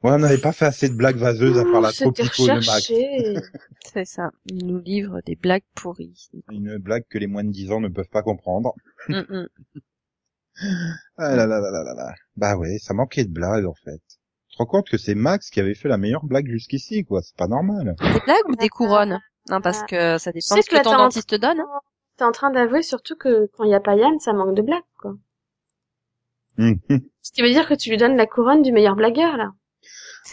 Ouais, 0.03 0.11
on 0.11 0.19
n'avait 0.19 0.37
pas 0.37 0.51
fait 0.51 0.65
assez 0.65 0.89
de 0.89 0.95
blagues 0.95 1.15
vaseuses 1.15 1.57
à 1.57 1.63
part 1.63 1.79
la 1.81 1.91
tropico 1.91 2.45
de 2.45 2.65
Max. 2.65 2.91
C'est 3.93 4.05
ça. 4.05 4.31
Ils 4.47 4.65
nous 4.67 4.79
livrent 4.79 5.21
des 5.25 5.35
blagues 5.35 5.63
pourries. 5.75 6.29
Une 6.51 6.77
blague 6.77 7.05
que 7.09 7.17
les 7.17 7.27
moins 7.27 7.43
de 7.43 7.51
10 7.51 7.71
ans 7.71 7.79
ne 7.79 7.87
peuvent 7.87 8.09
pas 8.09 8.21
comprendre. 8.21 8.73
Mm, 9.07 9.19
mm. 9.29 9.47
Ah 11.17 11.35
là 11.35 11.47
là 11.47 11.59
là 11.59 11.71
là 11.71 11.83
là 11.83 11.93
là. 11.93 12.13
Bah 12.35 12.57
ouais, 12.57 12.77
ça 12.79 12.93
manquait 12.93 13.23
de 13.25 13.31
blagues 13.31 13.65
en 13.65 13.73
fait. 13.73 14.01
Tu 14.49 14.57
te 14.57 14.57
rends 14.57 14.65
compte 14.67 14.89
que 14.89 14.97
c'est 14.97 15.15
Max 15.15 15.49
qui 15.49 15.59
avait 15.59 15.73
fait 15.73 15.87
la 15.87 15.97
meilleure 15.97 16.25
blague 16.25 16.47
jusqu'ici, 16.47 17.05
quoi. 17.05 17.21
C'est 17.23 17.35
pas 17.35 17.47
normal. 17.47 17.95
Des 17.99 18.19
blagues 18.19 18.49
ou 18.49 18.55
des 18.55 18.69
couronnes? 18.69 19.19
Non, 19.49 19.61
parce 19.61 19.83
que 19.83 20.17
ça 20.19 20.31
dépend 20.31 20.55
de 20.55 20.61
ce 20.61 20.69
que 20.69 20.75
que 20.77 20.83
ton 20.83 20.97
dentiste 20.97 21.29
te 21.29 21.35
donne. 21.35 21.59
hein. 21.59 21.79
T'es 22.17 22.23
en 22.25 22.31
train 22.31 22.51
d'avouer 22.51 22.83
surtout 22.83 23.15
que 23.15 23.47
quand 23.53 23.63
il 23.63 23.69
n'y 23.69 23.75
a 23.75 23.79
pas 23.79 23.95
Yann, 23.95 24.19
ça 24.19 24.33
manque 24.33 24.55
de 24.55 24.61
blagues, 24.61 24.83
quoi. 24.99 25.15
Ce 26.57 27.31
qui 27.31 27.41
veut 27.41 27.49
dire 27.49 27.67
que 27.67 27.73
tu 27.73 27.89
lui 27.89 27.97
donnes 27.97 28.15
la 28.15 28.27
couronne 28.27 28.61
du 28.61 28.71
meilleur 28.71 28.95
blagueur, 28.95 29.37
là. 29.37 29.51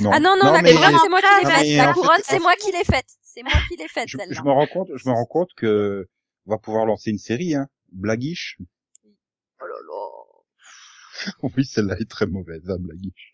Non. 0.00 0.10
Ah 0.12 0.20
non, 0.20 0.36
non, 0.36 0.52
la 0.52 0.62
mais 0.62 0.72
couronne, 0.72 0.96
c'est 1.02 1.08
moi 1.08 1.20
qui 1.20 1.44
l'ai 1.44 1.50
faite. 1.50 1.76
La 1.76 1.92
couronne, 1.92 2.20
c'est 2.24 2.38
moi 2.38 2.54
qui 2.56 2.72
l'ai 2.72 2.84
faite. 2.84 3.06
C'est 3.22 3.42
moi 3.42 3.52
qui 3.68 3.76
l'ai 3.76 3.88
faite, 3.88 4.08
je, 4.08 4.18
celle-là. 4.18 4.34
je 4.34 4.42
me 4.42 4.50
rends 4.50 4.66
compte, 4.66 4.88
je 4.94 5.08
me 5.08 5.14
rends 5.14 5.26
compte 5.26 5.50
que 5.56 6.08
on 6.46 6.50
va 6.50 6.58
pouvoir 6.58 6.86
lancer 6.86 7.10
une 7.10 7.18
série, 7.18 7.54
hein. 7.54 7.68
Blaguiche. 7.92 8.58
Oh 9.04 9.66
là 9.66 9.74
là. 9.88 11.32
oui, 11.56 11.64
celle-là 11.64 11.96
est 11.98 12.10
très 12.10 12.26
mauvaise, 12.26 12.68
hein, 12.68 12.76
Blaguiche. 12.78 13.32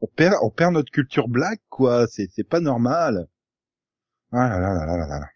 On 0.00 0.06
perd, 0.06 0.34
on 0.42 0.50
perd 0.50 0.72
notre 0.74 0.90
culture 0.90 1.28
blague, 1.28 1.60
quoi. 1.68 2.06
C'est, 2.06 2.28
c'est 2.32 2.48
pas 2.48 2.60
normal. 2.60 3.28
Ah 4.32 4.48
là 4.48 4.58
là 4.60 4.74
là 4.74 4.86
là 4.86 4.96
là 4.96 5.18
là. 5.20 5.28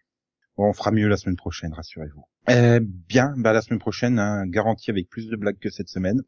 Bon, 0.55 0.69
on 0.69 0.73
fera 0.73 0.91
mieux 0.91 1.07
la 1.07 1.17
semaine 1.17 1.35
prochaine, 1.35 1.73
rassurez-vous. 1.73 2.25
Euh, 2.49 2.79
bien, 2.81 3.33
bah 3.37 3.53
la 3.53 3.61
semaine 3.61 3.79
prochaine, 3.79 4.19
hein, 4.19 4.45
garantie 4.45 4.91
avec 4.91 5.09
plus 5.09 5.27
de 5.27 5.35
blagues 5.35 5.57
que 5.59 5.69
cette 5.69 5.89
semaine. 5.89 6.21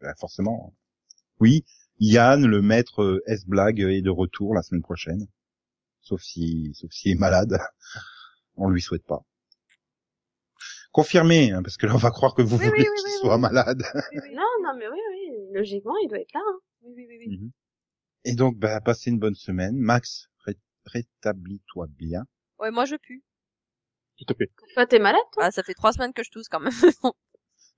Bah, 0.00 0.14
forcément. 0.18 0.74
Oui, 1.40 1.64
Yann, 2.00 2.46
le 2.46 2.62
maître 2.62 3.02
euh, 3.02 3.22
S-blague, 3.26 3.80
est 3.80 4.02
de 4.02 4.10
retour 4.10 4.54
la 4.54 4.62
semaine 4.62 4.82
prochaine. 4.82 5.26
Sauf 6.02 6.22
si, 6.22 6.72
sauf 6.74 6.90
s'il 6.92 7.12
est 7.12 7.20
malade. 7.20 7.58
On 8.56 8.68
lui 8.70 8.82
souhaite 8.82 9.04
pas. 9.06 9.24
Confirmé, 10.92 11.52
hein, 11.52 11.62
parce 11.62 11.76
que 11.76 11.86
là 11.86 11.94
on 11.94 11.98
va 11.98 12.10
croire 12.10 12.34
que 12.34 12.42
vous 12.42 12.56
Oui, 12.56 12.64
voulez 12.64 12.84
oui, 12.84 12.88
oui, 12.90 13.00
qu'il 13.02 13.12
oui, 13.12 13.18
soit 13.20 13.34
oui. 13.34 13.40
malade. 13.40 13.82
Non, 14.34 14.44
non, 14.62 14.76
mais 14.78 14.88
oui, 14.88 14.98
oui. 15.10 15.30
Logiquement, 15.52 15.94
il 16.02 16.08
doit 16.08 16.20
être 16.20 16.32
là. 16.32 16.40
hein. 16.46 16.58
Oui, 16.82 16.92
oui, 16.96 17.06
oui, 17.08 17.16
oui. 17.20 17.38
Mhm. 17.38 17.50
Et 18.24 18.34
donc, 18.34 18.56
bah, 18.58 18.80
passez 18.80 19.10
une 19.10 19.18
bonne 19.18 19.34
semaine. 19.34 19.76
Max, 19.76 20.28
ré- 20.46 20.58
rétablis-toi 20.86 21.86
bien. 21.90 22.24
Ouais, 22.58 22.70
moi 22.70 22.84
je 22.86 22.96
pue. 22.96 23.22
Tout 24.18 24.24
à 24.30 24.34
fait. 24.34 24.50
Toi, 24.74 24.86
t'es 24.86 24.98
malade, 24.98 25.20
toi? 25.32 25.44
Ah, 25.44 25.50
ça 25.50 25.62
fait 25.62 25.74
trois 25.74 25.92
semaines 25.92 26.12
que 26.14 26.22
je 26.24 26.30
tousse 26.30 26.48
quand 26.48 26.60
même. 26.60 26.72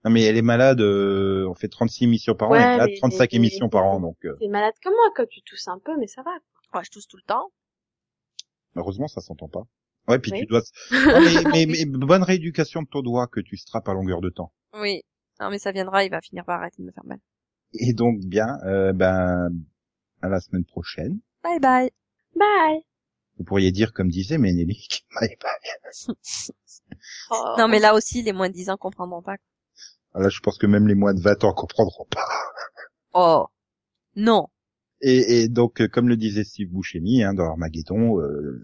Non, 0.05 0.11
mais 0.13 0.23
elle 0.23 0.37
est 0.37 0.43
malade, 0.43 0.81
euh, 0.81 1.47
on 1.49 1.55
fait 1.55 1.69
36 1.69 2.05
émissions 2.05 2.35
par 2.35 2.51
an, 2.51 2.53
Ouais, 2.53 2.61
là, 2.61 2.87
mais- 2.87 2.97
35 2.99 3.33
mais- 3.33 3.37
émissions 3.37 3.69
par 3.69 3.85
an, 3.85 4.01
donc, 4.01 4.17
euh, 4.25 4.37
T'es 4.39 4.49
malade 4.49 4.75
comme 4.83 4.95
moi, 4.95 5.11
quoi. 5.17 5.27
Tu 5.27 5.43
tousses 5.43 5.67
un 5.69 5.79
peu, 5.79 5.97
mais 5.99 6.07
ça 6.07 6.23
va. 6.23 6.31
Ouais, 6.75 6.85
je 6.85 6.91
tousse 6.91 7.07
tout 7.09 7.17
le 7.17 7.23
temps. 7.25 7.51
heureusement, 8.77 9.09
ça 9.09 9.21
s'entend 9.21 9.49
pas. 9.49 9.65
Ouais, 10.07 10.19
puis 10.21 10.31
Oui. 10.33 10.41
tu 10.41 10.47
dois, 10.47 10.63
Non, 10.93 11.21
mais, 11.21 11.67
mais, 11.67 11.67
mais 11.67 11.85
bonne 11.87 12.23
rééducation 12.23 12.83
de 12.83 12.89
ton 12.89 13.03
doigt 13.03 13.27
que 13.27 13.41
tu 13.41 13.57
strappes 13.57 13.89
à 13.89 13.93
longueur 13.93 14.21
de 14.21 14.31
temps. 14.31 14.53
Oui. 14.75 15.03
Non, 15.41 15.51
mais 15.51 15.59
ça 15.59 15.73
viendra, 15.73 16.05
il 16.05 16.11
va 16.11 16.21
finir 16.21 16.45
par 16.45 16.61
arrêter 16.61 16.77
de 16.81 16.87
me 16.87 16.93
faire 16.93 17.05
mal. 17.05 17.19
Et 17.75 17.93
donc, 17.93 18.21
bien, 18.21 18.59
euh, 18.65 18.93
ben, 18.93 19.49
à 20.23 20.29
la 20.29 20.41
semaine 20.41 20.65
prochaine. 20.65 21.19
Bye 21.43 21.59
bye. 21.61 21.91
Bye. 22.37 22.83
Vous 23.37 23.45
pourriez 23.45 23.71
dire, 23.73 23.93
comme 23.93 24.09
disait 24.09 24.39
Ménélique, 24.39 25.05
bye 25.21 25.37
bye. 25.43 26.17
Oh. 27.31 27.55
Non, 27.59 27.67
mais 27.69 27.79
là 27.81 27.95
aussi, 27.95 28.23
les 28.23 28.33
moins 28.33 28.49
de 28.49 28.55
10 28.55 28.71
ans 28.71 28.77
comprendront 28.77 29.23
pas. 29.23 29.37
Ah, 30.15 30.21
Là, 30.21 30.29
je 30.29 30.41
pense 30.41 30.59
que 30.59 30.67
même 30.67 30.89
les 30.89 30.95
moins 30.95 31.15
de 31.15 31.21
20 31.21 31.45
ans 31.45 31.53
comprendront 31.53 32.07
pas. 32.11 32.27
Oh. 33.15 33.47
Non. 34.17 34.49
Et, 35.01 35.43
et 35.43 35.49
donc, 35.49 35.81
euh, 35.81 35.89
comme 35.89 36.09
le 36.09 36.17
disait 36.17 36.45
Steve 36.45 36.69
Buscemi, 36.71 37.23
hein, 37.23 37.35
dans 37.35 37.45
Armageddon, 37.45 38.21
euh, 38.21 38.61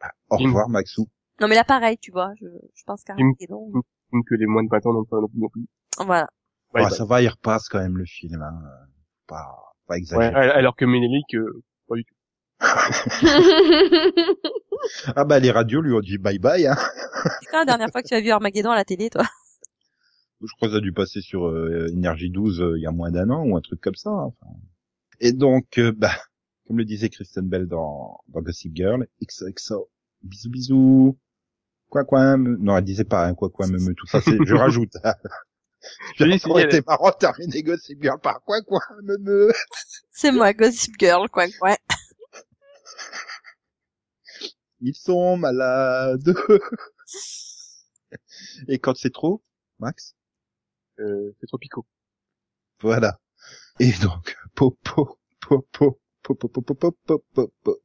bah, 0.00 0.10
au 0.30 0.36
revoir, 0.36 0.68
Maxou. 0.68 1.06
Non, 1.40 1.48
mais 1.48 1.54
là, 1.54 1.64
pareil, 1.64 1.98
tu 1.98 2.10
vois, 2.12 2.32
je, 2.40 2.46
je 2.74 2.82
pense 2.84 3.02
qu'Armageddon. 3.04 3.72
Que 4.28 4.34
les 4.34 4.46
moins 4.46 4.64
de 4.64 4.68
20 4.70 4.86
ans 4.86 4.92
n'ont 4.92 5.04
pas 5.04 5.20
non 5.20 5.28
plus. 5.28 5.38
non 5.40 5.48
plus. 5.48 5.66
Voilà. 5.98 6.28
Ouais, 6.74 6.82
Ah, 6.82 6.88
bah, 6.88 6.90
ça 6.90 7.04
va, 7.04 7.22
il 7.22 7.28
repasse 7.28 7.68
quand 7.68 7.78
même 7.78 7.96
le 7.98 8.04
film. 8.06 8.40
Hein. 8.42 8.60
Pas, 9.26 9.46
pas 9.86 9.94
ouais, 9.94 9.98
exagéré. 9.98 10.34
alors 10.50 10.74
que 10.76 10.84
Ménélique, 10.84 11.34
euh, 11.34 11.62
pas 11.88 11.94
du 11.96 12.04
tout. 12.04 12.14
Ah 15.14 15.24
bah 15.24 15.38
les 15.38 15.50
radios 15.50 15.80
lui 15.82 15.92
ont 15.94 16.00
dit 16.00 16.18
bye 16.18 16.38
bye. 16.38 16.66
Hein. 16.66 16.74
C'est 17.40 17.46
quand 17.50 17.58
la 17.58 17.64
dernière 17.66 17.90
fois 17.90 18.02
que 18.02 18.08
tu 18.08 18.14
as 18.14 18.20
vu 18.20 18.30
Armageddon 18.30 18.70
à 18.70 18.76
la 18.76 18.84
télé, 18.84 19.10
toi? 19.10 19.24
Je 20.42 20.52
crois 20.56 20.68
que 20.68 20.72
ça 20.74 20.78
a 20.78 20.80
dû 20.80 20.92
passer 20.92 21.20
sur 21.20 21.48
euh, 21.48 21.88
Énergie 21.92 22.30
12 22.30 22.60
euh, 22.62 22.78
il 22.78 22.82
y 22.82 22.86
a 22.86 22.92
moins 22.92 23.10
d'un 23.10 23.28
an 23.30 23.44
ou 23.44 23.56
un 23.56 23.60
truc 23.60 23.80
comme 23.80 23.94
ça. 23.94 24.10
enfin. 24.10 24.46
Et 25.20 25.32
donc, 25.32 25.78
euh, 25.78 25.92
bah, 25.92 26.14
comme 26.66 26.78
le 26.78 26.84
disait 26.84 27.10
Kristen 27.10 27.46
Bell 27.48 27.66
dans, 27.66 28.20
dans 28.28 28.40
Gossip 28.40 28.74
Girl, 28.74 29.06
XOXO, 29.22 29.90
bisous 30.22 30.50
bisous, 30.50 31.18
quoi 31.90 32.04
quoi, 32.04 32.36
me- 32.38 32.56
non 32.56 32.76
elle 32.76 32.84
disait 32.84 33.04
pas 33.04 33.26
hein, 33.26 33.34
quoi 33.34 33.50
quoi 33.50 33.66
me 33.66 33.78
me, 33.78 33.94
tout 33.94 34.06
ça, 34.06 34.20
c'est, 34.22 34.38
je 34.44 34.54
rajoute. 34.54 34.94
Été 36.68 36.80
marrant 36.86 37.10
de 37.10 37.16
terminer 37.16 37.62
Gossip 37.62 38.02
Girl 38.02 38.18
par 38.20 38.42
quoi 38.44 38.62
quoi 38.62 38.80
me 39.02 39.18
me. 39.18 39.50
C'est 40.10 40.32
moi, 40.32 40.52
Gossip 40.54 40.94
Girl, 40.98 41.28
quoi, 41.28 41.46
quoi. 41.58 41.76
Ils 44.80 44.94
sont 44.94 45.36
malades. 45.36 46.34
Et 48.68 48.78
quand 48.78 48.96
c'est 48.96 49.12
trop, 49.12 49.42
Max, 49.78 50.14
Euh, 51.00 51.32
c'est 51.40 51.46
trop 51.46 51.58
picot. 51.58 51.84
voilà. 52.82 53.18
Et 53.80 53.92
donc, 54.02 54.36
popo, 54.54 55.18
popo, 55.40 55.98
popo, 56.22 56.48
popo, 56.50 56.62
popo, 56.62 56.92
popo, 56.92 57.24
popo, 57.34 57.80